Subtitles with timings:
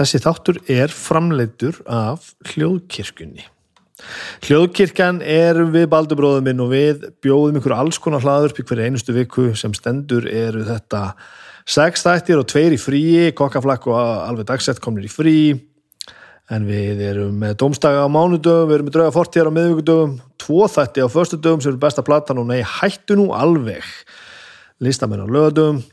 [0.00, 3.42] Þessi þáttur er framleitur af hljóðkirkjunni.
[4.46, 9.16] Hljóðkirkjan er við baldubróðum minn og við bjóðum ykkur alls konar hlaður fyrir hverju einustu
[9.16, 11.02] viku sem stendur eru þetta
[11.68, 15.36] sex þættir og tveir í fríi, kokkaflakk og alveg dagsett komnir í frí
[16.50, 20.64] en við erum með domstaga á mánudögum, við erum með drauga fortíðar á miðvíkudögum, tvo
[20.72, 23.84] þætti á förstu dögum sem eru besta platan og nei, hættu nú alveg
[24.80, 25.84] listamenn á lögadögum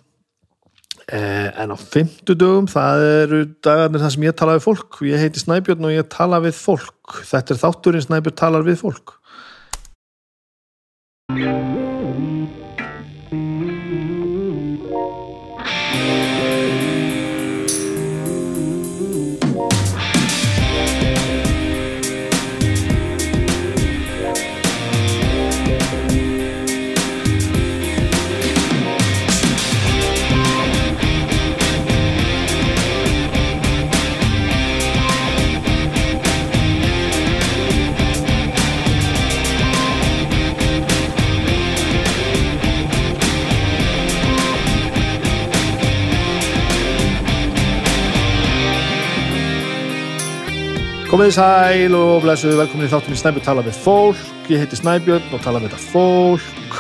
[1.08, 5.02] en á fymtudögum það eru dagarnir þar sem ég tala við fólk.
[5.08, 7.22] Ég heiti Snæbjörn og ég tala við fólk.
[7.30, 9.18] Þetta er þátturinn Snæbjörn talar við fólk
[51.08, 54.20] Komið sæl og blessuð, velkomin í þáttum í Snæbjörn tala við fólk,
[54.52, 56.76] ég heiti Snæbjörn og tala við þetta fólk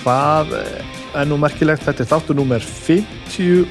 [0.00, 3.70] hvað er nú merkilegt þetta er þáttur nummer 54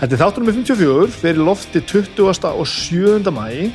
[0.00, 2.26] þetta er þáttur nummer 54 fyrir lofti 20.
[2.50, 3.30] og 7.
[3.38, 3.70] mæ ég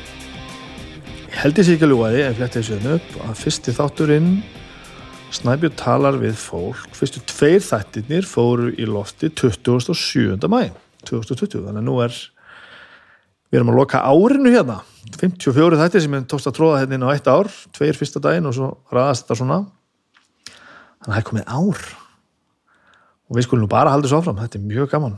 [1.40, 4.30] held sér ekki að ljúa því en fletti þessu hérna upp að fyrsti þátturinn
[5.40, 9.88] Snæbjörn talar við fólk fyrstu tveir þættirnir fóru í lofti 20.
[9.88, 10.36] og 7.
[10.52, 10.66] mæ
[11.06, 12.12] 2020, þannig að nú er
[13.50, 14.80] Við erum að loka árinu hérna.
[15.20, 18.48] 54 þættir sem ég tókst að tróða hérna inn á eitt ár, tveir fyrsta daginn
[18.48, 19.60] og svo ræðast þetta svona.
[20.50, 21.84] Þannig að það er komið ár.
[23.26, 24.40] Og við skulum nú bara halda þessu áfram.
[24.42, 25.16] Þetta er mjög gaman.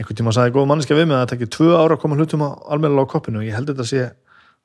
[0.00, 2.44] Einhvern tíma sagði góð manneska við mig að það tekja tvö ára að koma hlutum
[2.44, 4.06] á almenna á koppinu og ég held þetta að sé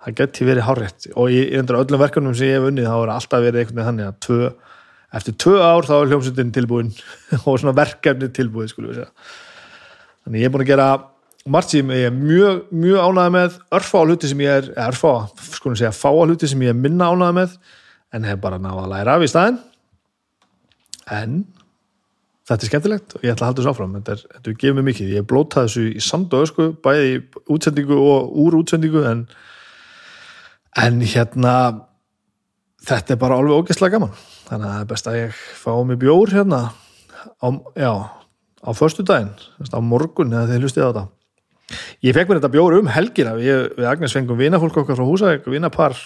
[0.05, 3.11] það geti verið hárétt og ég endur öllum verkanum sem ég hef unnið þá er
[3.15, 4.51] alltaf verið einhvern veginn þannig að tvö,
[5.19, 6.93] eftir tvö ár þá er hljómsveitin tilbúin.
[7.49, 10.87] Og svona verkefni tilbúið þannig ég er búin að gera
[11.45, 15.11] margt sem ég er mjög, mjög ánægð með örfá hluti sem ég er, örfá
[15.53, 17.57] skulum segja fá hluti sem ég er minna ánægð með
[18.17, 19.59] en hef bara náða að læra af í staðin
[21.13, 21.43] en
[22.49, 23.93] þetta er skemmtilegt og ég ætla að halda þessu áfram.
[23.99, 27.11] Þetta er, þetta gefið mig mikið, ég er blótað þessu í sand og ösku, bæði
[27.11, 27.19] í
[27.53, 29.25] útsendingu og úr útsendingu en
[30.81, 31.55] en hérna
[32.85, 34.17] þetta er bara alveg ógeðslega gaman.
[34.49, 36.61] Þannig að það er best að ég fá mig bjór hérna
[37.37, 37.91] á, já,
[38.65, 41.05] á förstu daginn, á morgun eða þegar hlustið á þetta
[42.05, 43.33] Ég fekk mér þetta bjóru um helgina.
[43.39, 45.97] Við, við Agnes fengum vinafólk okkar frá húsæk vinapar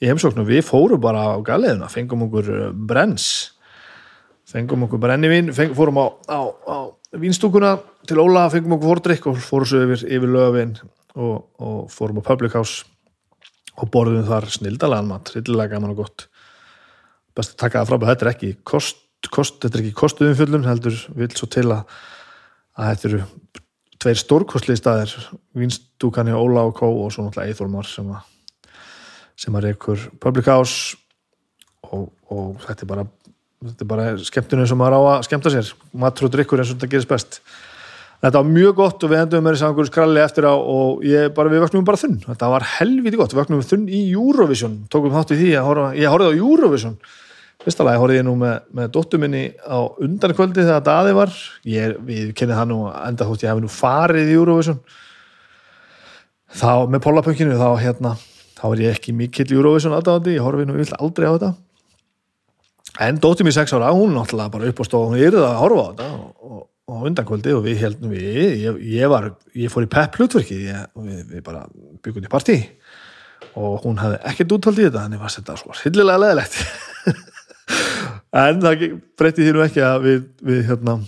[0.00, 3.28] í heimsóknu við fórum bara á galiðuna fengum okkur uh, brens
[4.46, 6.76] fengum okkur brennivín feng, fórum á, á, á
[7.16, 7.78] vínstúkuna
[8.08, 10.76] til Óla, fengum okkur fordrykk og fórum svo yfir, yfir löfin
[11.16, 12.84] og, og fórum á Public House
[13.76, 16.28] og borðum þar snildalega mat, rillilega gaman og gott.
[17.36, 19.02] Best að taka það fram að þetta er ekki kost,
[19.32, 21.82] kost þetta er ekki kostuðum fullum heldur vil svo til að
[22.76, 23.20] að þetta eru
[24.06, 25.14] tveir stórkostlið staðir
[25.58, 28.32] Vinstúkani, Óla og Kó og svo náttúrulega Eithormar sem að
[29.36, 30.96] sem að reykur Public House
[31.90, 33.06] og, og þetta er bara
[33.66, 35.72] þetta er bara skemmtunum sem maður á að skemmta sér.
[35.96, 37.40] Matur og drikkur eins og þetta gerist best.
[38.22, 41.34] Þetta var mjög gott og við endum með þessi einhverju skralli eftir á og ég
[41.36, 42.16] bara, við vöknum bara þunn.
[42.24, 44.78] Þetta var helviti gott, við vöknum þunn í Eurovision.
[44.92, 46.96] Tókum þátt í því að ég horfið á Eurovision
[47.66, 51.34] fyrsta lagi horfið ég nú með, með dóttu minni á undankvöldi þegar daði var.
[51.66, 54.78] Ég, við kennið það nú enda þótt ég hef nú farið í Eurovision.
[56.56, 58.14] Þá með Pólapökkinu þá hérna,
[58.56, 61.52] þá er ég ekki mikill Eurovision aðdáðandi, ég horfið nú vilt aldrei á þetta.
[63.02, 65.60] En dóttu mér sex ára, hún náttúrulega bara upp á stóð hún er það að
[65.64, 66.08] horfa á þetta
[66.46, 68.28] og, og undankvöldi og við heldum við
[68.62, 71.66] ég, ég, var, ég fór í pepp hlutverki við, við bara
[72.06, 72.60] byggum til partí.
[73.58, 76.62] Og hún hefði ekkert útvöld í þetta en ég var þetta svo hildilega leðilegt
[78.42, 78.86] en það
[79.18, 80.98] breytti því nú ekki að við, við hérna,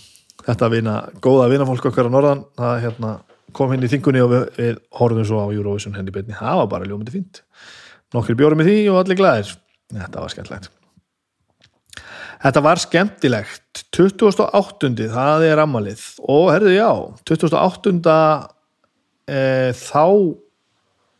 [0.44, 3.12] þetta vina, góða vinafólk okkar á norðan það hérna,
[3.56, 6.72] kom henni í þingunni og við, við horfum svo á Eurovision henni beinni, það var
[6.74, 7.42] bara ljómandi fínt.
[8.16, 9.54] Nokkur bjórum með því og allir glæðir
[9.94, 10.70] þetta var skemmtilegt.
[12.38, 13.84] Þetta var skemmtilegt.
[13.96, 14.92] 2008.
[15.10, 16.90] það er ammalið og herðu já
[17.30, 18.14] 2008.
[19.28, 19.40] E,
[19.76, 20.04] þá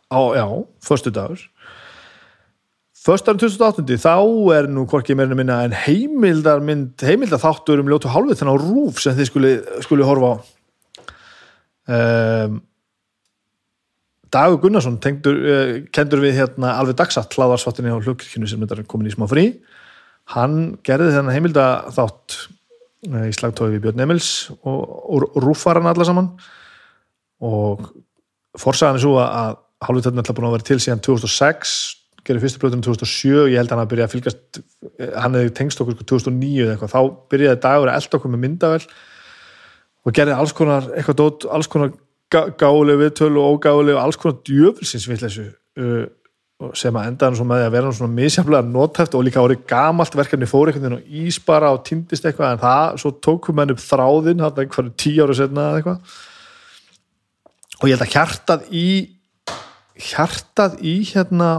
[0.09, 0.47] á, já,
[0.81, 1.43] förstu dagur
[2.99, 3.85] Förstarinn 2008.
[4.03, 4.15] þá
[4.57, 8.65] er nú hvorki meirinu minna en heimildar mynd, heimildar þáttur um ljótu hálfið þannig á
[8.65, 9.53] rúf sem þið skuli,
[9.85, 10.37] skuli horfa á.
[11.89, 12.59] Um,
[14.35, 19.09] Dagur Gunnarsson tengdur, uh, kendur við hérna alveg dagsatt hlaðarsvattinni á hlugkirkinu sem er komin
[19.09, 19.47] í smá frí.
[20.35, 22.41] Hann gerði þennan heimildar þátt
[23.07, 26.33] í slagtói við Björn Emils og, og rúfar hann alla saman.
[27.47, 27.87] Og
[28.59, 29.57] forsaðan er svo að
[29.87, 31.79] hálfutölun er alltaf búin að vera til síðan 2006
[32.29, 34.61] gerir fyrstu blöðunum 2007 ég held að hann að byrja að fylgast
[35.25, 36.93] hann hefði tengst okkur 2009 eða eitthvað.
[36.93, 37.01] Þá
[37.33, 38.83] byrjaði dagur að elda okkur með myndavel
[40.05, 41.97] og gerði alls konar eitthvað dót, alls konar
[42.29, 45.49] gáli viðtölu og ógáli og alls konar þessu
[45.81, 46.07] uh,
[46.75, 50.49] sem að enda hann með að vera svona misjaflega notæft og líka árið gamalt verkefni
[50.51, 54.43] fór einhvern veginn og íspara og týndist eitthvað en það, svo tókum henn upp þráðinn
[54.43, 56.17] hann eitthvað tíu ára setna eitthvað.
[57.79, 58.89] Og ég held að hjartað í
[60.09, 61.51] hjartað í hérna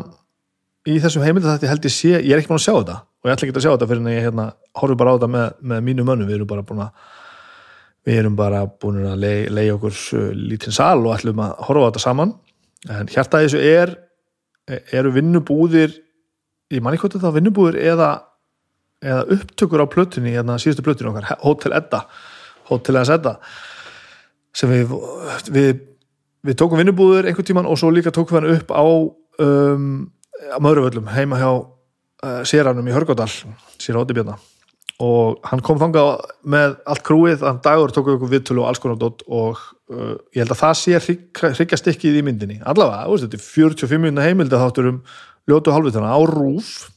[0.90, 3.30] í þessum heimildu þetta held ég sé, ég er ekki búin að sjá þetta og
[3.30, 4.46] ég ætla ekki að sjá þetta fyrir en ég hérna
[4.80, 7.08] horfum bara á þetta með, með mínu mönnum, við erum bara búin að
[8.08, 11.84] við erum bara búin að leiða lei okkur uh, lítinn sal og ætlum að horfa
[11.84, 12.32] á þetta saman.
[12.90, 13.92] En hjartað þessu er
[14.96, 15.98] eru vinnubúðir
[16.70, 18.10] ég man ekki hvort þetta vinnubúðir eða,
[19.04, 22.04] eða upptökur á plötunni hérna síðustu plötunni okkar, Hotel Edda
[22.70, 23.36] Hotel Edda
[24.56, 24.94] sem við,
[25.54, 25.72] við
[26.46, 28.86] við tókum vinnubúðir einhvern tíman og svo líka tókum við hann upp á
[29.44, 29.88] um,
[30.40, 33.30] Möðruvöllum heima hjá uh, Sérarnum í Hörgóðal
[33.80, 34.38] Sér Ótibjörna
[35.00, 38.82] og hann kom þangað með allt krúið þann dagur tókum við okkur viðtölu og alls
[38.84, 39.60] konar dótt og
[39.92, 41.00] uh, ég held að það sé
[41.56, 42.58] hryggja stikkið í myndinni.
[42.68, 44.98] Allavega, veist, þetta er 45 minna heimildi þáttur um
[45.48, 46.90] ljótu halvvitana á rúf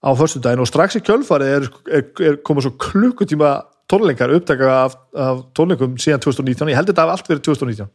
[0.00, 3.52] á förstu daginn og strax í kjölfarið er, er, er komað svo klukkutíma
[3.90, 7.92] tónleikar upptaka af, af tónleikum síðan 2019, ég held þetta af allt verið 2019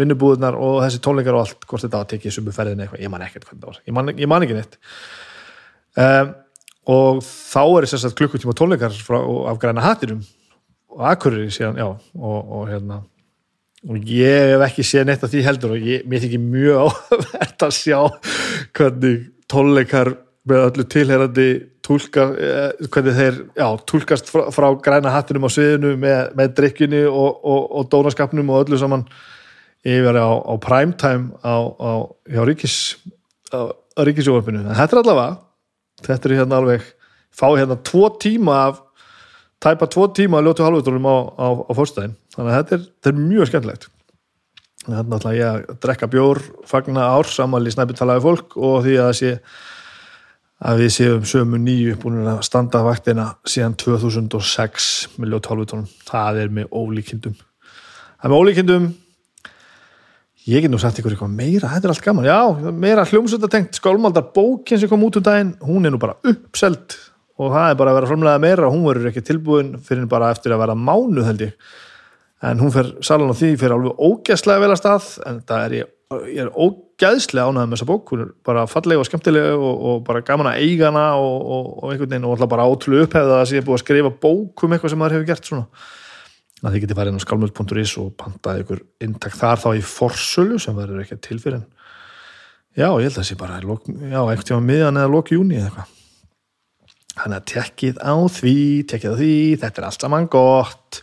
[0.00, 3.12] vinnubúðunar og þessi tónleikar og allt, hvort þetta var að tekið sumu ferðin eitthvað, ég
[3.12, 4.78] man ekkert hvernig það var, ég man, ég man ekki neitt.
[5.94, 6.32] Um,
[6.94, 9.18] og þá er þess að klukkutíma tónleikar frá,
[9.50, 10.24] af græna hattinum
[10.94, 13.02] og akkurir síðan, já og, og hérna.
[13.84, 17.66] Og ég hef ekki séð neitt af því heldur og ég, mér þykir mjög áverð
[17.68, 17.98] að sjá
[18.76, 20.14] hvernig tónleikar
[20.48, 21.48] með öllu tilherandi
[21.84, 27.04] tólka, eh, hvernig þeir já, tólkast frá, frá græna hattinum á sviðinu með, með drikkjunni
[27.08, 29.06] og, og, og dónaskapnum og öllu saman
[29.84, 31.90] yfir á, á primetime á, á
[32.30, 32.76] hjá Ríkis
[33.52, 35.34] á Ríkisjóvarpinu, en þetta er allavega
[36.04, 36.86] þetta er hérna alveg
[37.34, 38.80] fá hérna tvo tíma af
[39.64, 43.12] tæpa tvo tíma að ljótu halvveitunum á, á, á fórstæðin, þannig að þetta er, þetta
[43.12, 43.86] er mjög skemmtilegt.
[44.84, 49.06] Þannig að ég að drekka bjór, fagna ár samal í snæpitalaði fólk og því að
[49.08, 49.30] það sé
[50.64, 56.42] að við séum sömu nýju búin að standa vaktina síðan 2006 með ljótu halvveitunum, það
[56.44, 57.38] er með ólíkindum.
[57.38, 58.90] Það er með ólíkindum
[60.48, 62.28] ég get nú sagt ykkur eitthvað meira, þetta er allt gaman.
[62.28, 66.98] Já, meira hljómsöldatengt, skálmaldar bókin sem kom út um daginn, hún er nú bara uppselt
[67.40, 68.70] og það er bara að vera framlega meira.
[68.70, 71.56] Hún verður ekki tilbúin fyrir bara eftir að vera mánu held ég.
[72.44, 75.76] En hún fer, salan á því fyrir alveg ógæðslega vel að stað en það er
[75.78, 75.90] ég,
[76.28, 80.02] ég er ógæðslega ánægð með þessa bók, hún er bara fallega og skemmtilega og, og
[80.04, 83.40] bara gaman að eiga hana og, og, og einhvern veginn og alltaf bara ótrúlega upphefða
[83.40, 85.64] að sé búið að skrifa bók um eitthvað sem maður hefur gert svona
[86.64, 90.60] að þið getið farið inn á skalmöld.is og pantaði ykkur intak þar þá í forsölu
[90.62, 91.66] sem verður ekki til fyrir en
[92.74, 95.70] já, ég held að það sé bara já, ekkert tíma miðan eða loki júni eða
[95.70, 95.90] eitthvað.
[97.14, 98.58] Þannig að tekkið á því
[98.90, 101.00] tekkið á því, þetta er allt saman gott.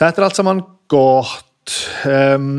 [0.00, 1.74] Þetta er allt saman gott.
[2.08, 2.52] Um,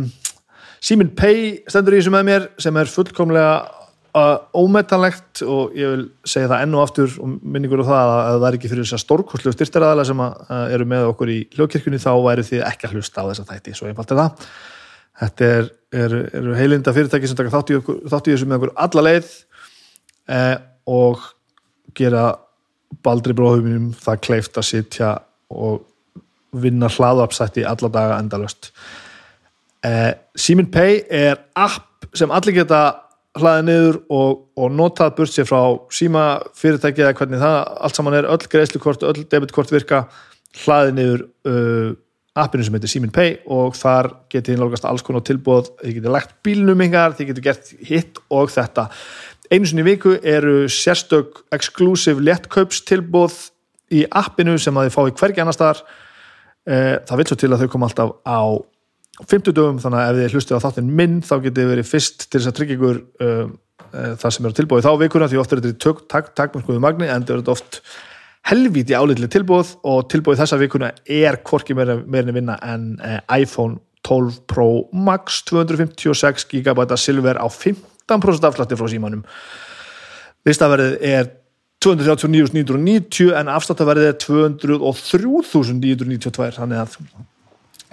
[0.82, 3.81] Simin Pei stendur í þessu með mér sem er fullkomlega
[4.12, 8.48] ómetanlegt og ég vil segja það enn og aftur og minningur á það að það
[8.48, 10.24] er ekki fyrir þess að stórkoslu styrtaræðala sem
[10.76, 13.88] eru með okkur í hljókirkunni þá væri þið ekki að hlusta á þessa þætti svo
[13.88, 14.50] einfalt er það.
[15.22, 15.70] Þetta er,
[16.02, 19.06] er, er heilinda fyrirtæki sem taka þátt í, okkur, þátt í þessu með okkur alla
[19.08, 19.30] leið
[20.36, 20.56] eh,
[20.92, 21.24] og
[21.98, 22.26] gera
[23.06, 25.14] baldri bróðuminum það kleift að sitja
[25.52, 25.86] og
[26.52, 28.74] vinna hlaðapsætti alla daga endalust
[29.88, 32.82] eh, Simin Pay er app sem allir geta
[33.40, 35.62] hlaðið niður og, og notað burt sér frá
[35.94, 36.26] síma
[36.58, 37.58] fyrirtæki eða hvernig það
[37.88, 40.06] allt saman er, öll greiðslukort, öll debitkort virka
[40.66, 41.94] hlaðið niður uh,
[42.42, 46.36] appinu sem heitir Simin Pay og þar getið innlókast alls konar tilbúð þið getið lagt
[46.46, 48.90] bílnumingar, þið getið gert hitt og þetta.
[49.52, 53.40] Einu sinni viku eru sérstök exclusive lettkaupstilbúð
[53.96, 57.64] í appinu sem að þið fái hvergi annar staðar uh, það vil svo til að
[57.64, 58.44] þau koma alltaf á
[59.20, 62.40] 50 dögum þannig að ef þið hlustið á þáttinn minn þá getið verið fyrst til
[62.40, 63.46] þess að tryggja ykkur uh,
[63.92, 67.24] uh, það sem eru tilbúið þá vikuna því oft er þetta takk, takmörkuðu magni en
[67.28, 67.74] þetta er oft
[68.50, 73.74] helvíti álitli tilbúið og tilbúið þessa vikuna er korki meirinni vinna en uh, iPhone
[74.08, 79.24] 12 Pro Max 256 GB silver á 15% afslætti frá símanum.
[80.48, 81.26] Listaverðið er
[81.86, 86.92] 239.990 en afslættaverðið er 203.992 þannig að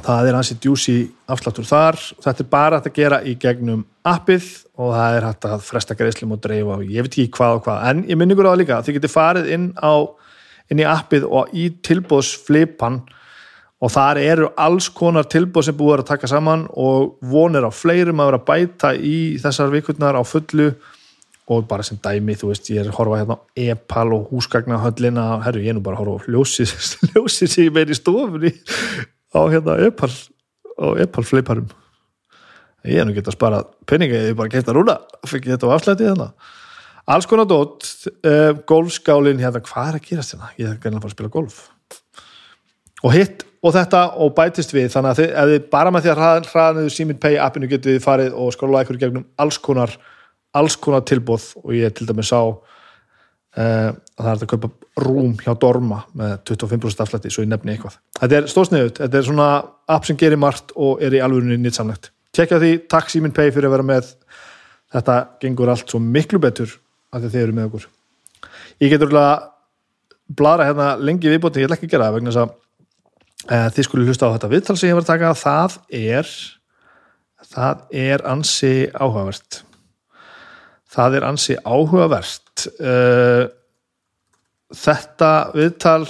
[0.04, 0.96] það er hansi djúsi
[1.30, 1.98] afsláttur þar.
[2.22, 5.96] Þetta er bara hægt að gera í gegnum appið og það er hægt að fresta
[5.98, 7.84] greiðslum og dreifa og ég veit ekki hvað og hvað.
[7.90, 9.94] En ég minni ykkur á líka þið getur farið inn á
[10.68, 13.00] inn í appið og í tilbúðsflipan
[13.78, 18.20] og þar eru alls konar tilbúð sem búið að taka saman og vonir á fleirum
[18.20, 20.72] að vera að bæta í þessar vikurnar á fullu.
[21.48, 25.38] Og bara sem dæmi, þú veist, ég er að horfa hérna á Epal og húsgagnahöllina.
[25.46, 26.74] Herru, ég er nú bara að horfa á ljósið
[27.14, 28.52] ljósið sem ég meir í stofunni
[29.38, 30.10] á hérna Epal
[30.78, 31.68] og Epal fliparum.
[32.86, 35.56] Ég er nú gett að spara peninga ég er bara gett að rúna, fikk ég
[35.56, 36.28] þetta á afslætið hérna.
[37.08, 37.86] Alls konar dót
[38.20, 40.52] uh, golfskálin, hérna, hvað er að gerast hérna?
[40.60, 41.60] Ég er gæðin að fara að spila golf.
[43.06, 46.12] Og hitt og þetta og bætist við þannig að þið, að þið bara með því
[46.12, 49.94] að hraða, hraðanuðu Simin Pay appinu getið þið farið og skróla ykkur gegnum alls konar
[50.56, 52.40] alls konar tilbúð og ég til dæmis sá
[53.56, 54.70] uh, að það er að kaupa
[55.04, 57.98] rúm hjá Dorma með 25% afslætti svo ég nefni eitthvað.
[58.18, 59.48] Þetta er stóðsniðut, þetta er svona
[59.94, 62.10] app sem gerir margt og er í alvörunni nýtsamlegt.
[62.34, 64.10] Tjekkja því, takk Simin Pay fyrir að vera með
[64.94, 66.74] þetta gengur allt svo miklu betur
[67.14, 67.88] að þið eru með okkur.
[68.82, 69.54] Ég getur alveg
[70.38, 72.52] blara hérna lengi viðbóti, ég ætla ekki að gera það vegna þess að
[73.48, 76.34] uh, þið skulle hlusta á þetta viðtal sem ég var að taka, það er
[77.48, 79.62] það er ansi áhugavert
[80.94, 83.44] það er ansi áhugavert uh,
[84.74, 86.04] þetta viðtal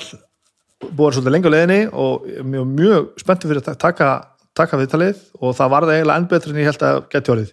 [0.78, 4.10] búið svolítið lengi á leðinni og mjög, mjög spenntið fyrir að taka,
[4.56, 7.52] taka viðtalið og það var það eiginlega enn betur en ég held að geti orðið.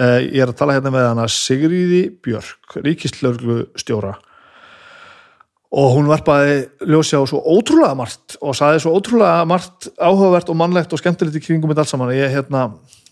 [0.00, 4.14] Uh, ég er að tala hérna með hana Sigriði Björk ríkistlörglu stjóra
[5.70, 10.58] og hún varpaði ljósi á svo ótrúlega margt og saði svo ótrúlega margt áhugavert og
[10.58, 12.10] mannlegt og skemmtilegt í kringum með alls saman.
[12.14, 12.64] Ég, hérna,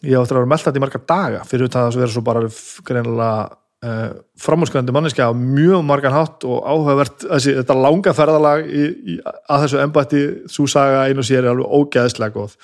[0.06, 2.42] ég áttur að vera meldt þetta í marga daga fyrir það að vera svo bara
[2.86, 3.48] greinilega
[3.84, 4.10] uh,
[4.42, 7.24] framhúskvæðandi manneski á mjög margan hátt og áhugavert.
[7.24, 11.74] Þessi, þetta langa ferðalag í, í, að þessu embætti svo saga einu sér er alveg
[11.80, 12.56] ógeðslega góð.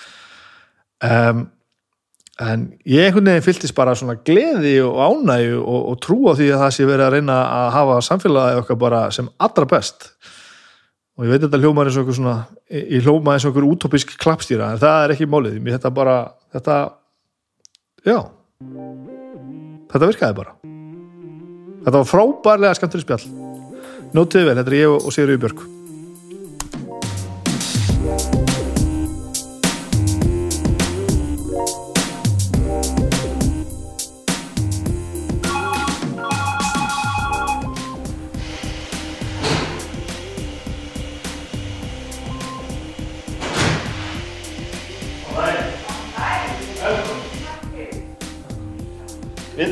[1.04, 1.44] Um,
[2.42, 6.48] en ég einhvern veginn fylltist bara svona gleði og ánægu og, og trú á því
[6.50, 10.10] að það sé verið að reyna að hafa samfélagi okkar bara sem allra best.
[11.14, 12.38] Og ég veit þetta hljómar eins og einhver svona
[12.74, 16.16] ég hljóma eins og einhver útópisk klappstýra en það er ekki málið, mér þetta bara
[16.56, 16.78] þetta,
[18.04, 18.18] já.
[19.92, 20.56] Þetta virkaði bara.
[21.84, 23.24] Þetta var frábærlega skemmtileg spjall.
[24.14, 25.64] Nótið vel, þetta er ég og Sigurður Björk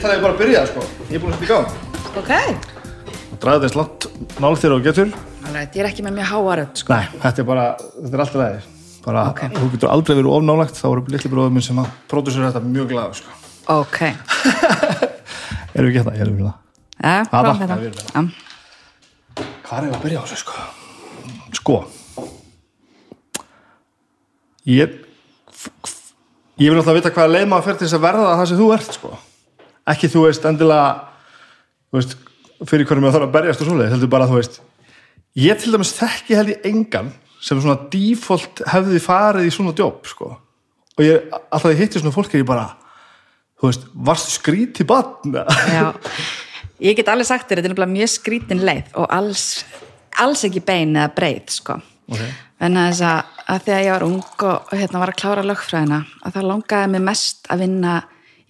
[0.02, 1.68] Við talaðum bara að byrja sko, ég er búin að setja í gang
[2.18, 2.30] Ok,
[3.42, 4.06] Draðu þess langt
[4.42, 5.12] nál þér og getur
[5.46, 6.90] alveg, ég er ekki með mjög háaröld sko.
[6.96, 8.66] Nei, þetta er bara, þetta er alltaf leið
[9.04, 9.40] bara, Ok.
[9.60, 12.90] þú getur aldrei verið ofnálagt þá eru litli bróður minn sem að pródusur þetta mjög
[12.90, 13.38] glaður sko.
[13.78, 13.98] Ok,
[15.78, 16.18] Erum við ekki þetta?
[16.26, 16.58] Erum við það?
[16.98, 18.20] ja, Hafa, prófum ja, þetta við með Já.
[19.70, 20.54] Hvað er að byrja á þessu sko?
[21.62, 21.78] Sko
[24.66, 24.98] Ég
[26.58, 28.72] Ég vil alltaf vita hvaða leið maður fer til þess að verða það sem þú
[28.74, 29.18] ert sko
[29.88, 30.92] ekki þú veist endilega
[31.90, 32.14] þú veist,
[32.68, 34.60] fyrir hvernig maður þarf að berjast og svoleið, heldur bara þú veist
[35.38, 37.10] ég til dæmis þekki held ég engan
[37.42, 42.14] sem svona default hefði farið í svona jobb sko og ég, alltaf ég hitti svona
[42.14, 42.68] fólk er ég bara
[43.58, 45.38] þú veist, varstu skrít í badn
[45.72, 45.92] Já,
[46.86, 49.46] ég get alveg sagt þér þetta er nefnilega mjög skrítin leið og alls,
[50.22, 51.78] alls ekki bein eða breið sko.
[52.12, 52.22] Ok.
[52.66, 56.00] en þess að, að þegar ég var ung og, og hérna var að klára lögfræðina
[56.22, 57.94] að það langaði mig mest að vinna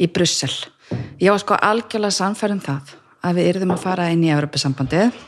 [0.01, 0.55] í Brussel
[1.21, 5.19] ég var sko algjörlega samfærum það að við yrðum að fara inn í Evropasambandið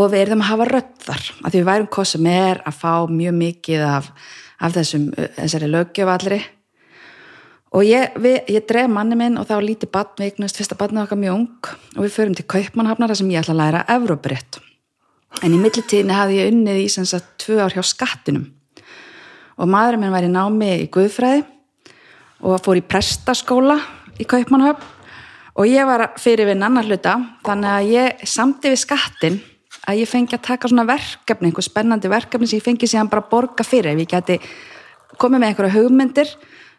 [0.00, 3.38] og við yrðum að hafa röddar að því við værum sem er að fá mjög
[3.38, 4.10] mikið af,
[4.58, 6.40] af þessum, þessari löggjöf allri.
[7.74, 11.06] Og ég, við, ég dref manni minn og var lítið badn, við eignast fyrsta badnið
[11.06, 14.60] okkar mjög ung og við förum til Kaupmannhafnar þar sem ég ætla að læra Evróbrett
[15.42, 18.46] en í millitíðinni hafði ég unnið í sem sagt tvö ár hjá skattinum.
[19.58, 21.42] Og maðurinn minn var í námi í Guðfræði
[22.44, 23.78] og fór í prestaskóla
[24.20, 24.92] í Kaupmannhöfn
[25.54, 27.16] og ég var fyrir við annar hluta
[27.46, 29.42] þannig að ég samti við skattin
[29.88, 33.26] að ég fengi að taka svona verkefni einhver spennandi verkefni sem ég fengi síðan bara
[33.30, 34.38] borga fyrir ef ég geti
[35.20, 36.32] komið með einhverja hugmyndir.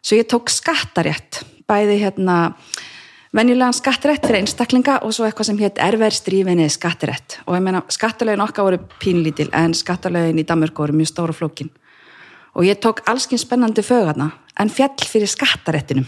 [0.05, 2.55] Svo ég tók skattarétt bæði hérna
[3.35, 7.39] venjulegan skattarétt fyrir einstaklinga og svo eitthvað sem hétt erverðstrífinni skattarétt.
[7.45, 11.71] Og ég meina skattalögin okkar voru pínlítil en skattalögin í Danmörku voru mjög stóra flókin.
[12.55, 16.05] Og ég tók allskinn spennandi fögarna en fjall fyrir skattaréttinum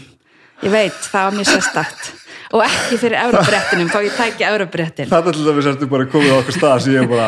[0.64, 2.08] ég veit, það var mjög sérstakt.
[2.56, 6.36] Og ekki fyrir eurobrettinum þá ég tæki eurobrettin Þetta til dæmis ertu bara komið á
[6.38, 7.26] okkur stað sem ég er bara,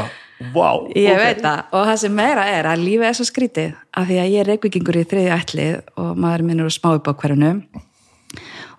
[0.55, 1.61] wow ég veit það.
[1.77, 4.51] Og það sem meira er að lífið er svo skrítið af því að ég er
[4.55, 7.53] reykvíkingur í þriði ætlið og maður minn eru smá upp á hverjunu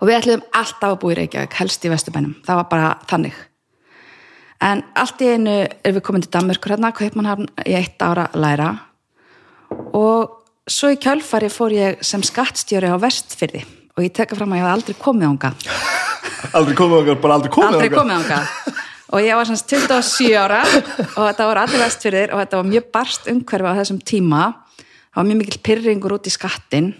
[0.01, 3.36] og við ætliðum alltaf að búa í Reykjavík helst í Vesturbænum, það var bara þannig.
[4.62, 8.72] En allt í einu er við komin til Danmörkur hérna, Kaupmannhafn í eitt ára læra.
[9.98, 13.62] Og svo í kjölfari fór ég sem skattstjóri á vestfyrði
[13.98, 15.53] og ég teka fram að ég hafði aldrei komið ánga
[16.57, 18.00] Aldrei komið okkar, bara aldrei komið aldrei þangað.
[18.00, 18.79] komið ánga
[19.12, 22.86] og ég var semst 27 ára og þetta voru allir vestfyrðir og þetta var mjög
[22.95, 24.43] barst umhverfi á þessum tíma
[24.81, 26.93] það var mjög mikil pyrringur út í skattin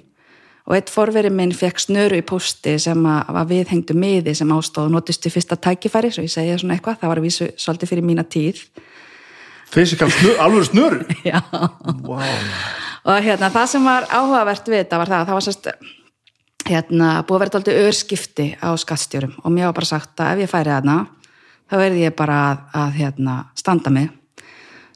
[0.68, 4.94] og eitt forveri minn fekk snöru í pósti sem var viðhengdu miði sem ástóð og
[4.98, 8.08] notist til fyrsta tækifæri svo ég segja svona eitthvað, það var að vísu svolítið fyrir
[8.12, 8.62] mína tíð
[9.72, 10.98] Fysikal snör, alveg snöru.
[11.32, 11.40] Já.
[12.04, 12.20] Wow.
[13.08, 15.70] og hérna það sem var áhugavert við þetta var það að það var sérst
[16.70, 20.46] hérna búið að vera aldrei örskipti á skattstjórum og mér var bara sagt að ef
[20.46, 20.98] ég færi þarna
[21.72, 24.10] þá verði ég bara að, að hérna, standa mig.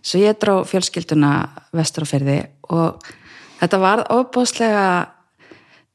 [0.05, 1.31] Svo ég dró fjölskylduna
[1.75, 2.37] vestur á fyrði
[2.69, 3.05] og
[3.61, 4.87] þetta var óbúðslega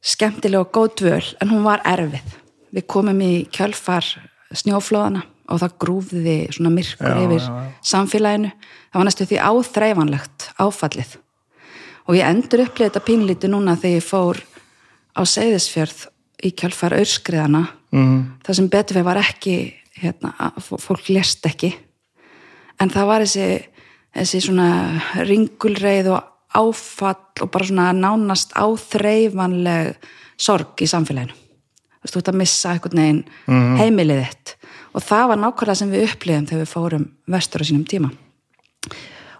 [0.00, 2.36] skemmtileg og góð dvöl en hún var erfið.
[2.74, 4.06] Við komum í kjölfar
[4.56, 7.72] snjóflóðana og það grúfði svona myrkur Já, yfir já, já.
[7.92, 8.52] samfélaginu.
[8.90, 11.16] Það var næstu því áþreifanlegt áfallið.
[12.08, 14.40] Og ég endur upplið þetta pínlíti núna þegar ég fór
[15.16, 16.06] á Seyðisfjörð
[16.46, 18.18] í kjálfar örskriðana mm.
[18.46, 19.56] það sem betur fyrir var ekki
[20.00, 21.74] hérna, fólk lést ekki.
[22.80, 23.48] En það var þessi
[24.16, 24.70] þessi svona
[25.26, 29.94] ringulreið og áfall og bara svona nánast áþreifanleg
[30.40, 31.36] sorg í samfélaginu.
[32.00, 34.54] Þú veist, þú ert að missa einhvern veginn heimilið þitt.
[34.96, 38.10] Og það var nákvæmlega sem við upplifum þegar við fórum vestur á sínum tíma.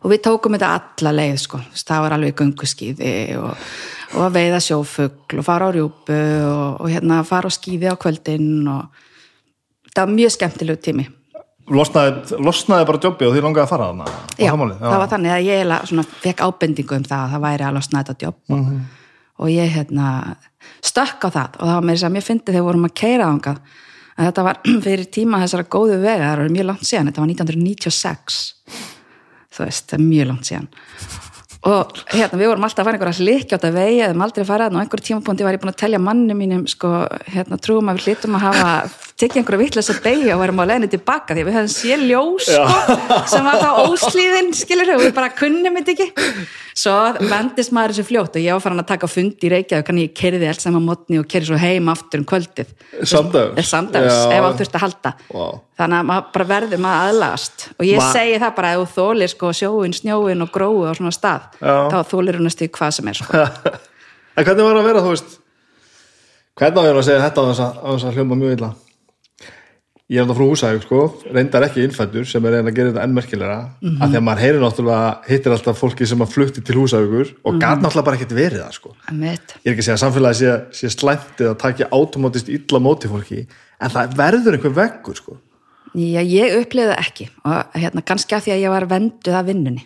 [0.00, 3.65] Og við tókum þetta alla leið sko, það var alveg gönguskíði og,
[4.17, 7.97] og að veiða sjófugl og fara á rjúpu og, og hérna fara á skíði á
[8.00, 9.02] kvöldin og
[9.95, 11.07] það var mjög skemmtilegu tími.
[11.71, 14.07] Losnaði, losnaði bara jobbið og því langaði að fara þarna?
[14.11, 14.81] Var Já, það málið?
[14.83, 17.76] það var þannig að ég eiginlega svona fekk ábendingu um það að það væri að
[17.76, 18.73] losna þetta jobb og,
[19.38, 20.09] og ég hérna
[20.90, 23.62] stökk á það og það var mér sem ég fyndi þegar vorum að keira þangað.
[24.17, 27.31] Að þetta var fyrir tíma þessara góðu vega það var mjög langt síðan, þetta var
[27.37, 28.40] 1996
[29.50, 30.69] þú veist, það er mjög langt síðan
[31.61, 34.67] og hérna við vorum alltaf að fara einhverja hlikjátt að vegi eða aldrei að fara
[34.67, 36.93] þarna og einhverjum tímapunkti var ég búin að telja manni mínum sko,
[37.35, 38.71] hérna trúum að við hlýtum að hafa
[39.21, 42.49] tekið einhverja vitlega að degja og varum á leiðinni tilbaka því við höfum séð ljós
[42.49, 42.97] sko,
[43.29, 46.09] sem var þá óslíðin skilur og við bara kunnum þetta ekki
[46.76, 46.95] svo
[47.30, 50.15] vendist maður þessu fljótt og ég var farin að taka fund í Reykjavík kannig ég
[50.21, 52.71] kerði allt saman mótni og kerði svo heim aftur um kvöldið
[53.11, 53.73] Samdags?
[53.73, 55.47] ef það þurft að halda Vá.
[55.80, 59.00] þannig að maður bara verður maður aðlagast og ég Ma- segi það bara ef þú
[59.00, 61.76] þólir sko, sjóin, snjóin og gróu á svona stað Já.
[61.91, 63.47] þá þólir hún að stíð hvað sem er sko.
[64.41, 65.33] En hvernig var að vera, þú veist
[66.61, 68.54] hvernig var að vera að segja þetta á þess að, á þess að hljóma mjög
[68.56, 68.71] illa
[70.11, 73.03] Ég er náttúrulega frá húsæðug, sko, reyndar ekki innfættur sem er reyna að gera þetta
[73.05, 74.01] enn merkilega mm Mhm.
[74.03, 77.53] að því að maður heyrir náttúrulega, hittir alltaf fólki sem að flutti til húsæðugur og
[77.55, 77.61] Mhm.
[77.61, 78.91] gat náttúrulega bara ekkert verið það, sko.
[79.13, 83.07] Ég er ekki að segja að samfélagi sé, sé slæmt eða takja automatist illa móti
[83.09, 83.47] fólki
[83.81, 85.37] en það verður einhver veggur, sko
[85.95, 89.47] Já, ég upplifði það ekki og hérna, kannski að því að ég var venduð af
[89.47, 89.85] vinnunni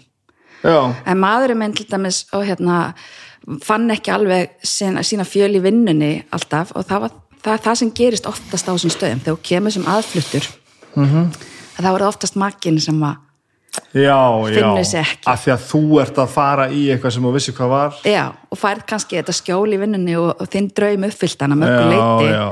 [0.64, 2.94] Já, en maðurinn minn til dæmis og hérna
[3.60, 7.10] fann ekki alveg sína, sína fjöl í vinnunni alltaf og það var
[7.44, 10.48] það, það sem gerist oftast á þessum stöðum þegar þú kemur sem aðfluttur
[10.94, 11.28] mm -hmm.
[11.76, 13.16] það voru oftast makkin sem að
[13.94, 14.18] já,
[14.54, 15.26] Finnur sig ekki.
[15.26, 18.32] Af því að þú ert að fara í eitthvað sem þú vissi hvað var Já,
[18.50, 22.30] og færð kannski þetta skjól í vinnunni og, og þinn draum uppfyllt hana mörgum leiti
[22.30, 22.48] já.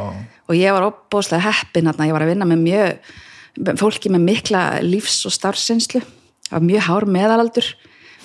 [0.49, 4.81] og ég var opbóðslega heppin þarna, ég var að vinna með mjög fólki með mikla
[4.83, 7.69] lífs- og starfsinslu það var mjög hár meðalaldur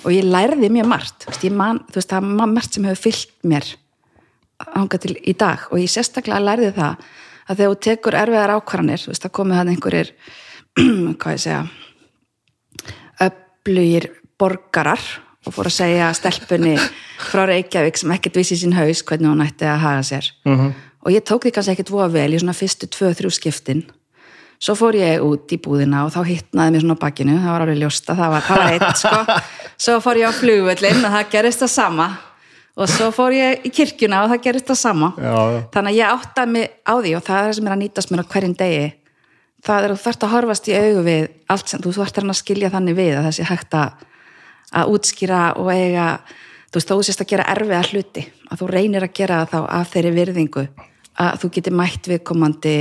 [0.04, 3.68] og ég lærði mjög margt veist, man, veist, það er margt sem hefur fyllt mér
[4.66, 5.68] ánga til í dag.
[5.70, 7.06] Og ég sérstaklega lærði það
[7.48, 10.10] að þegar þú tekur erfiðar ákvarðanir þú veist, það komið hann einhverjir
[11.20, 11.62] hvað ég segja
[13.28, 15.04] öflugir borgarar
[15.46, 16.74] og fór að segja stelpunni
[17.30, 20.32] frá Reykjavík sem ekkert vissi sín haus hvernig hún ætti að haga sér.
[20.44, 20.72] -hmm.
[21.02, 23.86] og ég tók því kannski ekkert voða vel í svona fyrstu tvö, þrjú skiptin.
[24.58, 27.60] Svo fór ég út í búðina og þá hittnaði mér svona á bakinu, það var
[27.62, 29.18] alveg ljósta það var, það var eitt sko.
[29.84, 32.06] Svo fór ég á flugvöllin og það gerist það sama
[32.78, 35.60] og svo fór ég í kirkjuna og það gerist það sama Já, já.
[35.74, 38.12] þannig að ég áttaði mig á því og það er það sem er að nýtast
[38.12, 38.84] mér á hverjum degi
[39.66, 42.38] það er að þú þarft að horfast í augu við allt sem þú þarft að
[42.38, 44.04] skilja þannig við að þessi hægt að,
[44.78, 46.06] að útskýra og eiga
[46.68, 49.92] þú veist, þó sést að gera erfiða hluti að þú reynir að gera þá af
[49.94, 50.66] þeirri virðingu
[51.18, 52.76] að þú getur mætt viðkomandi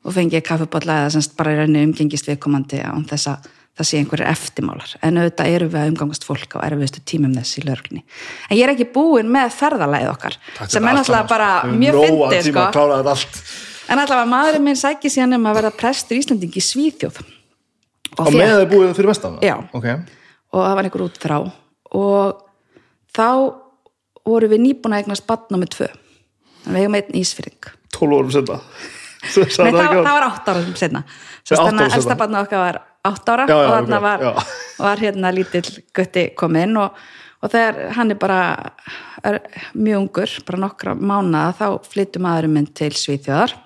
[0.00, 3.48] og fengið kaffibotla eða semst bara umgengist viðkomandi án þess að
[3.80, 7.58] það sé einhverjir eftirmálar en auðvitað eru við að umgangast fólk á erfiðustu tímum þess
[7.60, 10.36] í lörglunni en ég er ekki búin með ferðalæð okkar
[10.68, 12.68] sem er náttúrulega bara mjög fyndið sko.
[12.76, 17.16] sko En allavega maðurinn minn sækir síðan um að verða prestur Íslandingi í Svíþjóð.
[18.20, 19.56] og með fékk- þið búið fyrir vestan Já.
[19.74, 19.86] ok,
[20.52, 21.34] Og það var einhver út frá.
[21.94, 22.40] Og
[23.14, 23.26] þá
[24.26, 25.88] voru við nýbúin að eignast batna með tvö.
[26.64, 27.70] Þannig við eigum einn ísfyrring.
[27.90, 28.60] 12 árum setna
[29.20, 33.62] Nei, það, það var átt ára að elsta batna okkar var átt ára Já, já,
[33.64, 34.26] og þarna var,
[34.78, 36.96] var hérna lítill gutti kominn og,
[37.40, 38.40] og þegar hann er bara
[39.24, 39.40] er
[39.74, 43.56] mjög ungur, bara nokkra mánaða þá flyttum maðurinn minn til Svíþjóðar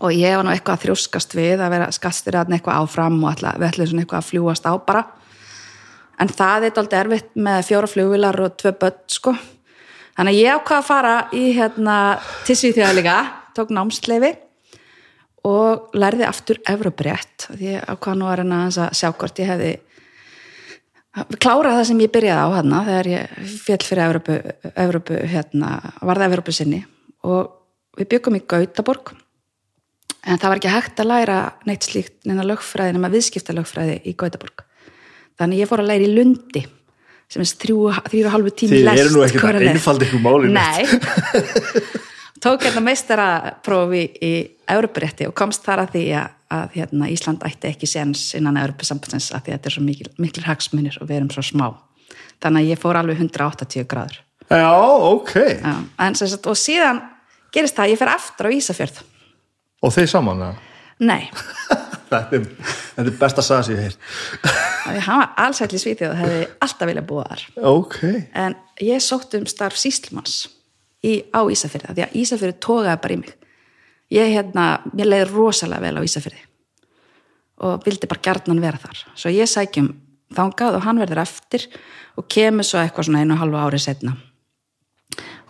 [0.00, 3.32] og ég var nú eitthvað að þrjóskast við að vera skastur að eitthvað áfram og
[3.32, 5.02] ætla, við ætlum svona eitthvað að fljúast á bara.
[6.20, 9.34] En það er dálítið erfitt með fjóra flugvilar og tvö börn sko.
[10.14, 11.96] Þannig að ég ákvað að fara í hérna
[12.46, 13.16] til Svíþjóðar líka,
[13.56, 14.34] tók námsleifi
[15.48, 19.70] og lærði aftur Evroprétt því ég ákvað nú reyna aðeins að sjá hvort ég hefði
[21.40, 24.36] klára það sem ég byrjaði á hérna þegar ég fjall fyrir Evrópu,
[24.70, 25.70] Evrópu hérna,
[26.06, 26.82] varða Evrópu sinni
[27.26, 27.56] og
[27.98, 29.14] við byggum í Gautaborg
[30.20, 34.14] en það var ekki hægt að læra neitt slíkt neina lögfræði nema viðskipta lögfræði í
[34.20, 34.66] Gautaborg
[35.40, 36.66] þannig ég fór að læra í Lundi
[37.30, 39.76] sem er þrjú, og halvu tími Þið lest eru nú ekkert hvora að leið.
[39.76, 40.50] einfalda ykkur málið.
[40.56, 42.00] Nei
[42.40, 44.32] tók hérna meistaraprófi í
[44.70, 49.30] Európarétti og komst þar að því að, að hérna, Ísland ætti ekki séns innan Európa-sambandsins
[49.34, 51.68] að því að þetta er svo mikil, mikil hagsmunir og við erum svo smá.
[52.40, 54.18] Þannig að ég fór alveg 180 gráður.
[54.50, 54.72] Já,
[55.10, 55.34] ok.
[55.36, 55.74] Já,
[56.06, 57.04] en, sagt, og síðan
[57.54, 59.04] gerist það að ég fer aftur á Ísafjörð.
[59.80, 60.66] Og þeir saman, eða?
[61.00, 61.22] nei,
[62.10, 62.46] Þetta er,
[62.96, 63.92] þetta er besta saga sem ég
[64.90, 67.44] því hann var allsætli svítið og hefði alltaf viljað búa þar.
[67.70, 67.98] Ok.
[68.34, 70.40] en ég sótt um starf síslmanns
[71.04, 73.34] í, á Ísafjörði, af því að Ísafjörði tókaði bara í mig.
[74.10, 76.46] Ég hérna, mér leiði rosalega vel á Ísafjörði
[77.60, 79.02] og vildi bara gjarnan vera þar.
[79.14, 79.90] Svo ég sækjum
[80.34, 81.66] þangað og hann verður eftir
[82.18, 84.16] og kemur svo eitthvað svona einu og halvu ári setna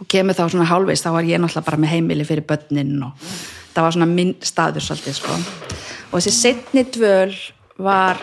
[0.00, 3.24] og kemur þá svona hálfveist þá var ég náttúrulega bara með heimili fyrir börnin og
[3.74, 5.36] það var svona minn staður svolítið sko.
[6.10, 7.34] Og þessi setni dvöl
[7.80, 8.22] var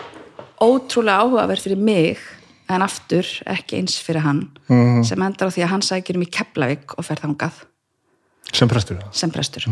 [0.58, 2.24] ótrúlega áhugaverð fyrir mig
[2.68, 5.04] en aftur ekki eins fyrir hann -hmm.
[5.04, 7.52] sem endar á því að hann sækir um í Keflavík og fer þangað
[8.52, 9.64] Sem prestur, sem prestur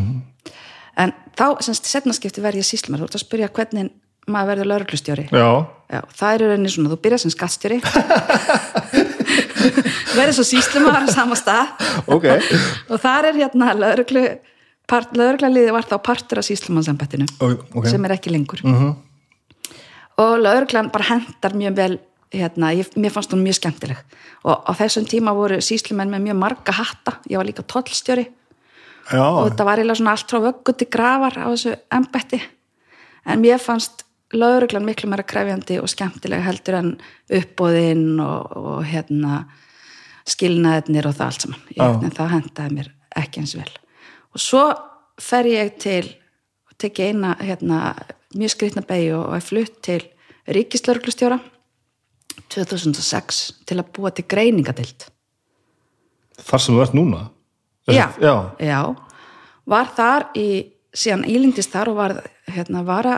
[0.97, 3.91] en þá, semst, setnaskipti verð ég síslumar þú ert að spyrja hvernig
[4.27, 5.67] maður verður lauruglustjóri Já.
[5.87, 7.79] Já, það er í rauninni svona, þú byrjar sem skattstjóri
[10.17, 11.67] verður svo síslumar á sama stað
[12.11, 12.27] Ok.
[12.91, 14.25] og þar er hérna lauruglu
[14.91, 17.87] lauruglaliði var þá partur af síslumannsembættinu Ok, ok.
[17.91, 18.95] sem er ekki lengur -hmm.
[20.19, 21.99] og lauruglan bara hendar mjög vel
[22.37, 24.01] hérna, ég, mér fannst hún mjög skemmtileg.
[24.47, 28.29] Og á þessum tíma voru síslumenn með mjög marga hatta, ég var líka tollstjóri.
[29.07, 29.23] Já.
[29.23, 32.41] og þetta var eiginlega svona allt frá vöggu til grafar á þessu embætti.
[33.27, 34.03] En mér fannst
[34.35, 36.91] lauruglan miklu meira krefjandi og skemmtilega heldur en
[37.31, 39.45] uppbóðinn og, og hérna
[40.27, 41.65] skilnaðinir og það allt saman.
[41.77, 43.71] Ég, það hendaði mér ekki eins vel.
[44.35, 44.65] Og svo
[45.23, 46.09] fer ég til
[46.67, 47.95] og tek ég eina hérna,
[48.35, 50.03] mjög skrýtna beigju og er flutt til
[50.51, 51.39] ríkislauruglustjóra
[52.55, 55.07] 2006 til að búa til greiningadild
[56.47, 57.21] Þar sem þú ert núna?
[57.89, 58.35] Já, Já.
[58.61, 58.81] já,
[59.71, 60.49] var þar í,
[60.93, 62.15] síðan ílindist þar og var
[62.53, 63.15] hérna vara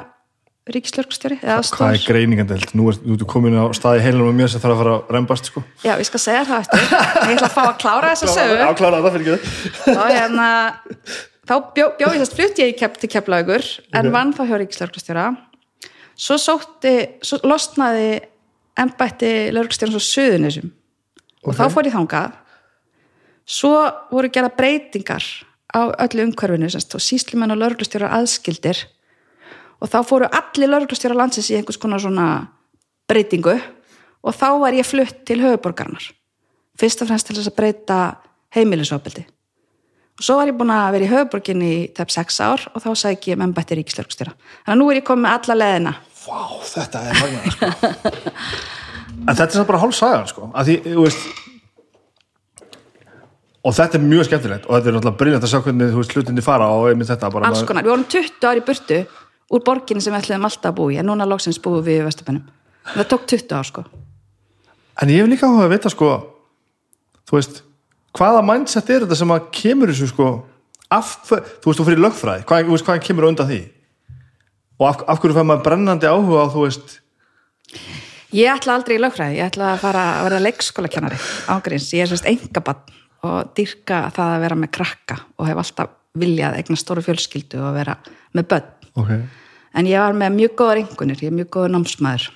[0.68, 2.02] ríkislörgstjóri eða Hvað er aðstoðar.
[2.04, 2.74] greiningandelt?
[2.76, 5.12] Nú ert nú ertu komin á staði heilunum með mér sem þarf að fara að
[5.16, 5.62] rembast, sko.
[5.80, 6.82] Já, ég skal segja það eftir.
[6.92, 10.48] Ég ætla að fá að klára þessa sögu Áklára það fyrir ekki og hérna
[11.48, 13.64] þá bjó, bjó þess flutt ég í kep, til Keflaugur
[13.96, 15.26] en vann þá hjá ríkislörgstjóra
[16.18, 18.10] svo sótti, svo losnaði
[18.78, 20.70] embætti lörgstjóra svo söðunisum
[21.44, 22.36] og þá fór ég þangað.
[23.48, 23.72] Svo
[24.12, 25.24] voru gerða breytingar
[25.72, 28.84] á öllu umhverfinu og síslumenn og lörglustjórar aðskildir.
[29.80, 32.48] Og þá fóru allir lörglustjórar landsins í einhvers konar svona
[33.08, 33.56] breytingu.
[34.24, 36.12] Og þá var ég flutt til höfuborgarnar
[36.78, 37.98] fyrst og fremst til þess að breyta
[38.54, 39.24] heimilisofbeldi.
[40.18, 42.88] Og svo var ég búin að vera í höfuborginni í tæp 6 ár og þá
[42.98, 45.92] sæk ég með embætti ríkislörglustjóra þannig að nú er ég komið alla leðina
[46.28, 47.68] Vá, þetta er magna, sko.
[49.18, 50.48] en þetta er samt bara hálf sagan, sko.
[50.52, 51.28] Að því, þú veist,
[53.64, 56.14] og þetta er mjög skemmtilegt og þetta er náttúrulega briljant að sjá hvernig þú veist
[56.16, 59.00] hlutinni fara og einmitt þetta bara alls konar, við vorum 20 ári burtu
[59.48, 62.44] úr borginni sem við ætluðum alltaf að búi en núna loksins búum við í Vesturbænum.
[62.92, 63.84] Það tók 20 ár sko.
[65.02, 66.12] En ég hef líka áhuga að vita sko
[67.28, 67.62] þú veist,
[68.16, 70.28] hvaða mindset er þetta sem að kemur þessu sko
[70.92, 72.46] af, þú veist, þú fyrir lögfræði.
[72.48, 73.60] Hvað, hvaðan kemur undan því
[74.78, 76.98] og af, af hverju fær maður brennandi áhuga á þú veist,
[78.36, 82.10] Ég ætla aldrei í lögfræði, ég ætla að fara að verða leikskólakennari ángríns, ég er
[82.10, 82.82] semst engabann
[83.24, 87.78] og dyrka það að vera með krakka og hef alltaf viljað eigna stóru fjölskyldu og
[87.78, 87.94] vera
[88.36, 88.74] með börn.
[88.98, 89.22] Okay.
[89.78, 92.28] en ég var með mjög góðar engunir, ég er mjög góður námsmaður.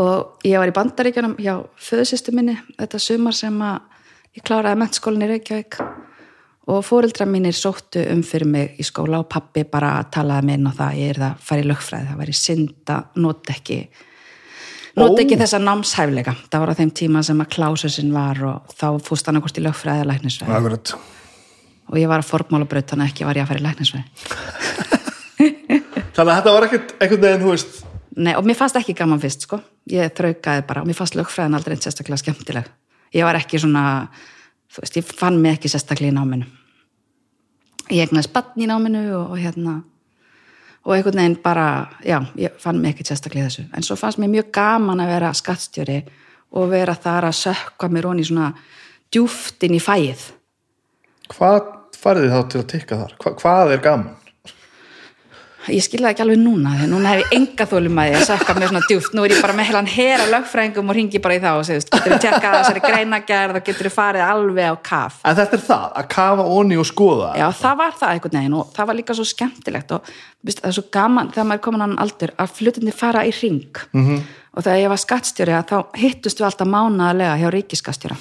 [0.00, 3.80] Og ég var í bandaríkjunum hjá föðusistu minni þetta sumar sem að
[4.38, 5.80] ég kláraði mentskólinni í Reykjavík
[6.70, 10.68] og fóreldra mínir sóttu um fyrir mig í skóla og pappi bara talaði mig inn
[10.70, 13.78] á það, ég er það að fara í lögfræði það væri synd að nota ekki
[15.00, 15.40] nota ekki Ó.
[15.42, 19.38] þessa námshæfleika það var á þeim tíma sem að klásusinn var og þá fúst hann
[19.40, 20.86] okkur í lögfræði eða læknisfræði Akkurat.
[21.90, 24.06] og ég var að formmálabraut þannig að ekki var ég að fara í læknisfræði
[26.14, 27.72] þannig að þetta var ekkert einhvern veginn, þú veist
[28.12, 29.56] Nei, og mér fannst ekki gaman fyrst sko.
[29.88, 32.66] ég þraukaði bara og mér fannst lögfræðin aldrei einn sérstaklega skemmtileg
[33.16, 33.82] ég var ekki svona
[34.72, 36.48] þú veist, ég fann mig ekki sérstaklega í náminu
[37.92, 39.80] ég egnaði spann í náminu og, og hérna
[40.82, 41.66] og einhvern veginn bara,
[42.02, 45.12] já, ég fann mig ekki sérstaklega í þessu, en svo fannst mér mjög gaman að
[45.14, 46.00] vera skattstjóri
[46.58, 48.50] og vera þar að sökka mér honi svona
[49.12, 50.30] djúft inn í fæið
[51.32, 53.14] Hvað farið þið þá til að tikka þar?
[53.22, 54.21] Hva, hvað er gaman?
[55.70, 58.54] Ég skilða ekki alveg núna því núna hef ég enga þólum að ég að sökka
[58.56, 61.40] mér svona djúft nú er ég bara með heilan hera lögfræðingum og ringi bara í
[61.42, 65.14] þá og segist, getur þú tjekkað þessari greinagerð og getur þú farið alveg á kaf?
[65.22, 67.30] En þetta er það, að kafa onni og skoða.
[67.38, 70.00] Já, það var það einhvern veginn og það var líka svo skemmtilegt og
[70.42, 73.22] veist, það er svo gaman þegar maður er komin á annan aldur að flutandi fara
[73.22, 74.18] í ring -hmm.
[74.56, 78.16] og þegar ég var skattstjóri þá hittust við alltaf mánaðarlega hjá ríkiskastjóra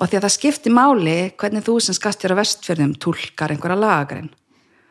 [0.00, 4.30] og því að það skipti máli hvernig þú sem skattstjóra vestfjörðum tólkar einhverja lagagrein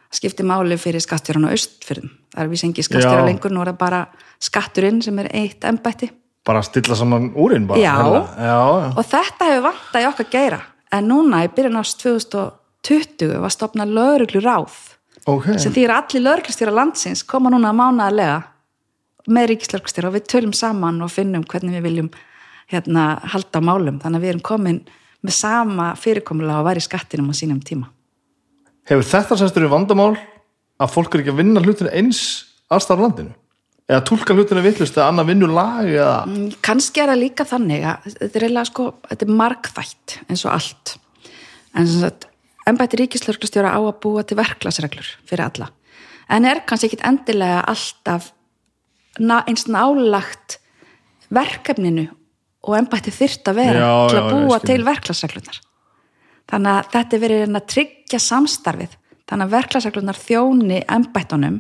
[0.10, 2.10] það skipti máli fyrir skattstjóran á austfjörðum.
[2.34, 3.28] Það er við sengi skattstjóra Já.
[3.30, 4.02] lengur nú er það bara
[4.42, 6.10] skatturinn sem er eitt embætti.
[6.46, 7.94] Bara stilla saman úrin bara Já.
[7.94, 8.94] já, já.
[8.98, 10.62] og þetta hefur vantað í okkar geira.
[10.92, 14.78] En núna í byrjun ást 2020 var stopnað lögreglu ráð
[15.30, 18.40] Ok, sem er allir lögreglustjóra landsins koma núna mánaðarlega
[19.30, 20.10] með ríkislögreglustjóra.
[20.10, 22.10] Og við tölum saman og finnum hvernig við viljum
[22.72, 24.02] hérna, halda á málum.
[24.02, 24.82] Þannig að við erum komin
[25.22, 27.92] með sama fyrirkomulega og væri skattinum á sínum tíma
[28.90, 30.14] hefur þetta senstur í vandamál
[30.80, 32.22] að fólk er ekki að vinna hlutinu eins
[32.72, 33.36] allstar á landinu?
[33.90, 36.18] Eða tólka hlutinu vittlust eða annað vinnu lag eða
[36.66, 40.96] kannski er það líka þannig að þetta er sko, þetta er margþætt eins og allt.
[41.74, 42.28] En sem sagt,
[42.70, 45.72] embætti ríkislörglustjóra á að búa til verklagsreglur fyrir alla.
[46.30, 48.30] En er kannski ekkit endilega alltaf
[49.18, 50.60] eins nálagt
[51.34, 52.06] verkefninu
[52.68, 55.60] og embætti þyrft að vera Já, til já, að ég búa til verklagsreglunar
[56.50, 57.66] þannig að þetta er verið að
[58.10, 58.96] tryggja samstarfið
[59.30, 61.60] þannig að verklagsreglunar þjóni embættunum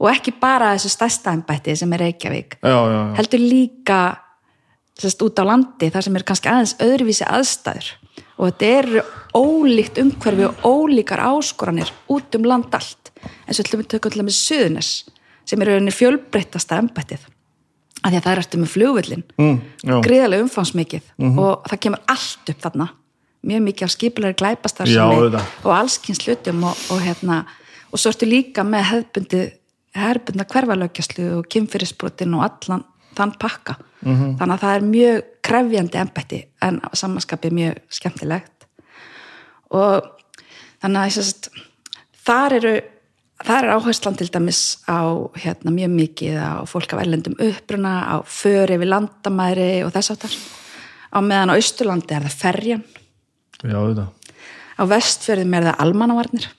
[0.00, 3.14] og ekki bara þessu stærsta embætti sem er Reykjavík Já, já, já.
[3.18, 3.98] heldur líka
[4.98, 7.90] sérst, út á landi þar sem er kannski aðeins öðruvísi aðstæður.
[8.38, 9.02] Og þetta eru
[9.36, 13.12] ólíkt umhverfi og ólíkar áskoranir út um land allt.
[13.46, 14.90] Eins og við tökum til með Suðunes
[15.48, 17.24] sem er rauninni fjölbreyttasta embættið.
[18.02, 19.60] Af því að það er eftir með flugvillin Mm,
[20.04, 21.04] gríðarlega umfangsmikið.
[21.36, 22.88] Og það kemur allt upp þarna
[23.42, 25.50] mjög mikið af skipulari glæpastar Já, auðvitað.
[25.64, 27.42] og allskins hlutum og, og hérna
[27.92, 29.42] og svo ertu líka með hefðbundi
[29.98, 32.84] hefðbundna hverfalögjaslu og kynfyrirsbrotin og allan
[33.16, 34.38] þann pakka -hmm.
[34.38, 38.66] þannig að það er mjög krefjandi embætti en samanskapið mjög skemmtilegt
[39.70, 40.08] og
[40.82, 41.48] þannig að ég sést,
[42.26, 42.74] þar eru
[43.42, 45.02] þar er áherslan til dæmis á
[45.34, 50.34] hérna, mjög mikið á fólk af erlendum uppruna, á föri við landamæri og þess áttar
[51.12, 52.84] á meðan á Austurlandi er það ferjan
[53.62, 54.10] Já, auðvitað.
[54.78, 56.50] á vestfjörðum er það almannavarnir.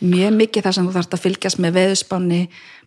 [0.00, 2.40] Mjög mikið þar sem þú þarfst að fylgjast með veðusbáni,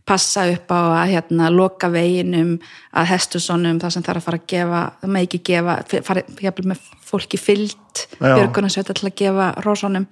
[0.04, 2.56] passa upp á að hérna, loka veginum
[2.92, 6.66] að hestusonum, það sem þarf að fara að gefa það með ekki gefa, fara jafnvel
[6.74, 10.10] með fólki fyllt, björgunarsveita til að gefa rósonum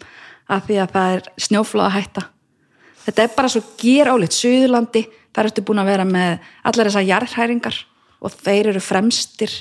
[0.52, 2.26] að því að það er snjóflóða hætta.
[3.02, 7.08] Þetta er bara svo gýr álitt Suðurlandi, þar ertu búin að vera með allar þessar
[7.10, 7.80] jarðhæringar
[8.22, 9.56] og þeir eru fremstir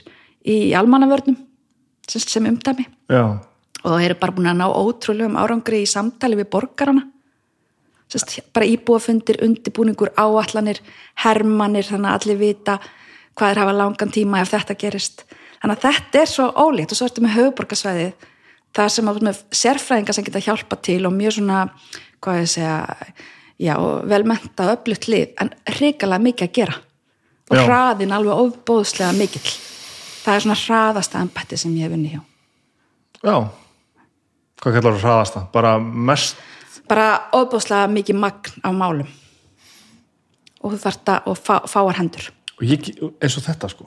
[0.44, 1.38] í almannavörnum
[2.04, 2.84] sem, sem umdæmi.
[3.10, 3.40] Já,
[3.82, 7.06] og það eru bara búin að ná ótrúlegum árangri í samtali við borgarana.
[8.10, 10.80] Sest, bara íbúafundir, undibúningur áallanir,
[11.22, 12.80] hermanir þannig að allir vita
[13.38, 15.24] hvað er hafa langan tíma ef þetta gerist.
[15.60, 16.92] Þannig að þetta er svo ólíkt.
[16.92, 18.26] Og svo ertu með höfuborgarsvæðið
[18.76, 21.60] það sem að með sérfræðinga sem geta hjálpa til og mjög svona
[22.22, 22.76] hvað ég segja
[23.60, 23.74] já,
[24.08, 26.76] velmenta og öflutt lið en hrikalega mikið að gera.
[27.50, 27.64] Og Já.
[27.66, 29.54] hraðin alveg ofbóðslega mikill.
[30.20, 32.20] Það er svona hraðasta embætti sem ég hef unni hjá.
[33.26, 33.36] Já.
[34.60, 35.42] Hvað kallar það hraðasta?
[35.54, 36.40] Bara mest
[36.90, 37.06] bara
[37.38, 39.08] ofbóðslega mikið magn af málum.
[40.60, 42.26] Og þú þarft að og fá, fáar hendur.
[42.58, 42.90] Og ég,
[43.22, 43.86] eins og þetta sko.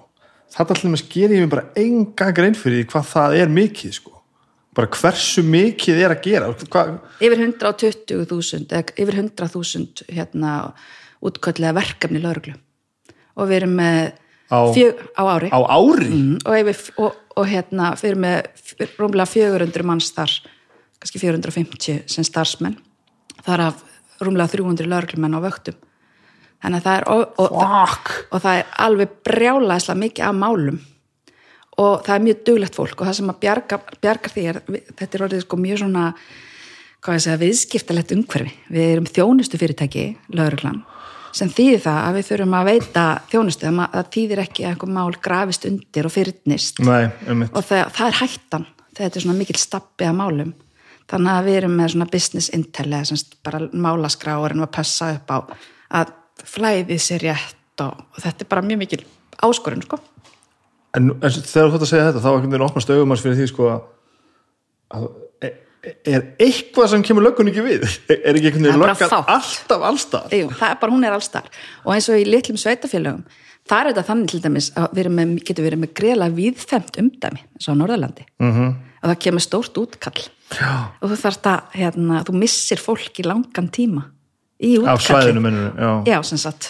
[0.53, 4.13] Þetta allir með sker ég mér bara enga grein fyrir hvað það er mikið sko.
[4.73, 6.49] Bara hversu mikið er að gera.
[6.63, 10.53] Hvað, yfir 120.000 eða yfir 100.000 hérna
[11.23, 12.55] útköllega verkefni lauruglu
[13.37, 13.99] og við erum með
[14.53, 15.49] Á- fjög, á ári.
[15.53, 16.09] á ári?
[16.09, 20.33] Mm, og, yfir, og, og hérna við erum með rúmlega 400 manns þar
[21.03, 22.77] kannski 450 sem starfsmenn
[23.43, 23.83] þar af
[24.23, 25.75] rúmlega 300 lauruglumenn á vöktum.
[26.63, 28.13] Þannig að það er og, og, Fuck.
[28.31, 30.79] og það er alveg brjálæðislega mikið af málum.
[31.83, 35.17] Og það er mjög duglegt fólk og það sem að bjarga, bjargar því er þetta
[35.17, 36.07] er orðið sko mjög svona
[37.03, 38.53] hvað ég segja, viðskiptalegt umhverfi.
[38.71, 40.05] Við erum þjónustu fyrirtæki,
[40.37, 40.83] lauruglan
[41.33, 44.91] sem þýðir það að við þurfum að veita þjónustu, það það þýðir ekki að einhver
[44.93, 49.37] mál grafist undir og fyrirnist nei, um og það, það er hættan þetta er svona
[49.39, 50.53] mikill stappi af málum
[51.11, 54.71] þannig að við erum með svona business intel eða semst bara málaskrá og erum að
[54.77, 55.37] passa upp á
[55.99, 56.13] að
[56.53, 59.01] flæðið sér rétt og, og þetta er bara mjög mikil
[59.43, 59.99] áskorun sko.
[60.93, 63.23] En, en þegar þú ætti að segja þetta, þá er einhvern veginn opnast augum hans
[63.25, 63.69] fyrir því sko
[64.93, 65.07] að
[65.43, 65.53] e-
[66.13, 67.87] er eitthvað sem kemur löggun ekki við?
[68.13, 70.35] Er ekki einhvern er veginn löggan alltaf allstað?
[70.37, 71.49] Jú, það er bara, hún er allstar
[71.83, 73.25] og eins og í litlum sveitafélögum
[73.69, 77.67] það er þetta þannig til dæmis að við getur verið með greiðlega víðfemt umdæmi eins
[77.67, 78.51] og á Norðurlandi Mhm.
[78.53, 78.73] -hmm.
[79.03, 80.23] Og það kemur stórt útkall.
[80.53, 80.93] Já.
[81.01, 84.03] og þú þarft að, hérna, þú missir fólk í langan tíma
[84.61, 85.91] í Af útkalli svæðinu mennur, já.
[86.13, 86.69] já, sem sagt.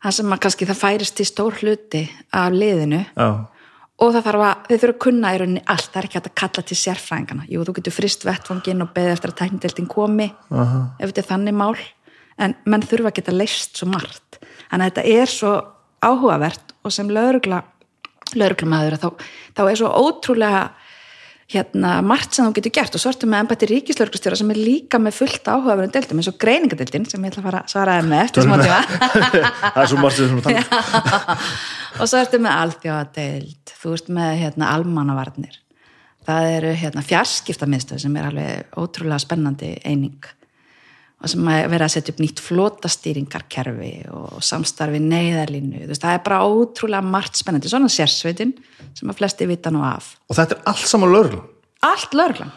[0.00, 2.02] Það sem að kannski það færist í stór hluti
[2.34, 3.04] af liðinu.
[3.14, 3.28] Já.
[4.00, 6.28] og það þarf að, þið þurfa að kunna í rauninni allt, það er ekki að
[6.40, 10.80] kalla til sérfræðingana jú, þú getur frist vettvangin og beðið eftir að tæknideldin komi Aha.
[10.98, 11.74] ef þetta er þannig mál.
[12.40, 14.40] En menn þurfa að geta leist svo margt.
[14.72, 15.52] Að þetta er svo
[16.00, 17.60] áhugavert og sem lögregla
[18.38, 19.08] lögreglumæður þá,
[19.58, 20.62] þá er svo ótrúlega
[21.50, 22.96] hérna, margt sem þú getur gert.
[22.96, 26.38] Og svo ertu með embætti ríkislörglustjóra sem er líka með fullt áhugaverðin deildum eins og
[26.42, 28.80] greiningadeildin sem ég ætla að fara að svara með eftir smá tíma.
[29.20, 29.70] það.
[29.70, 30.74] Er svo margt sem við þannig.
[32.00, 33.74] og svo ertu með alþjóðadeild.
[33.80, 35.62] Þú ert með hérna, almannavarnir.
[36.28, 40.30] Það eru hérna, fjarskiptamiðstöð sem er alveg ótrúlega spennandi eining
[41.20, 46.16] og sem er verið að setja upp nýtt flótastýringarkerfi og samstarfi neyðarlínu, þú veist, það
[46.16, 48.54] er bara ótrúlega margt spennandi, svona sérsveitin
[48.96, 50.14] sem að flesti vita nú af.
[50.30, 51.48] Og þetta er allt saman lögreglan.
[51.84, 52.54] allt lögreglan.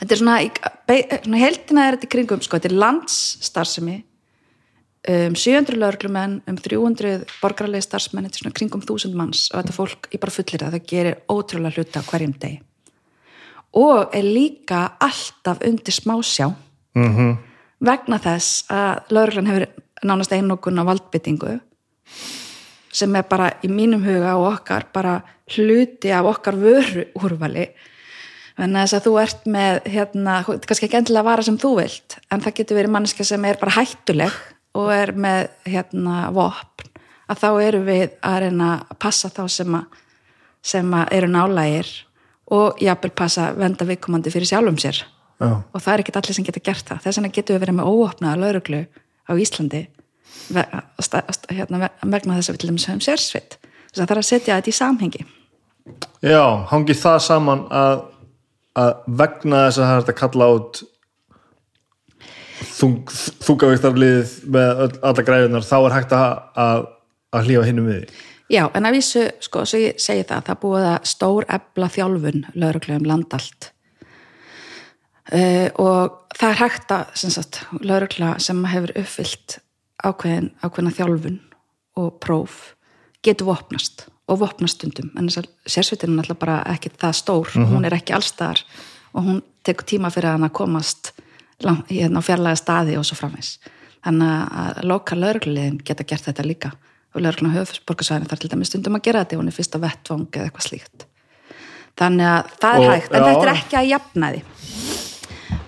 [0.00, 4.02] Þetta er svona, heldina er þetta kringum sko, þetta er landsstarfsemi
[5.04, 8.24] um 700 lögreglumenn um 300 borgaralegi starfsmenn.
[8.24, 9.48] Þetta er svona kringum 1000 manns.
[9.52, 12.60] Og þetta fólk ég bara fullir það, það gerir ótrúlega hluta hverjum degi.
[13.74, 16.48] Og er líka alltaf undir smásjá
[16.94, 17.36] Mm
[17.84, 19.66] vegna þess að lögreglan hefur
[20.04, 21.56] nánast einokun á valdbyttingu
[22.94, 25.18] sem er bara í mínum huga og okkar bara
[25.54, 27.66] hluti af okkar vöru úrvali
[28.60, 32.18] en þess að þú ert með hérna, kannski ekki endilega að vara sem þú vilt
[32.30, 34.38] en það getur verið manneska sem er bara hættuleg
[34.78, 36.90] og er með hérna vopn
[37.30, 39.84] að þá eru við að reyna að passa þá sem að,
[40.62, 41.92] sem að eru nálægir
[42.54, 45.00] og jafnvel passa að venda viðkomandi fyrir sjálfum sér
[45.44, 45.54] Já.
[45.74, 47.90] og það er ekkert allir sem geta gert það þess vegna getum við verið með
[47.92, 48.80] óopnaða lauruglu
[49.28, 49.82] á Íslandi
[50.50, 54.28] hérna, ve- vegna þess að við til dæmis höfum sérsveit þess að það er að
[54.30, 55.24] setja þetta í samhengi
[56.24, 58.04] Já, hangi það saman að,
[58.80, 60.82] að vegna þess að það er að kalla át
[62.74, 62.94] þung,
[63.44, 66.86] þungavíktarlið með alla græðunar, þá er hægt að, að,
[67.36, 68.22] að hlífa hinnum við því.
[68.54, 72.42] Já, en að vísu, sko, svo ég segi það það búið að stór ebla þjálfun
[72.60, 73.70] lauruglu um landalt
[75.32, 79.58] uh, og það er hægt að sagt, laurugla sem hefur uppfyllt
[80.04, 81.38] ákveðin, ákveðina þjálfun
[81.96, 82.74] og próf
[83.24, 85.10] getur vopnast og vopnast stundum.
[85.16, 87.52] En þess að sérsveitin er náttúrulega bara ekki það stór.
[87.54, 88.62] Hún er ekki allstaðar
[89.14, 91.12] og hún tekur tíma fyrir hann að komast
[91.64, 93.58] lang- hérna á fjarlæga staði og svo framvegs
[94.04, 96.72] þannig að loka lauruglulegin geta gert þetta líka.
[97.14, 99.80] Og lauruglan á höfusborgarsvæðinu þarf til dæmis stundum að gera þetta ef hún er fyrsta
[99.80, 101.06] vettvang eða eitthvað slíkt.
[101.96, 103.26] Þannig að það er Og- hægt en já.
[103.30, 104.42] þetta er ekki að jafna því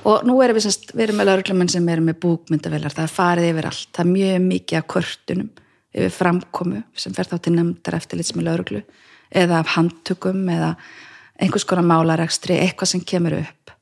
[0.06, 3.14] og nú erum við, semst, við erum með lauruglumenn sem eru með búkmyndavelar, það er
[3.14, 3.88] farið yfir allt.
[3.92, 5.50] Það er mjög mikið af kvörtunum
[5.96, 8.82] yfir framkomu sem fer þá til nefndar eftirlits með lauruglu
[9.36, 10.74] eða af handtökum eða
[11.42, 13.74] einhvers konar málarekstri, eitthvað sem kemur upp.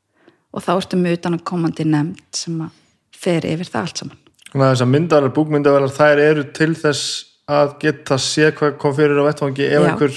[0.54, 2.80] Og þá ertu með utan að komandi nefnd sem að
[3.24, 4.20] fer yfir það allt saman.
[4.50, 9.20] Þannig að þessar myndavelar, búkmyndavelar, þær eru til þess að geta sé hvað kom fyrir
[9.20, 10.14] á vettvangi ef einhver,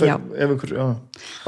[0.00, 0.14] Já.
[0.16, 0.86] ef einhver, já,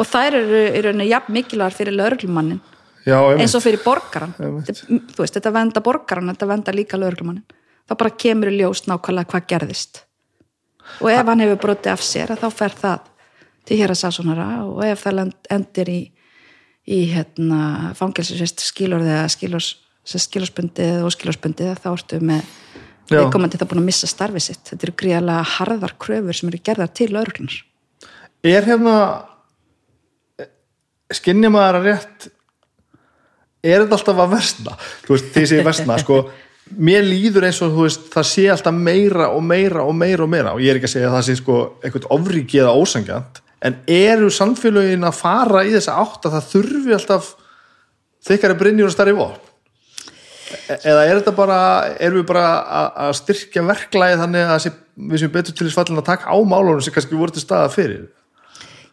[0.00, 2.61] og þær eru rauninni jafn mikilvægar fyrir lauruglumannin
[3.06, 7.44] já, eins og fyrir borgaran veist, þetta venda borgaran þetta venda líka lögreglumannin.
[7.88, 10.04] Þá bara kemur í ljós nákvæmlega hvað gerðist.
[11.02, 13.08] Og ef hann hefur brotið af sér þá fer það
[13.66, 16.00] til hér að sásonara og ef það endir í,
[16.86, 19.72] í hérna, fangelsisvist skilorðið eða skilors,
[20.04, 22.46] skilorspundið og skilorspundið þá ertu með
[23.12, 24.64] viðkomandi það búin að missa starfið sitt.
[24.70, 27.60] Þetta eru gríðarlega harðar kröfur sem eru gerðar til lögreglunar
[28.42, 28.94] Er hérna
[31.14, 32.24] skinnja maður að rétt
[33.63, 34.77] er þetta alltaf að versna?
[35.06, 36.19] Þú veist, því sé versna, sko.
[36.88, 40.31] Mér líður eins og þú veist, það sé alltaf meira og meira og meira og
[40.33, 40.52] meira.
[40.56, 43.77] Og ég er ekki að segja að það sé sko eitthvað ofríki eða ósangjant en
[43.94, 47.29] eru samfélögin að fara í þessa átt að það þurfi alltaf
[48.27, 49.50] þykkari brynjur og starri vopn?
[50.69, 51.58] E- eða er þetta bara
[52.02, 54.73] erum við bara að, að styrkja verklæði þannig að sé,
[55.13, 57.71] við séum betur til þess fallin að taka á málunum sem kannski voru til staða
[57.73, 58.02] fyrir?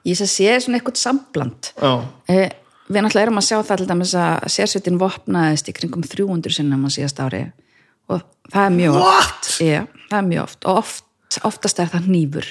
[0.08, 1.72] Ég sé sé svona eitthvað sambland.
[1.82, 1.92] Já,
[2.32, 2.54] Eh,
[2.90, 6.86] Við náttúrulega erum að sjá það til dæmis að sérsveitin vopnaðist í kringum 300 sinnum
[6.86, 7.44] á síðast ári
[8.10, 9.50] og það er mjög oft.
[9.62, 11.04] Já, það er mjög oft og oft,
[11.46, 12.48] oftast er það nýfur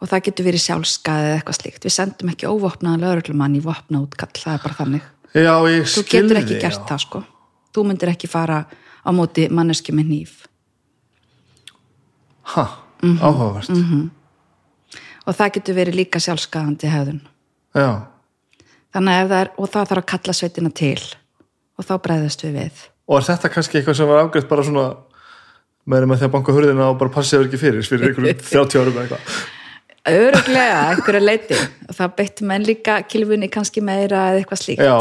[0.00, 1.82] og það getur verið sjálfskaðið eða eitthvað slíkt.
[1.84, 5.08] Við sendum ekki óvopnaðan lögreglumann í vopna útkall, það er bara þannig.
[5.34, 5.54] Já,
[5.90, 7.24] Þú getur ekki gert það sko.
[7.74, 8.62] Þú myndir ekki fara
[9.02, 10.32] á móti manneski með nýf
[12.54, 12.64] ha,
[13.02, 13.18] Mhm.
[13.22, 13.70] áhugavert
[15.26, 17.20] og það getur verið líka sjálfskaðandi hefðun
[17.74, 18.02] já,
[18.94, 20.96] þannig að það er, og það þarf að kalla sveitina til
[21.80, 22.82] og þá bregðast við við.
[23.10, 24.88] Og er þetta kannski eitthvað sem var afgreitt bara svona
[25.90, 29.06] með því að banka hurðina og bara passið ekki fyrir fyrir einhverjum 30 árum eða
[29.06, 29.40] eitthvað?
[30.10, 34.84] Öruglega einhverju leiti og það beittu menn líka kilfunni kannski meira eða eitthvað slíkt.
[34.86, 34.96] Já,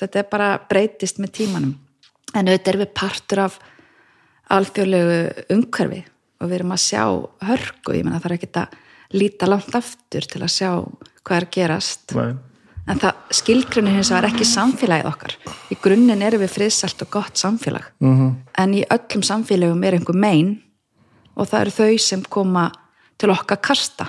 [0.00, 1.76] þetta er bara breytist með tímanum.
[2.34, 3.58] En auðvitað er við partur af
[4.50, 5.20] alþjóðlegu
[5.54, 6.00] umhverfi
[6.40, 7.04] og við erum að sjá
[7.46, 7.94] hörku.
[7.94, 8.78] Ég menna það er ekki að
[9.20, 10.70] líta langt aftur til að sjá
[11.22, 12.16] hvað er gerast.
[12.18, 12.32] Nei.
[12.88, 15.34] En það skilgrunni hins vegar ekki samfélagið okkar
[15.70, 18.34] í grunninn erum við friðsælt og gott samfélag -hmm.
[18.58, 20.62] en í öllum samfélagum er einhver mein
[21.36, 22.70] og það eru þau sem koma
[23.18, 24.08] til okkar kasta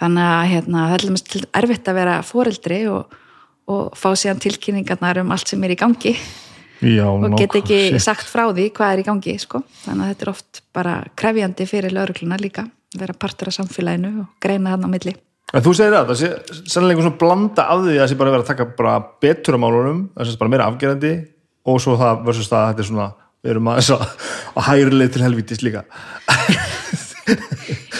[0.00, 3.12] þannig að hérna, það er til dæmis til- erfitt að vera foreldri og,
[3.68, 6.16] og fá síðan tilkynningarnar um allt sem er í gangi
[6.82, 8.02] Já, og get ekki shit.
[8.02, 9.62] sagt frá því hvað er í gangi sko.
[9.84, 12.64] þannig að þetta er oft bara krefjandi fyrir laurugluna líka,
[12.98, 15.14] vera partur af samfélaginu og greina hann á milli
[15.52, 16.28] En þú segir það, það sé
[16.72, 18.94] sannlega einhver svona blanda af því að það sé bara verið að taka bara
[19.24, 21.12] betur á málunum, það sé bara meira afgerandi
[21.68, 23.08] og svo það versus það að þetta er svona
[23.42, 24.04] við erum aðeins að,
[24.56, 25.84] að hægri leið til helvítis líka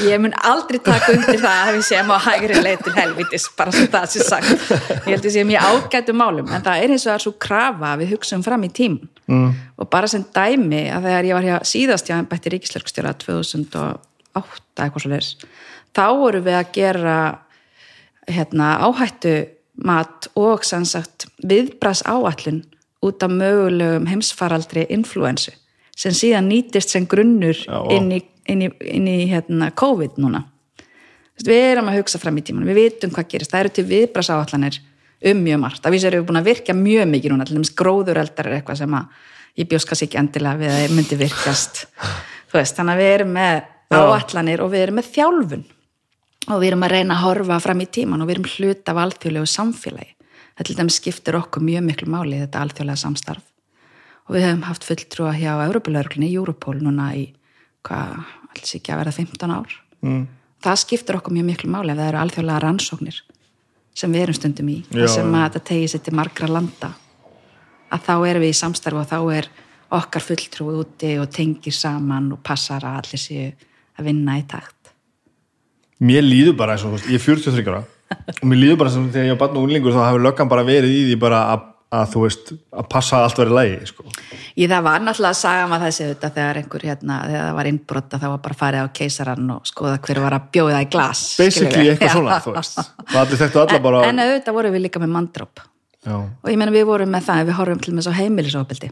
[0.03, 3.75] Ég mun aldrei taka undir það að við séum á hægri leið til helvitis, bara
[3.75, 4.65] svo það sé sagt.
[5.07, 7.93] Ég held að ég ágætu málum, en það er eins og það er svo krafa
[7.93, 8.97] að við hugsaum fram í tím.
[9.31, 9.53] Mm.
[9.79, 15.05] Og bara sem dæmi að þegar ég var hér síðast hjá embætti ríkislörgstjóra 2008 eitthvað
[15.05, 15.31] svo leiðis,
[15.97, 17.17] þá voru við að gera
[18.31, 19.35] hérna, áhættu
[19.83, 22.63] mat og sannsagt viðbras áallun
[23.03, 25.55] út af mögulegum heimsfaraldri influensu
[25.97, 30.47] sem síðan nýtist sem grunnur Já, inn í, inn í, inn í hérna, COVID núna.
[31.43, 33.53] Við erum að hugsa fram í tímanum, við vitum hvað gerist.
[33.53, 34.79] Það eru til viðbrasáallanir
[35.33, 35.85] um mjög margt.
[35.85, 38.97] Að við erum búin að virka mjög mikið núna til dæmis gróðureldar er eitthvað sem
[38.97, 39.29] að
[39.59, 41.83] ég bjóst kannski ekki endilega við að það myndi virkast
[42.53, 43.61] veist, þannig að við erum með
[43.93, 45.65] áallanir og við erum með þjálfun
[46.49, 49.01] og við erum að reyna að horfa fram í tíman og við erum hlut af
[49.05, 50.15] alþjóðlegu samfélagi.
[50.53, 53.45] Það til dæmis skiptir okkur mjög miklu máli þetta alþjóðlega samstarf.
[54.29, 57.29] Og við hefum haft fulltrúa hjá Európulörglunni í Europol núna í
[57.87, 58.19] hvað,
[58.53, 59.79] alls ekki að verða 15 ár.
[60.03, 60.27] Mm.
[60.63, 63.19] það skiptir okkur mjög miklu máli ef það eru alþjóðlega rannsóknir
[63.95, 66.91] sem við erum stundum í Já, sem að þetta tegir sér til margra landa.
[67.93, 69.49] Að þá erum við í samstarf og þá er
[69.95, 73.49] okkar fulltrúi úti og tengir saman og passar að allir séu
[73.99, 74.82] að vinna í takt
[76.03, 77.83] Mér líður bara eins og, ég er 43 ára
[78.13, 80.65] og mér líður bara sem þegar ég var barn og unlingur þá hefur löggan bara
[80.67, 81.67] verið í því bara að,
[81.99, 84.07] að þú veist, að passa að allt verið lægi sko.
[84.53, 87.71] Í það var náttúrulega að saga maður þessi þetta þegar einhver hérna, þegar það var
[87.71, 91.23] innbrota þá var bara farið á keisarann og skoða hver var að bjóða í glas
[91.41, 92.83] basically eitthvað svona, þú veist.
[92.83, 95.65] Og en, bara en auðvitað vorum við líka með manndróp
[96.03, 98.89] Já, og ég meina við vorum með það, við horfum til með svo heimilisofbildi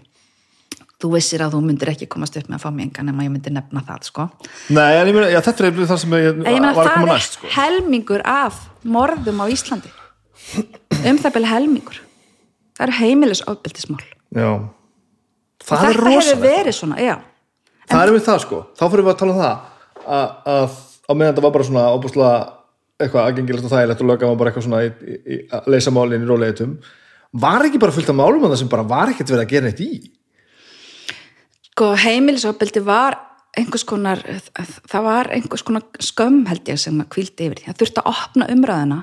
[1.00, 3.32] þú vissir að þú myndir ekki komast upp með að fá mér engan nema ég
[3.32, 4.26] myndi nefna það sko.
[4.76, 6.90] Nei, en ég meina, já, þetta er það sem ég, en ég meina var að
[6.90, 7.50] það koma næst sko.
[7.56, 9.92] helmingur af morðum á Íslandi.
[11.00, 12.02] Um það byrja helmingur.
[12.76, 17.16] Það eru heimilisofbildismál Já, og það er þetta hefur verið svona, já.
[17.90, 19.56] Það er við það sko, þá fyrir við að tala um það
[20.06, 20.78] að, að
[21.10, 22.32] á meðan þetta var bara svona óbúslega
[23.00, 25.92] eitthvað aðgengilegt og þægilegt og lögum var bara eitthvað svona í, í, í, að leysa
[25.94, 26.76] málin í róleitum
[27.42, 29.68] var ekki bara fullt af málum að það sem bara var ekkert verið að gera
[29.68, 29.90] neitt í
[31.80, 33.14] sko heimilisofbeldi var
[33.56, 34.20] einhvers konar,
[34.84, 37.64] það var einhvers konar skömm held ég sem að kvíldi yfir því.
[37.70, 38.98] það þurfti að opna umræðina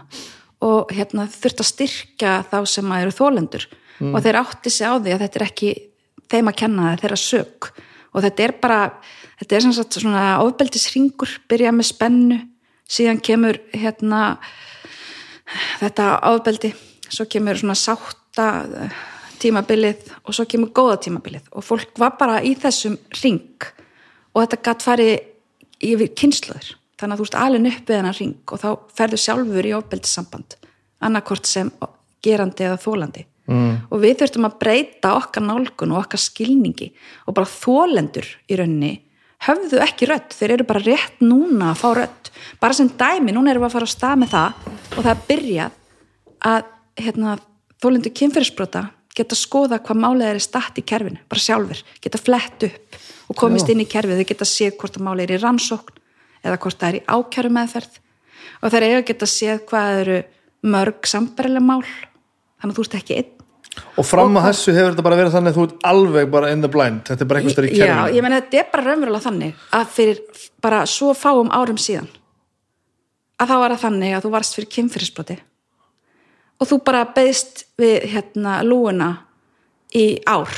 [0.67, 3.65] og hérna þurfti að styrkja þá sem að eru þólendur
[4.11, 5.71] og þeir átti sig á því að þetta er ekki
[6.29, 7.69] þeim að kenna það þeirra sög
[8.13, 8.79] og þetta er bara,
[9.41, 12.39] þetta er sem sagt svona ofbeldisringur, byrja með spennu
[12.85, 14.23] síðan kemur hérna
[15.81, 16.75] þetta ofbeldi
[17.09, 18.51] svo kemur svona sátta
[19.41, 21.47] tímabilið og svo kemur góða tímabilið.
[21.53, 23.67] Og fólk var bara í þessum ring
[24.33, 25.15] og þetta gatt farið
[25.83, 29.69] yfir kynsluður þannig að þú veist alveg upp við hennar ring og þá ferðu sjálfur
[29.69, 30.55] í ofbeldissamband
[31.05, 31.71] annarkort sem
[32.25, 33.73] gerandi eða þólandi mm.
[33.93, 36.89] og við þurftum að breyta okkar nálgun og okkar skilningi
[37.25, 38.93] og bara þólendur í rauninni
[39.45, 43.51] höfðu ekki rödd, þeir eru bara rétt núna að fá rödd, bara sem dæmi núna
[43.53, 45.75] erum við að fara á stað með það og það er byrjað
[46.47, 47.35] að hérna,
[47.77, 48.81] þólendur kynferðisbrota
[49.17, 53.39] geta skoða hvað málið er í statt í kerfinu bara sjálfur, geta flett upp og
[53.39, 53.73] komist Já.
[53.73, 56.03] inn í kerfið, þau geta séð hvort að málið er í rannsókn
[56.45, 57.97] eða hvort það er í ákjæru meðferð
[58.61, 60.19] og þeir eiga að geta séð hvað eru
[60.67, 63.33] mörg sambarileg mál þannig að þú ert ekki einn.
[64.01, 66.63] Og fram að þessu hefur þetta bara verið þannig að þú ert alveg bara in
[66.63, 68.15] the blind, þetta er bara einhvers stær í Já, kerfinu.
[68.17, 72.09] ég meina þetta er bara raunverulega þannig að fyrir bara svo fáum árum síðan
[73.37, 75.37] að þá var það þannig að þú varst fyrir kynfyrirsbroti
[76.59, 79.11] og þú bara beðst við hérna lúuna
[79.95, 80.51] í ár,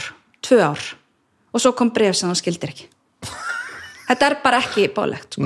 [0.46, 0.86] tvö ár.
[1.54, 2.88] Og svo kom bref sem hann skildir ekki.
[4.10, 5.46] Þetta er bara ekki bólegt sko.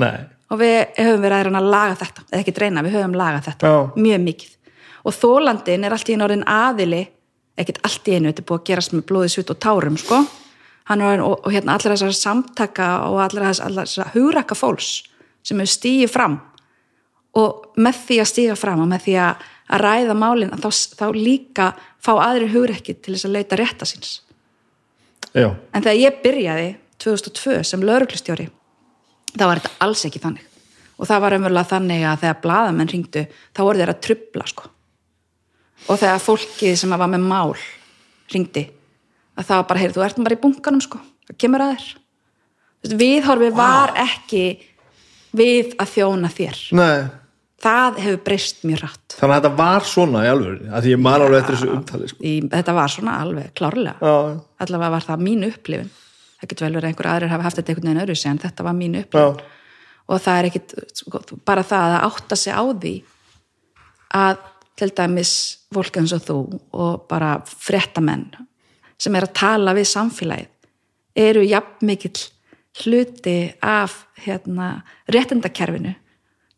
[0.50, 3.48] og við höfum verið að reyna að laga þetta eða ekki reyna, við höfum lagað
[3.48, 3.76] þetta Já.
[3.96, 4.52] mjög mikið.
[5.04, 7.02] Og þólandin er allt í einu orðin aðili
[7.60, 10.20] ekkert allt í einu, þetta er búið að gerast með blóði svit og tárum sko.
[10.90, 14.90] Orðinn- og, og hérna allir þessar samtaka og allir þessar, hugrakka fólks
[15.44, 16.38] sem hefur stíið fram.
[17.40, 21.06] Og með því að stíga fram og með því að, að ræða málin þá, þá
[21.16, 21.70] líka
[22.02, 24.18] fá aðri hugrekki til þess að leita rétta síns.
[25.34, 26.66] Já, En þegar ég byrjaði
[27.02, 28.50] 2002 sem lauruglustjóri
[29.34, 30.44] þá var þetta alls ekki þannig.
[30.94, 34.70] Og það var umverulega þannig að þegar bladamenn ringdu þá voru þeir að trubla sko.
[35.88, 37.56] og þegar fólkið sem var með mál
[38.32, 38.62] ringdi
[39.34, 41.00] að það var bara, heyrðu, þú ert bara í bunkanum sko.
[41.26, 41.90] það kemur að þér.
[42.84, 44.44] Þú veist, viðhorfi var ekki
[45.34, 46.62] við að þjóna þér.
[46.78, 47.23] Nei
[47.64, 51.24] það hefur breyst mjög rætt þannig að þetta var svona í alveg að ég man
[51.24, 52.20] alveg eftir þessu umtali sko.
[52.20, 53.96] í, þetta var svona alveg klárlega.
[54.00, 54.16] Já,
[54.64, 55.92] allavega var það mín upplifun.
[56.40, 58.66] Það getur vel verið að einhver aðrir hafa haft þetta einhvern veginn öðru en þetta
[58.66, 59.38] var mín upplifun.
[59.38, 59.52] Já,
[60.04, 62.94] og það er ekkit sko, bara það að átta sig á því
[64.14, 64.42] að
[64.74, 65.32] til dæmis
[65.74, 66.38] fólk eins og þú
[66.74, 68.26] og bara fréttamenn
[68.98, 72.24] sem er að tala við samfélagið eru jafn mikill
[72.82, 75.94] hluti af hérna, réttindakerfinu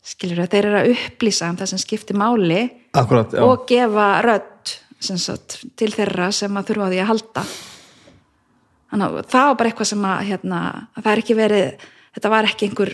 [0.06, 2.60] skilur þeir eru að upplýsa um það sem skiptir máli
[2.96, 7.44] akkurat og gefa rödd sagt, til þeirra sem að þurfa á því að halda.
[8.86, 10.60] Þannig að það var bara eitthvað sem að, hérna,
[10.94, 11.86] að það er ekki verið
[12.16, 12.92] þetta var ekki einhver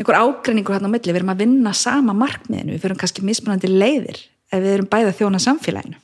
[0.00, 3.68] einhver ágreiningur hérna á milli, við erum að vinna sama markmiðinu, við fyrir kannski mismunandi
[3.68, 5.98] leiðir ef við erum bæða þjóna samfélaginu.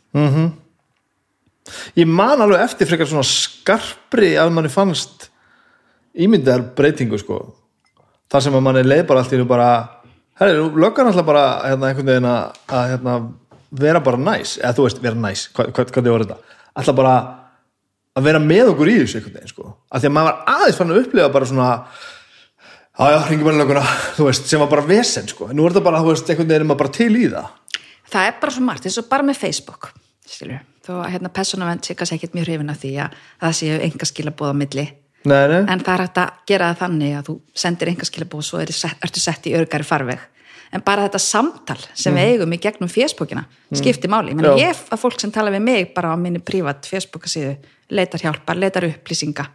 [1.96, 5.30] Ég man alveg eftir frekar svona skarpri að manni fannst
[6.16, 7.40] ímyndar breytingu sko.
[8.30, 9.70] Þar sem að manni leið bara allt í einu bara
[10.40, 12.60] löggan alltaf bara hérna, einhvern veginn að,
[12.92, 13.16] hérna,
[13.80, 15.46] vera bara næs, eða þú veist, vera næs.
[15.56, 17.16] Hvað, hvað, hvað er þetta, alltaf bara
[18.16, 19.74] að vera með okkur í þessu einhvern veginn sko.
[19.90, 21.70] Að því að maður var aðeins fann að upplifa bara svona
[22.96, 23.84] já, hringi bara lögguna.
[24.16, 25.52] Þú veist, sem var bara vesen sko.
[25.52, 27.78] Nú er þetta bara, þú veist, einhvern veginn er maður bara til í það.
[28.06, 29.90] Það er bara svo margt, eins og bara með Facebook
[30.26, 33.76] skilur, þó að hérna persónavend sé kannski ekkert mjög hrifin af því að það séu
[33.86, 34.86] enga skilabóð á milli
[35.26, 38.42] nei, nei, en það er hægt að gera það þannig að þú sendir enga skilabóð
[38.42, 38.72] og svo er,
[39.06, 40.24] ertu sett í örgari farveg.
[40.74, 43.44] En bara þetta samtal sem við eigum í gegnum fésbókina
[43.78, 44.72] skiptir máli, Menni, Já.
[44.72, 47.54] ég að fólk sem tala við mig bara á minni prívat fésbókasíðu
[47.94, 49.46] leitar hjálpar, leitar upplýsinga.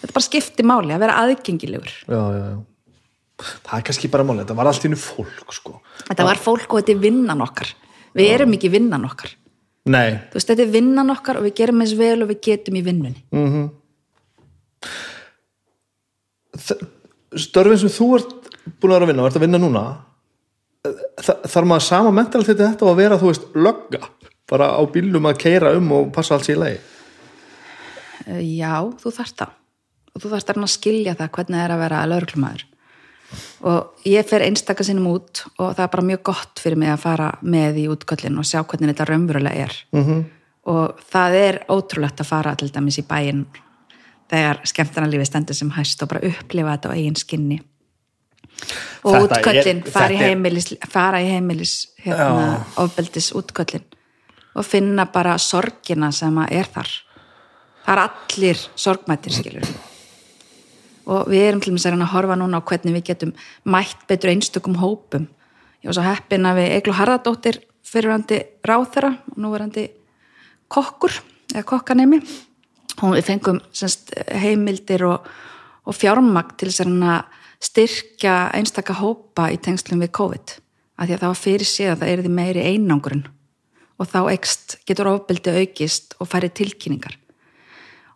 [0.00, 1.94] Þetta bara skiptir máli að vera aðgengilegur.
[2.10, 2.58] Já, já, já.
[3.64, 5.78] Það er kannski bara máli, þetta var allt í einu fólk sko.
[6.08, 7.70] Þetta var fólk og þetta er vinnan okkar.
[8.14, 9.32] Við erum ekki vinnan okkar.
[9.90, 12.78] Nei, þú veist, þetta er vinnan okkar og við gerum eins vel og við getum
[12.78, 13.24] í vinnunni
[17.34, 18.34] störfin sem þú ert
[18.80, 19.84] búin að vera að vinna og ert að vinna núna
[20.84, 24.02] þa þarf maður sama mental til þetta og að vera, þú veist, lögga
[24.50, 26.78] bara á bílum að keira um og passa allt sér í lagi?
[28.26, 29.56] Eh, Já, þú þarft það.
[30.14, 32.70] Og þú þarft að skilja það hvernig það er að vera lauruglumæður
[33.66, 37.02] og ég fer einstaka sinnum út og það er bara mjög gott fyrir mig að
[37.02, 39.74] fara með í útköllin og sjá hvernig þetta raunverulega er.
[39.90, 40.20] -hmm.
[40.70, 43.46] og það er ótrúlegt að fara til dæmis í bæinn
[44.30, 47.60] þegar skemmtarnalífi stendur sem hæst og bara upplifa þetta á eigin skinni.
[49.04, 53.84] Og Þetta er- útköllin fara í er- heimilis, fara í heimilis hérna, ofbeldis útköllin
[54.54, 56.88] og finna bara sorgina sem er þar.
[57.84, 59.66] Það er allir sorgmættir skilur
[61.06, 63.32] og við erum til dæmis að reyna að horfa núna á hvernig við getum
[63.66, 65.26] mætt betur einstökum hópum.
[65.82, 69.90] Ég var svo heppin að við Eglu Harðardóttir fyrirverandi ráþera og núverandi
[70.72, 71.12] kokkur
[71.52, 72.22] eða kokkanemi
[73.02, 75.26] og við fengum semst, heimildir og,
[75.84, 77.24] og fjármagn til að
[77.64, 80.54] styrkja einstaka hópa í tengslum við COVID.
[80.94, 83.26] Af því að það var fyrir séð að það er því meiri einangurinn
[83.94, 87.14] og þá ekst, getur ofbeldi aukist og færi tilkynningar.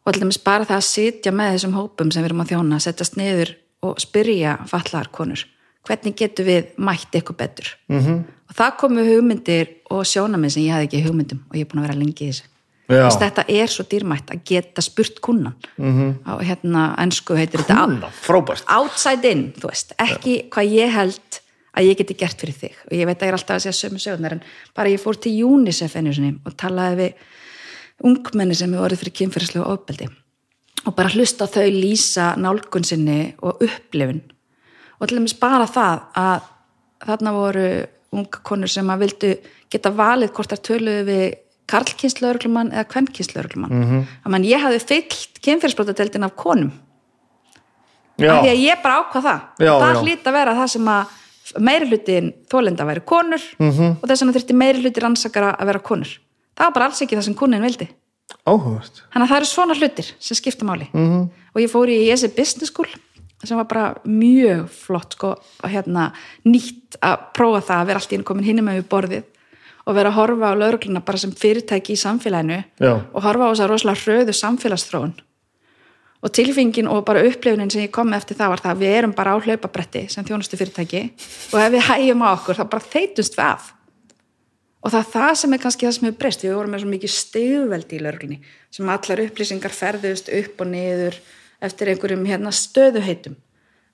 [0.05, 2.81] Og til dæmis bara það að sitja með þessum hópum sem við erum að þjóna,
[2.83, 3.55] setjast niður
[3.87, 5.45] og spyrja fallar konur
[5.89, 7.69] hvernig getum við mætt eitthvað betur?
[7.89, 8.23] -hmm.
[8.49, 11.83] og það komu hugmyndir og sjónamið sem ég hafði ekki hugmyndum og ég er búin
[11.83, 12.45] að vera lengi í þessu
[12.89, 13.03] Já.
[13.05, 16.13] Þess, þetta er svo dýrmætt að geta spurt kunnan -hmm.
[16.25, 18.65] á hérna ennsku heitir þetta Ná, frábært.
[18.65, 21.41] Outside in, þú veist, ekki hvað ég held
[21.77, 22.79] að ég geti gert fyrir þig.
[22.89, 24.43] Og ég veit að ég er alltaf að segja sömu sögurnar en
[24.75, 29.17] bara ég fór til UNICEF einu sinni og talaði við ungmenni sem hefur orðið fyrir
[29.21, 30.09] kynferðislega ofbeldi.
[30.87, 34.23] Og bara hlusta á þau lýsa nálgun sinni og upplifun.
[34.99, 36.49] Og til dæmis bara það að
[37.05, 37.69] þarna voru
[38.17, 39.35] unga konur sem að vildu
[39.71, 41.37] geta valið hvort þær töluðu við
[41.69, 44.05] karlkynslauruglumann eða kvennkynslauruglumann mm -hmm.
[44.25, 46.73] að mann ég hafði fyllt kynferðisbrotadeildin af konum
[48.19, 50.01] já, af því að ég bara ákvað það Já, það já.
[50.03, 51.17] hlýtt að vera það sem að
[51.65, 53.71] meiri hlutin þólenda væri konur Mhm.
[53.71, 53.97] -hmm.
[54.03, 56.09] og þess vegna þurfti meiri hluti rannsakara að vera konur
[56.57, 57.89] það var bara alls ekki það sem konin vildi
[58.47, 61.05] áhugavert þannig að það eru svona hlutir sem skipta máli Mhm.
[61.09, 61.29] -hmm.
[61.55, 62.89] og ég fór í ESE Business School
[63.45, 65.29] sem var bara mjög flott sko,
[65.63, 66.13] og hérna
[66.45, 69.23] nýtt að prófa það að vera allt í einu komin hinni með við borðið
[69.89, 72.93] og vera að horfa á laurugluna bara sem fyrirtæki í samfélaginu Já.
[73.01, 75.15] og horfa á þess að rosalega hröðu samfélagsþróun.
[76.19, 79.15] Og tilfingin og bara upplifunin sem ég kom eftir það var það að við erum
[79.17, 81.03] bara á hlaupabretti sem þjónustu fyrirtæki
[81.55, 83.73] og ef við hægjum á okkur þá bara þeitumst við af.
[84.83, 86.45] Og það er það sem er kannski það sem hefur breyst.
[86.45, 88.39] Við vorum með svo mikið stegveldi í lörglunni
[88.75, 91.19] sem allar upplýsingar ferðust upp og niður
[91.65, 93.39] eftir einhverjum hérna, stöðuheitum.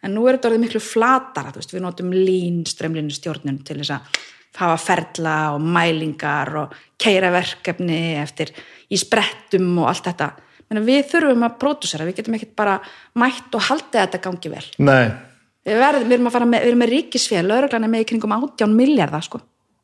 [0.04, 4.18] En nú er þetta orðið miklu flatara við notum lín strömlinu stjórnun til þess að
[4.60, 8.52] hafa ferla og mælingar og keira verkefni eftir
[8.92, 10.30] í sprettum og allt þetta.
[10.70, 12.76] Menna, við þurfum að pródúsera, við getum ekkert bara
[13.20, 14.64] mætt og haldið að þetta gangi vel.
[14.78, 15.10] Nei,
[15.66, 18.08] við, verðum, við erum að fara með, við erum með ríkisfél lögreglan er með í
[18.12, 19.42] kringum 18 miljardar sko.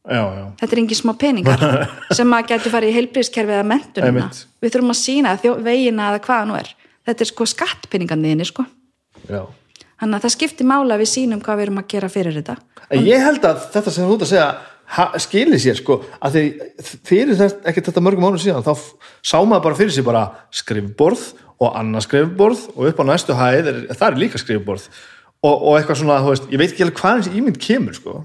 [0.09, 0.45] Já, já.
[0.62, 1.64] Þetta er engin smá peningar
[2.16, 4.45] sem að getur farið í heilbríðskerfið eða mentunina Einmitt.
[4.64, 6.71] við þurfum að sína þjó, vegina eða hvaða nú er.
[7.11, 8.64] Þetta er sko skattpeningarniðinni sko.
[9.29, 9.43] Já
[10.01, 12.57] þannig að það skiptir mála við sínum hvað við erum að gera fyrir þetta.
[12.96, 14.48] Ég held að þetta sem þú ert að segja
[14.96, 16.40] ha, skili sér sko að
[17.07, 18.72] fyrir þess, ekki þetta mörgum ánum síðan þá
[19.22, 20.24] sá maður bara fyrir sér bara
[20.55, 21.30] skrifborð
[21.61, 24.88] og annað skrifborð og upp á næstu hæð er, það er líka skrifborð.
[25.40, 28.18] Og, og eitthvað svona, veist, ég veit ekki alveg hvað eins ímynd kemur sko.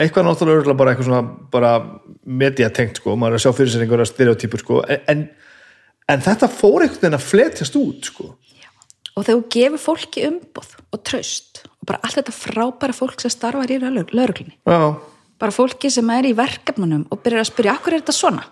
[0.00, 1.72] Eitthvað náttúrulega bara eitthvað svona bara
[2.24, 5.22] mediatengt sko, maður er að sjá fyrir sér einhverja stereotypur sko en, en,
[6.12, 8.32] en þetta fór einhvern veginn að fletjast út sko
[9.12, 13.32] og þegar þú gefur fólki umboð og traust og bara allt þetta frábæra fólk sem
[13.32, 14.94] starfar í lauruglunni Já,
[15.42, 18.46] bara fólki sem er í verkefnunum og byrjar að spyrja, akkur er þetta svona?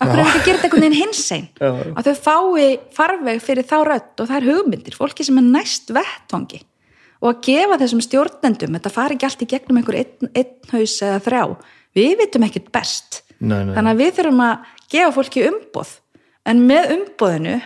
[0.00, 1.48] Akkur er þetta að gera þetta einhvern veginn?
[1.60, 1.92] Já, já.
[1.92, 5.92] Að þau fái farveg fyrir þá rödd og það er hugmyndir, fólki sem er næst
[5.92, 6.62] vettvangi
[7.20, 10.94] og að gefa þessum stjórnendum, þetta fari ekki allt í gegnum einhver einn, einn haus
[11.04, 11.42] eða þrjá,
[11.98, 13.20] við vitum ekkert best.
[13.40, 13.74] Nei, nei.
[13.76, 15.92] Þannig að við þurfum að gefa fólki umboð,
[16.48, 17.58] en með umboðinu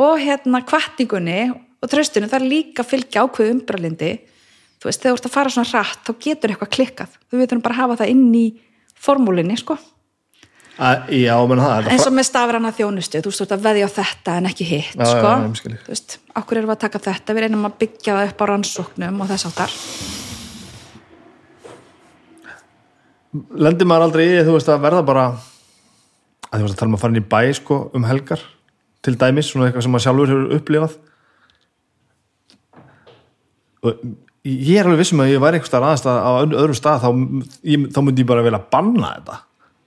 [0.00, 4.12] og hérna kvartingunni og traustinu það er líka að fylgja ákveðu umbralindi
[4.82, 7.64] þú veist, þegar þú ert að fara svona hratt þá getur eitthvað klikkað, við þurfum
[7.64, 8.46] bara að hafa það inn í
[9.02, 9.76] formúlinni, sko.
[10.82, 13.86] Að, já, menn það eins og með stafrana þjónustu, þú veist, þú ert að veðja
[13.86, 15.34] á þetta en ekki hitt, Já, sko.
[15.36, 17.36] já, þú veist, okkur erum við að taka þetta?
[17.36, 19.76] Við reynum að byggja það upp á rannsóknum og þess áttar
[23.56, 26.96] lendir maður aldrei í þú veist að verða bara að þú veist að tala um
[26.98, 28.42] að fara inn í bæ sko um helgar
[29.02, 30.98] til dæmis, svona eitthvað sem maður sjálfur hefur upplifað.
[33.82, 34.02] Og
[34.46, 37.08] ég er alveg vissum að ég væri staðar aðeins á öðru- öðrum stað þá,
[37.66, 39.38] ég, þá myndi ég bara vilja banna þetta.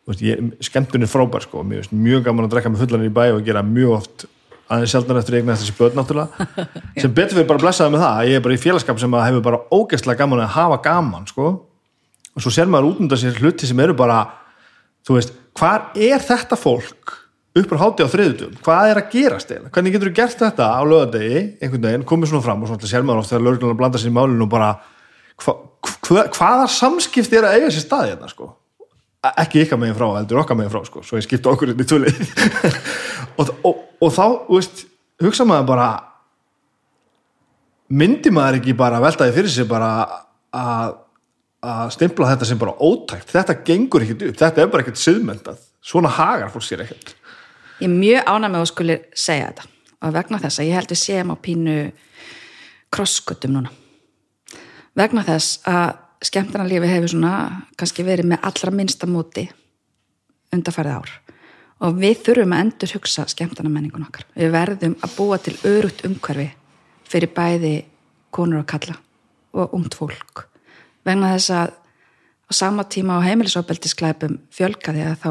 [0.05, 1.63] Þú veist, ég, skemmtun er frábær sko.
[1.65, 4.25] Finnst mjög gaman að drekka með fullanir í bæ og gera mjög oft
[4.69, 6.47] aðeins sjaldan eftir eignan þessi börn náttúrulega.
[7.01, 9.25] Sem betur fyrir bara blessaði með það að ég er bara í félagskap sem að
[9.29, 11.49] hefur bara ógeðslega gaman að hafa gaman sko.
[12.35, 14.23] Og svo sér maður útnunda sér hluti sem eru bara
[15.07, 17.13] þú veist, hvar er þetta fólk
[17.55, 20.67] upp á háti á þriðutum hvað er að gerast eða, hvernig getur þú gert þetta
[20.75, 24.11] á lögadegi, einhvern veginn, komið svona fram og svona sér oft þegar lögurlega blanda sér
[24.11, 24.73] í málinu og bara
[25.43, 25.55] hva,
[26.09, 28.49] hva, hvaða samskipti er að eiga sér staði hérna sko?
[29.25, 31.87] Ekki ykkar megin frá, heldur okkar megin frá sko, svo ég skipta okkur inn í
[31.87, 32.11] tvöli
[33.39, 34.85] og, og, og þá, veist
[35.23, 35.89] hugsa maður bara
[37.95, 39.89] myndi maður ekki bara veltaði fyrir sig bara
[40.51, 41.01] að
[41.65, 43.31] að stimpla þetta sem bara ótækt?
[43.31, 47.14] Þetta gengur ekkert upp, þetta er bara ekkert siðmyndað svona hagar fólk sér ekkert
[47.79, 49.67] ég er mjög ánæg með að skuli segja þetta.
[50.05, 51.75] Og vegna þess að ég held við séum á pínu
[52.93, 53.71] krosskutum núna.
[54.95, 57.35] Vegna þess að skemmtarnalífi hefur svona
[57.77, 59.45] kannski verið með allra minnsta móti
[60.55, 61.15] undarfærið ár.
[61.83, 64.27] Og við þurfum að endur hugsa skemmtarnamenningun okkar.
[64.37, 66.47] Við verðum að búa til örugt umhverfi
[67.05, 67.73] fyrir bæði
[68.35, 68.95] konur og kalla
[69.55, 70.45] og ungt fólk.
[71.05, 71.75] Vegna þess að
[72.45, 75.29] á sama tíma á heimilisofbeldisklæpum fjölgaði að þá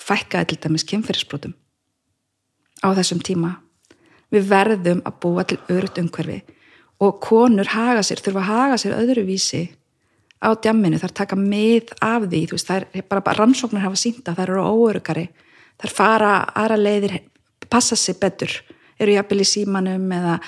[0.00, 1.56] fækkaði til dæmis kynfyrirsbrotum
[2.84, 3.56] á þessum tíma.
[4.30, 6.40] Við verðum að búa til örugt umhverfi
[7.00, 9.62] og konur haga sér, þurfa að haga sér öðruvísi
[10.40, 13.98] á djamminu, þar taka mið af því, þú veist, það er bara, bara rannsóknir hafa
[14.00, 15.26] sínda, það eru óörugari
[15.80, 17.16] þar fara aðra leiðir
[17.70, 18.52] passa sér betur,
[19.00, 20.38] eru jafnvel í símanum eða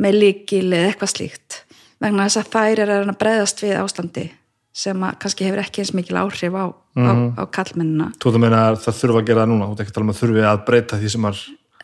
[0.00, 1.62] með líkil eða eitthvað slíkt.
[2.00, 4.26] Vegna þess að þær er að breyðast við ástandi
[4.80, 8.60] sem að kannski hefur ekki eins mikil áhrif á, á, á kallmennina Þú þú meina
[8.68, 9.66] að það þurfa að gera það núna?
[9.66, 11.40] Þú ert ekki tala um að þurfi að breyta því sem er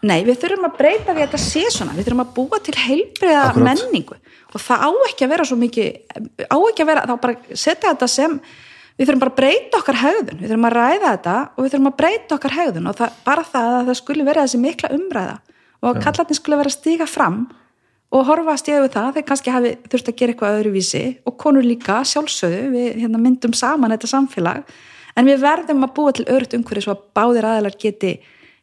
[0.07, 1.97] Nei, við þurfum að breyta því að þetta sé svona.
[1.97, 3.67] Við þurfum að búa til heilbriða Akkúrat.
[3.67, 4.17] menningu.
[4.53, 5.89] Og það á ekki að vera svo mikið
[6.47, 8.39] á ekki að vera, þá bara setja þetta sem
[8.97, 10.41] við þurfum bara að breyta okkar hegðun.
[10.41, 12.89] Við þurfum að ræða þetta og við þurfum að breyta okkar hegðun.
[12.91, 15.37] Og það, bara það að það skuli vera þessi mikla umræða
[15.83, 17.41] og að kallarnir skuli vera að stíga fram
[18.17, 21.05] og horfa að stíða við það þeir kannski hafi þurft að gera eitthvað öðruvísi.
[21.27, 24.63] Og konur líka sjálfsögðu við hérna, myndum saman þetta samfélag.
[25.17, 28.13] En við verðum að búa til öðrugt umhverju svo að báðir aðeinar geti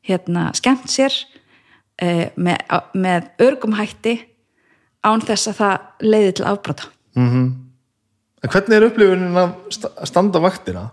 [0.07, 1.13] hérna, skemmt sér
[2.01, 4.15] með, á- með örgum hætti
[5.05, 6.89] án þess að það leiði til afbrota.
[7.15, 10.89] En hvernig er upplifunin að sta- að standa vaktina?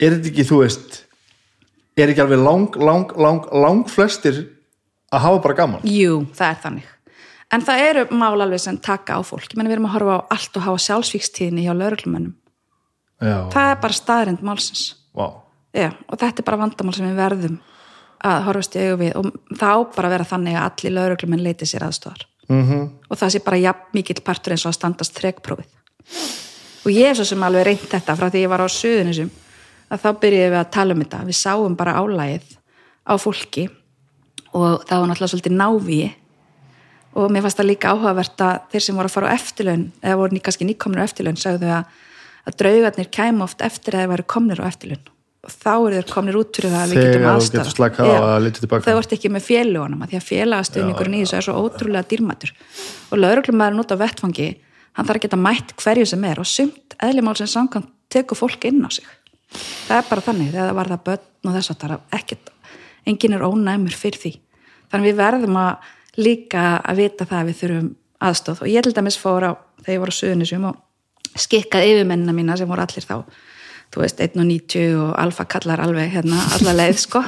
[0.00, 0.98] Er þetta ekki, þú veist
[1.96, 4.42] er ekki alveg lang, lang, lang, lang flestir
[5.14, 5.86] að hafa bara gaman?
[5.88, 6.90] Jú, það er þannig.
[7.54, 9.46] En það eru mál alveg sem taka á fólk.
[9.48, 12.34] Ég menn við erum að horfa á allt og hafa sjálfsvíkstíðinni hjá lauruglumönnum
[13.16, 14.90] það er bara staðrind málsins.
[15.16, 15.30] Vá.
[15.72, 17.54] Já, og þetta er bara vandamál sem við verðum
[18.24, 21.44] að horfast í augu við og það á bara að vera þannig að allir lauruglumenn
[21.44, 22.90] leiti sér aðstofar mm -hmm.
[23.10, 25.70] og það sé bara jafn mikill partur eins og að standast þrekprófið
[26.84, 29.30] og ég er svo sem alveg reynt þetta frá því ég var á suðunisum
[29.92, 31.24] að þá byrjuðum við að tala um þetta.
[31.26, 32.54] Við sáum bara álægið
[33.06, 33.66] á fólki
[34.56, 36.08] og það var náttúrulega svolítið návíi
[37.16, 40.18] og mér fannst það líka áhugavert að þeir sem voru að fara á eftirlaun eða
[40.20, 41.92] voru kannski nýkomnir á eftirlaun sagðu að,
[42.46, 45.06] að draugarnir kæmu oft eftir að þeir væru komnir á eftirlaun.
[45.06, 45.15] og
[45.50, 47.36] þá eru þeir komnir út fyrir það að við getum að
[48.70, 48.84] baka.
[48.86, 52.52] þau vart ekki með félugunum að því að félagastöðningurinn í þessu er svo ótrúlega dýrmætur.
[53.10, 54.48] Og lauruglumæður út á vettfangi
[54.96, 58.66] hann þarf að geta mætt hverju sem er og sumt eðlimál sem samkvæmt tekur fólk
[58.68, 59.06] inn á sig.
[59.86, 62.52] Það er bara þannig þegar það var það börn og þess að það er ekkert
[63.06, 64.32] enginn er ónæmur fyrir því.
[64.90, 67.90] Þannig við verðum að líka að vita það að við þurfum
[68.26, 69.52] aðstóð og ég til dæmis fór á
[69.84, 70.80] þegar ég var á Suðunisum og
[71.36, 73.16] skikkað yfirmennina mína sem voru allir þá
[73.94, 77.22] þú veist 1.90 og alfa kallar alveg hérna alla leið sko.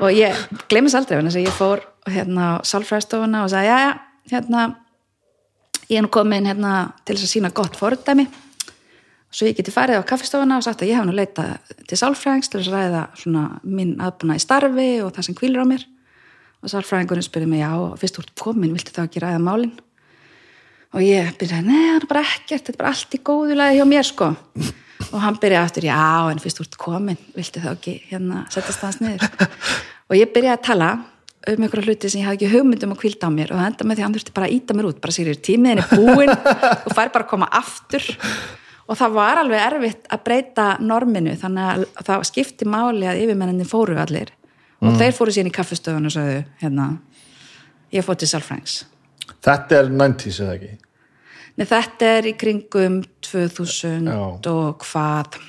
[0.00, 0.36] Og ég
[0.70, 3.90] glemis aldrei þannig að ég fór hérna á sálfræðstofuna og sagði já já
[4.30, 4.62] hérna
[5.90, 8.26] ég er nú komin hérna til þess að sína gott fordæmi.
[9.30, 11.52] Svo ég geti farið á kaffistofuna og sagt að ég hef nú leitað
[11.86, 15.66] til sálfræðings til að ræða svona minn aðbúna í starfi og það sem kvílir á
[15.70, 15.84] mér.
[16.64, 17.70] Og sálfræðingurinn spurði mig já,
[18.00, 19.76] fyrst úr komin, viltu þá ekki ræða málin?
[20.90, 23.86] Og ég byrjaði, nei, það er bara ekkert þetta er bara allt í góðulegi hjá
[23.86, 24.32] mér sko
[25.08, 29.00] og hann byrjaði aftur, já, en fyrst úr komin viltu þá ekki hérna setjast það
[29.06, 29.48] niður?
[30.10, 30.90] Og ég byrjaði að tala
[31.48, 33.52] um einhverja hluti sem ég hafði ekki hugmyndum að kvilda á mér.
[33.54, 35.30] Og það enda með því að hann þurfti bara að íta mér út bara sér
[35.48, 38.08] tímiðin er búin og fær bara að koma aftur.
[38.90, 43.68] Og það var alveg erfitt að breyta norminu þannig að það skipti máli að yfirmenninni
[43.70, 44.34] fóru allir.
[44.80, 46.86] Og þeir fóru síðan í kaffestöðun og sagðu hérna,
[47.94, 48.80] ég fór til Salfrængs
[49.44, 50.70] Þetta er 90s eða ekki?
[51.58, 54.20] Nei, þetta er í kringum 2000 Já.
[54.52, 55.40] og hvað?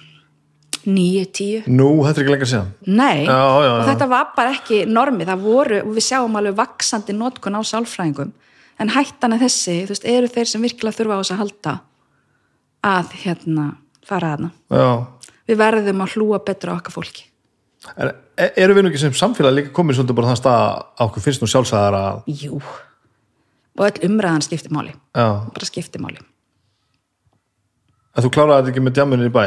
[0.81, 2.69] 9, 10 Nú, þetta er ekki lengur síðan.
[2.89, 6.57] Nei, Já, já, og þetta var bara ekki normi, það voru, og við sjáum alveg
[6.57, 8.31] vaksandi notkun á sálfræðingum.
[8.81, 11.73] En hættan er þessi, þú veist, eru þeir sem virkilega þurfa á þess að halda
[12.91, 13.65] að hérna,
[14.09, 14.87] fara hana Já.
[15.49, 17.27] Við verðum að hlúa betur á okkar fólki.
[17.97, 20.61] En e- eru við nú ekki sem samfélag líka komin svolítið bara á þann stað
[20.61, 22.61] að okkur finnst nú sjálfsæðar að Jú,
[23.80, 26.22] og öll umræðan skiptir máli Já, bara skiptir máli
[28.11, 29.45] að þú kláraði þetta ekki með djamunni í bæ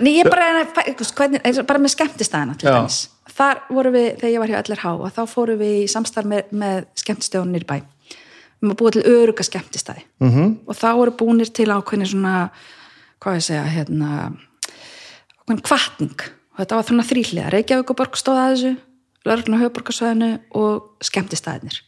[0.00, 0.74] Nei, ég bara, að
[1.16, 3.00] hvernig, og bara með skemmtistæðina til dæmis.
[3.36, 6.52] Þar voru við, þegar ég var hjá LRH, og þá fórum við í samstarf með,
[6.62, 7.76] með skemmtistjónir í bæ.
[8.60, 10.04] Við að búa til öruga skemmtistæði.
[10.20, 10.30] Mhm.
[10.36, 10.54] -hmm.
[10.66, 12.50] Og þá voru búnir til ákveðni svona,
[13.20, 14.32] hvað ég segja, hérna,
[15.42, 16.20] ákveðin kvartning.
[16.52, 17.52] Og þetta var þannig þrýhliða.
[17.52, 18.76] Reykjavíkuborg stóð að þessu,
[19.24, 21.82] Lörglun og Höfuborgarsvæðinu og skemmtistæðinir.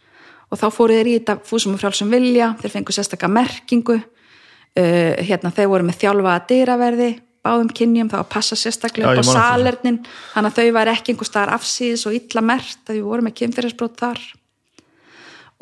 [0.52, 5.12] Og þá fóru þeir í þetta fúsum og frjálsum vilja, þeir fengu sérstaka merkingu, uh,
[5.24, 7.10] hérna þeir voru með þjálfaða dyraverði
[7.42, 9.96] báðum kynjum, var að passa sérstaklega upp á salernin.
[10.30, 13.34] Þannig að þau væri ekki einhver staðar afsýðis og illa mert að við vorum með
[13.40, 14.20] kynferðisbrót þar.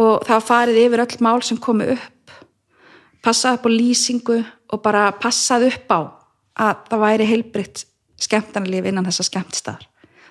[0.01, 2.21] Og það var farið yfir öll mál sem komu upp
[3.25, 4.39] passað upp á lýsingu
[4.73, 6.01] og bara passað upp á
[6.61, 7.85] að það væri heilbritt
[8.21, 9.87] skemmtanalíf innan þessa skemmtistæðar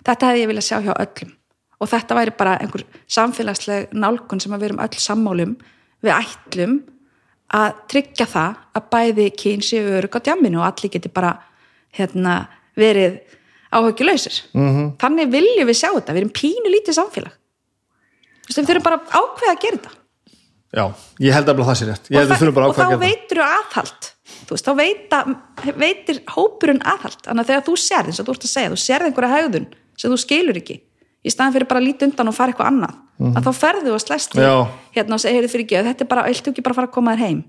[0.06, 1.36] þetta hefði ég viljað sjá hjá öllum
[1.80, 5.58] og þetta væri bara einhver samfélagsleg nálgun sem að við erum öll sammálum.
[6.04, 6.80] Við ætlum
[7.56, 11.34] að tryggja það að bæði kyn séu örug á djamminu og allir geti bara
[11.98, 13.20] hérna, verið
[13.74, 14.70] áhugjuleysir Mhm.
[14.70, 14.98] -hmm.
[14.98, 17.34] þannig viljum við sjá þetta, við erum pínu lítið samfélag.
[18.46, 19.92] Þú veist, við þurfum bara að ákveða að gera þetta.
[20.70, 22.10] Já, ég held að það sé rétt.
[22.10, 24.12] Ég held að og, bara og þá að veitur aðhald.
[24.46, 25.18] Þú veist, þá veita,
[25.78, 28.80] veitir hópurinn aðhald, þannig að þegar þú sérð eins og þú ert að segja, þú
[28.84, 29.68] sérð einhverja hegðun
[29.98, 30.82] sem þú skilur ekki,
[31.24, 32.98] í staðan fyrir bara að líta undan og fara eitthvað annað,
[33.36, 34.04] að þá ferðu og
[34.40, 34.54] Já.
[34.96, 37.26] hérna og segir fyrir ekki þetta er bara, viltu ekki bara fara að koma þér
[37.26, 37.42] heim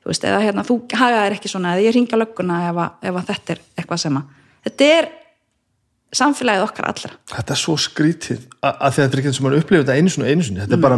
[0.00, 2.92] þú veist, eða hérna, þú hagaðir ekki svona eða ég ringi á lögguna ef, að,
[3.10, 4.30] ef að þetta er eitthvað sem að,
[4.68, 5.10] þetta er
[6.20, 9.44] samfélagið okkar allra Þetta er svo skrítið að, að að þetta er ekki eins og
[9.46, 10.96] maður upplifir þetta einu og einu sinni Þetta er bara,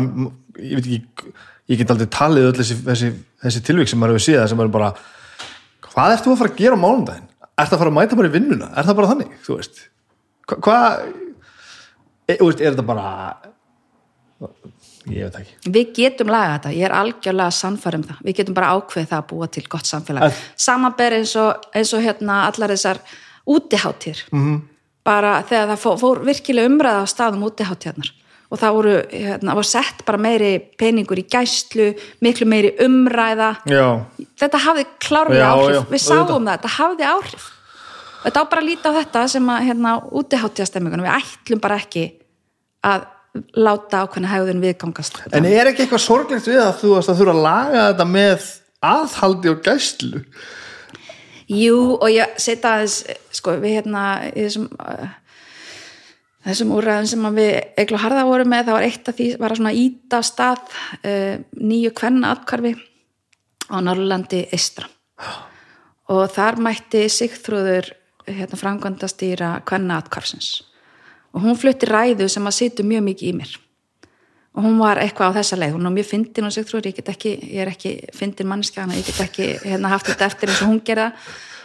[0.62, 1.34] ég veit ekki
[1.72, 3.10] ég get aldrei talið öll þessi, þessi,
[3.44, 4.90] þessi tilvík sem maður hefur séð sem maður er bara
[5.92, 7.28] hvað ertu að fara að gera á mánundaginn?
[7.62, 8.70] Ertu að fara að mæta bara í vinnuna?
[8.72, 9.34] Er það bara þannig?
[9.44, 9.82] Þú veist
[10.48, 11.12] Hva- Hvað e,
[12.28, 13.36] þú veist, er þetta bara
[15.10, 15.70] ég veit ekki.
[15.74, 19.18] Við getum lagað þetta, ég er algjörlega sannfærum um það, við getum bara ákveðið það
[19.22, 20.22] að búa til gott samfélag.
[20.28, 22.98] Að- Samanber eins og, eins og hérna allar þessar
[23.46, 24.42] útiháttir Mhm.
[24.42, 24.60] -hmm.
[25.04, 28.10] bara þegar það fór, fór virkilega umræða á staðum útiháttirnar
[28.52, 33.56] og það voru, hérna, var sett bara meiri peningur í gæslu, miklu meiri umræða.
[33.66, 34.04] Já,
[34.38, 35.74] þetta hafði klárlega áhrif.
[35.74, 37.51] já, við sáum það, þetta hafði áhrif
[38.22, 42.06] þetta á bara að líta á þetta sem að hérna, útiháttíðastemmingunum, við ætlum bara ekki
[42.86, 43.06] að
[43.56, 47.46] láta ákveðna hegðun viðgangast en er ekki eitthvað sorglegt við að þú að þurfa að
[47.46, 48.50] laga þetta með
[48.82, 50.20] aðhaldi og gæslu?
[51.52, 52.98] Jú, og ég setja aðeins
[53.34, 55.06] sko, við hérna í þessum uh,
[56.46, 59.60] þessum úrræðum sem við eiglu harða voru með, það var eitt af því var að
[59.62, 62.74] svona íta stað uh, nýju kvenna atkvarfi
[63.72, 64.88] á Norrlandi Eistra
[66.12, 67.92] og þar mætti Sigþrúður
[68.26, 70.60] hérna framkvæmdastýra kvenna atkvarfsins
[71.32, 73.52] og hún flutti ræðu sem að situr mjög mikið í mér.
[74.52, 77.08] Og hún var eitthvað á þessa leið, hún var mjög fyndin og Sigþrúður, ég get
[77.08, 80.68] ekki, ég er ekki fyndin mannskjana, ég get ekki hérna, haft þetta eftir eins og
[80.68, 81.06] hún gerða,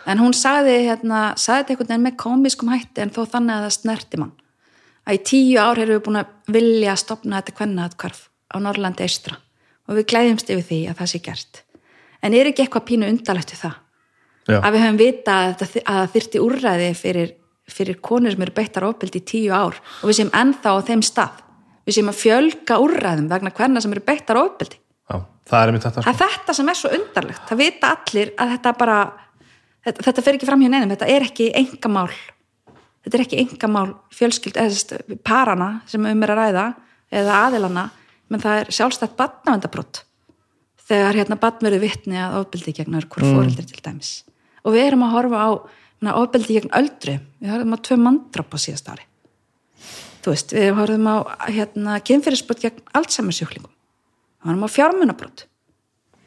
[0.07, 3.65] en hún sagði hérna, sagði þetta einhvern veginn með komiskum hætti en þó þannig að
[3.65, 4.31] það snerti mann.
[5.03, 8.23] Að í tíu ár erum við búin að vilja að stopna þetta kvennaðatkvarf
[8.55, 9.35] á Norrlandi eistra
[9.87, 11.61] og við glæðumst yfir því að það sé gert.
[12.23, 13.75] En er ekki eitthvað pínu undalegt við það
[14.47, 17.35] já, að við höfum vita að, það þyrti úrræði fyrir,
[17.77, 19.77] fyrir konur sem eru beittar ofbeldi í tíu ár.
[20.01, 21.43] Og við séum ennþá á þeim stað.
[21.87, 24.79] Við séum að fjölga úrræðum vegna hverna sem eru beittar ofbeldi.
[25.07, 26.17] Já, það er þetta sko.
[26.23, 27.45] þetta sem er svo undarlegt.
[27.47, 28.97] Það vita allir að þetta bara
[29.87, 32.09] þetta, þetta fer ekki fram hjá neinum, þetta er ekki engamál
[33.07, 36.65] þetta er ekki engamál fjölskyld, eða parana sem um er að ræða,
[37.21, 37.85] eða aðilana
[38.27, 40.03] menn það er sjálfstætt batnavendabrótt
[40.87, 42.99] þegar hérna batnverðu vitni að ofbeldi gegn
[44.67, 45.49] og við erum að horfa á
[46.19, 49.07] ofbeldi gegn öldru, við horfum á tvö mandráp á síðast ári.
[50.21, 51.15] Þú veist, við horfum á
[51.47, 53.71] hérna, kynfyrirspott gegn Alzheimer-sjúklingum.
[53.71, 55.47] Við horfum á fjármunabrótt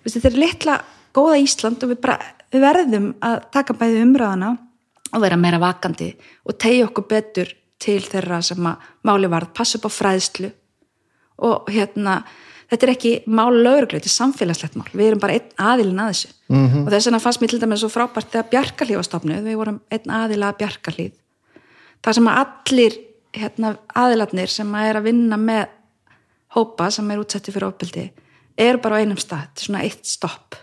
[0.08, 0.76] þetta er litla
[1.14, 2.18] góða Ísland og við, bara,
[2.52, 4.52] við verðum að taka bæði umræðana
[5.10, 6.12] og vera meira vakandi
[6.46, 10.50] og tegja okkur betur til þeirra sem að máli varð, passa upp á fræðslu
[11.46, 12.20] og hérna
[12.70, 14.88] þetta er ekki mál lögreglu, þetta er samfélagslegt mál.
[14.92, 16.30] Við erum bara einn aðilin að þessu.
[16.50, 16.84] Mm -hmm.
[16.86, 19.80] og þess vegna fannst mér til dæmis svo frábært þegar Bjarkarlíf var stofnuð, við vorum
[19.90, 21.12] einn aðila að Bjarkarlíf
[22.04, 22.96] þar sem að allir
[23.36, 25.76] hérna, aðilarnir sem að er að vinna með
[26.56, 28.08] hópa sem er útsetti fyrir ofbeldi
[28.60, 30.58] eru bara á einum stað, þetta er svona eitt stopp.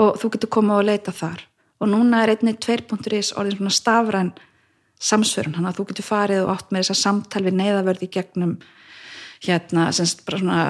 [0.00, 1.42] Og þú getur komið og leita þar.
[1.80, 4.30] Og núna er einni 2.is orðin svona stafræn
[4.96, 8.54] samsverun, þannig að þú getur farið og átt með þess að samtal við neyðavörði gegnum
[9.46, 10.62] hérna, semst bara svona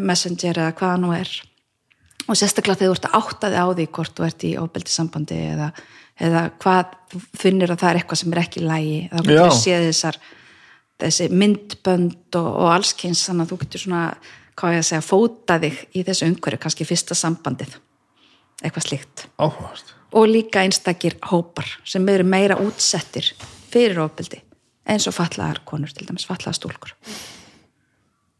[0.00, 1.30] messenger eða hvaða nú er.
[2.28, 5.38] Og sérstaklega þegar þú ert að áttaði á því hvort þú ert í ofbeldi sambandi
[5.50, 5.70] eða,
[6.20, 9.56] eða hvað þú finnir að það er eitthvað sem er ekki lægi, þá getur þú
[9.58, 10.20] séð þessar
[11.00, 14.02] þessi myndbönd og, og allskyns þannig að þú getur svona,
[14.60, 17.78] hvað ég að segja, fóta þig í þessu umhverju, kannski fyrsta sambandið
[18.60, 19.24] eitthvað slíkt.
[19.40, 19.96] Áhugavert.
[20.10, 23.32] Og líka einstakir hópar sem eru meira útsettir
[23.70, 24.42] fyrir ofbeldi
[24.90, 26.94] eins og fatlaðar konur til dæmis, fatlaðar stúlkur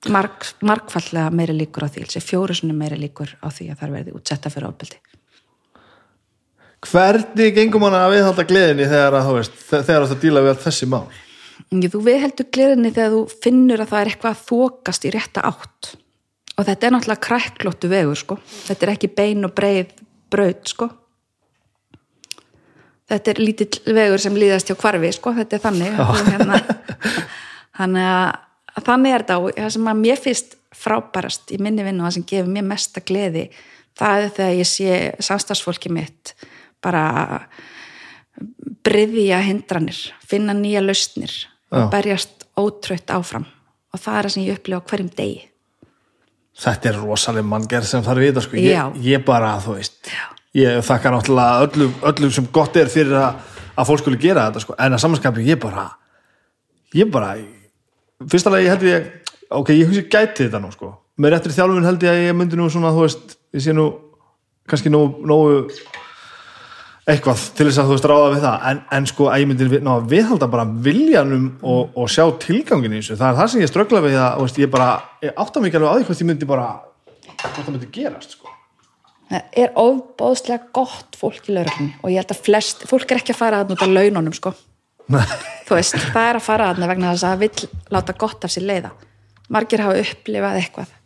[0.08, 3.90] Mark, markfallega meiri líkur á því þessi fjóru sinni meiri líkur á því að það
[3.98, 4.96] verði útsetta fyrir ofbeldi
[6.88, 10.64] hvernig gengum hann að viðhalda gleðinni þegar að, veist, þe- þegar það díla við allt
[10.64, 11.04] þessi mál
[11.92, 15.90] þú viðheldur gleðinni þegar þú finnur að það er eitthvað að þokast í rétta átt
[16.56, 18.38] og þetta er náttúrulega kræklóttu vegur sko.
[18.66, 19.92] þetta er ekki bein og breið
[20.32, 20.88] braut sko.
[23.10, 25.34] þetta er lítill vegur sem líðast hjá kvarfi sko.
[25.36, 26.00] þetta er þannig
[26.32, 26.62] hérna,
[27.80, 28.38] þannig að
[28.78, 32.16] þannig er þetta og það sem að mér finnst frábærast í minni vinnu og það
[32.18, 33.48] sem gefur mér mesta gleði
[33.98, 36.34] það er þegar ég sé samstagsfólki mitt
[36.80, 37.04] bara
[38.86, 41.32] bryðja hindranir, finna nýja lausnir
[41.70, 41.90] og Já.
[41.92, 43.46] berjast ótröytt áfram
[43.90, 45.40] og það er það sem ég upplifa hverjum degi
[46.60, 48.58] þetta er rosaleg manngerð sem þarf við sko.
[48.60, 48.84] Já.
[48.94, 50.12] ég, ég bara, þú veist
[50.56, 53.40] ég þakka náttúrulega öllum, öllum sem gott er fyrir að,
[53.76, 54.76] að fólk skuli gera þetta sko.
[54.78, 55.86] en að samanskapi ég bara
[56.96, 57.34] ég bara
[58.28, 59.08] fyrsta lagi held ég,
[59.48, 62.60] ok, ég hugsi gæti þetta nú sko, með réttri þjálfun held ég að ég myndi
[62.60, 63.88] nú svona, þú veist, ég sé nú
[64.70, 65.64] kannski nógu, nógu
[67.10, 68.66] eitthvað til þess að þú veist ráða við það.
[68.70, 72.94] En, en sko að ég myndi við, ná, viðhalda bara viljanum og, og sjá tilgangin
[72.94, 73.16] í þessu.
[73.18, 74.92] Það er það sem ég ströggla við að veist, ég bara,
[75.24, 76.68] ég átta mig ekki alveg á því hvort ég myndi bara
[77.40, 78.54] hvort það myndi gerast sko.
[79.30, 83.34] það er ofbóðslega gott fólk í lauruglunni og ég held að flest, fólk er ekki
[83.34, 84.52] að fara að nota laununum sko,
[85.10, 88.54] þú veist það er að fara að vegna þess að það vill láta gott af
[88.54, 88.90] sér leiða.
[89.50, 90.96] Margir hafa upplifað eitthvað.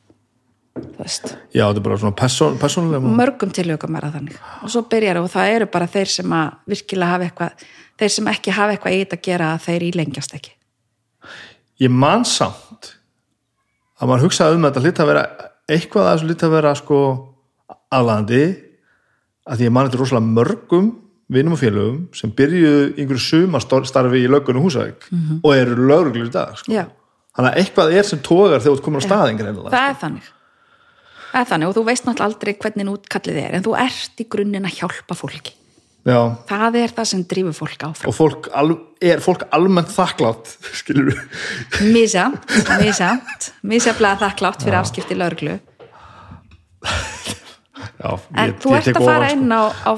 [0.75, 4.39] Þú veist, já, þetta er bara svona person, persónulega mörgum tilökum er það þannig.
[4.67, 7.65] Og svo byrjar og það eru bara þeir sem að virkilega hafa eitthvað,
[8.03, 10.55] þeir sem ekki hafa eitthvað þetta að gera að þeir ílengjast ekki.
[11.85, 12.91] Ég man samt
[14.01, 15.25] að maður hugsaði um að þetta hlýtt að vera
[15.71, 17.01] eitthvað að þessu hlýtt að vera sko
[17.95, 18.43] aðlandi
[19.45, 20.91] að því ég man þetta rosalega mörgum
[21.35, 25.09] vinum og félögum sem byrjuðu einhverju sumastarfi í löggunum Húsavík
[25.41, 26.87] og eru lögreglur í dag sko.
[27.35, 30.31] þannig að eitthvað er sem tógar þegar þú komin á staðin það er þannig.
[31.35, 34.27] Það er þannig og þú veist náttúrulega aldrei hvernig útkallið er en þú ert í
[34.31, 35.55] grunninn að hjálpa fólki.
[36.05, 38.11] Já, það er það sem drífur fólk áfram.
[38.11, 41.23] Og fólk al, er fólk almennt þakklátt skilur við?
[41.95, 42.45] Mísamt,
[42.83, 45.57] mísamt, mísaflega þakklátt fyrir afskipti lögreglu
[47.75, 49.37] Já, en ég- þú ég ert að fara sko.
[49.37, 49.93] inn á, á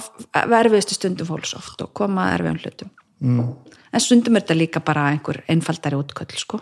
[0.49, 2.91] verfiðustu stundum fólks oft og koma að erfiðum hlutum.
[3.21, 3.55] Mm.
[3.93, 6.61] en stundum er þetta líka bara einhver einfaldari útköll sko.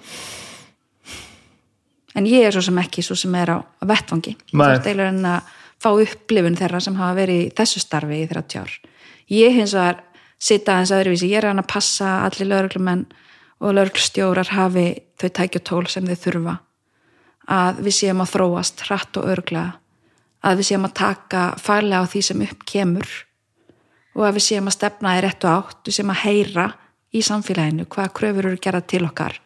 [2.15, 5.25] En ég er svo sem ekki svo sem er á vettfangi þú ert eiginlega en
[5.25, 5.43] að
[5.83, 8.75] fá upplifun þeirra sem hafa verið í þessu starfi í 30 ár.
[9.35, 10.03] Ég hins vegar
[10.39, 13.07] sita aðeins öðruvísi, ég er að passa allir lögreglumenn
[13.61, 14.87] og lögreglustjórar hafi
[15.19, 16.59] þau tækja tól sem þau þurfa
[17.51, 19.75] að við séum að þróast hratt og örglega
[20.45, 23.13] að við séum að taka færlega á því sem upp kemur
[24.15, 26.67] og að við séum að stefna í réttu átt, við séum að heyra
[27.15, 29.39] í samfélaginu hvaða kröfur eru gerað til okkar.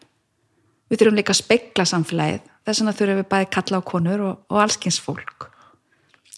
[0.89, 2.45] Við þurfum líka að spegla samfélagið.
[2.65, 5.49] Þess vegna þurfum við bæði kalla á konur og, og allskins fólk.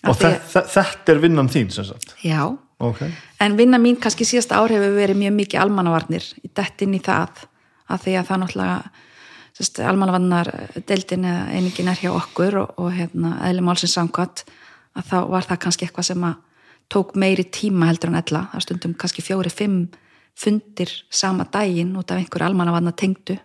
[0.07, 2.15] Og þe þe þetta er vinnan þín sem sagt?
[2.25, 2.41] Já,
[2.81, 3.03] ok,
[3.45, 7.01] en vinna mín kannski síðasta ár hefur verið mjög mikið almannavarnir í dett inn í
[7.05, 7.43] það
[7.91, 8.79] að því að það náttúrulega
[9.61, 10.49] sérst, almannavarnar
[10.89, 14.45] deildin eða einingin er hjá okkur og, og hérna, eðli málsins samkvæmt
[14.97, 16.39] að þá var það kannski eitthvað sem að
[16.91, 18.47] tók meiri tíma heldur en ella.
[18.51, 19.85] Það stundum kannski fjóri, fimm
[20.37, 23.37] fundir sama daginn út af einhver almannavarnar tengdu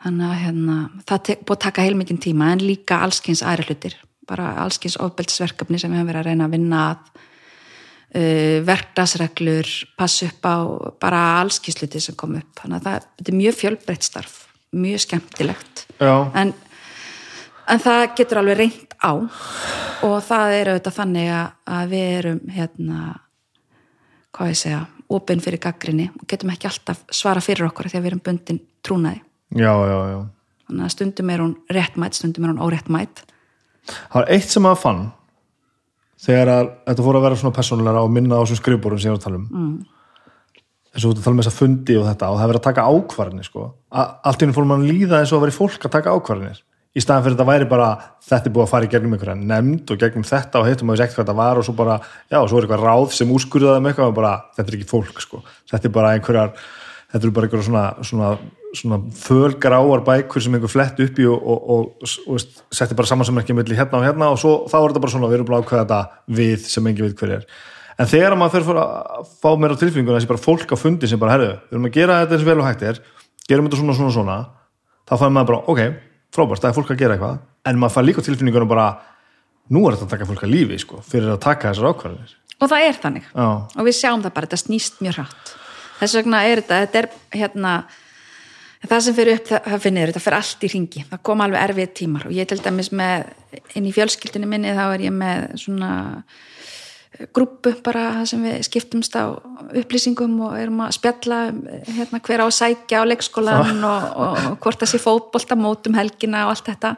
[0.00, 0.76] þannig að hérna,
[1.08, 3.96] það búið að taka heilmikinn tíma en líka allskins aðri hlutir.
[4.28, 10.22] Bara allskins ofbeldisverkefni sem við höfum verið að reyna að vinna að uh, verkdagsreglur pass
[10.26, 10.56] upp á
[11.02, 12.54] bara allskisluti sem kom upp.
[12.62, 14.38] Þannig að það er mjög fjölbreytt starf
[14.76, 15.86] mjög skemmtilegt.
[16.00, 16.52] En,
[17.66, 19.12] en það getur alveg reynt á.
[20.06, 23.00] Og það er auðvitað þannig að, við erum hérna
[24.36, 28.12] hvað ég segja, opinn fyrir gaggrinni og getum ekki alltaf svara fyrir okkur þegar við
[28.12, 29.24] erum bundin trúnaði.
[29.58, 30.20] Já, já, já.
[30.70, 33.24] Þannig að stundum er hún réttmætt, stundum er hún óréttmætt
[33.86, 35.00] það var eitt sem maður fann
[36.20, 39.16] þegar að þetta fór að vera svona persónulega og minna á þessum skrifbórum sem ég
[39.16, 39.46] var að tala um.
[39.50, 39.89] Mm.
[40.90, 42.60] Þess að þú að tala um þess að fundi og þetta og það er verið
[42.60, 43.68] að taka ákvarðinir sko.
[43.90, 46.62] Allt í henni fór mann að líða eins og að vera fólk að taka ákvarðinir
[46.90, 47.88] í staðan fyrir þetta væri bara
[48.26, 51.04] þetta er búið að fara í gegnum einhverja nefnd og gegnum þetta og heitum maður
[51.04, 53.90] ekkert hvað þetta var og svo bara já, svo er eitthvað ráð sem úrskurðaði um
[53.90, 55.42] eitthvað og bara, þetta er ekki fólk sko.
[55.70, 56.50] þetta er bara einhverjar
[57.12, 58.32] þetta eru bara einhverjar svona, svona,
[58.80, 63.12] svona fölgráar bækur sem einhver flett upp í og, og, og, og veist, setti bara
[63.12, 65.60] samansammerki milli hérna og hérna og svo, þá er þetta bara svona, við erum bara
[65.60, 67.46] að ákveða þetta við sem engin veit hver er
[68.00, 71.20] en þegar maður fyrir að fá meira á tilfinninguna þessi bara fólk á fundi sem
[71.20, 73.00] bara, herru, við erum að gera þetta eins vel og hægt er,
[73.46, 74.38] gerum þetta svona, svona, svona
[75.10, 75.80] þá fær maður bara, ok,
[76.34, 78.90] frábært það er fólk að gera eitthvað, en maður fær líka á tilfinninguna bara,
[79.70, 82.36] nú er þetta að taka fólk að lífi sko, fyrir að taka þessar ákvarðanir.
[82.60, 83.26] Og það er þannig.
[83.32, 83.48] Já.
[83.48, 85.52] og við sjáum það bara, þetta snýst mjög hratt.
[86.00, 87.74] Þess vegna er þetta, þetta er hérna
[88.88, 91.90] það sem fyrir upp, það, finnir þetta fyrir allt í ringi, það kom alveg erfið
[92.00, 92.26] tímar.
[92.28, 93.30] Og ég til dæmis með,
[93.76, 95.90] inn í fjölskyldinni minni þá er ég með svona
[97.34, 99.36] grúpu bara sem við skiptumst á
[99.76, 101.58] upplýsingum og erum að spjalla um,
[101.88, 106.46] hérna, hver á að sækja á leikskólan og, og, hvort það sé fótbolta mótum helgina
[106.46, 106.94] og allt þetta.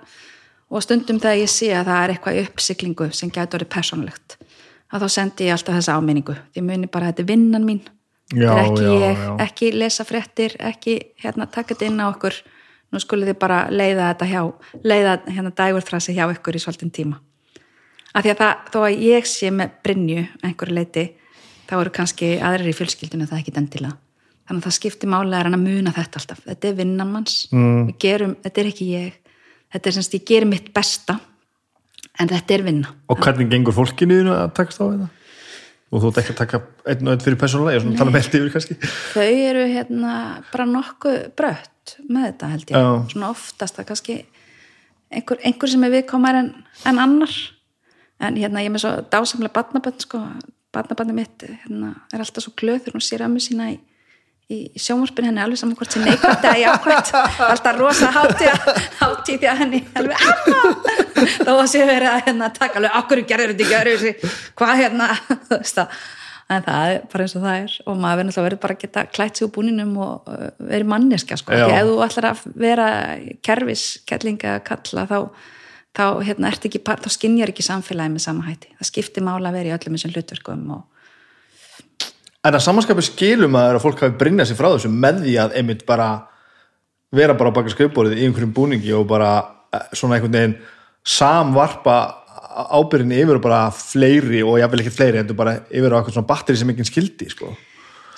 [0.72, 4.38] Og stundum þegar ég sé að það er eitthvað í uppsiklingu sem gæti orðið persónulegt
[4.92, 6.36] að þá sendi ég alltaf þessa áminningu.
[6.52, 7.82] Því muni bara þetta er vinnan mín.
[8.32, 9.32] Já, er ekki já, ég, já.
[9.44, 12.38] ekki lesa fréttir ekki hérna, taka þetta inn á okkur.
[12.92, 14.40] Nú skulið þið bara leiða þetta hjá
[14.84, 17.20] leiða hérna dægurþrasi hjá ykkur í svolítinn tíma
[18.12, 21.06] af því að það, þó að ég sé með Brynju einhverju leiti,
[21.68, 23.96] þá eru kannski aðrir í fjölskyldunum það ekki endilega.
[24.42, 26.44] Þannig að það skiptir málega að muna þetta alltaf.
[26.44, 27.36] Þetta er vinnan manns.
[27.54, 27.92] Mm.
[28.02, 29.18] gerum, þetta er ekki ég.
[29.72, 31.20] Þetta er semst ég gerir mitt besta
[32.20, 32.94] en þetta er vinna.
[33.08, 35.10] Og hvernig gengur fólkinu að takast á þetta
[35.92, 38.00] og þú ert ekki að taka einn og einn fyrir persónulega, ég er svona að
[38.00, 38.76] tala með yfir kannski.
[39.12, 40.12] Þau eru hérna
[40.48, 42.76] bara nokkuð brött með þetta held ég.
[42.78, 42.92] Já.
[43.12, 44.16] svona oftast að kannski
[45.12, 46.48] einhver, einhver sem er viðkomar en,
[46.88, 47.34] en annar
[48.20, 50.20] en hérna ég er með svo dásamlega barnabönn sko,
[50.74, 53.76] barnabönni mitt hérna, er alltaf svo glöð þegar hún sér ömmu sína í,
[54.52, 55.30] í sjónvarpinu.
[55.30, 57.12] Henni er alveg saman hvort sem neikvæmt eða jákvæmt
[57.48, 58.66] alltaf rosa hátíð
[59.00, 59.84] hátíð því að henni.
[59.98, 60.74] Alveg "Amma!"
[61.46, 65.08] þá sér verið að hérna, taka alveg okkur gerður þetta ekki hvað hérna?
[65.48, 66.02] Þú veist það.
[66.52, 67.74] En það er bara eins og það er.
[67.88, 71.54] Og maður verður bara að geta klætt sig úr búninum og uh, verið manneska sko,
[71.56, 72.88] ef þú ætlar að vera
[73.46, 75.16] kerfis, kellinga, kalla þá,
[75.96, 79.58] þá hérna ert ekki, þá skinjar ekki samfélagi með sama hætti, það skiptir mála að
[79.58, 80.88] vera í öllum þessum hlutverkum og
[82.42, 85.52] En að samanskapi skilum að að fólk hafi brinnað sér frá þessu með því að
[85.60, 86.08] einmitt bara
[87.14, 89.28] vera bara baka skrifborið í einhverjum búningi og bara
[89.70, 90.56] eh, svona einhvern veginn
[91.06, 91.98] samvarpa
[92.74, 96.30] ábyrðin yfir á bara fleiri og jáfnvel ekki fleiri heldur bara yfir á eitthvað svona
[96.32, 97.52] batteri sem enginn skildi sko.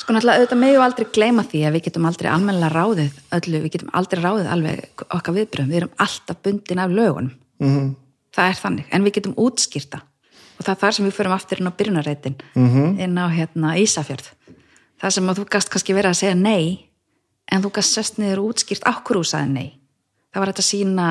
[0.00, 3.76] Sko náttúrulega auðvitað við aldrei gleyma því að við getum aldrei almennilega ráðið öllu, við
[3.76, 7.34] getum aldrei ráðið alveg okkar viðbröðum, við erum alltaf bundin af lögunum.
[7.70, 7.94] -hmm.
[8.34, 10.00] Það er þannig, en við getum útskýrta
[10.58, 12.98] og það er þar sem við förum aftur inn á byrjunarreitin, -hmm.
[13.00, 14.28] inn á hérna Ísafjörð.
[15.00, 16.88] Það sem að þú gast kannski verið að segja nei,
[17.52, 19.70] en þú gast sest niður útskýrt okkur úr sagði nei.
[20.32, 21.06] Það var þetta sína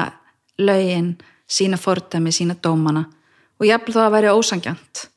[0.58, 3.06] lögin, sína fordæmi, sína dómana
[3.60, 5.08] og jafnvel þó að væri ósangjant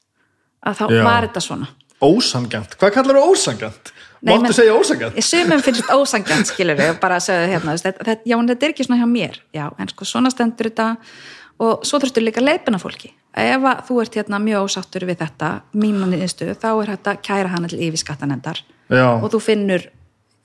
[0.67, 1.03] að þá Já.
[1.05, 1.69] var þetta svona.
[2.03, 3.93] Ósangjant, hvað kallar þú ósangjant?
[4.25, 5.19] Máttu segja ósangjant?
[5.25, 8.87] Sumum finnst ósangjant skilur við bara að segja hérna, þetta, já en þetta er ekki
[8.87, 9.41] svona hjá mér.
[9.55, 10.89] Já, en sko svona stendur þetta.
[11.67, 15.19] Og svo þurftu líka að leipina fólki ef að þú ert hérna mjög ósáttur við
[15.21, 19.09] þetta mínu niðurstöðu, þá er þetta kæra hana til yfirskattanemdar Já.
[19.13, 19.85] og þú finnur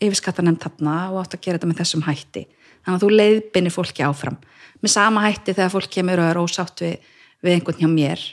[0.04, 2.46] yfirskattanemd þarna og átt að gera þetta með þessum hætti.
[2.84, 4.38] Þannig að þú leiðbinni fólki áfram.
[4.84, 7.12] Með sama hætti þegar fólk kemur og er ósátt við,
[7.44, 8.28] við einhvern hjá mér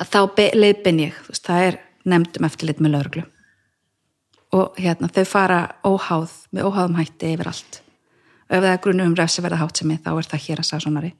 [0.00, 0.20] að þá
[0.56, 1.78] leiðbin ég þú veist, það er
[2.12, 3.24] nefndum eftirlit með lögreglu
[4.52, 7.78] og hérna þau fara óháð með óháðum hætti yfir allt.
[8.50, 11.12] Og ef það er grunum um refsiverða hátsemi þá er það hér að sagsónari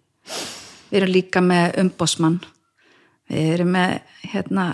[0.92, 2.40] við erum líka með umbósmann
[3.32, 3.94] við erum með
[4.34, 4.66] hérna,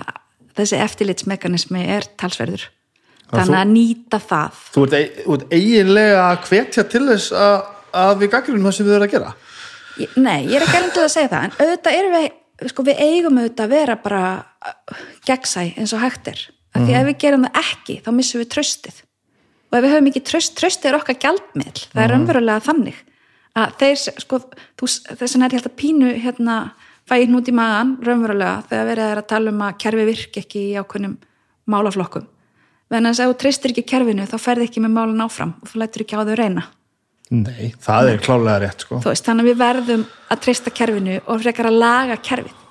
[0.59, 2.65] þessi eftirlitsmekanismi er talsverður.
[3.29, 4.59] Þannig að nýta það.
[4.75, 4.95] Þú ert,
[5.29, 7.57] ert eiginlega að hvetja til þess að,
[8.03, 9.33] að við gaggrunum það sem við erum að gera?
[9.99, 12.29] Ég- Nei, ég er ekki alveg til að segja það en auðvitað erum við,
[12.73, 14.23] sko við eigum auðvitað að vera bara
[14.73, 16.43] uh, gegnsæ eins og hægt er,
[16.75, 19.03] af því ef við gerum það ekki þá missum við tröstið
[19.69, 23.05] og ef við höfum ekki tröst, tröstið er okkar gjaldmiðl það er umverulega þannig
[23.59, 24.41] að þeir, sko,
[24.79, 24.89] þú,
[25.19, 26.57] þess að er að pínu hérna,
[27.09, 30.43] fæ ég hnút í maðan raunverulega þegar verið er að tala um að kerfi virki
[30.45, 31.17] ekki í ákveðnum
[31.69, 32.27] málaflokkum.
[32.89, 35.83] En þess að þú treystir ekki kerfinu þá ferði ekki með málun áfram og þú
[35.83, 36.65] lætur ekki á þau reyna.
[37.29, 39.03] Nei, það er klálega rétt sko.
[39.05, 42.65] þú veist, þannig að við verðum að treysta kerfinu og frekar að laga kerfið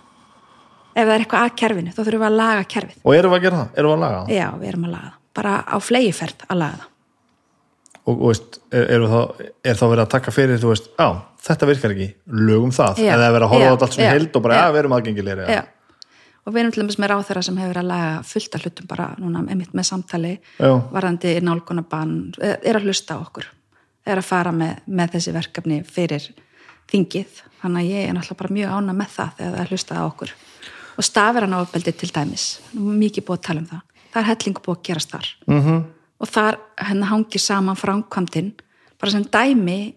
[0.97, 2.99] ef það er eitthvað að kerfinu, þá þurfum við að laga kerfið.
[3.03, 3.73] Og erum við að gera það?
[3.77, 4.35] Erum við að laga það?
[4.37, 6.93] já, við erum að laga það, bara á flegiferð að laga það.
[8.07, 11.07] Og, og veist, er, þá, er þá verið að taka fyrir þú veist, á,
[11.43, 12.07] þetta virkar ekki.
[12.47, 14.45] Lögum það, Já, eða er verið að horfa já, á allt sem já, held og
[14.45, 14.63] bara, já.
[14.63, 15.59] já, við erum aðgengilegri já.
[16.47, 19.09] og við erum til dæmis með ráþæra sem hefur að laga fullt af hlutum bara
[19.19, 20.71] núna einmitt með samtali Já.
[20.95, 23.49] varðandi nálgunabann er að hlusta á okkur
[24.07, 26.29] er að fara með, með þessi verkefni fyrir
[26.87, 29.99] þingið, þannig að ég er náttúrulega bara mjög ána með það þegar það er hlusta
[29.99, 30.33] á okkur
[30.97, 32.59] og stafir ofbeldi til dæmis.
[32.73, 33.81] Nú er mikið búið að tala um það.
[34.13, 35.27] Það er hellingu búið að gerast þar.
[35.47, 35.83] Mm -hmm.
[36.19, 38.53] og þar henni hangir saman framkvæmdin.
[38.99, 39.95] Bara sem dæmi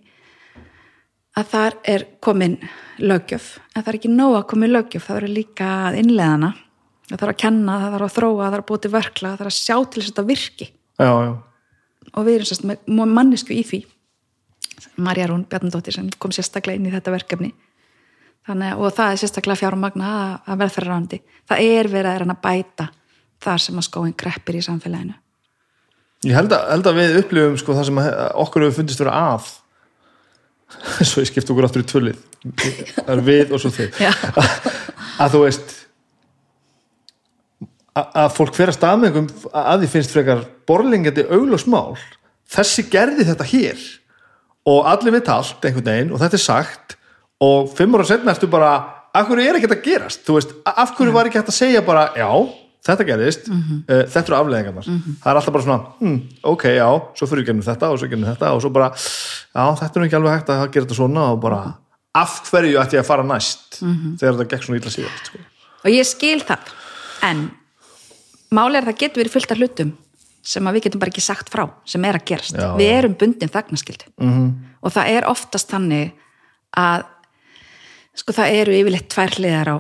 [1.36, 2.59] að þar er komin
[2.98, 6.55] lögjöf, en það er ekki nóg að komin lögjöf, það verður líka innleðana
[7.11, 9.40] það þarf að kenna, það þarf að þróa það þarf að búið til verkla, það
[9.40, 10.68] þarf að sjá til þess að þetta virki.
[11.01, 11.32] Já, já,
[12.11, 13.80] og við erum sérst með mannesku í því.
[15.01, 17.51] Marja Rún Bjarnadóttir sem kom sérstaklega inn í þetta verkefni
[18.49, 21.18] Þannig, og það er sérstaklega fjármagna að, að velferðarandi
[21.51, 22.86] það er verið að reyna að bæta
[23.41, 25.16] þar sem að skóin greppir í samfélaginu.
[26.28, 28.01] Ég held að, held að við upplifum sko, það sem
[28.45, 29.51] okkur hefur fundist vera að.
[31.09, 32.24] Svo ég skipt okkur aftur í tvölið.
[32.97, 34.12] Það er við og svo Já.
[35.22, 35.72] að þú veist
[37.93, 41.99] að, að fólk fyrir að staðmengum að því finnst frekar borlingandi auglósmál
[42.51, 43.82] þessi gerði þetta hér.
[44.70, 46.97] Og allir veit allt einhvern veginn og þetta er sagt
[47.41, 48.73] og fimm ára setna ertu bara
[49.17, 50.25] af hverju er ekki þetta að gerast?
[50.27, 52.29] Þú veist, af hverju var ekki hægt að segja bara já,
[52.87, 56.19] þetta gerðist uh, þetta eru afleðingarnar það er alltaf bara svona, hm,
[56.53, 56.89] ok, já
[57.19, 60.07] svo fyrir við gennum þetta og svo gennum þetta og svo bara já, þetta er
[60.07, 61.62] ekki alveg hægt að gera þetta svona og bara,
[62.21, 63.81] af hverju ætti ég að fara næst?
[63.81, 65.43] Þegar þetta gekk svona illa síðast sko.
[65.85, 66.73] og ég skil það.
[67.27, 67.45] En
[68.55, 69.93] máli er að það getur verið fullt af hlutum
[70.51, 73.53] sem við getum bara ekki sagt frá sem er að gerast, Já, við erum bundin
[73.53, 74.47] þagnaskildu -hmm.
[74.81, 76.15] og það er oftast þannig
[76.77, 77.05] að
[78.16, 79.77] sko það eru yfirleitt tvær hliðar á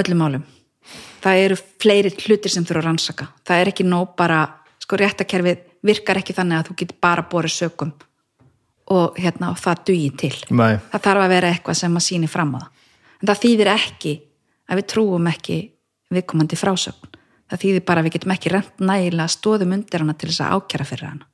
[0.00, 0.44] öllum málum.
[1.18, 3.28] Það eru fleiri hlutir sem þurfa að rannsaka.
[3.46, 4.42] Það er ekki nóg bara,
[4.82, 7.92] sko réttakerfið virkar ekki þannig að þú getur bara borið sökum
[8.88, 10.34] og hérna og það dugi til.
[10.50, 10.78] Nei.
[10.92, 12.70] það þarf að vera eitthvað sem að síni fram á það.
[13.18, 14.14] En það þýðir ekki
[14.68, 15.58] að við trúum ekki
[16.14, 17.16] viðkomandi frásögn.
[17.48, 20.54] Það þýðir bara að við getum ekki rent nægilega stóðum undir hana til þess að
[20.56, 21.28] ákjara fyrir hana.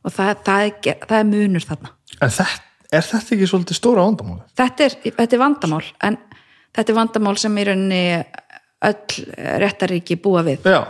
[0.00, 1.92] Og það, það, er, það er munur þarna.
[2.18, 4.42] En þetta, er þetta ekki svolítið stóra vandamáli?
[4.58, 6.16] þetta er, þetta er vandamál en
[6.76, 8.00] þetta er vandamál sem í rauninni
[8.80, 9.26] öll
[9.60, 10.64] réttaríki búa við.
[10.64, 10.80] Já,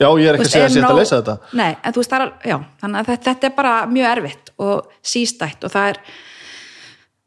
[0.00, 1.34] já, ég er ekki að veist, segja er að setja að nóg- leysa þetta.
[1.60, 4.52] Nei, en þú veist, það er, já, þannig að þetta, þetta er bara mjög erfitt
[4.64, 6.00] og sístætt og það er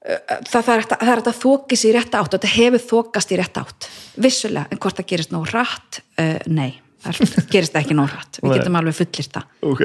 [0.04, 2.82] það, er hægt að- það hægt að þóki sér í rétt átt og þetta hefur
[2.90, 3.90] þókast í rétt átt.
[4.20, 6.74] Vissulega, en hvort það gerist nóg rætt uh, nei,
[7.04, 7.22] það
[7.54, 9.46] gerist ekki nóg rætt við getum alveg fullir það.
[9.70, 9.84] Ok,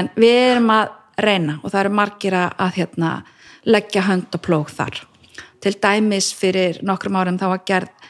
[0.00, 0.88] en við erum að
[1.20, 3.12] reyna og það eru margir að, að hérna,
[3.64, 5.02] leggja hönd og plóg þar.
[5.60, 8.08] Til dæmis fyrir nokkrum árum þá var gerð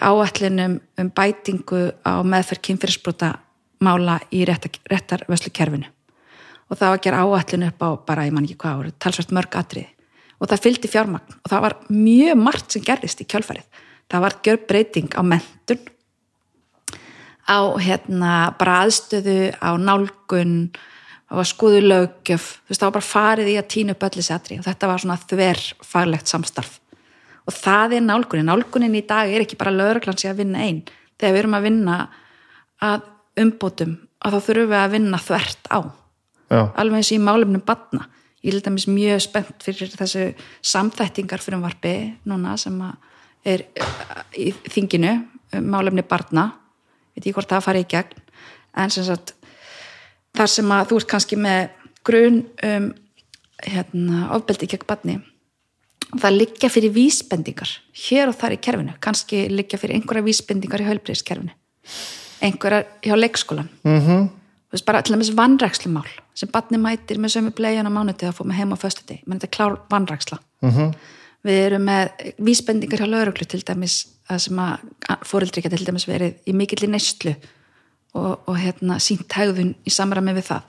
[0.00, 3.34] áallin um bætingu á meðferð kynfyrirsbrota
[3.84, 5.90] mála í réttarvöslu kerfinu
[6.70, 9.34] og það var að gera áallin upp á bara, ég man ekki hvað ári, talsvært
[9.36, 9.90] mörg atrið
[10.40, 11.36] og það fylgdi fjármagn.
[11.44, 15.80] Og það var mjög margt sem gerðist í kjálfarið það var gjör breyting á mentun
[17.44, 20.72] á hérna bara aðstöðu á nálgun
[21.28, 24.58] það var skoðu lögjöf veist það var bara farið í að týna upp öllu setri
[24.60, 26.78] og þetta var svona þver faglegt samstarf.
[27.44, 28.48] Og það er nálgunin.
[28.48, 30.80] Nálgunin í dag er ekki bara lögurglansi að vinna einn
[31.20, 31.98] þegar við erum að vinna
[32.84, 33.10] að
[33.44, 35.80] umbótum að þá þurfum við að vinna þvert á.
[36.52, 36.60] Já.
[36.76, 38.04] alveg eins og í málumnum batna
[38.44, 40.24] ég held að mér mjög spennt fyrir þessu
[40.60, 41.94] samþættingar fyrir varpi
[42.28, 42.76] núna sem
[43.44, 43.64] er
[44.36, 45.14] í þinginu
[45.56, 46.50] um málumni barna.
[47.14, 48.20] Veit ég hvort það fari í gegn.
[48.76, 49.34] En sem sagt
[50.34, 51.68] þar sem að þú ert kannski með
[52.04, 52.90] grun um
[53.64, 55.20] hérna, ofbeldi gegn barni.
[56.14, 57.70] Það liggja fyrir vísbendingar
[58.08, 58.92] hér og þar í kerfinu.
[59.00, 61.54] Kannski liggja fyrir einhverja vísbendingar í höflbriðskerfinu
[62.44, 64.28] einhverja hjá leikskólan mm -hmm.
[64.68, 68.36] þú veist bara til dæmis vannrækslumál sem barni mætir með sömu bleiðan á mánutið að
[68.36, 70.94] fóra með heim á föstudegi, menn þetta er klár vannræksla mm -hmm.
[71.44, 72.08] við erum með
[72.38, 74.78] vísbendingar hjá lauruglu til dæmis að sem að
[75.22, 77.34] fórildri geta til dæmis verið í mikill í neistlu
[78.14, 80.68] og, og hérna sínt hægðun í samræmi við það.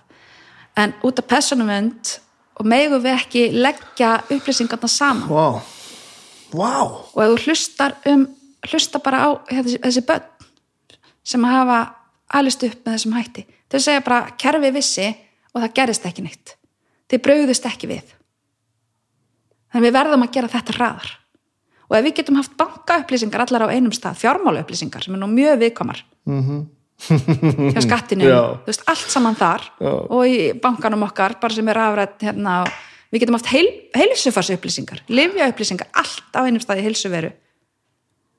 [0.75, 2.15] En út af personumönd
[2.59, 5.29] og megum við ekki leggja upplýsingarna saman.
[5.29, 5.61] Vá,
[6.51, 6.75] vá.
[7.13, 8.27] Og ef þú hlustar um
[8.65, 10.31] hlusta bara á þessi, þessi börn
[11.25, 11.79] sem hafa
[12.33, 15.07] alist upp með þessum hætti þau segja bara kerfi vissi
[15.53, 16.55] og það gerist ekki neitt.
[17.11, 18.15] Þið brauðist ekki við.
[19.73, 21.11] Þannig við verðum að gera þetta hraðar.
[21.85, 25.59] Og ef við getum haft bankaupplýsingar allar á einum stað, fjármálaupplýsingar sem er nú mjög
[25.61, 26.65] viðkomar mm -hmm.
[27.05, 29.91] Hjá skattinu, þú veist, allt saman þar Já.
[29.91, 32.59] og í bankanum okkar bara sem er afrætt hérna
[33.11, 37.31] við getum haft heil, heilsufarsupplýsingar livjaupplýsingar, allt á einum stað í heilsuveru.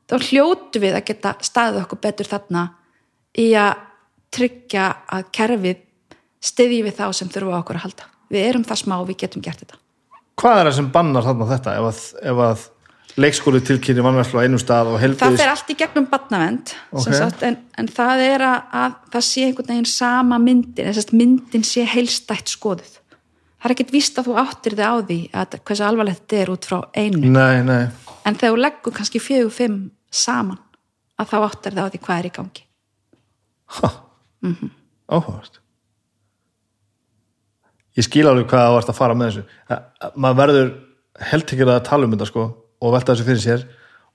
[0.06, 2.68] Þá hljótu við að geta staðið okkur betur þarna
[3.38, 3.72] í að
[4.36, 5.82] tryggja að kerfið
[6.46, 8.08] stiðji við þá sem þurfa okkur að halda.
[8.30, 9.78] Við erum það smá og við getum gert þetta.
[10.36, 11.74] Hvað er það sem bannar þarna þetta?
[11.76, 12.00] Ef að,
[12.30, 12.64] ef að
[13.16, 17.06] leikskóli tilkynni vannværslu á einum stað og það helbriðis fer allt í gegnum batnavend Ok.
[17.16, 21.14] sagt, en, en það er að, að það sé einhvern veginn sama myndin þess að
[21.16, 22.98] myndin sé heilstætt skoðuð.
[23.56, 26.52] Það er ekkert víst að þú áttir þig á því að hversu alvarlegt þetta er
[26.52, 27.22] út frá einu.
[27.32, 27.82] Nei, nei,
[28.28, 29.78] en þegar þú leggur kannski fjögur fimm
[30.12, 30.60] saman
[31.16, 32.66] að þá áttir þig á því hvað er í gangi.
[33.80, 33.88] Ha,
[35.08, 35.56] áhugavert.
[37.96, 39.44] Ég skil alveg hvað það varst að fara með þessu.
[39.72, 40.70] Að- að maður verður
[41.30, 42.44] heldtekir að tala um þetta sko
[42.80, 43.66] og velta þessu fyrir sér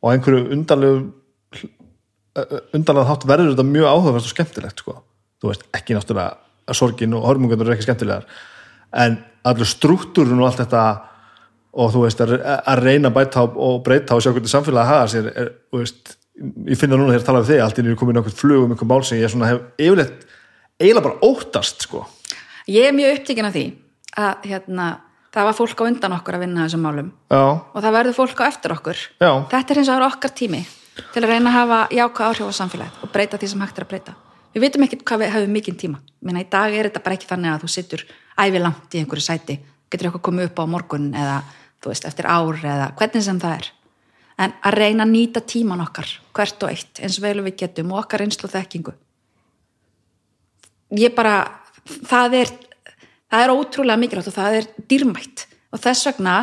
[0.02, 1.12] og einhverju undarlegu
[2.76, 4.96] undarlega þátt verður þetta mjög áhugavert og skemmtilegt sko.
[5.42, 6.38] Þú veist, ekki náttúrulega
[6.70, 8.28] að sorgin og hormungunar eru ekki skemmtilegar
[9.02, 9.18] en
[9.48, 10.84] allur struktúrun og allt þetta
[11.72, 15.30] og þú veist, að, að reyna bæta og breyta og sjá hvernig samfélagi hafa sér
[15.32, 16.16] er, veist,
[16.68, 18.74] ég finna núna þegar að tala við þig allt í nýju komin okkur flug um
[18.76, 19.62] einhver mál sem ég hef
[20.82, 22.06] eiginlega bara óttast sko.
[22.72, 23.66] Ég er mjög upptíkin af því
[24.20, 24.88] að hérna,
[25.32, 27.12] það var fólk á undan okkur að vinna þessum málum.
[27.32, 29.06] Já, og það verður fólk á eftir okkur.
[29.22, 29.32] Já.
[29.54, 30.62] þetta er eins og það er okkar tími
[31.14, 33.86] til að reyna að hafa jákvæð áhrif á samfélagið og breyta því sem hægt er
[33.86, 34.16] að breyta.
[34.52, 36.02] Við vitum ekkert hvað við hefum mikinn tíma.
[36.20, 38.04] Meina, í dag er þetta bara ekki þannig að þú sittur
[38.36, 39.56] ævi langt í einhverju sæti.
[39.92, 41.38] Getur eitthvað komið upp á morgun eða
[41.86, 43.70] veist, eftir ár eða hvernig sem það er.
[44.42, 47.94] En að reyna að nýta tíman okkar hvert og eitt eins vel og við getum
[47.94, 48.94] og okkar einslu þekkingu.
[51.00, 51.36] Ég bara
[52.10, 52.54] það er,
[53.32, 55.46] það er ótrúlega mikilvægt og það er dýrmætt.
[55.72, 56.36] Og þess vegna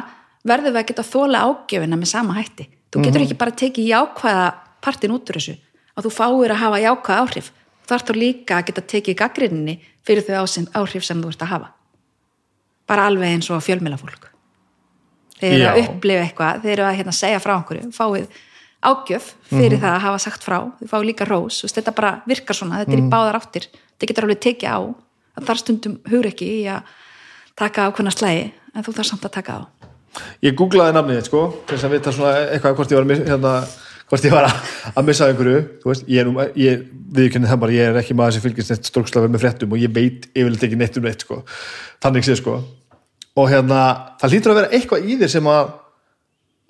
[0.49, 2.69] verður við að geta þóla ágjöfina með sama hætti.
[2.91, 4.47] Þú getur ekki bara tekið jákvæða
[4.81, 5.57] partin út úr þessu
[5.99, 7.51] og þú fáir að hafa jákvæða áhrif.
[7.89, 9.75] Þar þú líka að geta tekið gaggrinni
[10.07, 10.47] fyrir þau
[10.81, 11.69] áhrif sem þú ert að hafa.
[12.89, 14.29] Bara alveg eins og fjölmilafólk
[15.39, 18.25] þeir eru að upplifa eitthvað þeir eru að hérna, segja frá einhverju fáið
[18.89, 19.83] ágjöf fyrir Mhm.
[19.83, 20.59] það að hafa sagt frá.
[20.81, 22.79] Þau fáið líka rós, þetta bara virkar svona.
[22.85, 23.07] Þetta er Mhm.
[23.07, 23.67] í báðar áttir,
[23.99, 24.95] þetta getur alveg tekið á
[25.39, 26.95] að þar stundum hugur ekki í að
[27.59, 29.61] taka ákveðna slægi en þú þarf samt að taka á.
[30.43, 33.53] Ég googlaði nafnið þitt sko þess að vita svona eitthvað hvort ég var hérna,
[34.09, 34.71] hvort ég var að,
[35.07, 35.61] missa einhverju.
[35.85, 36.85] Veist, ég nú, ég
[37.53, 40.29] það bara ég er ekki maður sem fylgist neitt stórkslafur með fréttum og ég veit
[40.33, 41.41] yfirleitt ekki neitt um neitt sko.
[42.05, 42.59] Þannig sé sko.
[43.39, 43.83] Og hérna,
[44.21, 45.75] það hlýtur að vera eitthvað í þér sem að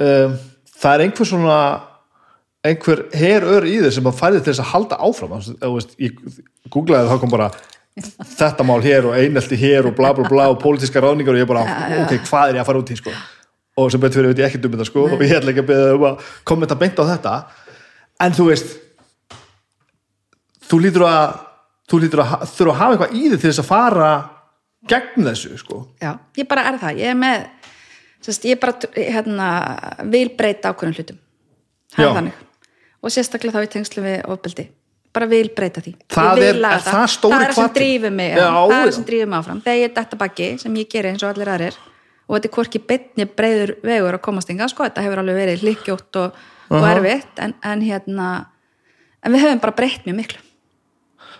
[0.08, 0.38] um,
[0.78, 1.60] það er einhver svona
[2.68, 5.34] einhver herör í þér sem að til þess að halda áfram.
[5.38, 6.18] Veist, ég
[6.72, 7.52] googlaði það kom bara
[8.38, 11.48] þetta mál hér og einelti hér og bla bla bla og pólitíska ráðningar og ég
[11.50, 11.64] bara,
[12.04, 13.14] ok, hvað er ég að fara út í sko?
[13.78, 15.70] Og sem betur fyrir veit ég ekkert um þetta sko og ég ætla ekki að
[15.70, 17.34] beða um að kommenta beint á þetta.
[18.24, 18.74] En þú veist
[20.68, 21.38] þú lítur að
[21.88, 24.10] þú lítur að þurfa að hafa eitthvað í þig til þess að fara
[24.88, 25.84] gegn þessu sko.
[26.02, 27.46] Já, ég bara er það, ég er með
[28.18, 29.48] Sest, ég bara hérna,
[30.10, 31.18] vil breyta ákveðnum hlutum.
[31.94, 32.40] Er þannig.
[32.98, 34.64] Og sérstaklega þá í tengslu við ofbeldi
[35.12, 38.32] bara vil breyta því Það er- er það stóri það er það sem drífur mig,
[38.32, 38.38] já.
[38.38, 38.88] Já, það er já.
[38.88, 41.48] það sem drífur mig áfram þegar ég detta baki sem ég geri eins og allir
[41.54, 41.78] aðrir
[42.28, 45.64] og þetta er hvorki betni breyður vegur að komast ynga, sko, þetta hefur alveg verið
[45.64, 46.36] hlikkjótt og,
[46.68, 46.92] og Aha.
[46.98, 48.28] erfitt en, en hérna
[49.24, 50.44] en við höfum bara breytt mjög miklu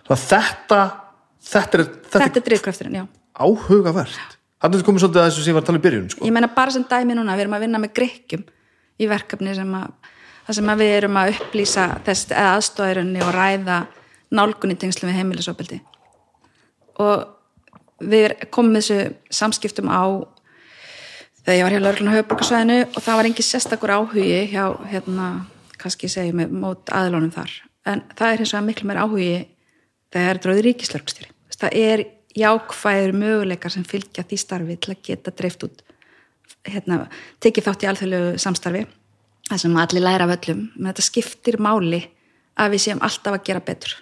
[0.09, 0.81] það þetta
[1.49, 3.07] þetta er, þetta þetta er drifkrafturinn, já
[3.39, 6.25] áhugavert hann er komið svolítið að þessu sem ég var að tala í byrjun sko.
[6.27, 8.47] ég meina bara sem dæmi núna, við erum að vinna með grykkjum
[8.99, 9.93] í verkefni sem að
[10.49, 13.79] það sem við erum að upplýsa þess eða aðstóðirunni og ræða
[14.33, 15.79] nálgunni tengslum við heimilisofbeldi.
[17.05, 20.25] Og við komum þessu samskiptum á
[21.45, 25.29] þegar ég var hjá Lörglun á höfuborgarsvæðinu og það var engin sérstakur áhugi hjá hérna,
[25.79, 27.53] kannski segjum við mót aðlunum þar,
[27.89, 29.35] en það er hins vegar miklu meir áhugi
[30.13, 32.05] þegar dróði ríkislörgstjóri það er
[32.39, 35.83] jákvæður möguleikar sem fylgja því starfi til að geta dreift út
[36.69, 37.07] hérna,
[37.43, 38.85] tekið þátt í alþjóðlegu samstarfi
[39.49, 42.03] það sem allir læra af öllum menn þetta skiptir máli
[42.59, 43.97] að við séum alltaf að gera betur.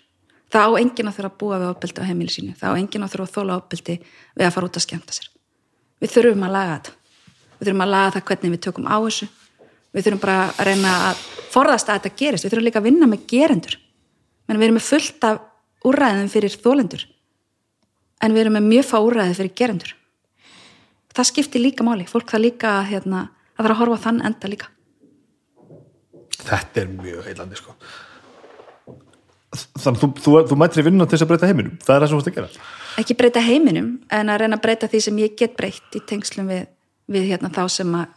[0.52, 2.54] Það á enginn að þurfa að búa við ofbeldi á heimili sínu.
[2.58, 3.96] Það á enginn að þurfa að þóla ofbeldi
[4.36, 5.26] við að fara út að skemmta sér.
[6.02, 6.94] Við þurfum að laga þetta.
[7.56, 9.28] Við þurfum að laga það hvernig við tökum á þessu.
[9.96, 11.24] Við þurfum bara að reyna að
[11.56, 13.76] forðast að þetta gerist, við þurfum líka að vinna með gerendur.
[14.46, 15.42] Menn við erum með fullt af
[15.86, 17.06] úrræðum fyrir þólendur
[18.24, 19.92] en við erum með mjög fá úrræði fyrir gerendur.
[21.16, 24.50] Það skiptir líka máli, fólk það líka hérna, að það er að horfa þann enda
[24.52, 24.70] líka
[26.46, 27.74] þetta er mjög heilandi sko.
[29.56, 32.08] þannig þú, þú, þú mættir í vinnuna til þess að breyta heiminum það er það
[32.10, 32.66] sem þú ert að gera
[33.00, 36.50] ekki breyta heiminum en að reyna að breyta því sem ég get breytt í tengslum
[36.50, 36.66] við,
[37.12, 38.12] við hérna, þá sem að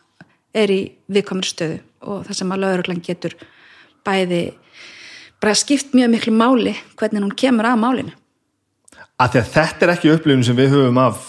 [0.59, 0.79] er í
[1.11, 1.79] viðkomur stöðu
[2.09, 3.35] og það sem að lauruglan getur
[4.07, 4.41] bæði
[5.39, 8.15] bara skipt mjög miklu máli hvernig hún kemur að málinu
[9.19, 11.23] að því að þetta er ekki upplifun sem við höfum af,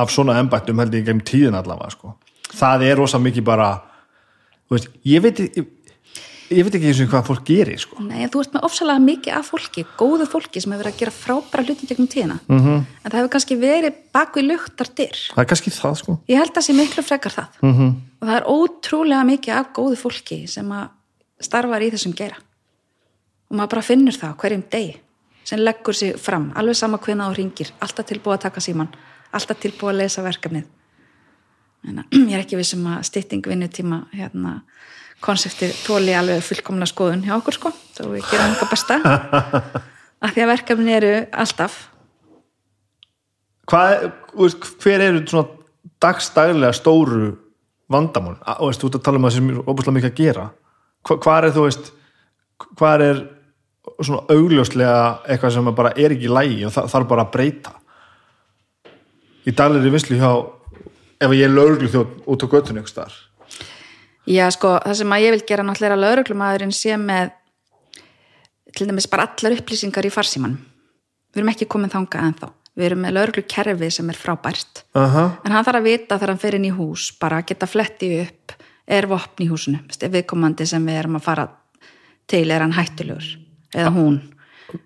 [0.00, 2.14] af svona embættum held ég gegnum tíðin allavega sko.
[2.52, 3.70] það er rosa mikið bara
[4.68, 5.68] þú veist, ég veit ég,
[6.50, 8.02] ég veit ekki eins og hvað fólk gerir sko.
[8.02, 11.14] Nei, þú ert með ofsalega mikið af fólki, góðu fólki sem hefur verið að gera
[11.14, 12.80] frábæra hlutin gegnum tíðina -hmm.
[13.04, 16.18] en það hefur kannski verið baku í luktar dyr það er kannski það sko.
[16.28, 17.94] ég held að sé miklu frekar það -hmm.
[18.20, 20.88] og það er ótrúlega mikið af góðu fólki sem að
[21.40, 22.36] starfar í þessum geira
[23.50, 24.96] og maður bara finnur það hverjum degi
[25.44, 28.88] sem leggur sig fram, alveg sama hvenna þú ringir alltaf tilbúið að taka síman
[29.32, 30.64] alltaf tilbúið að lesa verkefnið
[31.88, 34.62] en ég er ekki vissum að stytting vinnutíma hérna
[35.24, 38.98] konseptið tóli alveg fullkomna skoðun hjá okkur sko, þá við gerum eitthvað besta.
[40.24, 41.12] Af því að verkefni eru
[41.44, 41.78] alltaf.
[43.70, 44.50] Hvað, þú
[44.82, 45.46] hver eru svona
[46.02, 47.30] dagstæðilega stóru
[47.90, 50.46] vandamál, og veist, þú ert að tala um að sem er óbúslega mikið að gera.
[51.06, 51.92] Hva, hvað er þú veist
[52.76, 53.20] hvað er
[54.00, 57.74] svona augljóslega eitthvað sem bara er ekki í lægi og það þarf bara að breyta?
[59.48, 60.30] Í daglegri vinslu hjá
[61.20, 63.18] ef ég er lögreglu þjótt út á göttunni ykkur starf
[64.30, 67.32] Já, sko, það sem að ég vil gera náttúrulega að lauruglumæðurinn sé með
[68.76, 70.56] til dæmis bara allar upplýsingar í farsíman.
[71.30, 72.50] Við erum ekki komin þangað ennþá.
[72.78, 74.84] Við erum með lauruglukerfi sem er frábært.
[74.94, 75.30] uh -huh.
[75.44, 78.52] En hann þarf að vita þegar hann fer inn í hús, bara geta fletti upp,
[78.86, 81.48] er vopn í húsinu, viðkomandi sem við erum að fara
[82.26, 83.38] til, er hann hættulegur,
[83.74, 84.20] eða hún.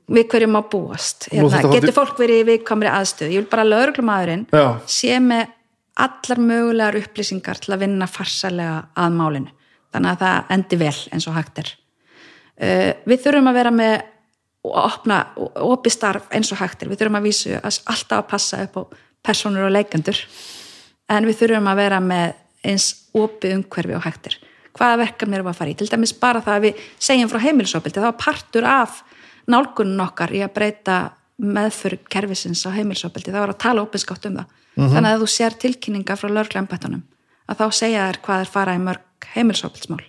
[0.09, 1.29] Við hverjum að búast.
[1.31, 3.29] Hérna, getur fólk verið í viðkomri aðstöð.
[3.29, 4.47] Ég vil bara lauruglumæðurinn
[4.87, 5.47] sé með
[5.95, 9.53] allar mögulegar upplýsingar til að vinna farsalega að málinu.
[9.95, 11.71] Þannig að það endi vel eins og hægt er.
[12.55, 13.97] Uh, við þurfum að vera með
[14.65, 15.19] og opna,
[15.61, 16.91] opi starf eins og hægt er.
[16.91, 18.83] Við þurfum að vísu alltaf að passa upp á
[19.25, 20.19] personur og leikendur.
[21.13, 22.33] En við þurfum að vera með
[22.65, 24.39] eins opi umhverfi og hægt er.
[24.75, 27.43] Hvaða verkefni erum við að fara í, til dæmis bara það að við segjum frá
[27.45, 28.97] heimilisofbildi, það var partur af
[29.53, 30.97] nálgunum okkar í að breyta
[31.45, 35.59] meðfyrir kerfisins á heimilisofbildi það var að tala opinskátt um það þannig að þú sér
[35.65, 37.05] tilkynninga frá lörglembættunum
[37.49, 40.05] að þá segja þær hvað er fara í mörg heimilisofbildsmál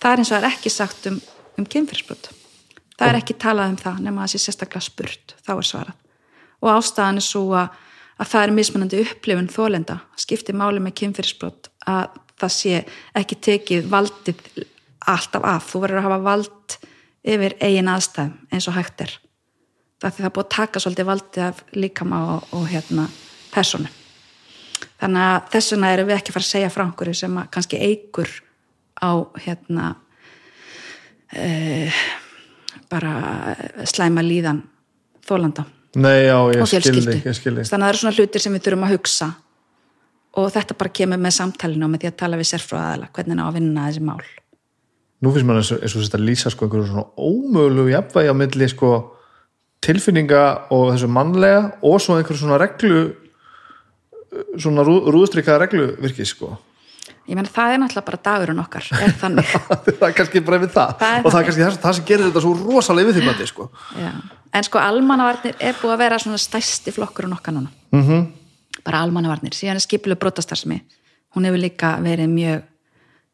[0.00, 1.18] það er eins og er ekki sagt um,
[1.58, 2.30] um kynfyrirsbrot
[3.00, 6.00] það er ekki talað um það nema að það sé sérstaklega spurt þá er svarað.
[6.60, 7.78] Og ástæðan er svo að,
[8.20, 12.82] að það er mismunandi upplifun þólenda skipti máli með kynfyrirsbrot að það sé
[13.16, 14.44] ekki tekið valdið
[15.08, 15.70] alltaf af.
[15.70, 16.76] Þú verður að hafa vald
[17.30, 19.16] yfir eigin aðstæðum eins og hægt er.
[20.00, 23.08] Það er búið að taka svolítið valdið af líkama og, og hérna
[23.54, 23.90] personu
[25.00, 27.82] þannig að þess vegna erum við ekki að fara að segja frá einhverju sem kannski
[27.82, 28.32] eigur
[29.00, 29.10] á
[29.44, 29.90] hérna
[31.32, 31.90] e,
[32.90, 33.12] bara
[33.88, 34.64] slæma líðan
[35.26, 35.66] þólanda
[35.98, 38.52] Nei, já, ég og skildi, fjölskyldu ég skildi þannig að það eru svona hlutir sem
[38.54, 39.26] við þurfum að hugsa.
[40.38, 43.42] Og þetta bara kemur með samtalinu og með því að tala við sérfróðaðala hvernig ná
[43.48, 44.20] að vinna þessi mál.
[45.20, 48.92] Nú finnst maður eins og þetta lýsa sko einhverju svona ómögulegu jafnvægi á milli sko
[49.82, 50.44] tilfinninga
[50.76, 53.02] og þessu mannlega og svo einhverju svona reglu
[54.58, 56.56] svona rú, rúðstrykkaða reglu virki sko.
[57.28, 59.50] Ég meina það er náttúrulega bara dagurinn okkar er þannig?
[60.00, 62.26] Það er kannski bara við það, Það og það er kannski það, það sem gerir
[62.26, 63.66] þetta svo rosalega yfirþyrmandi sko.
[64.00, 64.10] Já.
[64.58, 67.70] en sko almannavarnir er búið að vera svona stærsti flokkurinn okkar núna.
[67.92, 68.26] Mm -hmm.
[68.84, 70.80] bara almannavarnir, síðan er skipileg brotastarsmi
[71.34, 72.62] hún hefur líka verið mjög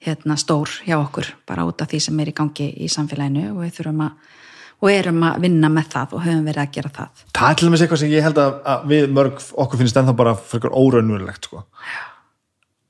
[0.06, 3.62] hérna, stór hjá okkur bara út af því sem er í gangi í samfélaginu og
[3.64, 4.34] við þurfum að
[4.82, 7.22] og erum að vinna með það og höfum verið að gera það.
[7.38, 10.14] Það er til dæmis eitthvað sem ég held að, að við mörg okkur finnst ennþá
[10.18, 11.62] bara fyrir óraunverulegt sko.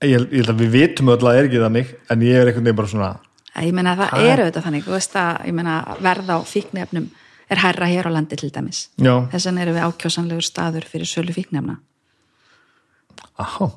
[0.02, 2.50] ég, ég held að við vitum öll að það er ekki þannig en ég er
[2.50, 3.12] einhvern veginn bara svona
[3.64, 4.98] ég meina það Það er- er auðvitað þannig að,
[5.56, 7.06] meina verð á fíknefnum
[7.48, 8.88] er herra hér á landi til dæmis.
[8.98, 11.78] Já, þess vegna erum við ákjósanlegur staður fyrir sölu fíknefna
[13.38, 13.70] aha.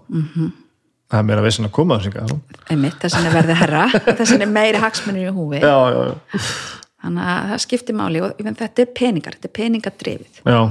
[1.09, 2.35] Það er meira vissin að koma já,
[2.69, 3.85] einmitt, þess vegna verði herra
[4.17, 5.61] þess vegna er meiri hagsmunir í húfi.
[5.63, 6.03] Já, já,
[7.03, 10.41] þannig að það skiptir máli og þetta er peningar, þetta er peningadrifið.
[10.45, 10.61] Já.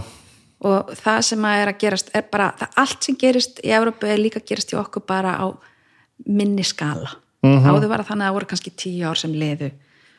[0.68, 4.08] og það sem að er að gerast er bara, það, allt sem gerist í Evrópu
[4.10, 5.46] er líka að gerast í okkur bara á
[6.26, 7.14] minni skala.
[7.46, 7.68] Mhm.
[7.70, 9.70] áður var það þannig að það voru kannski tíu ár sem liðu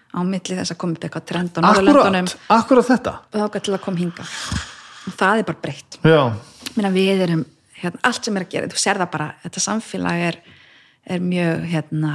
[0.09, 2.29] á milli þess að koma upp eitthvað trend á Norðurlöndunum.
[2.29, 3.13] Akkurat, akkurat þetta?
[3.33, 4.27] Og þá til að koma hinga
[5.09, 5.99] og það er bara breytt.
[6.79, 7.43] Við erum,
[7.81, 10.39] hérna, allt sem er að gera þú sér það bara, þetta samfélag er,
[11.05, 12.13] er mjög hérna,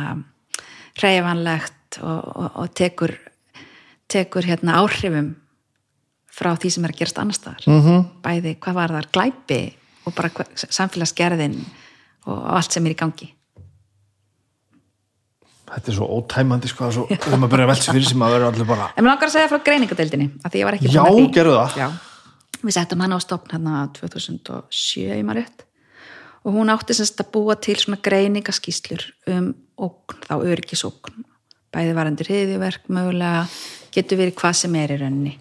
[1.02, 3.14] reyfanlegt og, og, og tekur
[4.10, 5.34] tekur hérna áhrifum
[6.34, 7.64] frá því sem er að gerast annar staðar.
[7.66, 8.04] -hmm.
[8.24, 9.62] bæði hvað var þar glæpi
[10.04, 11.58] og bara samfélagsgerðin
[12.26, 13.30] og, allt sem er í gangi.
[15.64, 17.04] Þetta er svo ótæmandi sko, það er svo,
[17.50, 19.50] byrja að velta sér fyrir sem að vera allir bara En mér langar að segja
[19.50, 20.26] frá greiningadeildinni
[20.92, 21.04] Já,
[21.34, 21.78] gerðu það.
[21.80, 21.88] Já,
[22.60, 25.64] við settum hana á stopn hérna 2007 í rétt.
[26.44, 31.24] Og hún átti semst að búa til svona greiningaskýslur um ógn, þá öryggisógn.
[31.74, 33.46] Bæði varendur hriðjuverk mögulega,
[33.94, 35.34] getur verið hvað sem er í rauninni.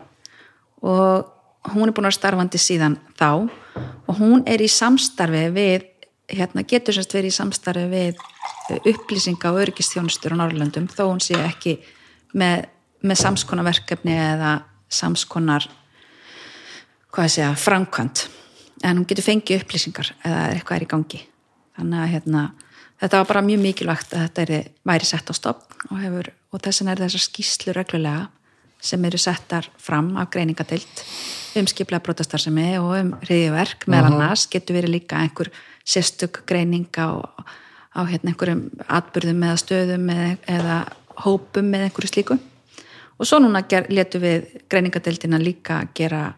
[0.83, 5.87] Og hún er búin að starfandi síðan þá og hún er í samstarfi við
[6.31, 8.19] hérna, getur semst verið í samstarfi við
[8.69, 11.77] eh, upplýsinga og öryggistjónustur á Norrlöndum þó hún sé ekki
[12.37, 12.67] með,
[13.03, 14.53] með samskonar verkefni eða
[14.93, 15.67] samskonar
[17.13, 18.27] hvað ég segja, framkvæmt
[18.83, 21.19] en hún getur fengið upplýsingar eða eitthvað er í gangi.
[21.77, 22.41] Þannig að hérna,
[23.01, 27.01] þetta var bara mjög mikilvægt að þetta væri sett á stopp og, og þessin er
[27.05, 28.27] þessar skýslu reglulega
[28.83, 31.03] sem eru settar fram af greiningadild
[31.59, 35.51] um skiplega brotastarsemi og um reyðiverk meðal annars getur verið líka einhver
[35.85, 37.21] sérstök greining á,
[37.93, 40.77] á hérna einhverjum atbyrðum eða stöðum eða, eða
[41.23, 42.39] hópum með einhverju slíku.
[43.19, 46.31] Og svo núna ger, letu við greiningadeildina líka gera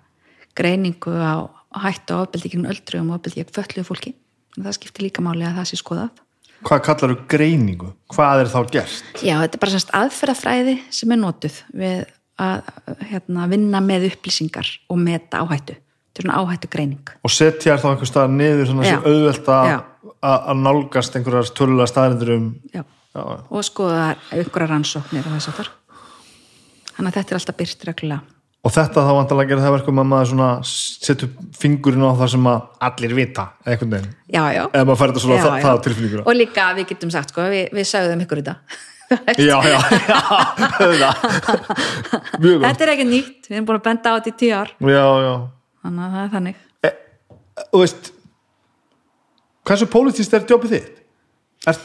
[0.57, 1.47] greiningu á
[1.85, 4.13] hættu á ofbeldi gegn öldrugum og ofbeldi gegn fölluðu fólki.
[4.59, 6.21] Að það skiptir líka máli að það sé skoðað.
[6.65, 7.89] Hvað kallar þú greiningu?
[8.15, 9.09] hvað er þá gert?
[9.19, 12.05] Já, þetta er bara semst aðferðafræði sem er notuð við
[12.41, 12.69] að
[13.09, 15.77] hérna, vinna með upplýsingar og meta áhættu.
[16.15, 20.61] Er svona áhættu greining og setja þér þá einhver stað niður svona sem auðvelt að
[20.61, 22.83] nálgast einhverjar tölulega staðrindur um Já.
[22.85, 25.73] já, og skoða einhverja rannsóknir og þess að þar
[26.95, 28.31] þannig að þetta er alltaf byrt reglulega.
[28.65, 32.47] Og þetta þá vantarlega gerir það verkum að maður svona setur fingurinn á það sem
[32.49, 33.43] að allir vita,
[34.31, 36.87] Já, já, eða maður fær þetta svona Já, það, það á tilfinninguna og líka við
[36.93, 38.41] getum sagt sko, við, við sagðum ykkur
[39.25, 39.79] þetta já, já,
[40.09, 40.19] já,
[40.81, 41.15] auðvitað.
[42.41, 44.53] mjög góð Þetta er ekki nýtt, við erum búin að benda á þetta í tíu
[44.57, 44.73] ár.
[44.79, 45.33] Já, já,
[45.85, 46.61] þannig að það er þannig.
[47.71, 48.11] Og veist
[49.65, 50.99] hversu pólitíst er jobbið þitt?
[51.71, 51.79] Er,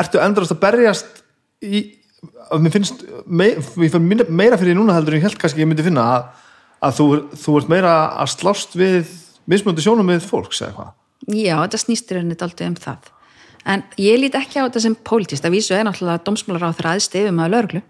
[0.00, 1.20] ertu endrast að berjast
[1.62, 1.82] í
[2.50, 5.62] að mér finnst mei, ég finn minna- meira fyrir núna heldur en ég held kannski
[5.62, 6.24] ég myndi finna að,
[6.88, 7.06] að þú,
[7.44, 7.92] þú ert meira
[8.24, 9.12] að slást við
[9.50, 10.92] mismöndu sjónum við fólks eða hvað
[11.40, 13.06] Já, þetta snýstir henni daldið um það
[13.66, 16.94] en ég lít ekki á þetta sem pólitíst að vísu er náttúrulega dómsmálar á þeirra
[16.96, 17.82] aðstifum að lögreglu.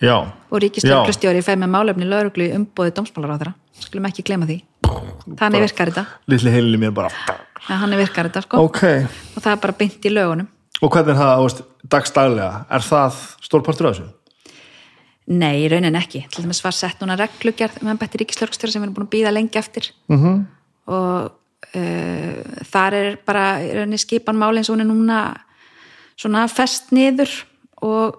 [0.00, 4.48] Já, og ríkislöglustjóri fæ með málefni lögreglu í umbóði dómsmálar á þeirra skulum ekki glema
[4.48, 4.60] því.
[5.40, 7.10] Þannig virkar þetta, litli heilin mér bara.
[7.68, 8.62] Hann virkar þetta sko.
[8.64, 8.80] Ok,
[9.36, 10.48] og það er bara beint í lögunum.
[10.80, 11.60] Og hvernig er það veist,
[11.92, 14.08] dagstaglega, er það stórpartur af þessu?
[15.30, 18.88] Nei, í raunin ekki, til dæmis var sett núna reglugerð með bætti ríkislöglustjóri sem við
[18.88, 19.90] erum búin að býða lengi eftir.
[20.10, 20.40] Mm -hmm.
[20.96, 21.30] og
[21.70, 25.18] þar er bara í rauninni skipan máli eins og hún er núna
[26.18, 27.30] svona fest niður
[27.86, 28.16] og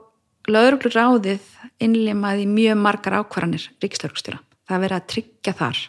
[0.48, 1.44] lögreglur ráðið
[1.84, 4.40] innlimaði mjög margar ákvarðanir ríkislöglustjóra.
[4.66, 5.82] Það er verið að tryggja þar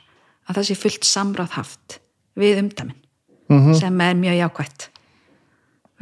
[0.48, 2.00] að það sé fullt samráð haft
[2.34, 2.98] við umdæmin
[3.60, 3.74] -hmm.
[3.74, 4.88] sem er mjög jákvætt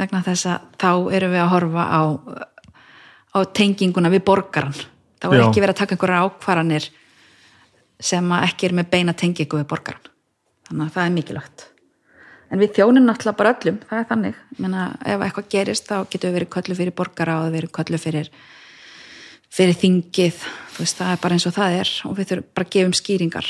[0.01, 2.03] vegna þess að þá erum við að horfa á,
[3.37, 4.77] á tenginguna við borgaran
[5.21, 5.45] þá er Já.
[5.49, 6.89] ekki verið að taka einhverjar ákvarðanir
[8.01, 10.13] sem ekki er með beina tengingu við borgaran
[10.71, 11.67] þannig að það er mikilvægt.
[12.51, 15.97] En við þjónum náttúrulega bara öllum það er þannig, Ég meina, ef eitthvað gerist þá
[16.11, 18.31] getur við verið köllu fyrir borgara og verið köllu fyrir
[19.51, 20.45] fyrir þingið,
[20.77, 23.49] veist, það er bara eins og það er og við þurfum bara að gefum skýringar.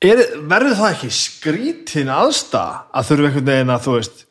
[0.00, 4.26] Er, verður það ekki skrítin aðstæða að þurfa einhvern veginn að þú veist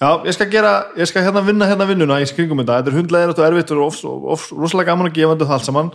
[0.00, 2.94] Já, ég skal gera, ég skal hérna vinna hérna vinnuna í skringum þetta, þetta er
[2.96, 3.98] hundlega og erfitt og of,
[4.32, 5.90] of, rosalega gaman að gefandi það allt saman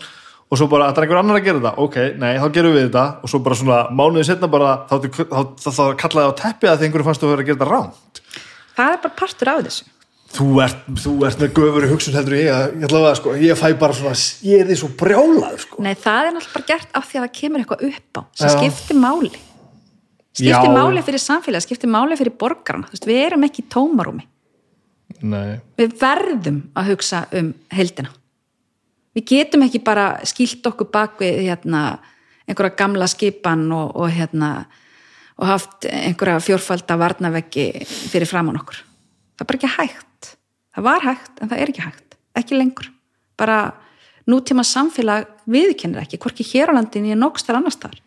[0.51, 1.73] og svo bara, þetta er einhver annar að gera þetta?
[1.81, 3.05] Ok, nei, þá gerum við þetta.
[3.25, 6.85] Og svo bara svona mánuðið setna bara, þá, þá, þá, þá, kallaði á teppi að
[6.85, 8.23] einhverju fannst þú að vera að gera þetta ránt
[8.75, 9.85] það er bara partur af þessu.
[10.35, 13.35] Þú ert, þú ert með göfur í hugsun heldur ég, að- ég ætla að sko,
[13.39, 15.81] ég fæ bara svona, ég er því svo brjálaður sko.
[15.85, 18.49] Nei, það er náttúrulega bara gert af því að það kemur eitthvað upp á sem
[18.49, 18.55] Já.
[18.57, 19.31] skiptir máli.
[20.35, 20.75] Skiptir Já.
[20.75, 24.25] máli fyrir samfélag, skiptir máli fyrir borgarna, þú veist, við erum ekki í tómarúmi.
[25.23, 28.11] Nei, við verðum að hugsa um heldina
[29.15, 31.99] við getum ekki bara skýlt okkur bak við hérna,
[32.45, 34.51] einhverja gamla skipan og, og hérna
[35.35, 38.77] og haft einhverja fjórfalda varnaveggi fyrir framann okkur.
[39.35, 40.29] Það er bara ekki hægt.
[40.75, 42.87] Það var hægt en það er ekki hægt, ekki lengur.
[43.39, 43.57] Bara
[44.29, 47.99] nútíma samfélag viðkennir ekki, hvorki hér á landin ég nógst þar annars þar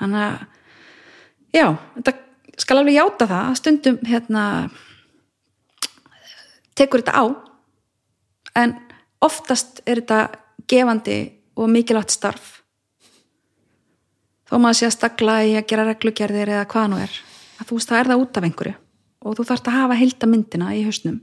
[0.00, 1.66] þannig að já,
[1.96, 2.14] þetta
[2.60, 4.44] skal alveg játa það að stundum hérna
[6.78, 7.24] tekur þetta á.
[8.58, 8.74] En
[9.22, 10.20] oftast er þetta
[10.70, 11.18] gefandi
[11.56, 12.62] og mikilvægt starf.
[14.48, 17.14] Þó maður sé að stagla í að gera reglugerðir eða hvað nú er.
[17.60, 18.74] Að þú veist það er það út af einhverju
[19.24, 21.22] og þú þarft að hafa heilda myndina í hausnum.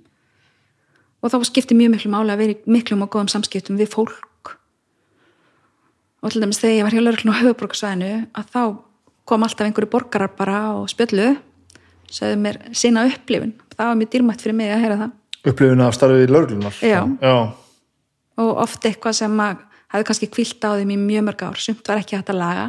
[1.21, 4.55] Og þá skiptir mjög miklu máli að vera miklum og góðum samskiptum við fólk.
[6.25, 8.63] Og til dæmis þegar ég var hjá lögreglun á höfuborgarsvæðinu að þá
[9.29, 11.35] kom alltaf einhverju borgarar bara og spjöllu
[12.11, 13.53] sögðu mér sína upplifun.
[13.77, 15.13] Það var mjög dýrmætt fyrir mig að heyra það.
[15.51, 16.99] Upplifuna af starfið í lögreglunar Já.
[17.21, 17.35] Já,
[18.39, 21.59] og oft eitthvað sem að hefði kannski kvilt á þeim í mjög mörg ár.
[21.59, 22.67] Sumt var ekki hægt að laga.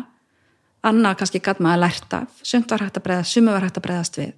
[0.83, 2.41] Annað kannski gæt maður lært af.
[2.43, 4.33] Sumt var hægt að breyðast, sumu var hægt að breyðast við.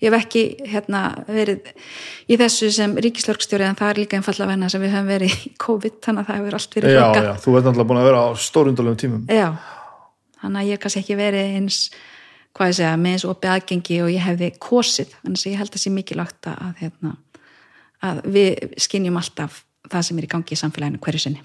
[0.00, 0.42] Ég hef ekki
[0.72, 1.72] hérna, verið
[2.32, 5.50] í þessu sem ríkislörgstjóri en það er líka einfallega venna sem við höfum verið í
[5.60, 8.08] COVID þannig að það hefur allt verið já, flokka já, þú ert náttúrulega búin að
[8.08, 9.26] vera á stórundalegum tímum.
[9.28, 9.48] Já,
[10.40, 11.80] þannig að ég hef kannski ekki verið eins,
[12.56, 15.76] hvað ég segja, með eins opið aðgengi og ég hefði kosið, þannig að ég held
[15.76, 17.12] að sé mikilvægt að, hérna,
[18.08, 19.60] að við skinjum alltaf
[19.90, 21.42] það sem er í gangi í samfélaginu hverju sinni.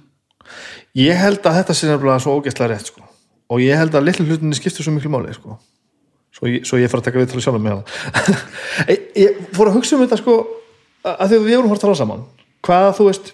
[0.98, 3.02] Ég held að þetta sé nefnilega svo ógeðslega rétt sko.
[3.50, 5.60] og ég held að litlu hlutinni skiptir svo miklu máli sko.
[6.34, 8.40] svo, ég, svo ég fara að taka við til að sjálf með það
[8.92, 10.34] ég, ég fór að hugsa um þetta sko,
[11.06, 12.26] að því að við vorum hort að tala saman
[12.66, 13.32] hvað þú veist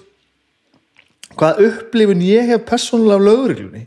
[1.40, 3.86] hvað upplifun ég hef persónulega af lögreglunni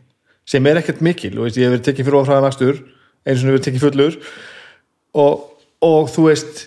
[0.49, 2.81] sem er ekkert mikil veist, ég hef verið tekið fyrir ofræðan akstur
[3.25, 4.19] eins og verið tekið fullur
[5.15, 5.45] og,
[5.85, 6.65] og þú veist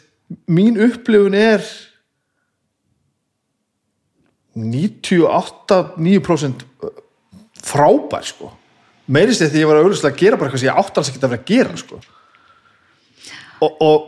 [0.49, 1.65] mín upplifun er
[4.57, 6.65] 98-9%
[7.67, 8.47] frábær sko.
[9.07, 11.21] Meirist því ég var að auðvitað að gera bara eitthvað sem ég átt alls ekki
[11.21, 11.95] að vera að gera sko.
[13.63, 13.99] Og og,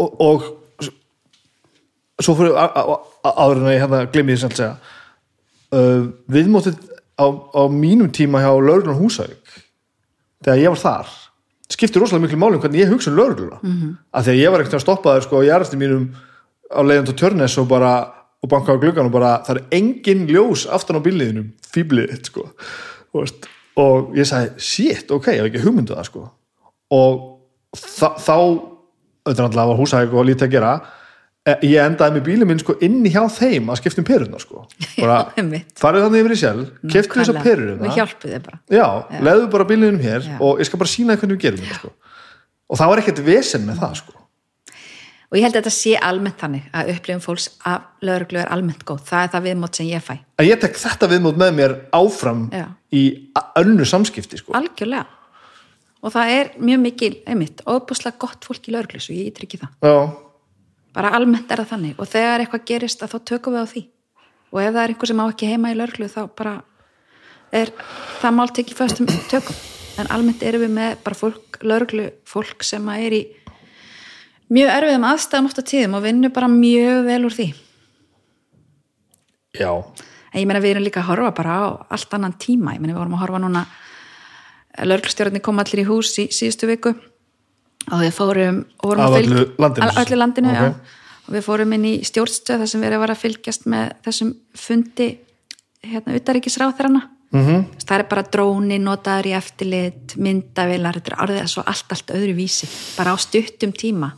[0.00, 0.38] og, og
[2.22, 4.74] svo fyrir áður en að ég hérna þess að segja
[5.74, 6.76] uh, viðmótið
[7.18, 9.46] á, á mínum tíma hjá Lörglun Húsavík
[10.44, 11.08] þegar ég var þar
[11.74, 13.96] skiptir rosalega miklu máli um hvernig ég hugsa um Lörgluna mm -hmm.
[14.12, 16.04] að því að ég var ekkert að stoppa þér sko í aðræstum mínum
[16.70, 17.92] á leiðan til Tjörnes og bara
[18.44, 22.44] og banka á gluggan og bara það er engin ljós aftan á bíliðinum, fýbliðið sko.
[23.80, 26.26] Og ég sagði shit, ok, ég hef ekki hugmyndu það sko.
[26.94, 27.22] Og
[27.74, 30.72] þá auðvitað náttúrulega var húsæk og lítið að gera
[31.48, 34.66] eh, ég endaði með bílum minn sko inni hjá þeim að skipta um perurnar sko.
[35.00, 35.16] Bara
[35.82, 37.44] farið þannig yfir í sjálf, keftu þessar Nákvæmlega.
[37.48, 38.60] perur Við hjálpum þið bara.
[38.76, 38.86] já,
[39.30, 40.36] leðu bara bílinum hér Já.
[40.44, 41.94] og ég skal bara sína hvernig við gerum þetta sko.
[42.68, 44.20] Og það var ekkert vesen með það sko
[45.34, 48.84] Og ég held að þetta sé almennt þannig að upplifum fólks af lögreglu er almennt
[48.86, 49.00] góð.
[49.08, 50.12] Það er það viðmót sem ég fæ.
[50.38, 52.66] að ég tek þetta viðmót með mér áfram Já.
[52.94, 53.02] í
[53.58, 55.06] önnu samskipti sko Algjörlega.
[56.04, 59.74] Og það er mjög mikil, einmitt, óbúslega gott fólk í lögreglu, svo ég ítrykki það.
[59.82, 59.96] já,
[60.94, 63.82] bara almennt er það þannig og þegar eitthvað gerist þá tökum við á því
[64.54, 66.52] og ef það er einhver sem á ekki heima í lörglu þá bara
[67.50, 67.72] er
[68.20, 69.56] það mál tekið föstum tökum
[69.98, 73.22] en almennt erum við með bara fólk, lörglu fólk sem er í
[74.50, 77.46] mjög erfiðum aðstæðum ofta tíðum og vinnur bara mjög vel úr því
[79.58, 79.70] já,
[80.32, 81.62] en ég meina við erum líka að horfa bara á
[81.94, 83.64] allt annan tíma, ég meina við vorum að horfa núna
[84.84, 86.94] lörglustjórnir kom allir í hús í síðustu viku
[87.92, 89.86] og við fórum og vorum Af að fylg- öllu landinu?
[89.86, 90.60] Al- öllu landinu, Ok.
[90.60, 90.74] já
[91.24, 95.06] og við fórum inn í stjórnstöð þar sem við erum að fylgjast með þessum fundi
[95.84, 96.90] hérna utaríkisráð þeirra
[97.34, 97.40] Mhm.
[97.46, 97.64] -hmm.
[97.86, 102.34] það er bara dróni notaður í eftirlit, myndavilar þetta er orðið svo allt, allt öðru
[102.36, 102.68] vísi
[102.98, 104.12] bara á stuttum tíma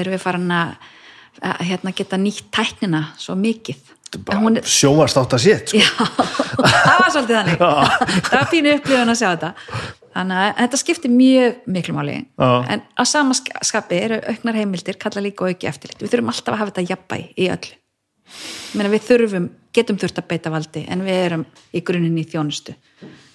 [0.00, 0.76] erum við farin að,
[1.42, 3.90] að hérna, geta nýtt tæknina svo mikið?
[4.30, 6.06] Hún sjónvarst átt að sétt sko.
[6.84, 7.58] Það var svolítið þannig.
[7.58, 9.48] Það var pínu upplifun að sjá þetta.
[10.14, 12.12] Þannig að þetta skiptir mjög miklu máli.
[12.38, 12.50] Já.
[12.70, 15.98] en á sama sk- skapi eru auknar heimildir kalla líka og auki eftirlit.
[16.04, 17.74] Við þurfum alltaf að hafa þetta jafnbæ í öllu.
[18.78, 21.44] Meina, við þurfum, getum þurft að beita valdi en við erum
[21.74, 22.76] í grunin í þjónustu.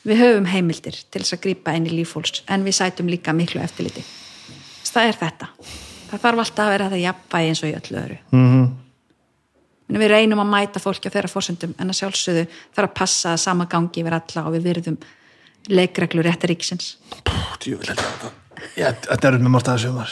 [0.07, 3.59] Við höfum heimildir til þess að grípa inn í líffólks en við sætum líka miklu
[3.65, 4.05] eftirliti.
[4.87, 5.51] Það er þetta
[6.09, 8.67] það þarf alltaf að vera þetta jafnvægi eins og í öllu öðru mm -hmm.
[10.01, 12.45] við reynum að mæta fólki á þeirra fórsöndum en að sjálfsögðu
[12.75, 14.97] þarf að passa að sama gangi yfir alla og við virðum
[15.69, 16.97] leikreglur réttar ríksins
[18.79, 20.09] Þetta er með margt aðeins sumar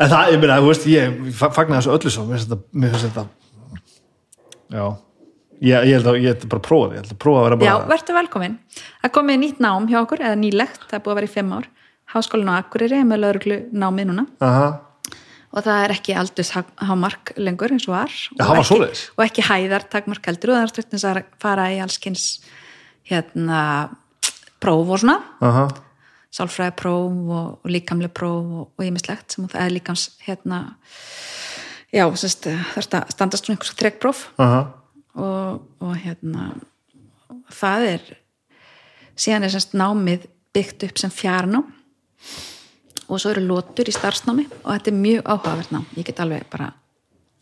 [0.00, 3.28] en það, ég meina, þú veist ég fagnar þessu öllu svo mér finnst þetta
[4.70, 4.86] já
[5.62, 7.44] Ég, ég held að ég held bara að prófa því, ég held að prófa að
[7.46, 7.68] vera bara...
[7.68, 8.56] Já, verður velkomin.
[9.04, 11.52] Það komið nýtt nám hjá okkur, eða nýlegt, það er búið að vera í fimm
[11.54, 11.68] ár.
[12.14, 14.24] Háskólinu á Akureyri með lauruglu námið núna.
[14.44, 14.68] Aha.
[15.54, 18.14] Og það er ekki aldurs hámark lengur eins og var.
[18.38, 19.02] Það var svoleiðis.
[19.14, 22.24] Og ekki hæðar takmark heldur og það er stundins að fara í allskynns
[23.10, 23.60] hérna
[24.62, 25.18] próf og svona.
[25.46, 25.66] Aha.
[26.34, 30.60] Sálfræðipróf og, og líkamlega próf og ímislegt sem það er líkams hérna,
[31.94, 34.24] já, það standast svona einhvers trekkpróf.
[35.14, 36.50] Og, og hérna
[37.54, 38.10] það er
[39.14, 41.70] síðan er semst námið byggt upp sem fjarnám
[43.08, 46.46] og svo eru lótur í starfsnámi og þetta er mjög áhugavert nám ég get alveg
[46.50, 46.70] bara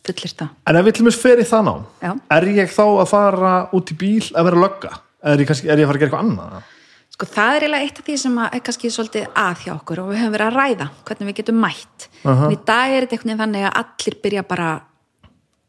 [0.06, 2.12] fullir það En ef við til og með fer í það nám Já.
[2.36, 4.92] er ég þá að fara út í bíl að vera lögga?
[5.22, 6.62] Er ég, kannski, er ég að fara að gera eitthvað annað?
[7.12, 10.08] Sko það er eiginlega eitt af því sem er kannski svolítið að hjá okkur og
[10.10, 12.44] við höfum verið að ræða hvernig við getum mætt Uh -huh.
[12.46, 14.80] en í dag er þetta veginn þannig að allir byrja bara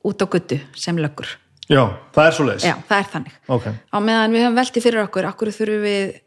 [0.05, 1.27] út á guttu sem löggur
[1.69, 4.83] Já, það er svo leiðis Já, það er þannig Ok, á meðan við höfum veltið
[4.83, 6.19] fyrir okkur okkur þurfum við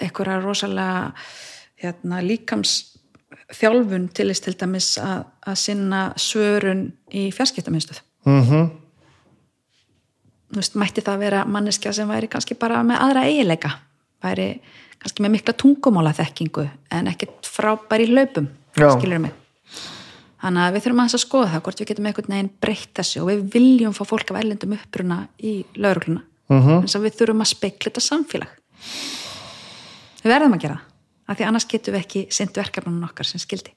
[0.00, 1.12] einhverja rosalega
[1.84, 2.74] hérna, líkams
[3.54, 8.64] þjálfun til þess til dæmis að, að sinna svörun í fjarskiptaminstöð mm
[10.54, 13.72] veist, mætti það vera manneskja sem væri kannski bara með aðra eiginleika
[14.22, 14.48] væri
[15.02, 18.46] kannski með mikla tungumála þekkingu en ekkert frábær í hlaupum
[18.78, 18.88] Já.
[18.94, 19.34] skilur mig.
[20.44, 23.20] Þannig að við þurfum aðeins að skoða það hvort við getum einhvern veginn breytt þessu
[23.22, 26.82] og við viljum fá fólk af erlendum uppruna í laurugluna Mhm.
[26.84, 28.50] eins og við þurfum að spekla þetta samfélag.
[30.22, 30.93] Við verðum að gera það
[31.28, 33.74] af því annars getum við ekki sinnt verkefnunum okkar sem skildi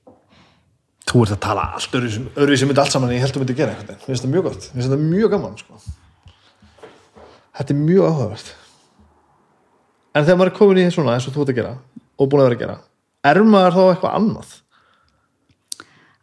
[1.08, 3.56] Þú ert að tala allt öðru sem, myndi allt saman en ég held að myndi
[3.56, 5.80] gera eitthvað Mér finnst þetta mjög gott, mér finnst þetta mjög gaman sko.
[7.58, 8.50] Þetta er mjög áhugavert.
[10.12, 11.74] En þegar maður er komin í svona eins og þú ert að gera
[12.18, 12.78] og búin að vera að gera
[13.32, 14.52] er maður þá eitthvað annað?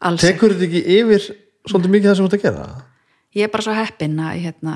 [0.04, 1.26] alls Tekur þetta ekki yfir
[1.64, 2.68] svolítið mikið það sem þú ert að gera?
[3.34, 4.74] ég er bara svo heppin að, hérna,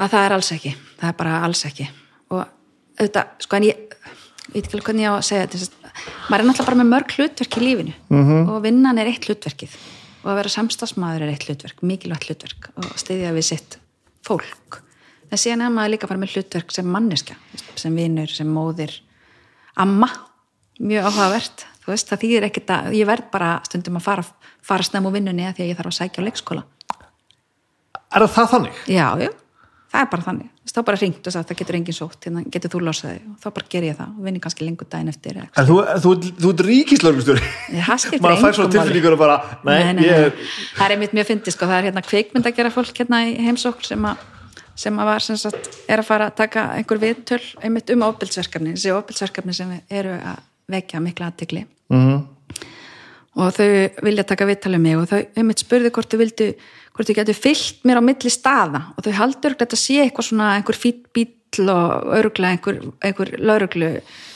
[0.00, 0.72] að það er alls ekki.
[1.00, 1.86] Það er bara alls ekki.
[2.30, 3.96] Og auðvitað, sko en ég
[4.52, 5.90] veit ekki hvernig ég á að segja þetta
[6.28, 8.50] maður er náttúrulega bara með mörg hlutverk í lífinu -hmm.
[8.50, 9.76] og vinnan er eitt hlutverkið.
[10.20, 13.78] Og að vera samstagsmaður er eitt hlutverk mikilvægt hlutverk og styðja við sitt
[14.26, 14.82] fólk.
[15.30, 17.36] En síðan er maður líka bara með hlutverk sem manneska
[17.74, 19.00] sem vinur, sem móðir.
[19.76, 20.10] Amma,
[20.78, 24.24] mjög áhugavert þú veist, það þýðir ekkert að ég verð bara stundum að fara,
[24.62, 26.64] fara snem úr vinnunni að því að ég þarf að sækja á leikskóla.
[28.10, 28.80] Er það þannig?
[28.90, 29.30] já, já,
[29.90, 32.70] það er bara þannig þá bara ringt og sagt það getur engin sótt hérna getur
[32.74, 35.38] þú losaði og þá bara ger ég það og vinni kannski lengur daginn eftir.
[35.40, 36.64] En þú, þú, þú ert
[38.04, 40.42] skiptir Maður fær svona tilfinningur að bara Nei, nei, nei, ég
[40.76, 43.34] það er einmitt mjög fyndið sko, það er hérna kveikmynd að gera fólk hérna í
[43.48, 44.26] heimsókn sem að
[44.80, 48.76] sem að var sem sagt, er að fara að taka einhver viðtöl einmitt um ofbildsverkefni
[48.76, 50.38] þessi ofbildsverkefni sem eru að
[50.76, 52.20] vekja mikla aðtikli Mhm.
[53.38, 53.68] Og þau
[54.02, 56.48] vilja taka viðtal um mig og þau einmitt spurði hvort þau vildu
[56.96, 58.82] hvort þau getur fyllt mér á milli staða.
[58.96, 63.94] Og þau haldur þetta sé eitthvað svona einhver fýtt bíll og öruglega einhver, einhver lauruglu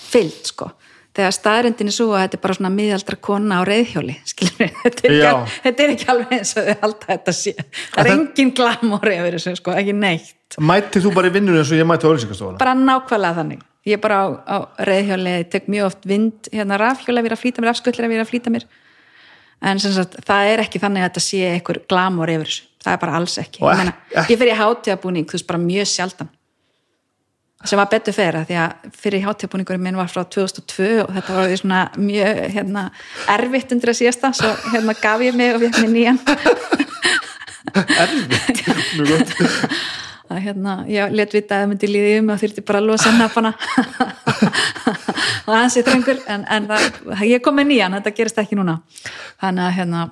[0.08, 0.70] fyllt sko.
[1.14, 4.16] Þegar staðrendin er svo að þetta er bara svona miðaldra kona á reyðhjóli
[4.82, 7.52] þetta, er þetta er ekki alveg eins og þau halda þetta sé.
[7.92, 10.58] Það er engin glamor yfir þessu sko, ekki neitt.
[10.58, 12.58] Mætir þú bara í vinnunni eins og ég mæti á ölsingastofuna?
[12.62, 13.62] bara nákvæmlega þannig.
[13.84, 14.56] Ég er bara á, á
[14.88, 18.14] reyðhjóli, ég tek mjög oft vind hérna rafhjóli að vera að flýta mér, rafskullir að
[18.16, 18.66] vera að flýta mér
[19.64, 23.02] en sagt, það er ekki þannig að þetta sé einhver glamor yfir þessu, það er
[23.04, 23.62] bara alls ekki.
[23.64, 26.32] Ég, meina, ég fyrir hátíðabúning, þú veist, bara mjög sjaldan.
[27.64, 31.54] Sem var betur fyrir því að fyrir hátíðabúningur minn var frá 2002 og þetta var
[31.56, 32.82] svona mjög hérna,
[33.32, 34.34] erfitt undir að síðasta.
[34.36, 36.20] Svo hérna gaf ég mig og við mér nýjan.
[37.74, 39.32] Mjög gott.
[40.30, 43.10] Að hérna, ég let vita að það myndi líði um og þurfti bara að losa
[43.12, 43.50] nafana
[45.44, 48.78] og hans er þröngur en, en það, ég kom með nýjan þetta gerist ekki núna.
[49.42, 50.04] Þannig að hérna,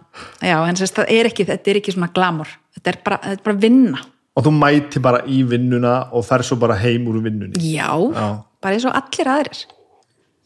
[0.45, 3.47] já, en sérst, er ekki þetta er ekki svona glamor, þetta er bara, þetta er
[3.49, 4.03] bara vinna.
[4.33, 7.61] Og þú mæti bara í vinnuna og fer svo bara heim úr vinnunni.
[7.61, 8.27] Já, Já.
[8.65, 9.63] bara eins og allir aðrir.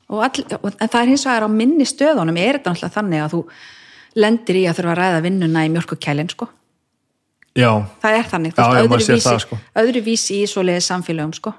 [0.07, 3.25] Og all, og, en það er hins vegar á minni stöðunum, er þetta náttúrulega þannig
[3.25, 3.43] að þú
[4.23, 6.51] lendir í að þurfa að ræða vinnuna í mjölkukælin sko?
[7.57, 7.71] Já,
[8.03, 9.59] það er þannig, þú veist, sér öðruvísi, það, sko.
[9.81, 11.53] öðruvísi í svoleiði samfélögum sko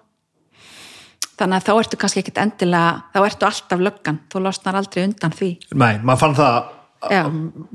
[1.37, 5.37] þannig að þá ertu kannski ekkit endilega þá ertu alltaf löggan, þú losnar aldrei undan
[5.37, 5.51] því.
[5.75, 6.59] Nei, maður fann það
[7.11, 7.23] Já.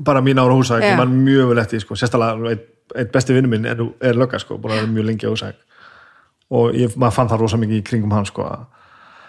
[0.03, 2.65] bara mín ára húsæk, ég man mjög vel eftir sko, sérstaklega eitt,
[2.99, 5.61] eitt besti vinnu minn er, er lögga sko, vera mjög lengi á húsæk
[6.53, 8.49] og ég, maður fann það rosa mikið í kringum hann sko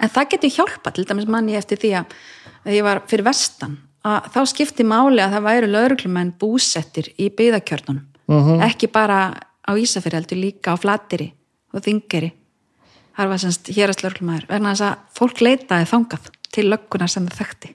[0.02, 4.30] en það getur hjálpa, til dæmis manni eftir því að ég var fyrir vestan að
[4.34, 8.04] þá skipti máli að það væru lauruglumenn búsettir í byggðakjörnunum.
[8.28, 8.64] -hmm.
[8.66, 9.32] ekki bara
[9.64, 11.32] á Ísafjörði heldur líka á Flatiri
[11.72, 12.32] og Þingeri
[13.16, 17.38] það var semst hérast lauruglumenn vegna þess að fólk leitaði þangað til löggunar sem það
[17.42, 17.70] þekkti.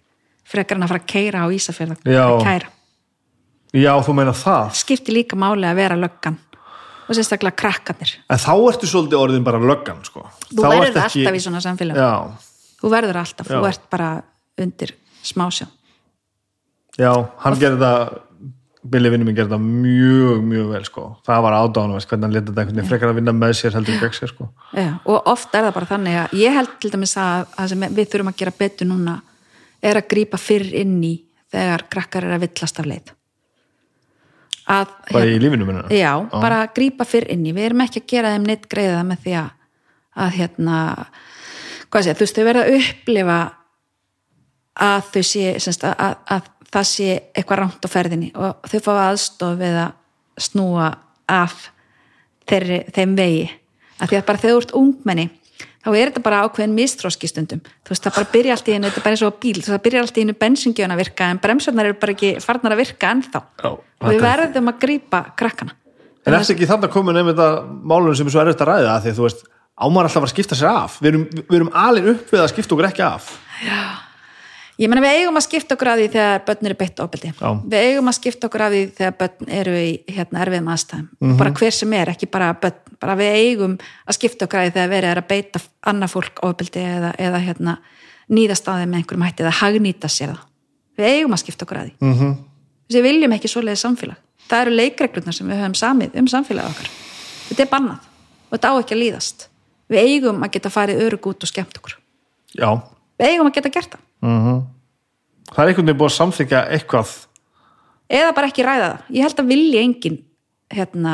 [0.49, 2.23] Frekar en að fara að keira á Ísafjörði Já.
[2.25, 2.69] að kæra.
[3.77, 4.71] Já, þú meina það?
[4.79, 6.37] Skipti líka máli að vera löggan
[7.09, 8.15] og sérstaklega krakkarnir.
[8.29, 10.23] En þá ertu svolítið orðin bara löggan sko.
[10.49, 12.11] þú Þá verður ertu ekki- alltaf í svona samfélag Já,
[12.81, 13.67] þú verður alltaf, þú Já.
[13.69, 14.09] ert bara
[14.57, 15.67] undir smásjá.
[16.99, 17.13] Já,
[17.43, 18.19] hann gerði það
[18.79, 21.05] Billy vinnu minn gerði það mjög, mjög vel sko.
[21.27, 24.31] það var ádáðan hvernig hann leta þetta frekar að vinna með sér heldur gegn sér
[24.31, 24.49] sko.
[24.71, 28.11] Já, og oft er það bara þannig að ég held til dæmis að sem við
[28.13, 29.19] þurfum að gera betur núna
[29.83, 31.15] er að grípa fyrr inn í
[31.51, 33.15] þegar krakkar er að villast af leið
[34.69, 35.85] að bara í lífinu minna?
[35.93, 37.53] Já, bara að grípa fyrr inn í.
[37.55, 39.49] Við erum ekki að gera þeim neitt greiða með því að,
[40.25, 40.77] að hérna
[41.89, 43.39] hvað sé, þú veist, þau verða að upplifa
[44.89, 48.79] að þau sé semst, að, að, að það sé eitthvað rámt á ferðinni og þau
[48.85, 49.91] fá aðstof við að
[50.39, 50.89] snúa
[51.29, 51.69] af
[52.49, 53.49] þeirri, þeim vegi.
[53.99, 55.25] Að því að bara þú ert ungmenni
[55.79, 57.61] þá er þetta bara ákveðin mistróski stundum.
[57.87, 59.81] Þú veist það bara byrja allt í hennu, þetta er bara eins og bíl það
[59.85, 63.11] byrja allt í hennu bensingjöfun að virka en bremsarnar eru bara ekki farnar að virka
[63.15, 63.41] ennþá.
[63.63, 65.75] Já, og við er- verðum að grípa krakkana.
[66.27, 67.49] En eftir ekki þannig að koma nefnir þetta
[67.89, 69.43] málun sem er svo erfitt að ræða því þú veist,
[69.79, 70.99] ámar alltaf að skipta sér af?
[71.01, 73.29] Við erum, við erum alin upp við að skipta okkur ekki af
[74.79, 77.31] ég meina við eigum að skipta okkur að því þegar börn eru beitt ofbeldi.
[77.39, 81.33] Við eigum að skipta okkur að því þegar börn eru í hérna, erfiðum aðstæðum.
[81.39, 82.85] Bara hver sem er, ekki bara börn.
[82.99, 86.41] Bara við eigum að skipta okkur að því þegar verið er að beita annað fólk
[86.43, 87.75] ofbeldi eða, eða hérna,
[88.27, 90.41] nýðast á þeim með einhverjum hætti eða hagnýta sér það.
[90.99, 91.93] Við eigum að skipta okkur að því.
[92.03, 92.17] Mm.
[92.17, 92.33] -hmm.
[92.91, 94.19] við viljum ekki svoleiðið samfélag.
[94.49, 96.91] Það eru leikreglurnar sem við höfum samið um samfélag okkar.
[97.47, 98.11] Þetta er bannað.
[98.49, 99.47] Og þetta á ekki að líðast.
[99.87, 101.95] Við eigum að geta farið örug út og skemmt okkur.
[102.51, 102.69] Já,
[103.15, 107.13] við eigum að geta gert það það er einhvern veginn búið að samþykja eitthvað.
[108.09, 109.05] Eða bara ekki ræða það.
[109.15, 110.17] Ég held að vilja engin
[110.73, 111.13] hérna,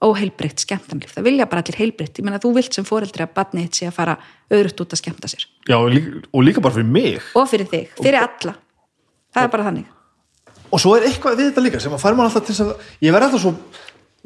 [0.00, 1.12] óheilbreytt skemmtanlíf.
[1.12, 3.88] Það vilja bara allir heilbreytt ég meina þú vilt sem foreldri að batni eitt sé
[3.90, 4.16] að fara
[4.52, 5.44] öðrutt út að skemmta sér.
[5.68, 7.20] Já, og líka, og líka bara fyrir mig.
[7.36, 8.56] Og fyrir þig, fyrir alla.
[9.34, 9.92] Það er bara þannig.
[10.70, 13.06] Og svo er eitthvað við þetta líka sem að fær maður alltaf til þess að
[13.06, 13.54] ég verð alltaf svo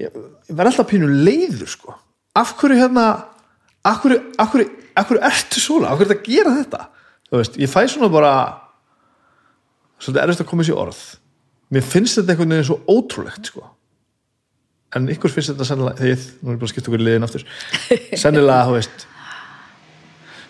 [0.00, 0.18] ég,
[0.48, 1.94] verð alltaf pínu leiður sko.
[2.38, 3.06] Af hverju hérna
[3.84, 5.90] af hverju, af hverju, af hverju ertu svona?
[5.90, 6.84] Af hverju er þetta að gera þetta
[7.34, 8.34] þú veist, ég fæ svona bara
[9.98, 11.00] svolítið erfist að koma sér orð.
[11.74, 13.66] Mér finnst þetta einhvern veginn svo ótrúlegt sko.
[14.94, 17.26] En ykkur finnst þetta sennilega þið, nú er ég bara að skipta okkur í liðin
[17.26, 17.44] aftur.
[18.22, 19.08] Sennilega, þú veist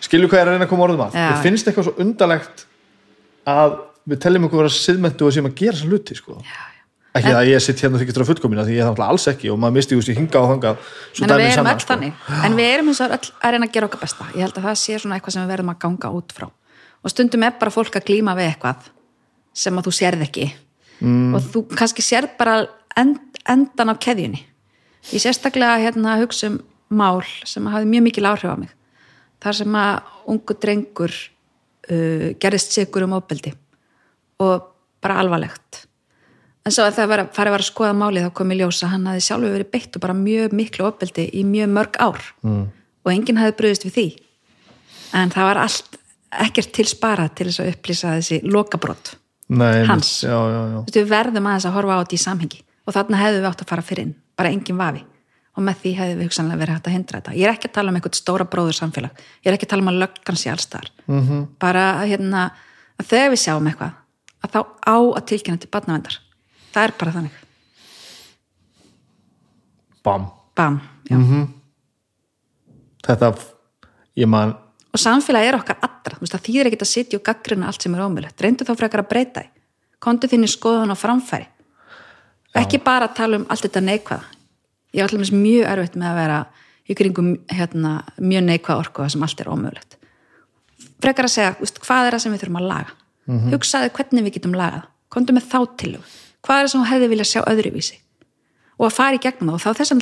[0.05, 1.17] skilju hvað ég er að reyna að koma orðum að?
[1.17, 1.25] Já.
[1.31, 2.63] mér finnst eitthvað svo undarlegt
[3.49, 3.75] að
[4.05, 6.37] við teljum okkur vera siðmentu og séum að gera þessa hluti sko.
[7.15, 9.59] ekki að ég sitt hérna þykist að fullkomina því ég er náttúrulega alls ekki og
[9.61, 10.67] maður misti úr sér hinga og
[11.15, 12.21] svo en við erum öll þannig.
[12.43, 14.27] En við erum eins og öll að reyna að gera okkar besta.
[14.35, 16.49] Ég held að það sé svona eitthvað sem við verðum að ganga út frá
[17.05, 18.89] og stundum er bara fólk að glíma við eitthvað
[19.55, 20.51] sem að þú sérð ekki.
[21.03, 21.35] Mm.
[21.35, 22.61] og þú kannski sérð bara
[22.95, 24.39] end, endan á keðjunni.
[25.11, 28.71] Ég sérstaklega hérna hugsa um mál sem hafði mjög mikil áhrif á mig.
[29.43, 33.51] Þar sem að ungu drengur uh, gerist sigur um ofbeldi.
[34.41, 34.71] Og
[35.03, 35.83] bara alvarlegt.
[36.65, 38.93] En svo að það var, farið var að skoða málið þá kom í ljós að
[38.95, 42.23] hann hafði sjálfur verið beitt og bara mjög miklu ofbeldi í mjög mörg ár.
[42.41, 42.63] Mm.
[43.05, 44.07] og enginn hafði bröðist við því.
[45.13, 45.99] En það var allt
[46.45, 49.15] ekkert til sparað til þess að upplýsa þessi lokabrott.
[49.87, 50.23] Hans.
[50.25, 50.77] já, já, já.
[50.81, 53.61] Veist, við verðum aðeins að horfa á þetta í samhengi og þarna hefðum við átt
[53.61, 55.03] að fara fyrir inn bara engin vafi
[55.55, 57.75] og með því hefðum við hugsanlega verið hægt að hindra þetta ég er ekki að
[57.77, 60.49] tala um einhvern stóra bróður samfélag ég er ekki að tala um að löggan sé
[60.51, 61.21] allstar Mhm.
[61.29, 61.45] -hmm.
[61.59, 62.51] bara að, hérna,
[62.99, 63.91] að þegar við sjáum eitthvað
[64.41, 66.17] að þá á að tilkynna til barnavendar
[66.73, 67.31] það er bara þannig
[70.03, 70.27] Bam.
[70.55, 71.17] Bam, já.
[71.17, 71.47] Mhm.
[73.03, 73.35] þetta
[74.17, 74.55] ég man
[74.95, 77.85] og samfélagi er okkar allra, þú veist, það þýðir ekki að sitja og gaggrina allt
[77.85, 79.51] sem er ómulegt, reyndu þá frekar að breyta því.
[80.05, 81.49] Kontu þínu skoðun og framfæri.
[82.55, 84.31] Ekki bara að tala um allt þetta neikvæða.
[84.95, 86.39] Ég var alltaf mjög erfitt með að vera
[86.85, 89.97] í kringum hérna, mjög neikvæða orku sem allt er ómulegt
[91.05, 92.95] frekar að segja, þú veist, hvað er það sem við þurfum að laga?
[93.51, 94.87] Hugsaði hvernig við getum lagað.
[95.13, 95.93] Kontu með þá til
[96.45, 97.95] hvað er það sem þú hefði viljað sjá öðruvísi?
[98.75, 99.55] Og að fara í gegnum það.
[99.55, 99.93] Og þá þess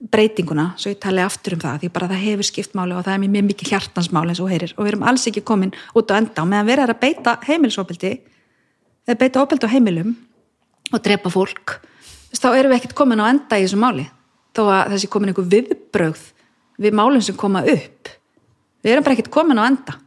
[0.00, 3.16] breytinguna, svo ég tali aftur um það því bara það hefur skipt máli og það
[3.18, 4.72] er mjög mikið hjartansmáli eins og heyrir.
[4.78, 7.36] Og við erum alls ekki komin út á enda og meðan við erum að beita
[7.44, 8.12] heimilisofbeldi
[9.06, 10.14] eða beita ofbeldi á heimilum
[10.90, 11.76] og drepa fólk
[12.32, 14.06] þá erum við ekkert komin á enda í þessu máli.
[14.56, 16.22] Þó að þessi komin einhver viðbrögð
[16.80, 18.08] við málum sem koma upp.
[18.80, 19.98] Við erum bara ekkert komin á enda.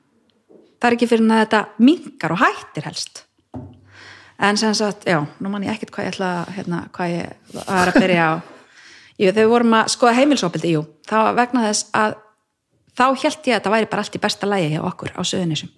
[0.81, 3.23] Það er ekki fyrir að þetta minkar og hættir helst.
[4.43, 7.91] En sem sagt, já, nú man ég ekkert hvað ég ætla hérna, hvað ég var
[7.91, 8.33] að byrja á
[9.19, 12.17] Jú, þegar við vorum að skoða heimilsopildi, jú, þá vegna þess að
[12.93, 15.71] þá held ég að þetta væri bara allt í besta lægi hjá okkur á söðunisum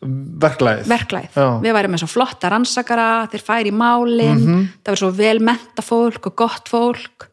[0.00, 1.46] verklæðið verklæð, Já.
[1.60, 4.46] við værum með svo flotta rannsakara, þeir færi í málin
[4.80, 7.26] það var svo vel menta fólk og gott fólk.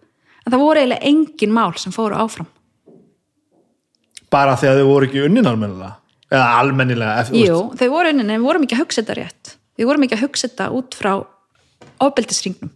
[0.43, 2.49] En það voru eiginlega engin mál sem fóru áfram.
[4.31, 5.93] Bara því að þau voru ekki unnin almennilega?
[6.27, 9.53] Eða almennilega eftir, Jú, þau voru unnin en við vorum ekki að hugsa þetta rétt.
[9.79, 11.11] Við vorum ekki að hugsa þetta út frá
[12.03, 12.73] ofbeldisringnum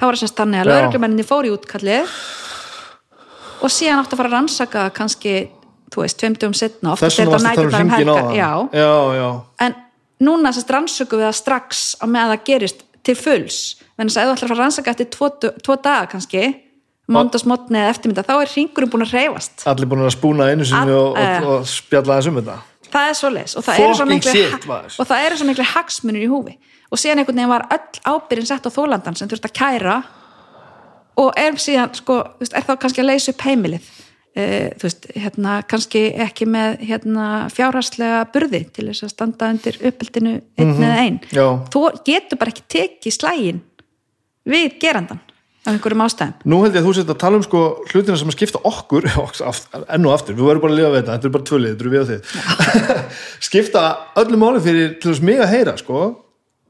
[0.00, 0.72] þá var þess að þannig að Já.
[0.72, 2.14] lögreglumenninni fóru í útkallið
[3.60, 5.34] og síðan átt að fara að rannsaka kannski,
[5.92, 8.50] þú veist, tveimtugum setna oft þessum varst að tala um hringin á það já,
[8.80, 9.28] já, já,
[9.66, 9.76] en
[10.24, 13.60] núna sérst rannsökum við það strax á meðan það gerist til fulls.
[13.96, 15.28] En þess að þú ætlar að fara að rannsaka eftir tvo,
[15.64, 16.42] tvo daga kannski,
[17.10, 20.92] móndagsmotni eða eftirmynda, þá er hringurinn búin að reyfast allir búin að spúna einu sinni
[20.94, 22.58] All- og, og, og spjalla þessum þetta.
[22.90, 23.30] Það er svo
[23.64, 24.94] það maður.
[24.98, 26.54] og það eru svo miklu hagsmunir í húfi
[26.90, 29.96] og síðan einhvern veginn var öll ábyrðin sett á þólandan sem þurft að kæra.
[31.20, 33.88] Og er síðan sko, er þá kannski að leysa upp heimilið?
[34.30, 39.78] Uh, þú veist, hérna kannski ekki með hérna fjárhagslega burði til þess að standa undir
[39.88, 41.46] uppeldinu einn eða einn Já.
[41.74, 43.58] þú getur bara ekki tekið slægin
[44.46, 45.18] við gerandan
[45.66, 46.46] af einhverjum ástæðum.
[46.46, 50.06] Nú held ég að þú sett að tala um sko hlutina sem skipta okkur enn
[50.06, 51.92] og aftur, við verðum bara að lifa við þetta þetta er bara tvölið, þetta eru
[51.96, 52.22] við og þið.
[53.50, 53.84] Skipta
[54.22, 56.04] öllu máli fyrir til þess mig að heyra sko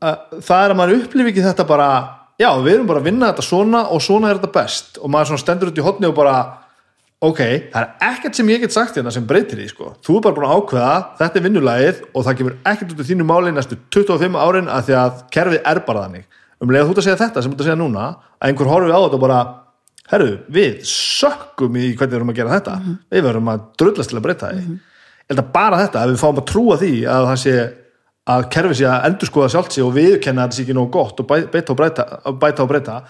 [0.00, 1.90] það er að maður upplifi ekki þetta bara
[2.40, 4.98] já, við erum bara að vinna þetta svona og svona er þetta best.
[5.00, 6.36] Og maður stendur út í hotni og bara
[7.20, 7.40] ok,
[7.72, 10.36] það er ekkert sem ég get sagt hérna sem breytir því sko, þú er bara
[10.38, 13.76] búin að ákveða þetta er vinnulagið og það kemur ekkert út í þínu máli næstu
[13.92, 16.24] 25 árin að því að kerfið er bara þannig.
[16.60, 18.06] Um leið að þú ert að segja þetta sem þú ert að segja núna
[18.40, 19.40] að einhver horfi á þetta og bara
[20.10, 22.78] herru, við sökkum í hvernig við erum að gera þetta.
[23.12, 24.64] Við verum að drullast til að breyta því.
[25.30, 25.36] Ég
[27.44, 27.70] held
[28.28, 30.90] að það kerfi sé að endurskoða sjálft sig og viðkenna að þetta sé ekki nógu
[30.90, 32.04] gott og bæ- beita og breyta,
[32.40, 33.02] bæta og breyta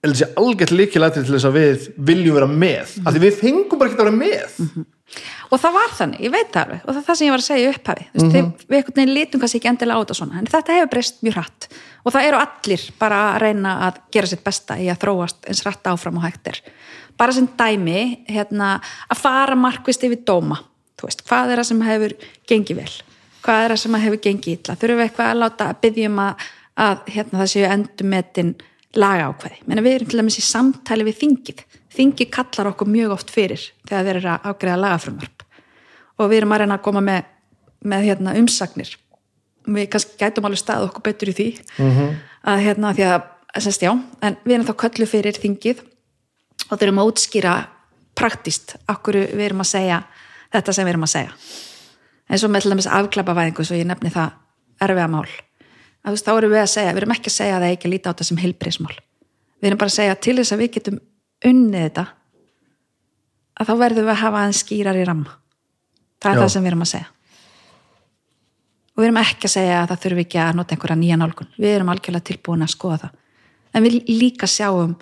[0.00, 3.78] að sé algjört líkilættir til þess að við viljum vera með, af því við fengum
[3.78, 4.86] bara ekki að vera með.
[5.50, 6.80] Og það var þannig, ég veit það alveg.
[6.86, 8.04] Og það er það sem ég var að segja upphafi.
[8.14, 8.30] Mm -hmm.
[8.30, 8.52] Mhm.
[8.70, 11.34] við einhvern veginn lítum kannski ekki endilega á þetta svona en þetta hefur breyst mjög
[11.34, 11.68] hratt.
[12.04, 15.62] Og það eru allir bara að reyna að gera sitt besta í að þróast eins
[15.64, 16.60] hratt áfram og hægt er.
[17.18, 18.80] Bara sem dæmi hérna,
[19.10, 20.56] að fara markvist yfir dóma.
[20.96, 22.12] Þú veist, hvað er það sem hefur
[22.48, 22.92] gengið vel
[23.44, 24.76] hvað er það sem hefur gengið illa?
[24.80, 26.46] Þurfum við eitthvað að láta að byggjum að,
[26.86, 28.54] að hérna, það séu endumetin
[28.98, 31.60] laga ákveði, menn við erum til dæmis í samtali við þingið,
[31.94, 35.44] þingið kallar okkur mjög oft fyrir þegar þeir eru að ágreða lagafrumvarp.
[36.20, 37.28] Og við erum að reyna að koma með,
[37.86, 38.90] með hérna, umsagnir.
[39.70, 41.48] Við kannski gætum alveg stað okkur betur í því.
[41.76, 42.16] -hmm.
[42.50, 43.20] að hérna því að
[43.58, 43.92] semst, já,
[44.22, 45.82] en við erum þá köllu fyrir þingið
[46.70, 47.54] og þurfum að útskýra
[48.18, 50.02] praktist okkur við erum að segja
[50.52, 51.34] þetta sem við erum að segja
[52.30, 54.34] eins og með til dæmis afklapavæðingu svo ég nefni það
[54.80, 55.26] erfiða mál.
[56.00, 57.70] Að þú veist, þá erum við að segja, við erum ekki að segja að það
[57.70, 58.98] er ekki að líta á þetta sem heilbriðsmál
[59.60, 60.98] við erum bara að segja til þess að við getum
[61.50, 62.04] unnið þetta
[63.60, 65.34] að þá verðum við að hafa aðeins skýrar í ramma.
[66.20, 66.40] Það er Já.
[66.40, 67.08] það sem við erum að segja.
[68.90, 71.50] Og við erum ekki að segja að það þurfi ekki að nota einhverja nýja nálgun.
[71.60, 73.18] Við erum algjörlega tilbúin að skoða það.
[73.70, 74.96] En við líka sjáum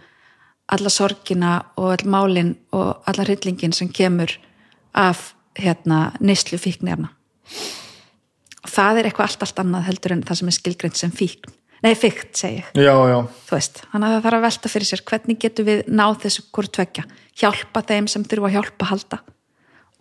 [0.69, 4.35] alla sorgina og all málin og alla hryllingin sem kemur
[4.99, 7.18] af hérna neyslu fíknefna og
[8.69, 11.55] það er eitthvað allt, allt annað heldur en það sem er skilgreint sem fíkn.
[11.85, 12.71] Nei, fíkt segi ég.
[12.75, 16.43] Já, já, þannig að það þarf að velta fyrir sér hvernig getum við náð þessu
[16.51, 17.05] hvort tvekja
[17.39, 19.19] hjálpa þeim sem þurfa að hjálpa að halda.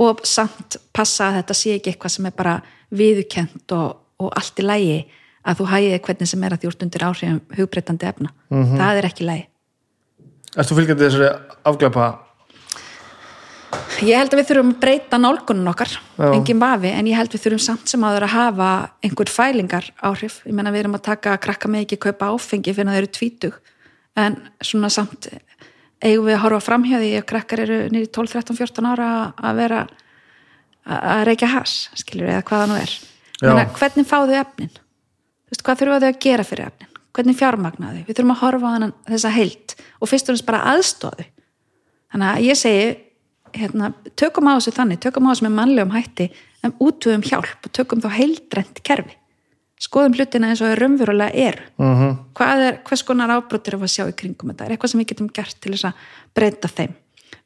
[0.01, 2.55] Og samt passa að þetta sé ekki eitthvað sem er bara
[2.97, 4.97] viðukent og, og allt í lægi
[5.47, 8.33] að þú hægið hvernig sem er að því úrt undir áhrifum hugbreytandi efna.
[8.49, 9.45] Það er ekki lægi
[10.57, 11.27] Erst þú fylgjandi þessari
[11.69, 12.05] afglapa
[14.05, 16.27] Ég held að við þurfum að breyta nálgunum okkar, Já.
[16.29, 18.69] engin vafi, en ég held við þurfum samt sem áður að hafa
[19.01, 20.41] einhver fælingar áhrif.
[20.45, 23.13] Ég menna við erum að taka krakka með ekki kaupa áfengi fyrir að þau eru
[23.17, 23.61] tvítug,
[24.17, 25.29] en svona samt
[25.97, 29.85] eigum við að horfa framhjáði að krakkar eru nýri 12, 13, 14 ára að vera
[29.87, 29.95] að
[30.87, 32.93] að reykja has, skilur eða hvaða nú er.
[33.43, 34.71] Menna, hvernig fá þau efnin?
[34.71, 36.93] Þú veist, hvað þurfa þau að gera fyrir efnin?
[37.17, 38.03] Hvernig fjármagna þau?
[38.07, 38.71] Við þurfum að horfa
[39.09, 41.27] þessa heilt og fyrst og næst bara aðstóðu.
[42.13, 42.87] Þannig að ég segi,
[43.55, 46.27] hérna, tökum á þessu þannig, tökum á þessu með mannlegum hætti
[46.65, 49.15] en útvöðum hjálp og tökum þá heildrænt kerfi.
[49.77, 51.65] Skoðum hlutina eins og þau raunverulega eru.
[51.77, 54.65] mm Hvað er, hvers konar ábrotir er að sjá í kringum þetta?
[54.65, 55.93] Er eitthvað sem við getum gert til þess að
[56.33, 56.95] breyta þeim?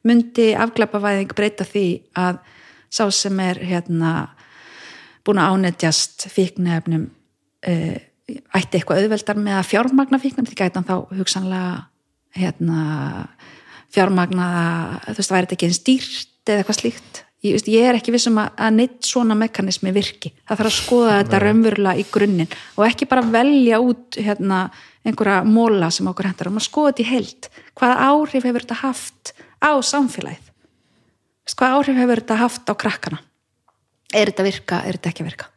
[0.02, 2.38] Mundi afglapavæðing breyta því að
[2.90, 4.30] sá sem er hérna
[5.24, 7.06] búin að ánetjast fíknefnum
[7.68, 7.98] uh,
[8.56, 11.72] ætti eitthvað auðveldar með að fjármagna fíknefnum því gæti hann þá hugsanlega
[12.38, 12.82] hérna
[13.92, 14.46] fjármagna,
[15.08, 17.20] þú veist, væri þetta ekki einn stýrt eða eitthvað slíkt?
[17.42, 20.76] Ég, veist, ég er ekki vissum að, að neitt svona mekanismi virki, það þarf að
[20.76, 24.60] skoða þetta raunverulega í grunninn og ekki bara velja út hérna,
[25.02, 27.48] einhverja móla sem okkur hendur, og maður skoða þetta í heild.
[27.80, 30.52] Hvaða áhrif hefur þetta haft á samfélagið?
[31.50, 33.18] Hvaða áhrif hefur þetta haft á krakkana?
[34.14, 35.50] Er þetta virka, er þetta ekki að virka?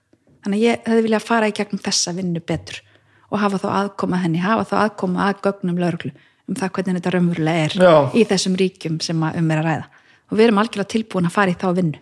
[0.45, 2.81] Þannig ég hefði viljað fara í gegnum þessa vinnu betur
[3.29, 6.11] og hafa þá aðkoma henni, hafa þá aðkoma að gögnum lögreglu
[6.45, 7.93] um það hvernig þetta raunverulega er Já.
[8.13, 9.85] í þessum ríkjum sem um er að ræða.
[10.25, 12.01] Og við erum algjörlega tilbúin að fara í þá vinnu.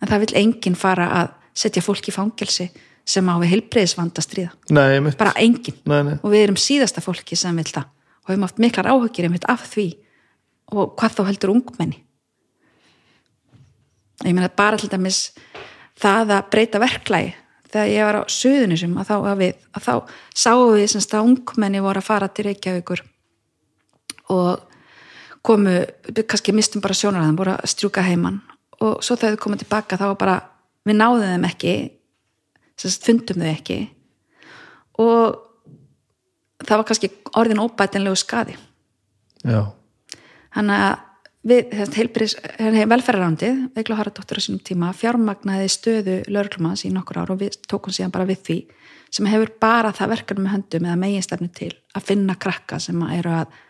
[0.00, 2.68] En það vil enginn fara að setja fólk í fangelsi
[3.04, 4.54] sem á við heilbreyðisvanda að stríða.
[4.72, 5.76] Nei, bara enginn.
[5.88, 6.16] Nei, nei.
[6.20, 7.90] og við erum síðasta fólki sem vil það.
[8.24, 9.86] Og við höfum haft miklar áhugir af því.
[10.72, 12.00] Og hvað þá heldur ungmenni?
[14.24, 15.34] Ég meina bara til dæmis
[16.00, 17.34] það að breyta verklægi
[17.74, 19.94] þegar ég var á suðunisum að þá, að við, að þá
[20.44, 23.02] sáum við semst að ungmenni voru að fara til Reykjavíkur
[24.34, 24.62] og
[25.44, 25.76] komu,
[26.22, 28.40] kannski mistum bara sjónarðan, voru að strjúka heiman
[28.80, 30.36] og svo þegar þau komum tilbaka þá var bara,
[30.86, 31.74] við náðum þeim ekki
[32.80, 33.80] semst fundum þau ekki
[35.02, 35.40] og
[36.64, 38.56] það var kannski orðin óbætinlegu skadi
[39.44, 39.60] já,
[40.54, 41.02] þannig að
[41.44, 47.42] við, heilbris, velferðarándið, Veikla Haradóttir á sínum tíma fjármagnaði stöðu lögreglumans í nokkur ár og
[47.42, 48.58] við tókum síðan bara við því
[49.14, 53.36] sem hefur bara það verkefni með höndum eða meginstefni til að finna krakka sem eru
[53.42, 53.60] að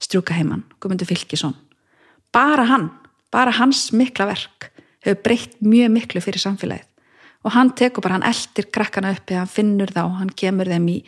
[0.00, 1.56] strjúka heimann, Guðmundur Fylkisson.
[2.32, 2.90] Bara hann,
[3.32, 4.70] bara hans mikla verk
[5.04, 6.86] hefur breytt mjög miklu fyrir samfélagið
[7.40, 10.88] og hann tekur bara, hann eldir krakkana upp eða hann finnur þá, hann kemur þeim
[10.92, 10.98] í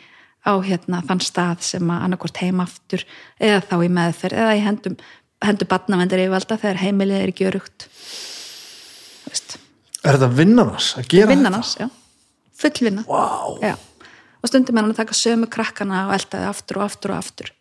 [0.43, 3.03] á hérna þann stað sem að annarkvort heimaftur
[3.39, 4.97] eða þá í meðferð eða í hendum,
[5.43, 7.87] hendur batnavendir yfirvalda þegar heimilið er ekki örugt
[10.03, 11.87] er þetta vinnarnas að gera vinnan hans, já.
[12.59, 13.03] Full vinna.
[13.07, 13.57] Vá.
[13.63, 13.75] já.
[14.43, 17.21] og stundum er hann að taka sömu krakkana og elda þau aftur og aftur og
[17.21, 17.51] aftur.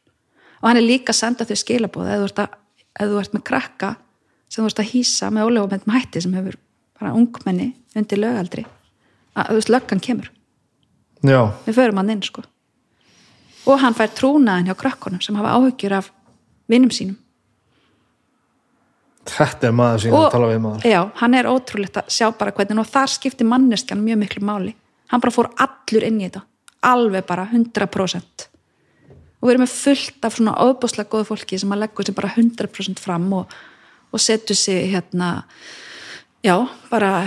[0.63, 2.47] Og hann er líka að senda þau skilabóð eða þú
[2.93, 3.95] ef þú ert með krakka
[4.51, 6.59] sem þú ert að hýsa með ólefumendum hætti sem hefur
[6.99, 8.67] bara ungmenni undir lögaldri.
[9.33, 10.31] Að þú veist löggan kemur.
[11.23, 12.43] Já, við förum hann inn sko.
[13.71, 16.11] Og hann fær trúnaðin hjá krakkonum sem hafa áhyggjur af
[16.69, 17.22] vinnum sínum
[19.31, 20.87] þetta er maður sem ég er að tala við maður.
[20.93, 24.73] Já, hann er ótrúlegt að sjá bara hvernig og þar skiptir manneskjan mjög miklu máli.
[25.13, 26.43] Hann bara fór allur inn í þetta.
[26.93, 28.49] Alveg bara 100%
[29.43, 32.31] og við erum með fullt af svona óbúslega góðu fólki sem að leggur sér bara
[32.31, 33.55] 100% fram og,
[34.15, 35.31] og setur sig hérna
[36.47, 36.55] já,
[36.91, 37.27] bara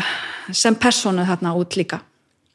[0.55, 1.99] sem persónu þarna út líka.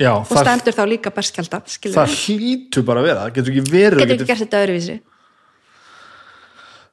[0.01, 3.27] Já, og það, stendur þá líka berskjaldar það hlýtur bara að vera.
[3.37, 4.97] Getur ekki verið getur ekki gert þetta öðruvísi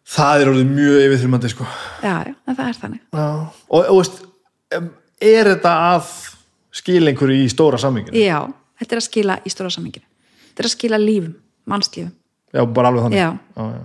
[0.08, 1.68] það er orðið mjög yfirþrjumandi sko.
[2.04, 3.26] já, já, en það er þannig já.
[3.70, 4.22] og, og veist
[5.28, 6.12] er þetta að
[6.78, 8.40] skila einhverju í stóra samminginu já,
[8.80, 10.06] þetta er að skila í stóra saminginu
[10.50, 11.34] þetta er að skila lífum,
[11.68, 12.14] mannslífum
[12.56, 13.30] já, bara alveg þannig Já.
[13.58, 13.82] Já, já.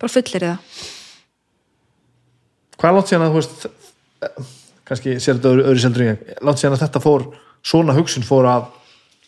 [0.00, 0.84] bara fullir það
[2.76, 3.66] hvað er langt síðan að þú veist
[4.86, 7.24] kannski sér þetta öðru, öðru ég langt síðan að þetta fór,
[7.66, 8.66] svona hugsun fór að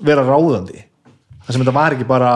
[0.07, 0.85] vera ráðandi
[1.45, 2.33] það sem þetta var ekki bara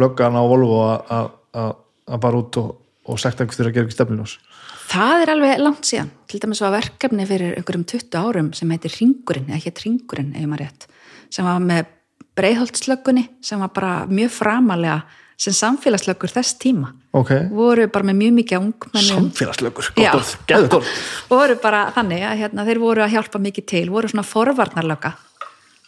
[0.00, 1.76] löggan á Volvo að- að að-
[2.14, 2.70] að bara út og,
[3.04, 4.36] og sagt einhvers fyrir að gera ekki stefnilós
[4.84, 6.10] Það er alveg langt síðan.
[6.28, 10.44] Til dæmis var verkefni fyrir einhverjum 20 árum sem heitir Ringurinn, eða hétt Ringurinn, ef
[10.50, 10.84] maður rétt,
[11.32, 11.86] sem var með
[12.38, 14.98] breiðholtslöggunni, sem var bara mjög framalega
[15.40, 16.92] sem samfélagslöggur þess tíma.
[17.16, 19.08] ok, Voru bara með mjög mikið ungmennum.
[19.32, 20.12] samfélagslögur, Já.
[20.12, 20.92] gott geðut orð
[21.32, 25.14] Voru bara þannig að hérna, þeir voru að hjálpa mikið til, voru svona forvarnarlögga.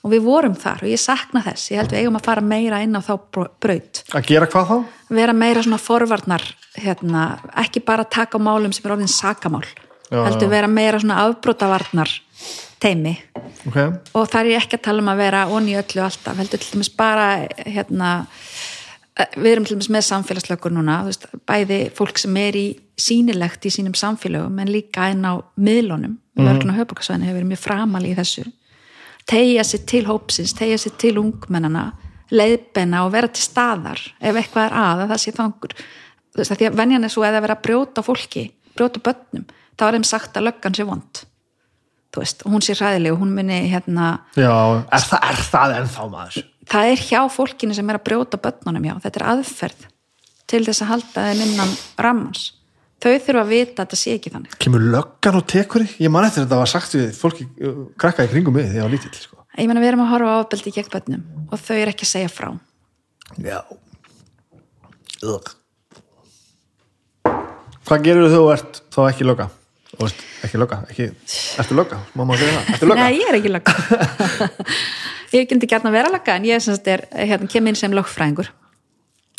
[0.07, 1.71] Og við vorum þar og ég sakna þess.
[1.73, 4.03] Ég held við eigum að fara meira inn á þá brau- braut.
[4.15, 4.77] að gera hvað þá?
[5.11, 6.45] vera meira svona forvarnar
[6.83, 7.27] hérna,
[7.65, 9.65] ekki bara taka málum sem er orðin sakamál
[10.07, 12.11] Já, heldur vera meira svona afbrotavarnar
[12.83, 13.17] teimi
[13.67, 13.79] ok,
[14.15, 16.93] og það er ekki að tala um að vera onni öllu alltaf, heldur til dæmis
[16.95, 17.29] bara
[17.65, 18.11] hérna
[19.37, 22.67] við erum til dæmis með samfélagslökur núna veist, bæði fólk sem er í
[23.01, 26.45] sýnilegt í sínum samfélögum en líka inn á miðlunum, mm.
[26.45, 28.45] lögurinn á höfbrukarsvæðinu hefur verið mjög framali í þessu.
[29.27, 31.91] Tegja sér til hópsins, tegja sér til ungmennana
[32.35, 35.77] leiðbenna og vera til staðar ef eitthvað er að, að það sé þangur
[36.37, 38.45] þú veist, að því að venjan er svo að það vera að brjóta fólki,
[38.77, 39.47] brjóta börnum
[39.77, 41.23] þá er þeim sagt að löggan sé vond
[42.13, 44.53] þú veist, hún sé hræðileg og hún muni hérna, já,
[44.85, 46.47] er það, er það ennþá maður?
[46.73, 49.89] það er hjá fólkinu sem er að brjóta börnunum, já, þetta er aðferð
[50.47, 51.75] til þess að halda þeim innan
[52.07, 52.45] rammans
[53.03, 55.97] þau þurfa að vita að þetta sé ekki þannig kemur löggan og tekur þig?
[56.07, 58.79] ég man eftir að þetta var sagt við fólki uh, krakka í kringum mig þegar
[58.79, 59.43] ég var lítill sko.
[59.57, 62.13] ég meina við erum að horfa á ofbeldi gegn börnum og þau eru ekki að
[62.15, 62.49] segja frá
[63.43, 63.61] já
[65.27, 65.53] Ugh.
[67.87, 69.49] Hvað gerur þú ert þá ekki?
[69.97, 71.05] Þú veist, ekki lögga, ekki,
[71.63, 71.99] ertu lögga?
[72.13, 73.05] má maður segja það, ertu lögga?
[73.07, 73.75] Nei, ég er ekki lögga
[75.37, 77.95] Ég ekki gætna að vera lögga en ég sem sagt er, hérna, kem inn sem
[77.97, 78.51] lögfræðingur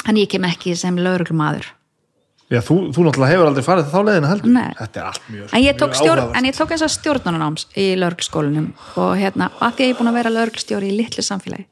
[0.08, 1.68] en ég kem ekki sem lögreglumadur
[2.48, 4.68] Já, þú, þú náttúrulega hefur aldrei farið þá leiðina heldur Nei.
[4.80, 6.36] Þetta er allt mjög en mjög áhugavert.
[6.40, 8.70] en ég tók eins og stjórnunanáms í lögreglskólanum
[9.04, 11.68] og hérna, að því að ég er búin að vera lögreglstjóri í litlu samfélagi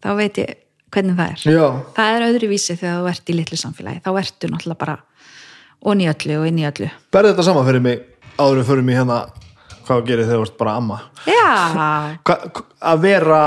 [0.00, 0.54] þá veit ég
[0.94, 1.66] hvernig það er Já,
[1.98, 4.96] það er öðru vísi þegar þú ert í litlu samfélagi þá ertu náttúrulega bara
[5.84, 6.90] og inn í öllu.
[7.12, 8.02] Berði þetta saman fyrir mig
[8.38, 9.18] áður við förum í hérna
[9.84, 10.98] hvað gerir þegar þú ert bara amma?
[11.28, 11.50] Já,
[12.26, 12.38] Hva,
[12.92, 13.40] að vera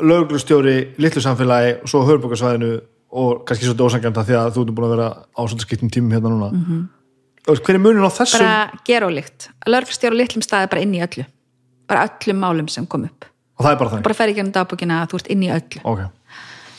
[0.00, 2.70] löglustjóri litlu samfélagi og svo höfubókarsvæðinu
[3.20, 6.14] og kannski svolítið ósangjanda því að þú ert búin að vera á svolítið skiptum tímum
[6.14, 6.50] hérna núna.
[6.52, 7.60] Mm -hmm.
[7.64, 8.38] hver er munin á þessum?
[8.38, 9.50] Bara gera og líkt.
[9.66, 11.24] Lögreglustjóri á litlum staði bara inn í öllu.
[11.88, 13.24] Bara öllum málum sem kom upp.
[13.58, 14.02] Og það er bara þannig?
[14.02, 15.80] Bara fer ekki um dagbúkina að þú ert inn í öllu.
[15.84, 16.00] Ok,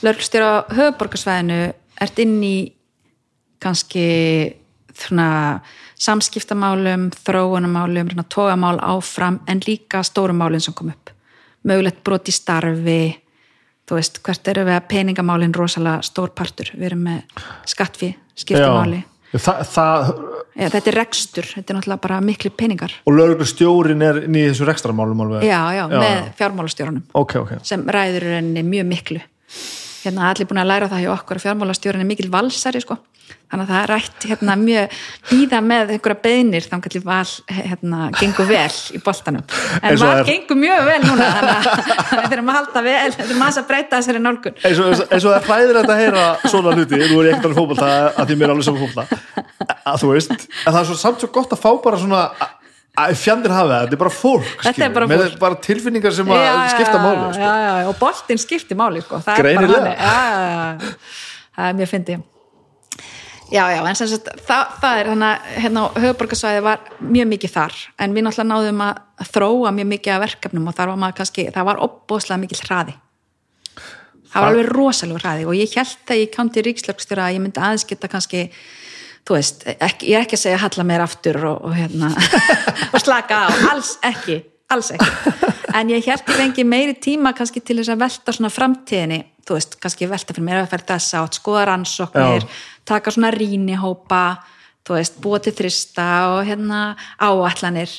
[0.02, 2.74] lögreglustjóri á höfuborgarsvæðinu ert inn í
[3.62, 4.06] kannski
[4.98, 5.62] svona
[6.02, 11.14] samskiptamálum, þróunamálum tógamál áfram en líka stórumálin sem kom upp.
[11.64, 13.02] Mögulegt brot í starfi
[13.92, 19.02] þú veist, hvert eru við að peningamálin rosalega stór partur, við erum með skattfi, skiptamáli.
[19.32, 20.12] Já, það,
[20.52, 22.96] Já, þetta er rekstur, þetta er náttúrulega bara miklu peningar.
[23.08, 25.46] Og löglustjórin er inn í þessu rekstramálum alveg?
[25.48, 29.22] Já, já, með fjármálastjórunum ok, ok, sem ræður henni mjög miklu
[30.04, 32.98] hérna allir búin að læra það hjá okkur að fjármálastjórun er mikil valsari sko.
[33.52, 34.94] Þannig að það er rætt hérna mjög
[35.30, 39.44] býða með einhverja beðnir þá kannski val hérna gengur vel í boltanum.
[39.82, 41.84] En val er- gengur mjög vel núna þannig að
[42.22, 44.58] við þurfum að halda vel við þurfum aðeins að breyta þessari nálgun.
[44.68, 48.32] Eins og, það er hræðilegt að heyra svona hluti, nú er ekkert alveg fótbolta að
[48.32, 49.22] því mér er alveg saman fótbolta.
[49.92, 52.48] Að þú veist, en það er svo samt svo gott að fá bara svona að-
[52.48, 52.58] að
[53.16, 55.38] fjandir hafa það, þetta er bara fólk Þetta er skilur, bara með fólk.
[55.40, 57.46] bara tilfinningar sem að skipta máli sko.
[57.46, 59.22] já, já, og boltinn skiptir máli sko.
[59.24, 59.94] það er bara Greinilega.
[61.56, 62.26] það er mjög fyndið
[63.52, 67.78] já, já, en sem sagt það, það er að hérna, höfuborgarsvæði var mjög mikið þar,
[68.00, 71.48] en við náttúrulega náðum að þróa mjög mikið af verkefnum og þar var maður kannski,
[71.56, 72.96] það var opbóðslega mikil hraði
[74.32, 77.44] það var alveg rosalega hraði og ég held að ég kom til ríkslögstjóra að ég
[77.44, 78.46] myndi aðeins geta kannski
[79.28, 82.12] þú veist, ekki, ég er ekki að segja halla mér aftur og, og hérna
[82.94, 84.42] og slaka á, alls ekki
[84.72, 88.52] alls ekki, en ég held ég fengi meiri tíma kannski til þess að velta svona
[88.54, 92.62] framtíðinni, þú veist, kannski velta fyrir mér að færa þessa átt, skoða rannsóknir Já.
[92.94, 94.24] taka svona rýnihópa
[94.88, 97.94] þú veist, búa til þrista og hérna áallanir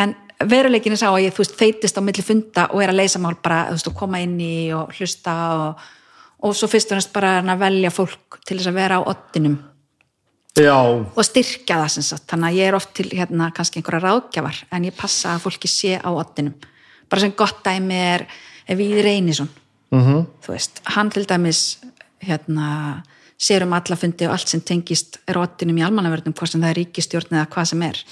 [0.00, 0.16] en
[0.50, 3.22] veruleikin er sá að ég, þú veist, feitist á milli funda og er að leysa
[3.22, 5.90] mál bara, þú veist, og koma inn í og hlusta og,
[6.46, 9.58] og svo fyrst og næst bara að velja fólk til þess að vera á oddinum
[10.58, 10.76] já,
[11.14, 14.58] og styrkja það sem sagt, þannig að ég er oft til hérna kannski einhverja ráðgjafar
[14.74, 16.54] en ég passa að fólki sé á oddinum.
[17.10, 18.26] Bara sem gott dæmi er
[18.68, 19.48] við Reynisson.
[19.90, 20.26] Mhm.
[20.42, 21.78] Þú veist, hann til dæmis
[22.22, 23.02] hérna,
[23.38, 26.60] sér um alla fundi og allt sem tengist er á oddinum í almannavörnum hvort sem
[26.60, 28.04] það er ríkistjórn eða hvað sem er.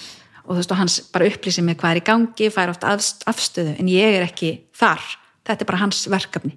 [0.47, 3.25] Og þú veist, og hans bara upplýsir mig hvað er í gangi fær oft afst-
[3.29, 5.01] afstöðu, en ég er ekki þar,
[5.45, 6.57] þetta er bara hans verkefni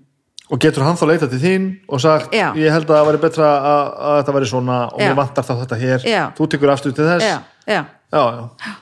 [0.52, 2.50] og getur hann þá leita til þín og sagt, Já.
[2.60, 5.06] ég held að það væri betra að, að þetta væri svona og Já.
[5.08, 6.24] mér vantar þá þetta hér Já.
[6.38, 7.38] þú tekur afstöð til þess já,
[7.72, 7.80] já
[8.12, 8.74] já, já.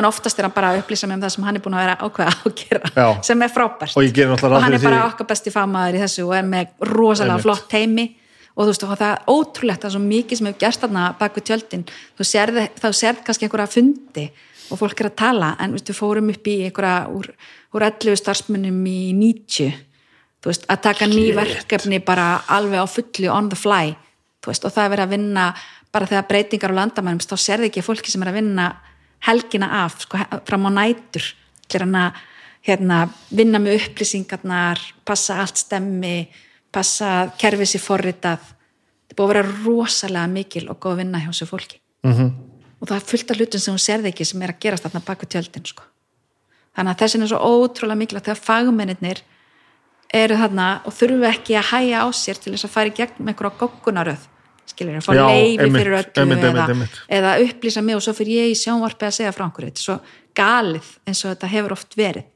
[0.00, 1.84] en oftast er hann bara að upplýsa mig um það sem hann er búin að
[1.84, 6.00] vera ákveða að gera sem er frábært Og og hann er bara okkar besti famaður
[6.00, 7.44] í þessu og er með rosalega Einmitt.
[7.44, 8.08] flott teimi
[8.56, 11.36] og þú veist og það er ótrúlegt er svo mikið sem hefur gerst þarna bak
[11.36, 11.84] við tjöldin
[12.18, 14.26] þú sérð, þá sérð kannski einhverja fundi
[14.72, 17.28] og fólk er að tala en við fórum upp í einhverja úr,
[17.76, 19.91] úr 11 starfsmunum í 90 þú
[20.50, 23.94] veist, að taka ný verkefni bara alveg á fullu on the fly
[24.42, 25.44] þú veist, og það er verið að vinna
[25.92, 28.68] bara þegar breytingar á landamænum þá sérði ekki fólki sem er að vinna
[29.22, 31.28] helgina af, sko, fram á nætur
[31.70, 32.18] til að
[32.66, 36.26] hérna, vinna með upplýsingarnar passa allt stemmi
[36.72, 38.50] passa að kerfið sér forritað
[39.12, 42.30] þetta búið að vera rosalega mikil og góð að vinna hjá þessu fólki -hmm.
[42.80, 45.06] og það er fullt af hlutum sem hún sérði ekki sem er að gerast þarna
[45.06, 45.82] baku tjöldin sko.
[46.76, 49.22] þannig að þessin er svo ótrúlega mikilvægt þegar fagmennir
[50.12, 53.18] eru þarna og þurfu ekki að hæja á sér til þess að fara í gegn
[53.18, 54.28] með einhverja goggunaröð.
[54.72, 56.98] Skilur, að fá einmitt, fyrir öllu einmitt, eða, einmitt.
[57.10, 59.86] eða upplýsa mig og svo fyrir ég í sjónvarpi að segja frá einhverju, þetta er
[59.88, 59.96] svo
[60.38, 62.28] galið eins og þetta hefur oft verið.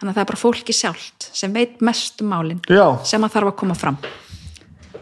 [0.00, 2.86] Þannig að það er bara fólki sjálft sem veit mest um málin Já.
[3.06, 4.00] sem að þarf að koma fram.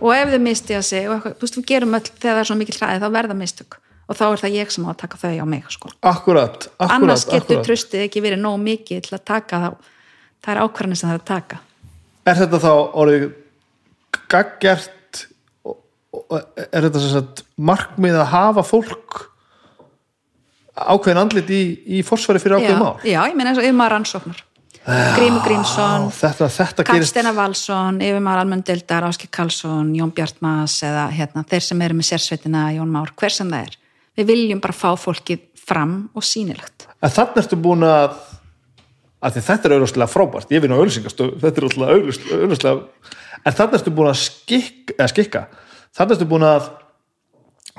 [0.01, 2.51] Og ef þau mistiða sig og eitthvað, þú veist, við gerum öll þegar það er
[2.51, 3.79] svo mikil hræði, þá verða mistök.
[4.11, 5.91] Og þá er það ég sem á að taka þau á mig sko.
[6.03, 9.71] akkurat, akkurat, annars getur tröstið ekki verið nóg mikið til að taka þá.
[10.45, 11.61] Það er ákvarðanir sem það er að taka
[12.29, 12.73] er þetta þá
[13.03, 13.27] orðið
[14.31, 15.25] gaggjart
[16.31, 19.19] er þetta sem sagt markmið að hafa fólk
[20.81, 21.63] ákveðin andlit í,
[21.99, 22.95] í forsvari fyrir ákveðin mál?
[23.05, 24.47] já, ég meina eins og yfirmaður rannsóknar.
[24.81, 26.07] Grímur Grímsson
[27.05, 32.65] Steinar Valsson, yfirmaður Almundildar Áskir Karlsson, Jón Bjartmas eða hérna, þeir sem eru með sérsveitina
[32.79, 33.77] Jón Már, hver sem það er.
[34.17, 36.89] Við viljum bara fá fólkið fram og sýnilegt.
[37.05, 38.17] Að þannig ertu búin að að
[39.21, 40.53] þetta er auðvitað frábært.
[40.53, 42.85] Ég vinn á auðlýsingastöð, þetta er auðvitað
[43.41, 45.47] en þannig ertu búin að skikka, skikka.
[45.97, 46.71] Þannig ertu búin að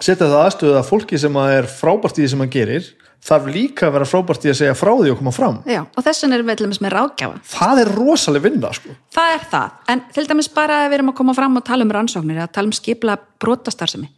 [0.02, 2.92] setja það aðstöðu að fólki sem að er frábært í því sem hann gerir
[3.22, 5.60] þarf líka að vera frábært í að segja frá því og koma fram.
[5.70, 7.42] Já, og þess vegna erum við til dæmis með ráðgjafa.
[7.52, 8.96] Það er rosaleg vinna sko.
[9.14, 11.86] það er það, en til dæmis bara að við erum að koma fram og tala
[11.86, 14.10] um rannsóknir eða tala um skipla brotastarsemi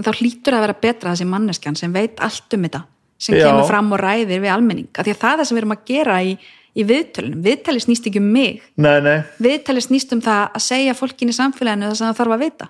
[0.00, 2.82] þá hlýtur að vera betra þessi manneskjan sem veit allt um þetta
[3.22, 3.44] sem Já.
[3.46, 4.88] kemur fram og ræðir við almenning.
[4.96, 6.32] Af því að það er það sem við erum að gera í,
[6.72, 7.42] í viðtölunum.
[7.44, 8.62] Viðtali snýst ekki um mig.
[8.80, 9.18] Nei, nei.
[9.42, 12.68] Viðtali snýst um það að segja fólkin í samfélaginu það sem það þarf að vita.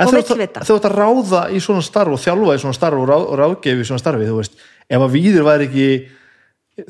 [0.00, 0.62] En Og vill vita.
[0.64, 3.40] þú ert að ráða í svona starf og þjálfa í svona starf og, ráð, og
[3.42, 4.54] ráðgefi í svona starfi, þú veist.
[4.88, 5.88] Ef að víður væri ekki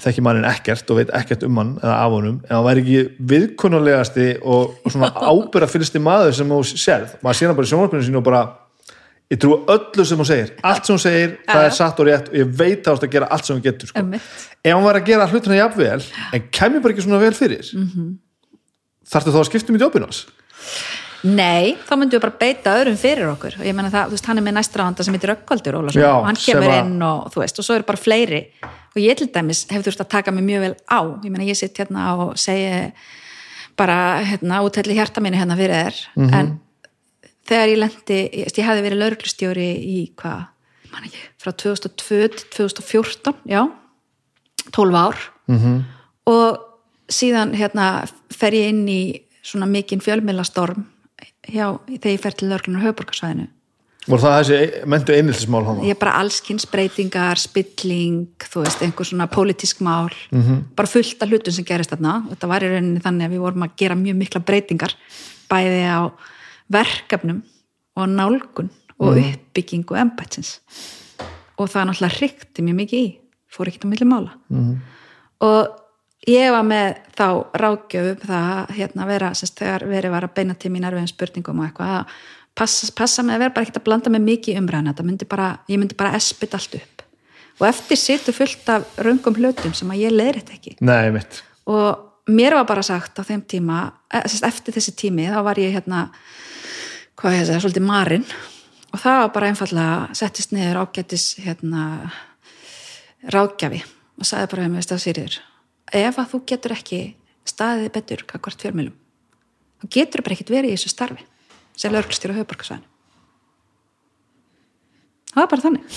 [0.02, 3.26] þekki mannin ekkert og veit ekkert um hann eða af honum, ef hann væri ekki
[3.32, 8.06] viðkunnulegasti og, og svona ábyrra fylgsti maður sem þú sérð, maður hann bara í sjónvarpinu
[8.06, 8.40] sínu og bara
[9.30, 12.06] ég trú öllu sem hún segir, allt sem hún segir það Já, er satt og
[12.06, 14.04] rétt og ég veit þú ert að gera allt sem hún getur sko.
[14.62, 17.88] Ef hann væri að gera hlutina jafnvel en kemur bara ekki svona vel fyrir mm.
[17.94, 18.12] -hmm.
[19.10, 20.26] þarftu þá að skipta um í jobbinu hans
[21.26, 24.26] Nei, þá myndum við bara beita öðrum fyrir okkur og ég meina það, þú veist,
[24.26, 27.32] hann er með næstráðanda sem heitir Rökkvaldur Ólason Já, og hann kemur að- inn og
[27.32, 30.30] þú veist, og svo eru bara fleiri og ég til dæmis hefur þurft að taka
[30.30, 32.92] mig mjög vel á ég meina ég sitt hérna og segi
[33.76, 36.34] bara, hérna, útælli hjarta mínu hérna fyrir þér, Mhm.
[36.34, 36.60] en
[37.48, 40.46] þegar ég lendi, ég, ég hefði verið lauruglustjóri í hvað,
[40.92, 43.62] man ekki frá 2002 til 2014 já,
[44.74, 45.18] 12 ár.
[45.46, 45.84] Mhm.
[46.26, 46.58] og
[47.06, 50.82] síðan hérna fer ég inn í svona mikinn fjölmiðlastorm
[51.46, 53.46] hjá, þegar ég fer til lörglunar höfuborgarsvæðinu
[54.06, 59.82] voru það þessi mentu einiltismál hann ég bara allskynnsbreytingar, spilling þú veist, einhver svona pólitísk
[59.84, 60.10] mál.
[60.78, 62.20] Bara fullt af hlutum sem gerist þarna.
[62.30, 64.94] Þetta var í rauninni þannig að við vorum að gera mjög mikla breytingar
[65.50, 66.00] bæði á
[66.72, 67.42] verkefnum
[67.96, 70.60] og nálgun og uppbyggingu embætsins
[71.56, 73.10] og það náttúrulega hrykti mjög mikið í
[73.52, 74.32] fór ekki á milli mála.
[75.44, 75.76] Og
[76.28, 77.28] ég var með þá
[77.62, 81.12] ráðgjöf um það að hérna, vera, semst, þegar verið var að beina til mín erfiðum
[81.12, 82.16] spurningum og eitthvað að
[82.56, 85.80] passa, passa með að vera bara ekkert að blanda með mikið þetta myndi bara, ég
[85.80, 87.04] myndi bara espit allt upp.
[87.56, 90.76] Og eftir situr fullt af röngum hlutum sem að ég leiðrætt ekki.
[90.84, 91.08] Nei,
[91.64, 93.78] og mér var bara sagt á þeim tíma
[94.12, 96.08] eh, sem sagt, eftir þessi tími þá var ég hérna
[97.16, 98.26] hvað ég að segja, svolítið marinn.
[98.92, 101.82] Og það var bara einfallega settist niður ágætis hérna
[103.32, 103.82] ráðgjafi
[104.16, 105.38] og sagði bara við mig stað sýriður
[105.96, 107.00] ef að þú getur ekki
[107.46, 108.94] staðið betur kakvart fjörmjölum
[109.82, 111.26] þá getur bara ekkert verið í þessu starfi
[111.76, 112.88] sem lögurstjóra höfuborgarsvæðinu
[115.36, 115.96] það var bara þannig.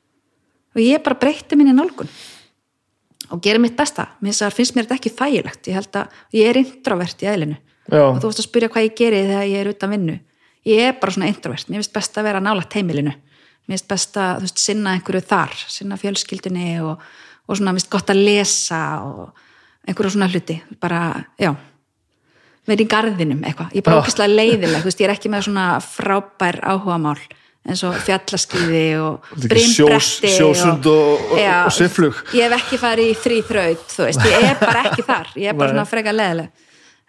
[0.74, 2.10] Og ég bara breytti minni nálgun
[3.32, 4.10] og gera mitt besta.
[4.20, 5.68] Mér finnst mér þetta ekki þægilegt.
[5.70, 7.56] Ég held að ég er introvert í eðlinu.
[7.84, 8.00] Já.
[8.00, 10.14] og þú veist að spyrja hvað ég geri þegar ég er utan vinnu
[10.66, 13.12] ég er bara svona introvert, mér finnst best að vera nálægt heimilinu.
[13.64, 16.98] Mér finnst best að veist, sinna einhverju þar, sinna fjölskyldunni og,
[17.48, 19.30] og svona, mér finnst gott að lesa og
[19.88, 20.58] einhverju svona hluti.
[20.80, 21.06] Bara,
[21.40, 21.54] já
[22.64, 24.02] verið í garðinum eitthvað, ég er bara Já.
[24.04, 27.18] ókvæslega leiðileg þú veist, ég er ekki með svona frábær áhugamál
[27.64, 32.14] eins og fjallaskýði og brimbretti sjósund og- og- og sviflug.
[32.32, 35.26] ég hef ekki farið í þrý þraut þú veist, ég er bara ekki þar.
[35.36, 36.48] Ég er bara svona frekar leðileg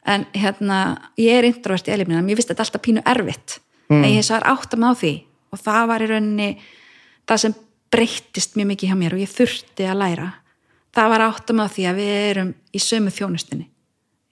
[0.06, 0.80] en hérna,
[1.18, 3.60] ég er introvert í eðlifnina mér finnst þetta alltaf pínu erfitt.
[3.90, 4.02] Mm.
[4.02, 5.14] en ég svo átt að með á því.
[5.54, 6.50] Og það var í rauninni
[7.30, 7.56] það sem
[7.94, 10.30] breyttist mjög mikið hjá mér og ég þurfti að læra.
[10.96, 13.68] Það var átt að með á því að við erum í sömu þjónustinni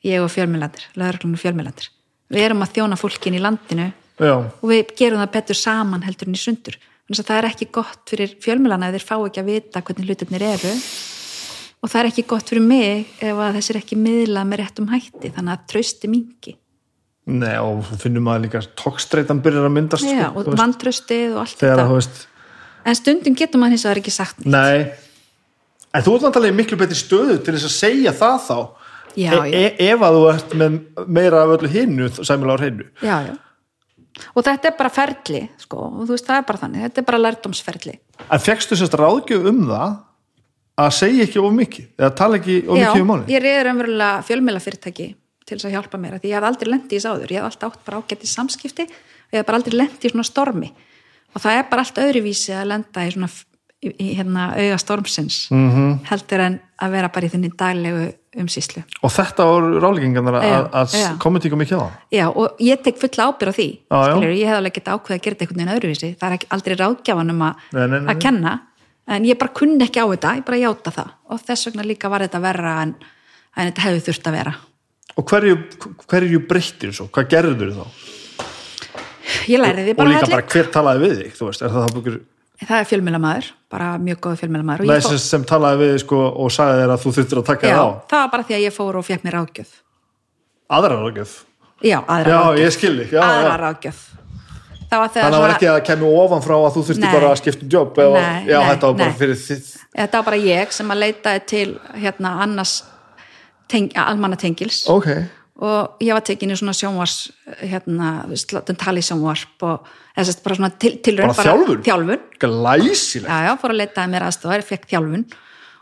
[0.04, 1.92] ég og fjölmiðlandir, lögreglun og fjölmiðlandir
[2.34, 3.90] við erum að þjóna fólkin í landinu
[4.20, 6.78] já, og við gerum það betur saman heldur en í sundur.
[7.04, 10.10] Þannig að það er ekki gott fyrir fjölmjölana ef þeir fá ekki að vita hvernig
[10.10, 10.72] hlutirnir eru
[11.84, 15.32] og það er ekki gott fyrir mig ef að þessir ekki miðlað með réttum hætti
[15.36, 16.56] þannig að trausti mingi.
[17.34, 21.60] Nei og finnum maður líka tókstreitan byrjar að myndast Já, sko, og vantraustið og allt
[21.60, 22.22] þegar að, þetta veist,
[22.84, 24.56] en stundum getur maður hins vegar ekki sagt neitt.
[24.56, 25.02] nei.
[25.94, 28.58] En þú ert vantarlega í miklu betri stöðu til þess að segja það þá.
[29.14, 29.58] Já, e já.
[29.62, 33.34] e ef að þú ert með meira af öllu hinnu sæmilega á hreinu já, já.
[34.34, 37.08] og þetta er bara ferli sko, og þú veist það er bara þannig, þetta er
[37.12, 37.94] bara lærdómsferli.
[38.26, 39.94] En fegstu sérst ráðgjöf um það
[40.82, 43.72] að segja ekki of mikið eða tala ekki of Já, mikið um máli ég reyður
[43.74, 45.08] umverulega fjölmiðla fyrirtæki
[45.46, 47.50] til þess að hjálpa mér, því ég hef aldrei lendi í þessu áður, ég hef
[47.52, 50.70] alltaf átt bara ágætt í samskipti og ég hef bara aldrei lendi í svona stormi
[51.34, 53.30] og það er bara allt öðruvísi að lenda í svona
[53.84, 55.70] í, hérna auga stormsins Mhm.
[55.76, 55.98] -hmm.
[56.10, 58.84] heldur en að vera bara í þinni daglegu umsýslu.
[59.04, 63.28] og þetta voru ráðleggingarnar Já, að, komið ekki mikið á Já, og ég tek fulla
[63.30, 64.16] ábyrð á því, já.
[64.16, 66.76] skilur, ég hef alveg getað ákveð að gera þetta einhvern veginn öðruvísi, það er aldrei
[66.76, 67.56] ráðgjafanum að,
[68.20, 68.62] kenna,
[69.08, 71.16] en ég bara kunni ekki á þetta, ég bara játa það.
[71.32, 72.94] Og þess vegna líka var þetta verra en,
[73.56, 74.54] en þetta hefði þurft að vera.
[75.14, 75.58] og hverju,
[76.10, 77.84] hverju breyttir svo, hvað gerður þá?
[79.52, 80.34] Ég læriði og bara líka helling.
[80.34, 82.16] bara hver talaði við þig þú veist, er það þá búkur
[82.64, 86.20] það er fjölmjölamæður, bara mjög góð fjölmjölamæður og Nei, ég fór, sem, talaði við sko,
[86.44, 87.90] og sagði þér að þú þurftir að taka já, það á.
[88.14, 89.76] það var bara því að ég fór og fekk mér ráðgjöf.
[90.74, 91.34] Aðra ráðgjöf?
[91.84, 92.64] Já, aðra já, ráðgjöf.
[92.64, 93.62] ég skilji já, aðra já.
[93.68, 96.84] ráðgjöf það var þegar þannig að það var ekki að kemur ofan frá að þú
[96.90, 97.14] þurftir Nei.
[97.14, 99.70] bara að skipta um jobb eða, Nei, já, nei, þetta var bara fyrir þið.
[99.98, 101.70] Þetta var bara ég sem að leitaði til
[102.04, 102.76] hérna annars
[103.74, 105.10] teng, almanna tengils ok,
[105.64, 107.18] og ég var tekin í svona sjónvars
[107.62, 108.14] hérna,
[108.82, 111.84] tali sjónvarp og eða sérst bara svona til, tilraun Bara þjálfun?
[111.86, 113.30] þjálfun, Glæsilegt.
[113.30, 115.26] já, já, fór að leita að mér aðstofar, fekk þjálfun.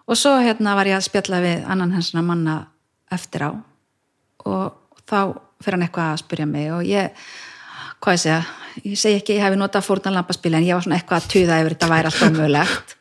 [0.08, 2.56] Og svo hérna var ég að spjalla við annan hensina manna
[3.12, 3.52] eftir á.
[4.48, 4.72] Og
[5.08, 5.18] þá
[5.62, 7.12] fyrir hann eitthvað að spyrja mig og ég,
[8.02, 8.42] hvað ég segja
[8.82, 11.76] ég segi ekki, ég hef notað fórnarlampaspili en ég var svona eitthvað að tuða yfir
[11.76, 12.94] þetta væri alltaf mögulegt.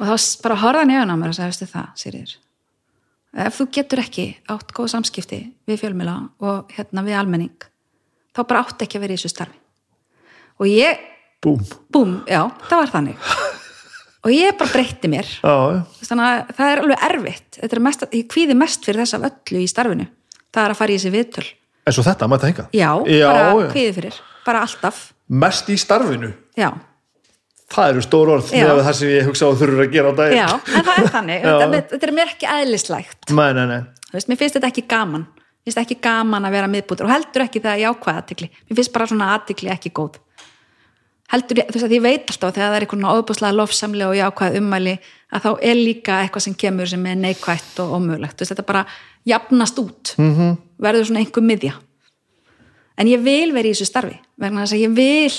[0.00, 0.14] Og þá
[0.44, 2.38] bara í augun á mér og sagði, veistu það, Sigriður
[3.30, 7.66] ef þú getur ekki átt góð samskipti við fjölmjöla og hérna við almenning
[8.34, 9.58] þá bara átt ekki að vera í þessu starfi.
[10.60, 10.98] Og ég,
[11.40, 11.62] Búm.
[11.92, 13.28] búm, já, það var þannig.
[14.20, 15.28] Og ég bara breytti mér.
[15.40, 17.58] Já, þannig að það er alveg erfitt.
[17.64, 20.04] Er mest, ég kvíði mest fyrir þess af öllu í starfinu.
[20.52, 21.46] Það er að fara í þessi viðtöl.
[21.88, 22.76] En svo þetta, maður þetta hengað.
[22.76, 25.12] já, já bara kvíði fyrir, bara alltaf.
[25.28, 26.32] Mest í starfinu.
[26.56, 26.70] já,
[27.70, 30.14] Það eru stór orð með það sem ég hugsa á að þurfur að gera á
[30.18, 30.38] daginn.
[30.40, 31.44] já, en það er þannig.
[31.92, 33.80] Þetta, er mér ekki eðlislægt Nei, nei, nei.
[34.10, 35.26] Þú veist, mér finnst þetta ekki gaman.
[35.30, 38.92] Mér finnst ekki gaman að vera miðbútur og heldur ekki það jákvæða aðtikli mér finnst
[38.96, 40.18] bara svona aðtikli ekki góð.
[41.30, 44.08] Heldur, ég- þú veist að ég veit alltaf að þegar það er eitthvað óbúslega lofsamlega
[44.10, 44.94] og jákvæð ummæli
[45.30, 48.66] að þá er líka eitthvað sem kemur sem er neikvætt og ómögulegt Þú veist, þetta
[48.66, 48.82] bara
[49.30, 50.14] jafnast út.
[50.18, 50.34] Mhm.
[50.40, 50.56] -hmm.
[50.82, 51.72] verður svona einhver miðja
[52.98, 55.36] en ég vil vera í þessu starfi vegna þess að ég vil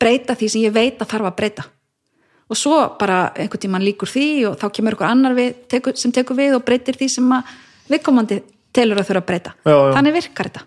[0.00, 1.64] breyta því sem ég veit að þarf að breyta.
[2.52, 6.12] Og svo bara einhvern tímann líkur því og þá kemur einhver annar við, tekur, sem
[6.12, 7.54] tekur við og breytir því sem að
[7.88, 8.42] viðkomandi
[8.74, 9.54] telur að þurfa að breyta.
[9.64, 9.94] Já, já.
[9.96, 10.66] þannig virkar þetta.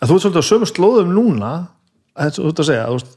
[0.00, 1.52] En þú ert svolítið á sömu slóðum núna
[2.16, 3.12] þú ert að segja þú veist,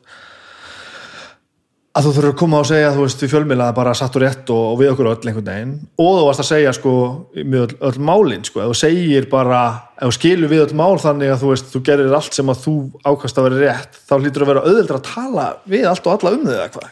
[1.94, 4.50] að þú þurfur að koma og segja þú veist, við fjölmiðla bara satt og rétt
[4.50, 5.74] og, og við okkur öll einhvern veginn.
[6.02, 6.94] Og þú varst að segja sko
[7.38, 9.60] með öll, öll málin sko, ef þú segir bara
[10.00, 12.64] ef þú skilur við öll mál þannig að þú veist þú gerir allt sem að
[12.64, 12.76] þú
[13.06, 16.34] ákast að vera rétt þá hlýtur að vera auðvitað að tala við allt og alla
[16.34, 16.90] um þig eða hvað?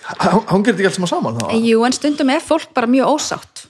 [0.53, 1.45] Hann gerir ekki allt sem að saman þá?
[1.57, 3.65] Jú, en stundum er fólk bara mjög ósátt.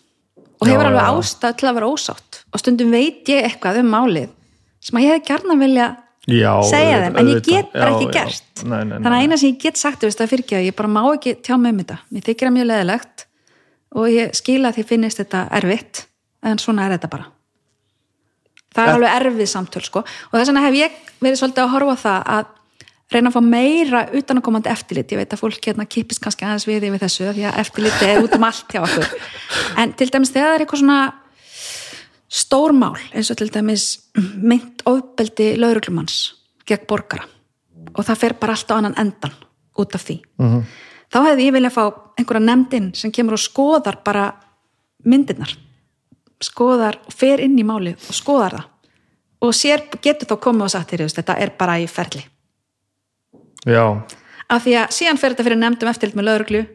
[0.62, 1.16] Og hefur alveg já.
[1.16, 2.44] ástæð til að vera ósátt.
[2.52, 4.34] Og stundum veit ég eitthvað um málið
[4.84, 5.26] sem að ég hef
[6.30, 8.14] Já, segja þeim, en ég get bara Já, ekki já.
[8.20, 8.64] gert.
[8.64, 11.02] Nei, nei, nei, þannig að eina sem ég get sagt, ekki að ég bara má
[11.16, 13.26] ekki tjá með um þetta, mér þykir það mjög leðilegt
[13.98, 16.04] og ég skila að því finnist þetta erfitt,
[16.46, 17.26] en svona er þetta bara.
[18.72, 18.94] Það er Ja.
[18.96, 22.46] alveg erfið samtöl sko, og þess vegna hef ég verið svolítið að horfa það að
[23.12, 25.12] reyna að fá meira utanakomandi eftirlit.
[25.12, 28.22] Ég veit að fólk hérna kippist kannski aðeins við yfir þessu því að eftirliti er
[28.24, 29.10] út um allt hjá okkur.
[29.82, 31.00] En til dæmis þegar það er eitthvað svona
[32.32, 36.32] stór mál eins og til dæmis mynd ofbeldi lauruglumanns
[36.68, 37.28] gegn borgara.
[37.92, 39.34] Og það fer bara allt á annan endan
[39.78, 40.22] út af því.
[40.40, 40.64] -hmm.
[41.12, 41.84] þá hefði ég viljað fá
[42.18, 44.34] einhverja nefndin sem kemur og skoðar bara
[45.04, 45.58] myndirnar.
[46.42, 48.68] Skoðar og fer inn í máli og skoðar það.
[49.42, 52.26] Og sér, getur þá komið og sagt þér þetta er bara í ferli.
[53.66, 54.02] Já,
[54.50, 56.66] af því að síðan fer þetta fyrir nefndum eftirlit með lauruglu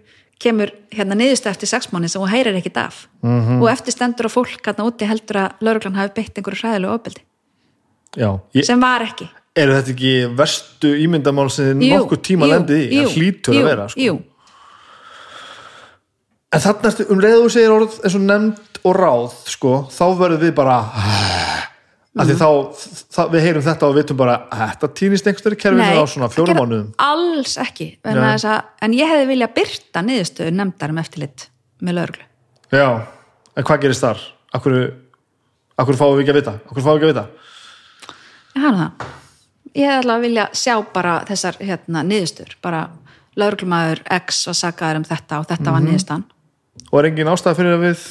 [0.43, 3.07] kemur hérna niðurstu eftir sex mánu sem hún heyrir ekkit af.
[3.23, 3.63] -hmm.
[3.63, 7.23] og eftir stendur að fólk hérna úti heldur að lauruglan hafi beitt einhverju hræðilegu ofbeldi.
[8.17, 9.29] Ég, sem var ekki.
[9.57, 13.69] Eru þetta ekki verstu ímyndamál sem Jú, nokkuð tíma lendið í, það hlýtur jú, að
[13.71, 14.01] vera sko.
[14.01, 14.19] jú,
[16.53, 20.57] en þarna um leiðu segir orð eins og nefnd og ráð sko, þá verðum við
[20.57, 20.79] bara
[22.17, 26.05] af því þá, við heyrum þetta og vitum bara þetta týnist einhverstari í kerfinu á
[26.09, 28.15] svona fjórum mánuðum alls ekki Nei.
[28.17, 31.49] þess að, en ég hefði viljað byrta niðurstöðu nefndar um eftirlit
[31.85, 32.25] með lauruglu
[32.73, 32.89] já,
[33.57, 34.23] en hvað gerist þar?
[34.57, 34.77] Akkur,
[35.77, 36.55] akkur fáum við ekki að vita?
[36.71, 37.27] Akkur fáum við ekki að vita?
[38.57, 39.13] ég hana það
[39.77, 42.81] ég hefði allavega vilja sjá bara þessar hérna, niðurstöður bara
[43.37, 45.91] lauruglumæður X var sakaður um þetta og þetta var Mhm.
[45.91, 46.25] niðurstan
[46.93, 48.07] og er engin ástæða fyrir að við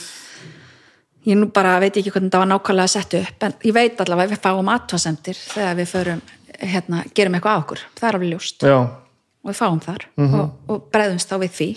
[1.25, 4.29] ég nú bara veit ekki hvernig það var nákvæmlega sett upp en ég veit allavega
[4.29, 6.21] að við fáum aðtvasendir þegar við förum,
[6.59, 7.85] hérna, gerum eitthvað á okkur.
[7.99, 8.65] Það er alveg ljóst.
[8.65, 10.07] Já, og við fáum þar.
[10.21, 10.39] Mhm.
[10.39, 11.69] og, og bregðumst þá við því.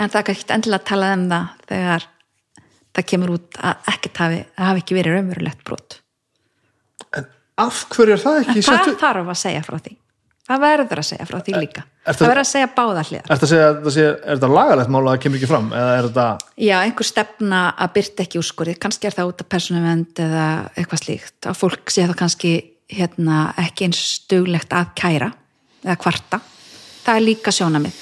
[0.00, 2.06] En það er ekki endilega að tala um það þegar
[2.90, 6.00] það kemur út að ekkert hafi, hafi ekki verið raunverulegt brot.
[7.16, 7.26] En
[7.60, 9.02] af hverju er það ekki en sett það upp?
[9.04, 9.96] þarf að segja frá því
[10.50, 11.84] það verður að segja frá því líka?
[12.06, 13.30] er það- verður að segja báða hliðar.
[13.30, 13.40] Er
[14.36, 16.26] þetta, lagalegt mál að það kemur ekki fram þetta
[16.58, 20.46] já, einhver stefna að byrta ekki úrskurði kannski er það út af persónuvend eða
[20.76, 21.40] eitthvað slíkt.
[21.46, 22.54] Að fólk sé það kannski
[22.90, 25.32] hérna, ekki eins stuglegt að kæra
[25.84, 26.40] eða kvarta.
[27.04, 27.94] Það er líka sjónamið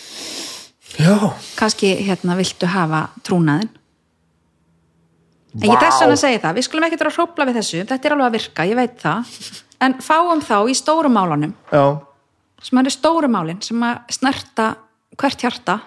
[0.98, 1.14] já,
[1.58, 3.68] kannski hérna viltu hafa trúnaðin
[5.58, 5.80] en ég Vá.
[5.82, 6.58] þess vegna segja það.
[6.58, 8.98] Við skulum ekki vera að hrópla við þessu, þetta er alveg að virka ég veit
[9.02, 9.32] það,
[9.86, 11.84] en fáum þá í stóru málunum, já,
[12.62, 14.68] sem eru stóru málin sem að snerta
[15.18, 15.78] hvert hjarta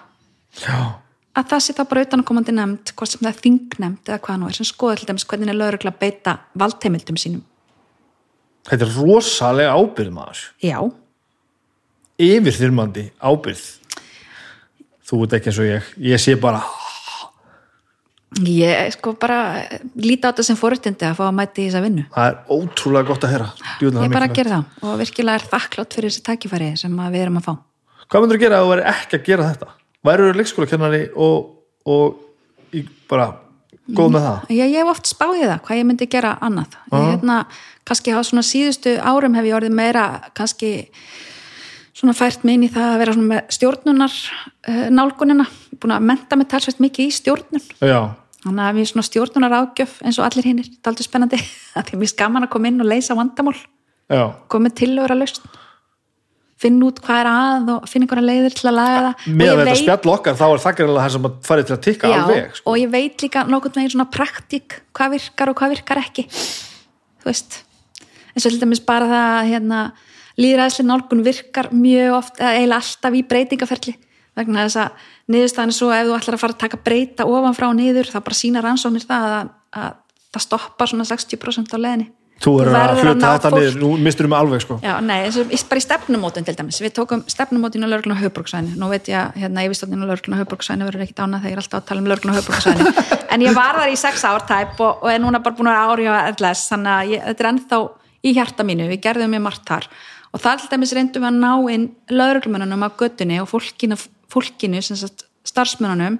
[0.62, 0.78] já.
[1.36, 4.48] að það sé þá bara utanakomandi nefnd hvort sem það er þingnemnd eða hvað nú
[4.48, 7.44] er sem skoða til dæmis hvernig er lögregla að beita valdheimildum sínum.
[8.68, 10.42] Þetta er rosalega ábyrð maður.
[10.62, 10.78] Já,
[12.22, 13.64] yfirþyrmandi ábyrð
[15.12, 15.88] þú ert ekki eins og ég.
[16.12, 16.62] Ég sé bara
[18.40, 19.38] ég sko bara
[19.98, 22.06] líti á þetta sem fórutindi að fá að mæti í þessa vinnu.
[22.14, 24.36] Það er ótrúlega gott að það er ég bara mikilvægt.
[24.38, 27.54] gera það og virkilega er þakklátt fyrir þessi tækifæri sem að við erum að fá.
[28.08, 29.70] Hvað myndir að gera ef þú væri ekki að gera þetta?
[30.02, 31.50] Væru leikskólakennari og,
[31.86, 32.78] og
[33.10, 33.28] bara
[33.92, 34.48] góð með það?
[34.56, 36.78] Ég, ég hef oft spáðið það, hvað ég myndi gera annað.
[36.92, 37.38] Ég, hérna,
[37.88, 40.06] kannski á svona síðustu árum hef ég orðið meira
[40.38, 40.72] kannski
[42.02, 45.46] svona fært mig inn í það að vera svona með stjórnunar uh, nálgunina,
[45.78, 47.64] búin að menta mig talsvægt mikið í stjórnun.
[47.78, 48.00] Já,
[48.42, 51.42] þannig að við svona stjórnunar ágjöf eins og allir hinnir, þetta er aldrei spennandi
[51.78, 53.58] að því að mér skaman að koma inn og leysa vandamál.
[54.12, 54.24] Já,
[54.58, 55.50] með tillögur að lausn.
[56.62, 59.22] Finna út hvað er að og finna einhverja leiðir til að laga það.
[59.34, 61.80] Með þetta veit- spjall okkar þá er það gerðilega það sem að farið til að
[61.86, 62.70] tikka alveg sko.
[62.70, 66.26] og ég veit líka nokkurn veginn svona praktík hvað virkar og hvað virkar ekki.
[67.22, 67.58] Þú veist
[68.36, 69.80] eins og til dæmis bara það að hérna,
[70.40, 73.96] líðræðsli nálgun virkar mjög oft eða eiginlega alltaf í breytingaferli
[74.38, 77.28] vegna þess að niðurstaðan er svo að ef þú ætlar að fara að taka breyta
[77.28, 79.52] ofan frá og niður þá bara sína rannsóknir það að,
[79.82, 79.94] að
[80.32, 82.08] það stoppar svona 60% á leðinni
[82.42, 84.78] þú verður að ná þetta niður, nú mistur við alveg sko.
[84.82, 86.80] Já, nei, eins og bara í stefnumótun til dæmis.
[86.82, 90.36] Við tókum stefnumótun á lögreglun á höfbruksvæðinu nú veit ég að hérna, yfirstofnin á lögreglun
[90.38, 92.94] á höfbruksvæðinu verður ekkit ánað þegar ég er alltaf að tala um lögreglun á höfbruksvæðinu
[93.36, 95.92] en ég var þar í sex ár tæp og, og er núna bara búin að
[95.92, 97.80] ári á LS þannig að ég, þetta er ennþá
[98.22, 98.88] í hjarta mínu.
[98.90, 99.88] Við gerðum mjög margt þar
[100.32, 103.98] og það til dæmis reyndum að ná inn lögreglumennunum á göttunni og fólkinu,
[104.32, 106.18] fólkinu sem sagt, starfsmennunum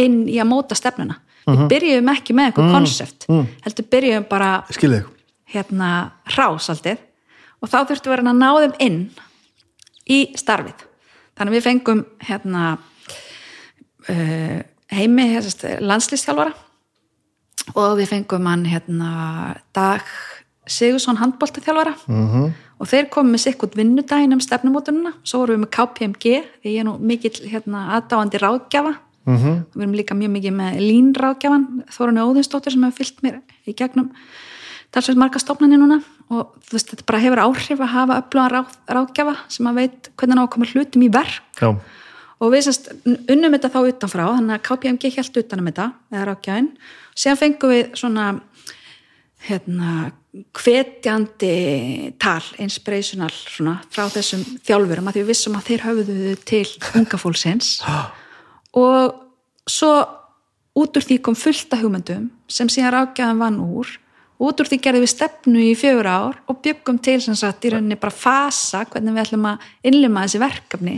[0.00, 1.18] inn í að móta stefnuna.
[1.46, 3.26] Við byrjuðum ekki með eitthvað konsept
[3.64, 5.06] heldur byrjuðum bara skil þig.
[5.54, 5.88] hérna
[6.30, 7.00] hrásaldið
[7.62, 8.98] og þá þurftum við að ná þeim inn
[10.06, 10.86] í starfið.
[11.38, 12.66] Þannig við fengum hérna
[14.08, 14.60] uh,
[14.92, 15.26] heimi
[15.82, 16.52] landslýstjálfara
[17.74, 19.10] og við fengum hann hérna
[19.74, 20.06] Dag
[20.66, 22.52] Sigursson handbóltaþjálfara -hmm.
[22.82, 26.32] Og þeir komum með sikkut vinnudaginn um stefnumótununa svo vorum við með KPMG
[26.62, 28.96] því ég er nú mikill hérna aðdáandi ráðgjafa.
[29.22, 29.58] Mm -hmm.
[29.74, 33.36] við erum líka mjög mikið með línráðgjafan Þórunni Óðinsdóttir sem hefur fyllt mér
[33.66, 34.10] í gegnum
[34.90, 36.02] talsveit marga stofnani núna.
[36.28, 40.10] Og þú veist, þetta bara hefur áhrif að hafa öflugan ráð, ráðgjafa sem að veit
[40.16, 41.42] hvernig ná að koma hlutum í verk.
[41.60, 41.70] Já,
[42.42, 46.70] og við semst unnum þetta þá utanfrá þannig að KPMG held utanum þetta eða ráðgjafin,
[47.14, 48.24] síðan fengum við svona
[49.46, 50.10] hérna
[50.56, 56.64] hvetjandi tal, inspirational svona, frá þessum þjálfurum að því við vissum að þeir höfðu til
[56.98, 57.74] unga fólksins.
[58.82, 59.18] Og
[59.68, 59.92] svo
[60.78, 63.90] út úr því kom fullt af hugmyndum sem síðan rákjaðan vann úr.
[64.42, 67.74] Út úr því gerðum við stefnu í fjögur ár og byggum til sem sagt í
[67.74, 70.96] rauninni bara fasa hvernig við ætlum að innlima þessi verkefni.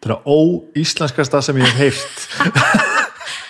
[0.00, 2.88] Þetta er óíslenskasta sem ég hef heyrt.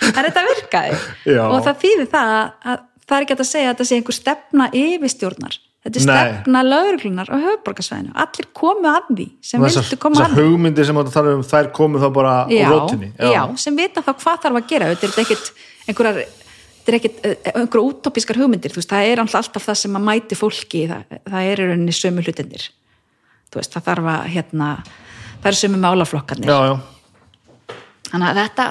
[0.01, 0.95] En þetta virkaði.
[1.35, 1.43] Já.
[1.45, 2.79] og það þýðir það að, að
[3.11, 5.57] það er ekki að segja að þetta sé einhver stefna yfirstjórnar.
[5.81, 6.11] Þetta er Nei.
[6.13, 10.43] stefna lögreglunar á höfuborgarsvæðinu allir komu að því sem þessar, vildu koma að þessar því.
[10.51, 14.03] hugmyndir sem þetta tala um þær komu þá bara á já, rótinni já, sem vita
[14.05, 14.91] þá hvað þarf að gera.
[14.91, 15.49] Þetta er ekkit
[15.87, 18.75] einhverjar þetta er ekkit eh, einhverjar útópískar hugmyndir.
[18.77, 20.85] Veist, það er alltaf það sem að mæti fólki.
[20.91, 22.69] Það, það er í rauninni sömu hlutindir
[23.55, 24.71] veist, það þarf að hérna,
[25.41, 26.51] það eru sömu málaflokkarnir.
[26.51, 27.77] Já, já.
[28.11, 28.67] þannig að þetta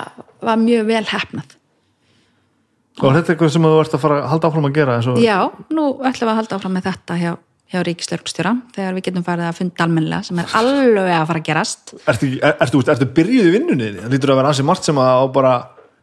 [0.47, 1.57] var mjög vel hefnað
[2.99, 5.09] og þetta er eitthvað sem þú ert að fara að halda áfram að gera eins
[5.11, 5.39] og Já,
[5.71, 7.33] nú ætlum við að halda áfram með þetta hjá,
[7.71, 11.47] hjá Ríkislörgstjóra þegar við getum farið að funda almennilega sem er alveg að fara að
[11.51, 11.95] gerast.
[12.11, 15.27] Ertu, er, ertu, ertu byrjuð í vinnunni það lítur að vera ansið margt sem að
[15.37, 15.55] bara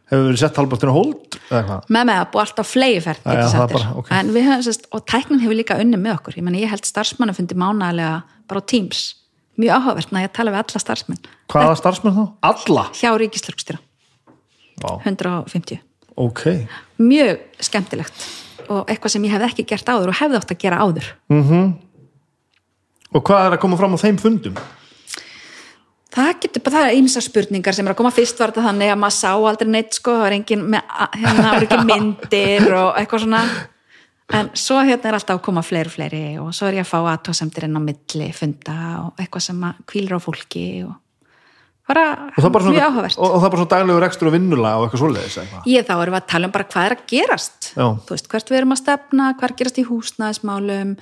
[0.08, 3.72] hefur verið sett halvbáttina hold með með að búa alltaf fleiferð Já, já, það er
[3.74, 4.12] bara, ok.
[4.18, 6.38] en við höfum sérst, og tæknin hefur líka unni með okkur.
[6.40, 9.02] Ég, meni, ég held starfsmanna fundi mánalega bara á Teams,
[9.60, 11.20] mjög áhugavert að ég tala við alla starfsmenn.
[11.52, 12.24] Hvaða starfsmenn þá?
[12.52, 12.86] alla?
[12.96, 13.82] hjá Ríkislörgstjóra,
[14.80, 15.82] Vá, 150
[16.18, 16.44] ok.
[17.00, 18.26] Mjög skemmtilegt
[18.68, 21.06] og eitthvað sem ég hefði ekki gert áður og hefði átt að gera áður.
[23.16, 24.58] Og hvað er að koma fram á þeim fundum?
[26.18, 28.12] Það getur bara, það er ýmsar spurningar sem er að koma.
[28.16, 31.50] Fyrst var þetta þannig að maður sá aldrei neitt sko, það er engin, með, hérna
[31.50, 33.42] er ekki myndir og eitthvað svona.
[34.38, 36.90] En svo hérna er alltaf að koma fleiri og fleiri og svo er ég að
[36.90, 40.96] fá aðtóðsemdir inn á milli funda og eitthvað sem kvílir á fólki og
[41.88, 43.16] bara og það er bara mjög áhugavert.
[43.18, 45.38] og, og það er bara svona daglegur ekstra og vinnulega og eitthvað svoleiðis
[45.72, 47.70] Ég þá erum við að tala um bara hvað er að gerast.
[47.74, 47.86] Já.
[48.04, 50.94] þú veist, hvert við erum að stefna hvað er að gerast í húsnæðismálum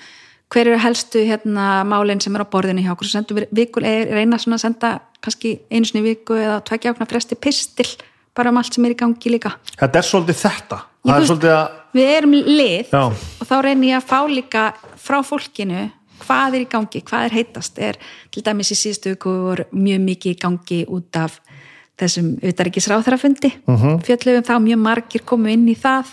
[0.54, 4.38] hver eru helstu hérna málin sem er á borðinu hjá okkur, sendum við vikul reyna
[4.38, 4.90] svona að senda
[5.24, 7.88] kannski einu sinni viku eða tvekja okkur fresti pistil
[8.36, 9.56] bara um allt sem er í gangi líka.
[9.80, 10.78] Þetta er svolítið þetta.
[11.06, 13.02] Ég er veist- svolítið að við erum lið Já.
[13.40, 14.64] og þá reynir ég að fá líka
[15.00, 15.86] frá fólkinu
[16.27, 17.97] hvað er í gangi, hvað er heitast er
[18.35, 21.40] til dæmis í síðustu viku voru mjög mikið í gangi út af
[21.97, 23.86] þessum utaríkisráþarafundi uh Mhm.
[23.86, 24.01] -huh.
[24.05, 26.07] fjöllum þá mjög margir komu inn í það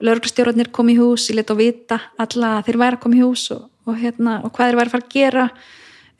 [0.00, 3.22] lauruglustjórnarnir kom í hús ég let á vita alla að þeir væri að koma í
[3.24, 5.50] hús og, og, hérna, og hvað þeir væri að fara að gera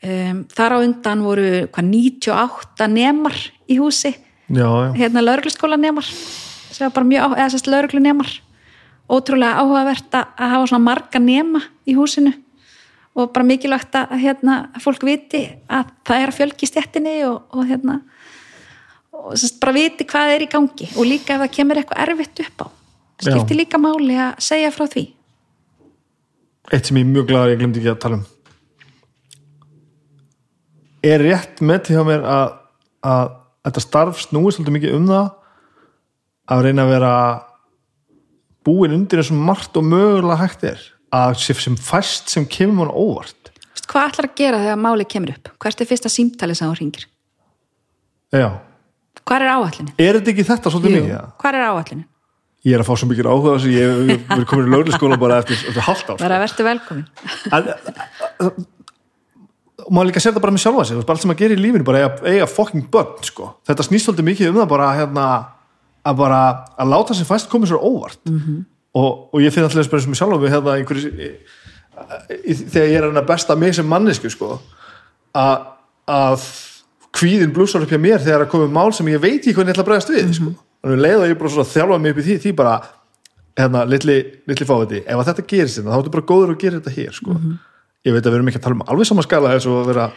[0.03, 3.37] um, þar á undan voru hvað 98 nemar
[3.69, 4.11] í húsi
[4.49, 4.93] já, já.
[4.97, 8.29] hérna laurugluskóla nemar sem var bara mjög áhuga, eða sérst lauruglu nemar
[9.09, 12.33] ótrúlega áhugavert að hafa svona marga nema í húsinu
[13.15, 17.41] og bara mikilvægt að hérna, að fólk viti að það er að fjölgi stjettinni og,
[17.51, 17.99] og hérna
[19.21, 20.87] og sérst bara viti hvað er í gangi.
[20.95, 22.67] Og líka ef það kemur eitthvað erfitt upp á.
[23.21, 25.03] Skipti líka máli að segja frá því.
[26.71, 28.25] Eitt sem ég er mjög glad að ég glemdi ekki að tala um.
[31.11, 32.57] Er rétt með til hjá mér að,
[33.11, 33.35] að
[33.67, 35.29] þetta starf snúið svolítið mikið um það
[36.51, 37.13] að reyna að vera
[38.65, 43.51] búin undir þessum margt og mögulega hægt er að sem, fæst sem kemur mann óvart
[43.91, 47.07] hvað ætlar að gera þegar máli kemur upp hvert er fyrsta símtali sem þú ringir
[48.31, 48.49] já,
[49.25, 49.95] hvað er áallinu?
[49.97, 51.13] er þetta ekki þetta svolítið mikið?
[51.15, 51.31] eða?
[51.43, 52.05] hvað er áallinu?
[52.61, 53.87] ég er að fá svo mikið áhuga þess að ég
[54.29, 57.07] verið komin í lögurskóla bara eftir, eftir halvt ár bara að verður velkomin
[59.81, 61.87] og maður líka sér það bara með sjálfa sig allt sem maður gerir í lífinu,
[61.87, 65.25] bara eiga, eiga fucking börn, sko, þetta snýst svolítið mikið um það bara, hérna,
[66.07, 66.41] að bara
[66.79, 68.61] að láta sér fæst komið svo óvart -hmm.
[68.97, 71.29] Og, og ég finn alltaf bara sem sjálfa mig hérna einhverju í,
[72.43, 74.57] í, þegar ég er hérna besta mig sem mannesku, sko
[75.37, 75.67] að,
[76.11, 76.47] að
[77.15, 79.77] kvíðin blúsar upp hjá mér þegar að komið mál sem ég veit ekki hvernig ég
[79.77, 80.53] ætla að bregðast við, sko.
[80.81, 82.75] Þannig að leiða ég bara svona að þjálfa mig upp í því, því bara,
[83.59, 84.17] hérna, litli,
[84.49, 87.15] litli fáviti ef að þetta gerist hérna, þá ertu bara góður að gera þetta hér,
[87.17, 87.37] sko.
[88.01, 89.91] Ég veit að við erum ekki að tala um alveg saman skala eins og að
[89.91, 90.07] vera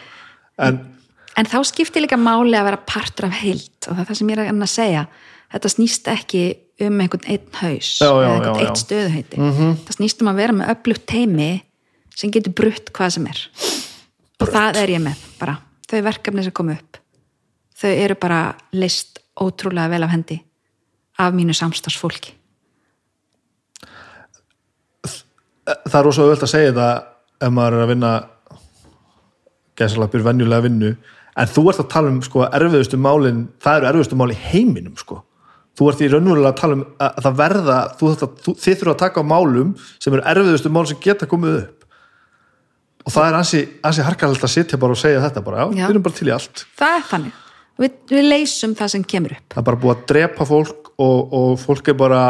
[0.64, 0.78] en
[1.38, 3.70] en þá skiptir líka máli að vera partur af heild.
[3.88, 5.06] Og það er það sem ég er að segja.
[5.54, 6.42] Þetta snýst ekki
[6.84, 8.68] um einhvern einn haus Já, já, eða einhvern já, já.
[8.68, 9.42] eitt stöðuheiti.
[9.86, 11.50] Það snýst um að vera með öflugt teimi
[12.14, 13.42] sem getur brutt hvað sem er.
[14.42, 15.58] Og það er ég með bara.
[15.90, 16.98] Þau verkefni sem komu upp.
[17.78, 18.40] Þau eru bara
[18.74, 20.40] list ótrúlega vel af hendi.
[21.22, 22.34] Af mínu samstagsfólki
[25.64, 28.12] það er rosa öðvöld að segja það ef maður er að vinna
[29.78, 30.90] gæsalapir venjulega vinnu
[31.36, 34.98] en þú ert að tala um sko erfiðustu málin það eru erfiðustu mál í heiminum
[35.00, 35.20] sko.
[35.74, 39.00] Þú ert í raunverulega að tala um að það verða þú, þú, þið þurfa að
[39.00, 41.80] taka á málum sem eru erfiðustu mál sem geta komið upp.
[43.04, 45.86] Og það er ansi, ansi harkalegt að sitja bara og segja þetta bara, já, Já.
[45.88, 46.62] við erum bara til í allt.
[46.78, 47.40] Það er þannig.
[47.82, 49.46] Við, við leysum það sem kemur upp.
[49.50, 52.22] Það er bara búið að drepa fólk og, og fólk er bara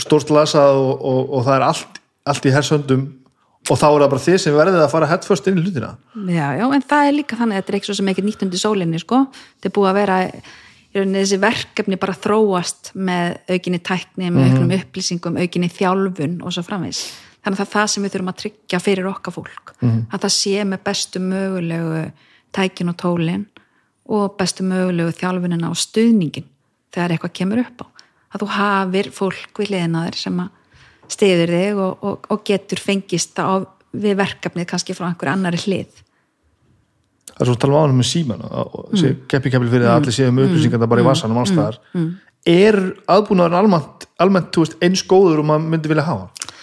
[0.00, 2.00] stórst lasað og, og, og það er allt,
[2.30, 3.02] allt í hersöndum
[3.68, 5.90] og þá er það bara þið sem verðið að fara headfirst inn í hlutina
[6.30, 8.44] Já, já, en það er líka þannig að þetta er ekki svo sem ekki nýtt
[8.46, 9.22] undir sólinni, sko.
[9.58, 10.18] Þetta er búið að vera
[10.94, 16.64] rauninni þessi verkefni bara þróast með aukinni tækni, með auknum upplýsingum, aukinni þjálfun og svo
[16.66, 17.04] framvegis.
[17.40, 19.74] Þannig að það er það sem við þurfum að tryggja fyrir okkar fólk.
[20.10, 22.02] Að það sé með bestu mögulegu
[22.56, 23.46] tækin og tólin
[24.10, 26.48] og bestu mögulegu þjálfunina og stuðningin
[26.90, 27.86] þegar eitthvað kemur upp á.
[28.30, 30.50] Að þú hafir fólk við liðina þér sem að
[31.10, 33.60] stiður þig og, og, og getur fengist á,
[33.90, 36.02] við verkefnið kannski frá einhver annari hlið.
[37.34, 39.22] það er svo að tala um ánum með síman mm.
[39.30, 41.80] keppi keppil fyrir að allir séu með upplýsingar bara í vassanum allstaðar
[42.48, 42.78] er
[43.10, 46.56] aðbúnaður almennt, almennt veist, eins góður og maður myndi vilja hafa?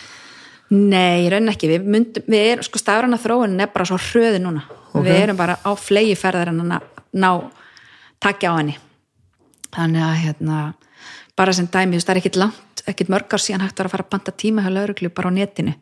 [0.73, 4.65] Nei, raun ekki, við myndum, við erum, sko stafræna þróunin er bara svo hröði núna.
[4.97, 7.29] Við erum bara á flegi ferðar en að ná
[8.23, 8.75] takja á henni.
[9.77, 10.57] Þannig að hérna
[11.37, 13.91] bara sem dæmi, þú veist, það er ekkit langt ekkit mörg ár síðan hægt að
[13.91, 15.73] fara að banta tíma hjá lauruglu bara á netinu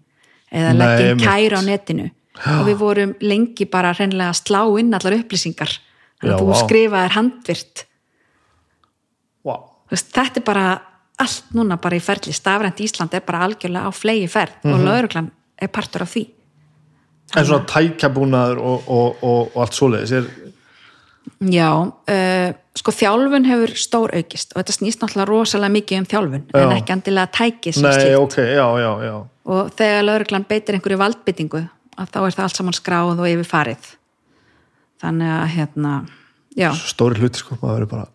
[0.55, 2.09] eða leggja kæra á netinu.
[2.35, 5.71] Og við vorum lengi bara hreinlega að slá inn allar upplýsingar.
[6.19, 7.83] Þannig Já, að þú skrifaðir handvirt.
[9.47, 9.61] Wow.
[9.91, 10.65] Veist, þetta er bara
[11.23, 15.29] allt núna bara í ferli, stafrænt Ísland er bara algjörlega á flegi ferð og lauruglan
[15.55, 16.25] er partur af því.
[17.35, 20.27] En svona tækjabúnaður og, og, og, og allt svoleiðis er,
[21.43, 22.49] Já, uh,
[22.79, 26.75] sko þjálfun hefur stór aukist og þetta snýst náttúrulega rosalega mikið um þjálfun en Já.
[26.77, 28.17] ekki andilega tæki sem nei, slíkt.
[28.21, 29.15] ok, já, já, já.
[29.45, 31.61] Og þegar lauruglan beitir einhverju valdbyttingu
[31.95, 33.91] að þá er það allt saman skráð og yfirfarið.
[35.03, 35.93] Þannig að hérna
[36.55, 38.07] já, stóri hluti sko, maður verður bara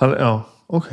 [0.00, 0.30] Hann, já,
[0.68, 0.88] ok.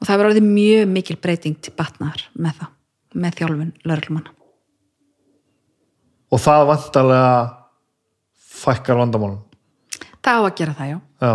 [0.00, 2.76] Og það verður orðið mjög mikil breyting til batnaðar með það,
[3.20, 4.36] með þjálfun lauruglumanna
[6.30, 7.30] og það vantarlega
[8.60, 9.40] fækkar vandamálum
[10.20, 11.32] það á að gera það, já já,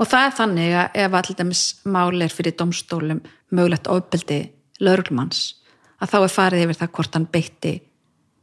[0.00, 3.20] Og það er þannig að ef allir dæmis mál er fyrir domstólum
[3.52, 4.38] mögulegt ofbeldi
[4.80, 5.42] lauruglumanns
[5.98, 7.72] að þá er farið yfir það hvort hann beitti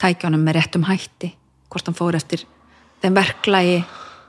[0.01, 1.31] tækjónum með réttum hætti,
[1.71, 2.43] hvort hann fór eftir
[3.01, 3.77] þeim verklagi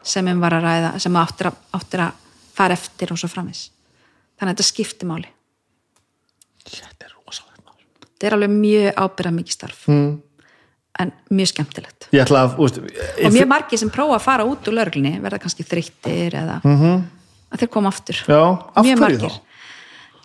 [0.06, 2.22] sem hann var að ræða, sem áttir að, áttir að
[2.56, 3.66] fara eftir og svo framis.
[4.36, 5.32] Þannig að þetta skiptir máli.
[6.66, 7.74] þetta er rosalega.
[8.06, 10.12] Þetta er alveg mjög ábyrða mikið starf, mm.
[11.02, 11.95] en mjög skemmtilegt.
[12.12, 15.66] Ætla að, úst, Og mjög margir sem prófa að fara út úr lauruglunni verða kannski
[15.66, 17.02] þreyttir eða -hmm.
[17.50, 18.22] að þeir koma aftur.
[18.26, 18.42] já,
[18.74, 19.40] af mjög hverju margir.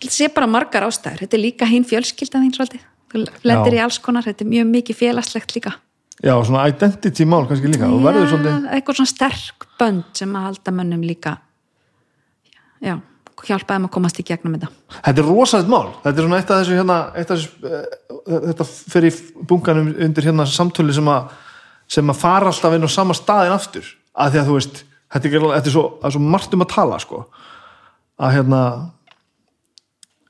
[0.02, 1.18] Þetta sé bara margar ástæður.
[1.22, 2.80] Þetta er líka hinn fjölskylda þín svolítið.
[3.12, 3.78] Þú lendir Já.
[3.78, 5.72] í alls konar, þetta er mjög mikið félagslegt líka.
[6.22, 7.86] Já, svona identity mál kannski líka.
[7.86, 11.36] Já, svolítið eitthvað svona sterk bönd sem að halda mönnum líka.
[12.82, 12.96] Já,
[13.46, 14.70] hjálpaði þeim að komast í gegnum þetta.
[14.98, 18.44] Þetta er rosalegt mál, þetta er svona eitt af þessu hérna, eitt af þessu, uh,
[18.48, 19.12] þetta fer í
[19.50, 21.32] bunkanum undir hérna samtölu sem að,
[21.92, 23.86] sem að fara alltaf inn á sama staðin aftur,
[24.16, 24.82] að því að þú veist
[25.12, 27.24] þetta er, þetta er svo, er svo margt um að tala sko,
[28.22, 28.60] að hérna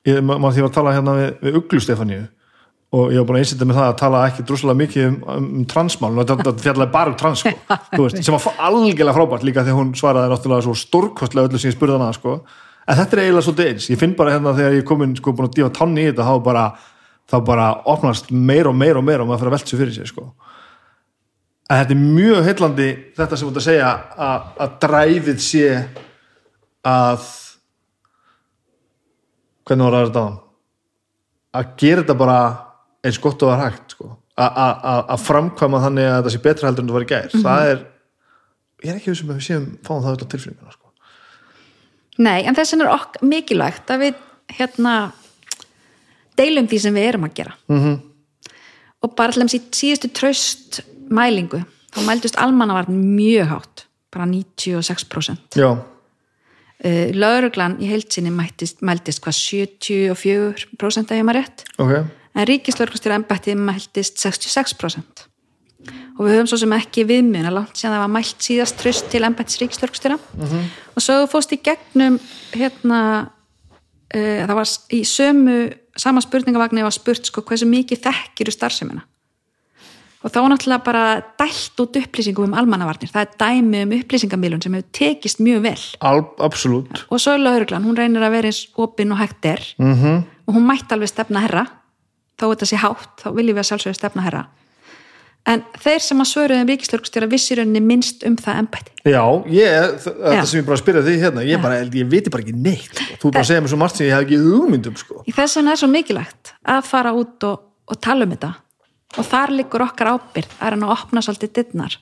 [0.08, 2.22] ég, ma- maður því að tala hérna við, við Uglu Stefaníu
[2.92, 5.44] og ég var búin að einsýta með það að tala ekki droslega mikið um, um,
[5.56, 6.10] um transmál.
[6.12, 7.52] Og þetta, fjallaði bara um trans sko,
[8.02, 11.76] veist, sem var algjörlega frábært líka að hún svaraði náttúrulega svo stórkostlega öllu sem ég
[11.78, 12.34] spurði hana sko.
[12.84, 13.86] en þetta er eiginlega svolítið eins.
[13.94, 16.26] Ég finn bara hérna þegar ég er komin sko, búin að dífa tanni í þetta
[16.28, 16.66] þá bara,
[17.32, 19.96] þá bara opnast meir og meir og meir og maður fyrir að velta sér fyrir
[19.96, 20.26] sér sko.
[21.72, 23.92] En þetta er mjög heillandi þetta sem þú ert að segja
[24.28, 25.68] að, að dræfið sé
[26.82, 27.28] að
[29.62, 30.30] hvernig var það þetta á
[31.52, 32.42] að gera þetta bara
[33.04, 34.10] eins gott og var hægt sko.
[34.42, 37.82] Að framkvæma þannig að þetta sé betra heldur en þetta var í gær það er,
[38.82, 40.92] ég er ekki vissum að við séum fáum það öll á tilfinninguna sko.
[42.22, 44.22] Nei, en þess vegna er okk mikilvægt að við
[44.56, 44.94] hérna
[46.40, 47.76] deilum því sem við erum að gera -hmm.
[47.76, 48.00] Mhm.
[49.02, 50.80] og bara í síðustu traust
[51.12, 51.62] mælingu
[51.92, 59.38] þá mældust almannavarn mjög hátt bara 96% já, uh, lauruglan í heilsinni mældist, mældist hvað
[59.40, 61.66] 74% ef ég maður rétt.
[61.80, 61.92] Ok.
[62.32, 65.28] En ríkislauglustjóra embætti mæltist 66%
[66.16, 69.24] og við höfum svo sem ekki viðmjöna langt síðan það var mælt síðast tröst til
[69.26, 70.66] embættis ríkislauglustjóra -hmm.
[70.94, 72.20] og svo fóst í gegnum
[72.52, 73.00] hérna
[74.14, 79.02] uh, það var í sömu sama spurningavagni var spurt sko hversu mikið þekkir starfsemina
[80.22, 81.04] og þá náttúrulega bara
[81.40, 83.10] dælt út upplýsingum um almannavarnir.
[83.10, 85.84] Það er dæmi um upplýsingamílun sem hefur tekist mjög vel.
[86.00, 87.04] Al, absolutt.
[87.10, 89.62] Og svo er lauruglan, hún reynir að vera eins opinn og hægt er.
[89.78, 90.22] Mm -hmm.
[90.46, 91.66] og hún mætti alveg stefna herra.
[92.38, 94.46] Þó þetta sé hátt, þá viljum við að sjálfsögðu stefna herra.
[95.42, 98.92] En þeir sem að svöruðum ríkislörgstjóra vissi í rauninni minnst um það embætti.
[99.02, 100.44] Já, ég, þ- þetta Já.
[100.46, 103.16] sem ég bara að spyrja því hérna ég, bara, ég viti bara ekki neitt sko.
[103.18, 105.24] þú er bara segja mér svo margt sem ég hef ekki hugmyndum sko.
[105.26, 107.58] í þess vegna er svo mikilvægt að fara út og,
[107.90, 108.52] og tala um þetta
[109.18, 111.98] og þar liggur okkar ábyrð að hann að opna svolítið dittnar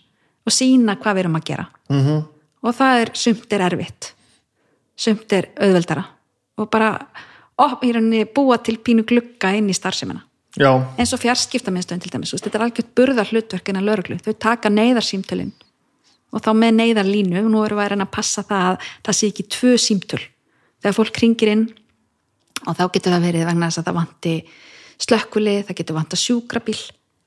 [0.46, 1.66] og sína hvað við erum að gera.
[1.88, 2.24] -hmm.
[2.62, 4.14] og það er sumt er erfitt
[5.00, 6.04] sumt er auðveldara.
[6.60, 6.92] Og bara
[7.60, 10.22] op, rauninni búa til pínu glugga inn í starfsemina.
[10.58, 14.18] Já, eins og fjarskiptamiðstöðin til dæmis þetta er algjört burðar hlutverk innan lögreglu.
[14.18, 15.52] Þau taka neyðarsýmtölin
[16.34, 19.30] og þá með neyðarlínu, nú erum við að reyna að passa það að það sé
[19.30, 20.20] ekki tvö símtöl.
[20.82, 21.64] Þegar fólk ringir inn
[22.66, 24.34] og þá getur það verið vegna þess að það vanti
[25.00, 26.80] slökkuli, það getur vanta sjúkrabíl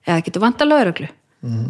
[0.07, 1.09] eða getur vanta lögreglu.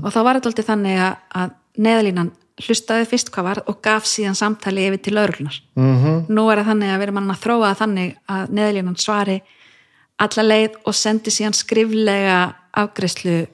[0.04, 2.32] Og þá var þetta alltaf þannig að, að neyðarlínan
[2.62, 6.26] hlustaði fyrst hvað var og gaf síðan samtali yfir til lögreglunar -hmm.
[6.30, 9.42] nú er það þannig að við erum að þróa þannig að neyðarlínan svari
[10.22, 13.48] alla leið og sendi síðan skriflega afgreyslu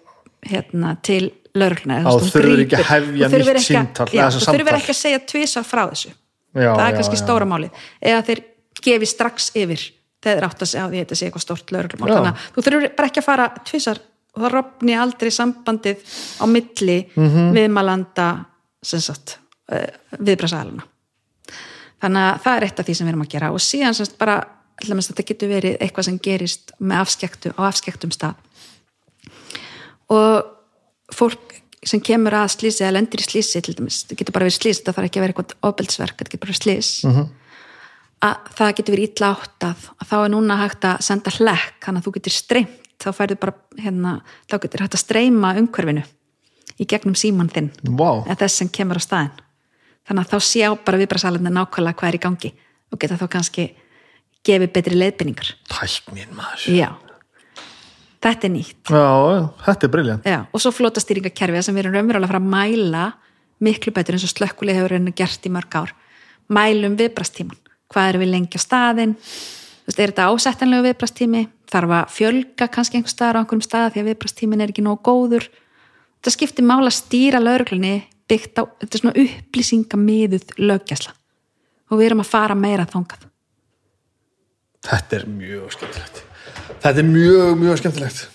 [0.46, 4.08] hérna, til lögregluna Á, þurfir ekki að hefja nýtt þurfir samtal.
[4.76, 6.12] ekki að segja tvisar frá þessu.
[6.54, 7.24] Já, það er já, kannski já.
[7.24, 7.72] stóra málið.
[8.02, 8.44] Eða þeir
[8.84, 9.82] gefi strax yfir
[10.20, 11.46] þeir átt að segja að þetta sé eitthvað
[12.14, 16.04] þannig að þú þurfir bara ekki að fara tvisar og það rofni aldrei sambandið
[16.40, 17.28] á milli mm.
[17.28, 17.52] -hmm.
[19.02, 19.40] sagt
[19.72, 19.88] uh,
[20.20, 20.86] viðbræðsæluna
[22.00, 24.18] þannig að það er eitt af því sem við erum að gera og síðan semst
[24.18, 24.38] bara
[24.80, 28.36] þetta getur verið eitthvað sem gerist með afskektu á afskektum stað
[30.10, 30.46] og
[31.14, 34.58] fólk sem kemur að slísi eða lendir í slísi til dæmis, það getur bara verið
[34.58, 36.90] slís það þarf ekki að vera eitthvað ofbeldsverk, þetta getur bara verið slís
[38.20, 42.02] að það getur verið illa áttað að þá er núna hægt að senda hlekk, þannig
[42.02, 44.16] að þú getur streymt þá færðu bara, hérna,
[44.50, 46.06] þá getur hægt að streyma umhverfinu
[46.80, 47.70] í gegnum síman þinn.
[47.96, 48.26] Vá.
[48.26, 49.46] eða þess sem kemur á staðin
[50.10, 52.52] þannig að þá sjá bara viðbrasalenda nákvæmlega hvað er í gangi.
[52.90, 53.68] Og geta þá kannski
[54.48, 56.66] gefið betri leiðbynningar tæknin maður.
[56.74, 56.90] Já,
[58.26, 58.80] þetta er nýtt.
[58.90, 63.06] Já, þetta er briljant og svo flótastýringakerfið sem við erum raunverulega að fara að mæla
[63.62, 65.94] miklu betur eins og slökkulið hefur raunin gert í mörg ár.
[66.50, 67.60] Mælum viðbrastíman
[67.92, 69.16] hvað erum við lengi á staðin
[69.90, 74.04] veist, er þetta ásettanlegu viðbrastími þarf að fjölga kannski einhver staðar á einhverjum stað því
[74.04, 75.50] að viðbrastímin er ekki nógu góður?
[76.20, 77.94] Þetta skiptir mála að stýra lauruglunni
[78.30, 81.14] byggt á, þetta er svona upplýsingamiðuð löggæsla.
[81.90, 83.26] Og við erum að fara meira þangað.
[84.86, 86.20] Þetta er mjög skemmtilegt.
[86.80, 88.26] Þetta er mjög, mjög skemmtilegt.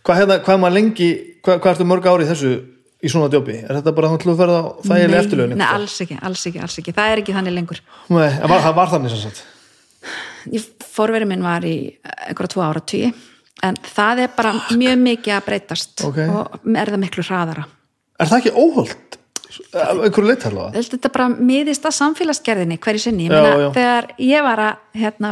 [0.00, 1.08] Hvað, hérna, hvað er maður lengi
[1.44, 2.52] hvað, hvað ertu mörg ári í þessu
[3.00, 3.58] í svona djópi?
[3.64, 5.56] Er þetta bara þannig að þú ferða á þægileg eftirlaun?
[5.58, 6.94] nei, alls ekki, alls ekki, alls ekki.
[6.96, 7.82] Það er ekki þannig lengur.
[8.08, 9.42] Nei, var, það var þannig sem sagt?
[10.06, 10.29] ég
[10.94, 11.74] fórverið minn var í
[12.28, 13.12] einhverja tvo ára tugi
[13.62, 16.18] en það er bara mjög mikið að breytast Ok.
[16.28, 17.64] og er það miklu hraðara
[18.20, 19.16] Er það ekki óholt?
[19.74, 20.76] Af einhverju leitt alveg?
[20.90, 23.70] þetta bara miðist að samfélagsgerðinni hverju sinni, ég Já, meina já.
[23.74, 25.30] þegar ég var að hérna,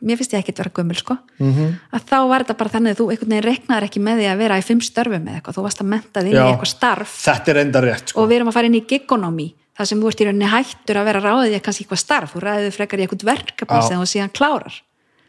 [0.00, 1.52] mér finnst ég ekkert vera gömul sko, Mhm.
[1.52, 1.74] -hmm.
[1.92, 4.38] að þá var þetta bara þannig að þú einhvern veginn reknaður ekki með því að
[4.38, 7.48] vera í fimm störfum eða eitthvað, þú varst að menta þig í eitthvað starf Þetta
[7.50, 8.20] er enda rétt sko.
[8.22, 10.98] og við erum að fara inn í gigonomi það sem þú ert í rauninni hættur
[11.00, 14.06] að vera ráðið í kannski eitthvað starf, þú ræðið frekar í eitthvað verkefni sem þú
[14.12, 14.78] síðan klárar.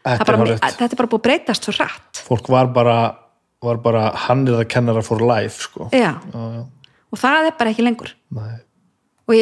[0.00, 2.96] Þetta er bara, þetta er bara búið að breytast svo rætt fólk var bara,
[3.62, 5.88] var bara hann er að kennara for life sko.
[5.92, 6.64] já, já, já.
[7.12, 8.14] og það er bara ekki lengur.
[8.32, 8.56] Nei.
[9.28, 9.36] og,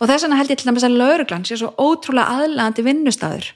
[0.00, 3.50] og þess vegna held ég til dæmis að lauruglan sé svo ótrúlega aðlæðandi vinnustæður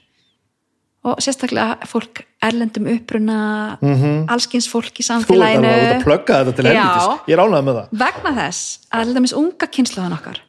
[1.03, 3.39] og sérstaklega fólk erlendum uppruna
[3.81, 5.25] mm allskins fólk í Mhm.
[5.25, 5.67] þú er samfélaginu.
[5.73, 7.87] alveg að plugga þetta til helvitis ég er ánægð með það.
[8.03, 10.39] Vegna þess að til dæmis unga kynsluðan okkar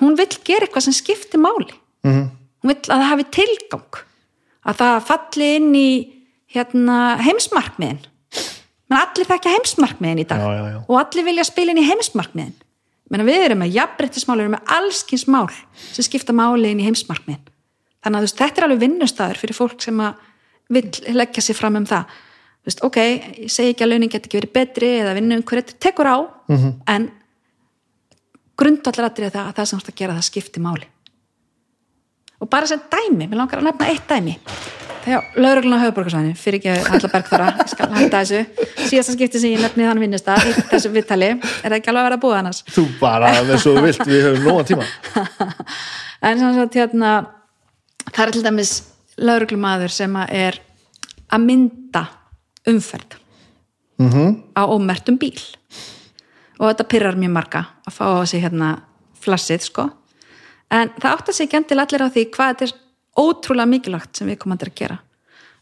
[0.00, 1.72] hún vill gera eitthvað sem skiptir máli
[2.04, 2.12] Mhm.
[2.12, 2.28] -hmm.
[2.62, 3.92] hún vill að það hafi tilgang
[4.68, 5.90] að það falli inn í
[6.54, 7.98] hérna, heimsmarkmiðin
[8.88, 10.78] menn allir þekka heimsmarkmiðin í dag Já, já, já.
[10.88, 12.54] og allir vilja spila inn í heimsmarkmiðin
[13.10, 15.48] menn við erum með jafnbrettismál við erum með allskins mál
[15.92, 17.44] sem skipta máli inn í heimsmarkmiðin
[18.04, 20.14] þannig að veist, þetta er alveg vinnustæður fyrir fólk sem að
[20.70, 22.04] vill leggja sér fram um það
[22.64, 25.78] veist, ok, ég segi ekki að launin geti ekki verið betri eða vinnu um hverju
[25.80, 26.16] tekur á
[26.48, 26.72] -hmm.
[26.86, 27.10] en
[28.58, 30.90] grundvallar aðrið það að það sem þú ert að gera það skipti máli.
[32.38, 34.36] Og bara sem dæmi, mér langar að nefna eitt dæmi.
[35.04, 39.54] Þegar laurugluna höfuborgarsvæðinu fyrir ekki að halla bergþara, ég skal hætta þessu síðasta skipti sem
[39.54, 42.40] ég nefni þann vinnustaf í þessu viðtali, er það ekki alveg að vera að búa
[42.42, 42.60] annars?
[42.74, 44.88] Þú bara, þú vilt, við höfum nógan tíma.
[46.18, 47.10] En sem sagt hérna
[48.10, 48.72] það er til dæmis
[49.22, 50.58] lauruglumadur sem að er
[51.30, 52.02] að mynda
[52.66, 53.18] umferð
[53.98, 54.34] -hmm.
[54.54, 55.38] á ómertum bíl
[56.58, 58.70] og þetta pyrrar mjög marga að fá á sig hérna
[59.18, 59.88] flassið sko.
[60.74, 62.74] En það átt að ekki endilega allir á því hvað þetta er
[63.18, 64.98] ótrúlega mikilvægt sem við komandi að gera.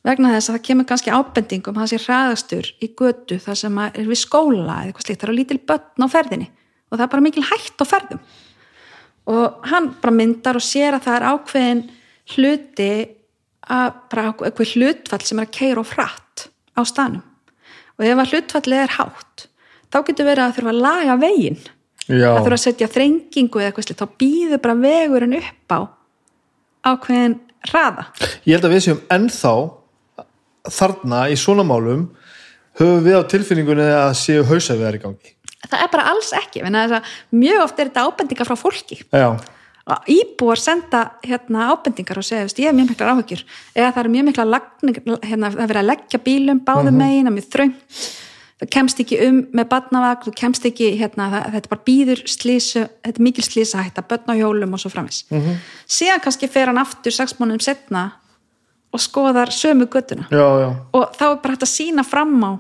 [0.07, 3.78] Vegna þess að það kemur kannski ábending um það sé hraðastur í götu þar sem
[3.86, 6.49] er við skóla eða eitthvað slíkt, það eru lítil börn á ferðinni
[6.86, 8.20] og það er bara mikil hætt á ferðum.
[9.26, 11.83] Og hann bara myndar og sér að það er ákveðin
[12.36, 12.91] hluti
[13.66, 16.47] að bara eitthvað hlutfall sem er að keira og frætt
[16.78, 17.25] á stanum
[17.97, 19.45] og ef að hlutfallið er hátt
[19.92, 21.58] þá getur verið að þurfa að laga veginn.
[22.06, 25.78] Já, að þurfa að setja þrengingu eða eitthvað slíkt, þá býður bara vegurinn upp á
[26.86, 28.06] ákveðin hraða.
[28.47, 29.55] Ég held að við séum ennþá
[30.76, 32.06] þarna í svona málum.
[32.76, 35.34] Höfum við á tilfinningunni að séu hausaviðar í gangi?
[35.66, 36.97] Það er bara alls ekki, að
[37.34, 39.00] mjög oft er þetta ábendingar frá fólki.
[39.10, 39.31] Já,
[39.86, 43.42] og íbúar senda hérna ábendingar og segja, ég hef mjög mikla áhyggjur.
[43.74, 47.31] Eða það er mjög mikla lagning, hérna, það er verið að leggja bílum báðum megin,
[47.31, 48.00] að mjög þröngt
[48.60, 53.20] það kemst ekki um með badnavagn þú kemst ekki, hérna, þetta bara býður slísu, þetta
[53.20, 55.25] er mikil slísa hætta börn á hjólum og svo framvis
[55.86, 58.07] síðan kannski fer hann aftur sex mánuðum setna
[58.94, 60.70] og skoðar sömu göttuna já, já.
[60.97, 62.52] Og þá er bara hægt að sína fram á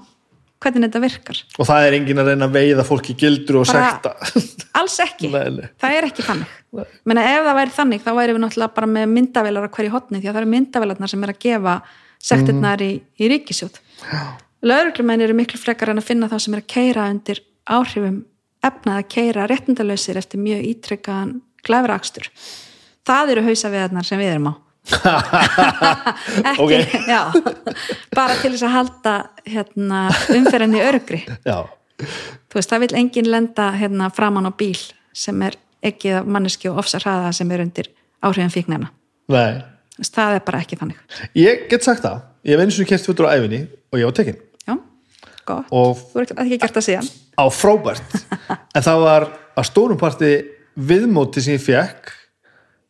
[0.66, 1.38] hvernig þetta virkar.
[1.60, 4.40] Og það er engin að reyna að veiða fólki gildur og Bara- sekta.
[4.80, 5.66] alls ekki, Nei, nei.
[5.78, 6.54] það er ekki þannig.
[7.06, 10.20] Menna, ef það væri þannig þá væri við náttúrulega bara með myndavélar á hverju hotni
[10.22, 11.74] því að það eru myndavélarnar sem er að gefa
[12.30, 13.78] sektirnar í, í ríkisjóð
[14.66, 18.20] lauruglumenn eru miklu frekar en að finna þá sem er að keira undir áhrifum
[18.66, 21.34] efnað að keira réttindalausir eftir mjög ítrekkaðan
[21.66, 22.30] glæfrakstur.
[23.06, 24.54] Það eru hausaveðarnar sem við erum á.
[26.52, 26.78] Ekki,
[27.12, 27.20] já,
[28.14, 31.56] bara til þess að halda hérna, umferðinni örgri já,
[31.98, 34.78] þú veist, það vil enginn lenda hérna framan á bíl
[35.10, 37.90] sem er ekki manneski og ofsa hraða sem er undir
[38.22, 38.78] áhrifin
[39.26, 39.50] nei.
[39.96, 41.02] Það er bara ekki þannig.
[41.34, 44.38] Ég get sagt það, ég eins og kert fyrir á æfinni og ég var tekinn
[45.48, 47.08] gott, og þú er ekki gert það síðan.
[47.36, 48.18] Á frábært.
[48.76, 49.26] En það var
[49.56, 50.32] að stórum parti
[50.76, 52.12] viðmóti sem ég fekk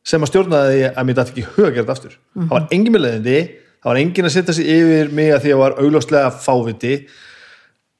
[0.07, 2.19] sem að stjórnaði að mér dætti ekki huga að gera þetta aftur.
[2.37, 3.39] Það var engin með leiðindi
[3.87, 6.95] það var engin að setja sig yfir mig að því að ég var augljóslega fáviti.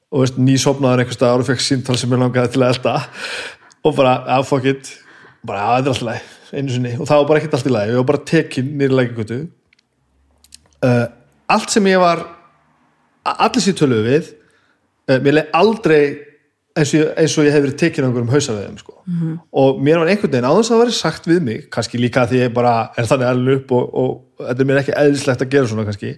[0.07, 2.95] Og veist, nýsopnaður einhvers staðar og fekk síntal sem ég langaði til að elda
[3.87, 4.89] og bara, að fuck it.
[5.47, 6.93] Bara, að þetta er alltaf læg, einu sinni.
[6.95, 9.39] Og það var bara ekkert allt í lagi, ég var bara tekin nýri lækikutu
[10.83, 11.05] uh,
[11.47, 12.23] allt sem ég var
[13.27, 14.31] allir sér töluðu við
[15.07, 16.01] mér leið aldrei
[16.77, 18.95] eins og, eins og ég hef verið tekin á einhverjum hausaveðum sko.
[19.61, 22.41] og mér var einhvern veginn áðans að það væri sagt við mig, kannski líka því
[22.43, 25.71] ég bara er þannig alveg upp og, og þetta er mér ekki eðlislegt að gera
[25.71, 26.13] svona kannski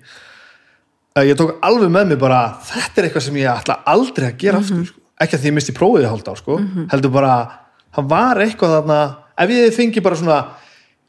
[1.20, 4.40] að ég tók alveg með mig bara þetta er eitthvað sem ég ætla aldrei að
[4.44, 5.04] gera aftur sko.
[5.20, 6.60] ekki að því ég misti prófið í hálft á sko.
[6.92, 7.36] heldur bara,
[7.96, 9.00] það var eitthvað þarna,
[9.46, 10.40] ef ég fengi bara svona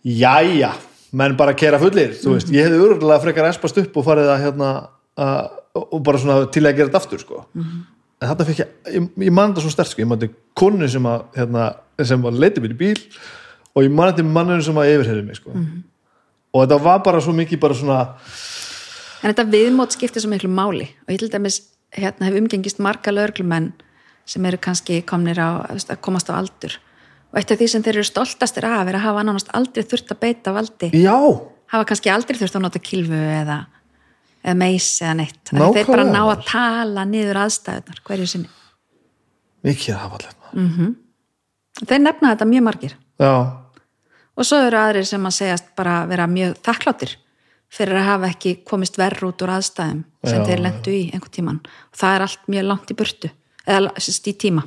[0.06, 0.74] jæja,
[1.12, 4.70] menn bara kera fullir, veist, ég hefði örgulega frekar espast upp og farið að hérna
[5.74, 7.44] og bara svona til að gera þetta aftur sko.
[7.54, 10.88] en þarna fekk ég, ég, ég man þetta svo stert sko, ég man þetta konu
[10.88, 11.68] sem að hérna,
[12.04, 12.98] sem að leiti mér í bíl
[13.74, 15.54] og ég man þetta mannur sem að yfirherði mig sko.
[16.50, 18.00] og þetta var bara svo mikið bara svona
[19.20, 20.88] en þetta viðmót skiptir svo miklu máli.
[21.06, 21.60] Og ég til dæmis
[21.96, 23.72] hérna, hef umgengist marga lögreglumenn
[24.28, 26.76] sem eru kannski komnir á að komast á aldur.
[27.30, 30.14] Og eitt af því sem þeir eru stoltastir af er að hafa nánast aldrei þurft
[30.14, 30.90] að beita valdi.
[30.98, 31.18] Já,
[31.70, 33.60] hafa kannski aldrei þurft að nota kilfu eða,
[34.44, 35.40] eða meis eða neitt.
[35.52, 38.52] Af því þeir bara ná að tala niður aðstæðunar hverju sinni.
[39.66, 40.94] Mikið aðfallegt mm.
[41.84, 42.94] þeir nefna þetta mjög margir.
[43.20, 43.34] Já,
[44.40, 47.16] og svo eru aðrir sem að segjast bara vera mjög þakkláttir
[47.70, 51.34] fyrir að hafa ekki komist verð út úr aðstæðum sem Já, þeir lendu í einhvern
[51.36, 53.30] tíman og það er allt mjög langt í burtu
[53.66, 54.64] eða í tíma.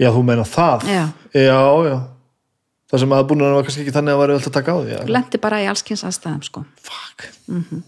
[0.00, 0.86] Já, þú meina það?
[0.88, 1.02] Já.
[1.36, 1.60] já,
[1.90, 1.96] já.
[2.88, 5.40] það sem aðbúinur var kannski ekki þannig að væri alltaf að taka á því lendi
[5.42, 6.64] bara í allskins aðstæðum sko.
[6.80, 7.26] Fuck.
[7.50, 7.82] Mhm.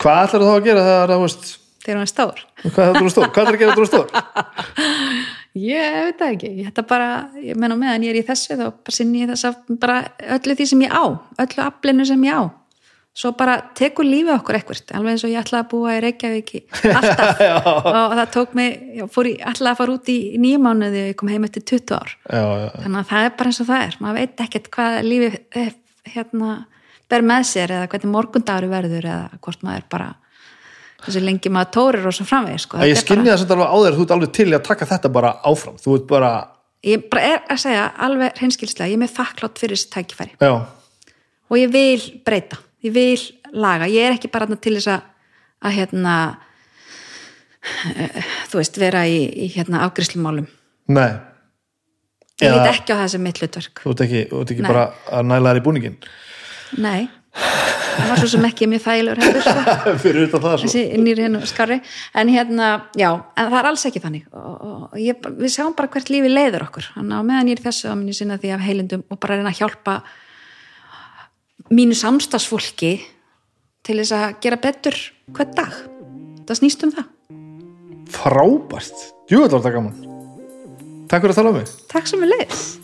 [0.00, 2.40] Hvað ætlar þá að gera þegar það veist þegar hann er stór.
[2.64, 4.08] hvað ætlar að stór, hvað ætlar að gera þetta stór?
[5.58, 7.06] Ég veit það ekki, ég þetta bara
[7.42, 9.96] ég menna meðan ég er í þessu þá bara sinni ég þess að bara
[10.36, 11.04] öllu því sem ég á
[11.42, 12.42] öllu aflinu sem ég á.
[13.20, 16.52] Svo bara tekur lífið okkur ekkert alveg eins og ég ætlaði að búa í Reykjavík
[17.00, 17.40] alltaf.
[17.42, 21.10] Og það tók mig ég fór í, ætlaði að fara út í nýjum mánuði og
[21.10, 22.14] ég kom heim eftir 20 ár.
[22.30, 23.98] Já, já, þannig að það er bara eins og það er.
[24.04, 25.72] Maður veit ekkert hvað lífið eh,
[26.14, 26.52] hérna,
[27.10, 30.08] ber með sér eða hvernig morgundagur verður eða hvort maður bara
[31.04, 32.80] þessu lengi maður tórir og svo framvegis sko.
[32.84, 35.12] ég skynja bara- það sem alveg á þér þú ert alveg til að taka þetta
[35.12, 35.78] bara áfram.
[35.80, 36.32] Þú ert bara,
[36.84, 40.34] ég bara er að segja alveg hreinskilslega, ég er með þakklátt fyrir þessi tækifæri.
[40.40, 40.52] Já,
[41.50, 43.18] og ég vil breyta, ég vil
[43.52, 45.02] laga, ég er ekki bara til þess að,
[45.64, 46.14] að hérna
[47.96, 50.46] eh, þú veist, vera í, í hérna afgriðslumálum
[50.88, 51.10] nei.
[52.40, 53.80] Ég lít ekki á það sem mitt hlutverk.
[53.84, 55.96] Þú ert ekki, þú ert ekki bara að næla þær í búningin
[56.78, 59.74] nei, það var svo sem ekki mjög þægilegur heldur sko.
[60.02, 61.78] Fyrir utan það svo þessi skári
[62.20, 64.26] en hérna, já, en það er alls ekki þannig.
[64.32, 67.52] Og, og, og ég, við sjáum bara hvert lífi leiður okkur, þannig að á meðan
[67.52, 69.96] ég er þessu að minni sinna því af heilindum og bara reyna að hjálpa
[71.70, 72.92] mínu samstagsfólki
[73.86, 75.00] til þess að gera betur
[75.30, 75.80] hvern dag.
[76.48, 77.10] Það snýst um það.
[78.10, 80.06] Frábært, þetta gaman.
[81.10, 81.74] Takk fyrir að tala um mig.
[81.90, 82.79] Takk sem við leiðis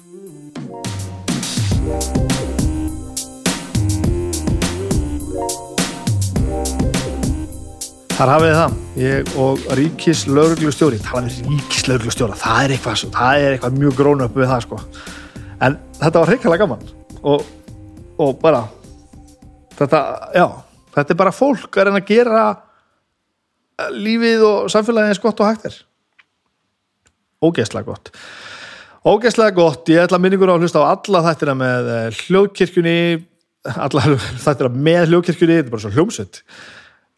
[8.17, 13.11] Þar hafið það, ég og Ríkis lauruglustjóri, tala við Ríkis lauruglustjóra, það er eitthvað, svo-
[13.13, 14.79] það er eitthvað mjög grónu upp við það sko.
[15.67, 16.87] En þetta var reykjala gaman
[17.33, 17.45] og,
[18.25, 18.63] og bara,
[19.77, 20.01] þetta,
[20.37, 20.47] já,
[20.97, 25.51] þetta er bara fólk að reyna að gera eh, lífið og samfélagið eins gott og
[25.51, 25.77] hægt er.
[27.45, 28.11] Ógeðslega gott.
[29.07, 32.97] Ógeðslega gott, ég ætla minningur á að hlusta á alla þættina með eh, hljóðkirkjunni,
[33.77, 34.07] alla
[34.47, 36.43] þættina með hljóðkirkjunni, þetta er bara svo hljómsveit.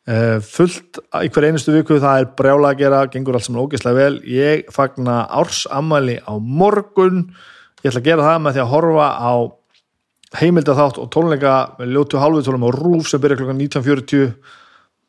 [0.08, 3.98] Uh, fullt í hver einustu viku það er brjála að gera, gengur allt saman ógeðslega
[3.98, 4.20] vel.
[4.24, 7.26] Ég fagna ársammæli á morgun.
[7.82, 9.32] Ég ætla að gera það með því að horfa á
[10.38, 14.32] heimildaþátt og tónleika með ljótu hálfutólum á Rúf sem byrja klukkan 19.40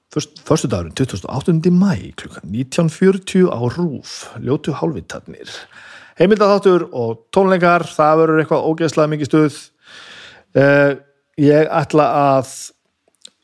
[0.09, 1.69] Först, förstu dagurinn 28.
[1.69, 5.51] mæ klukkan 19.40 á Rúf ljótu hálfvitarnir.
[6.17, 9.59] Heimildaþáttur og tónleikar það verður eitthvað ógeðslega mikið stuð.
[10.57, 10.97] Uh,
[11.37, 12.49] ég ætla að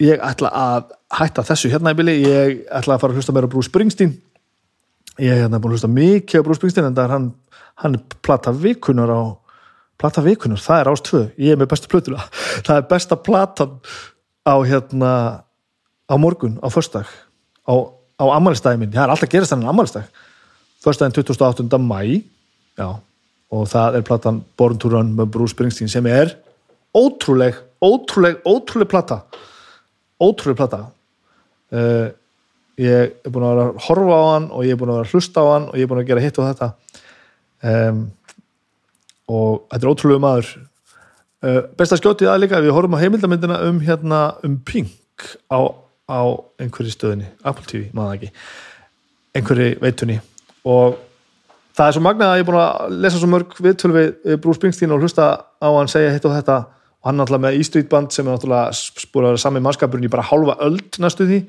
[0.02, 3.48] ég ætla að hætta þessu hérna í bili, ég ætla að fara að hlusta meira
[3.48, 4.14] á Bruce Springsteen.
[5.22, 7.28] Ég er hérna búin að hlusta mikið á Bruce Springsteen en það er hann,
[7.84, 9.22] hann er plata vikunar á
[10.02, 11.22] plata vikunar, það er ás tvö.
[11.40, 12.26] Ég er með besta plötuna,
[12.68, 13.78] það er besta platan
[14.44, 15.12] á hérna
[16.06, 17.10] á morgun, á förstak
[17.66, 17.74] á,
[18.20, 20.10] á ammælistæði minn, það er alltaf gerast hann en ammælistæð,
[20.84, 21.80] förstakinn 28.
[21.82, 22.02] mæ
[22.76, 22.90] já,
[23.56, 26.36] og það er platan Born to Run með Bruce Springsteen sem er
[26.96, 29.24] ótrúleg, ótrúleg, ótrúleg plata.
[30.16, 30.84] Ótrúlega plata
[31.76, 32.08] uh,
[32.82, 35.08] ég er búin að vera að horfa á hann og ég er búin að vera
[35.08, 36.70] að hlusta á hann og ég er búin að gera hitt og þetta.
[37.66, 38.02] Um,
[39.32, 40.52] og þetta er ótrúlega maður.
[41.46, 45.60] Uh, best að skjótið að líka við horfum á heimildamindina um hérna um Pink á,
[46.12, 46.22] á
[46.62, 48.32] einhverju stöðinni, Apple TV, maður ekki.
[49.36, 50.20] Einhverju veitunni.
[50.68, 50.98] Og
[51.76, 54.60] það er svo magnað að ég er búin að lesa svo mörg viðtölu við Bruce
[54.60, 55.30] Springsteen og hlusta
[55.64, 56.64] á hann segja hitt og þetta.
[57.04, 60.12] Og hann náttúrulega með E-Street Band sem er náttúrulega spúr að vera sami mannskapurinn í
[60.12, 61.42] bara hálfa öld næstu því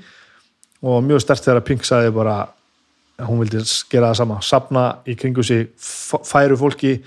[0.82, 2.40] og mjög stert þegar að Pink sagði bara
[3.16, 4.40] að hún vildi gera það sama.
[4.44, 6.98] Sapna í kringu sig færu fólki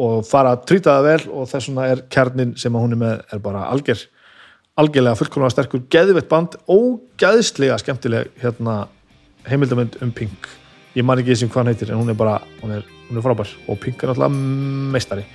[0.00, 3.34] og fara að trýta það vel og þess vegna er kjarnin sem hún er með
[3.34, 4.06] er bara algjör
[4.80, 8.86] algjörlega fullkomlega sterkur, geðveitt band ógeðslega skemmtileg hérna,
[9.48, 10.48] heimildamönd um Pink.
[10.96, 13.26] Ég man ekki sem hvað hann heitir en hún er bara hún er, hún er
[13.26, 13.52] frábær.
[13.68, 15.26] Og Pink er náttúrulega meistari.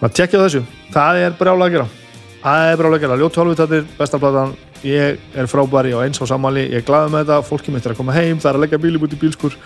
[0.00, 2.05] Að tekja þessu, það er brjálega að gera
[2.46, 4.54] það er gera, ljótu hálfutatir bestarplatan,
[4.86, 7.94] ég er frábæri og eins á sammali, ég er glaðið með þetta, fólki mitt er
[7.96, 9.56] að koma heim, það er að leggja bíli búti bílskur.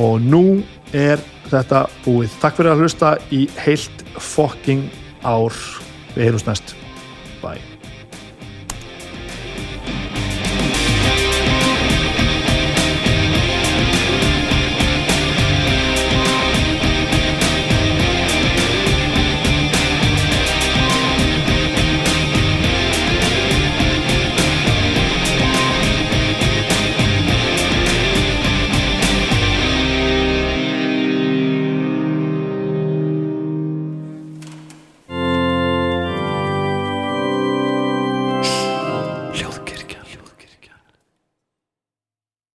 [0.00, 0.44] Og nú
[0.94, 4.86] er þetta búið, takk fyrir að hlusta í heilt fokking
[5.26, 5.56] ár.
[6.14, 6.78] Við heyrjumst næst,
[7.42, 7.69] bye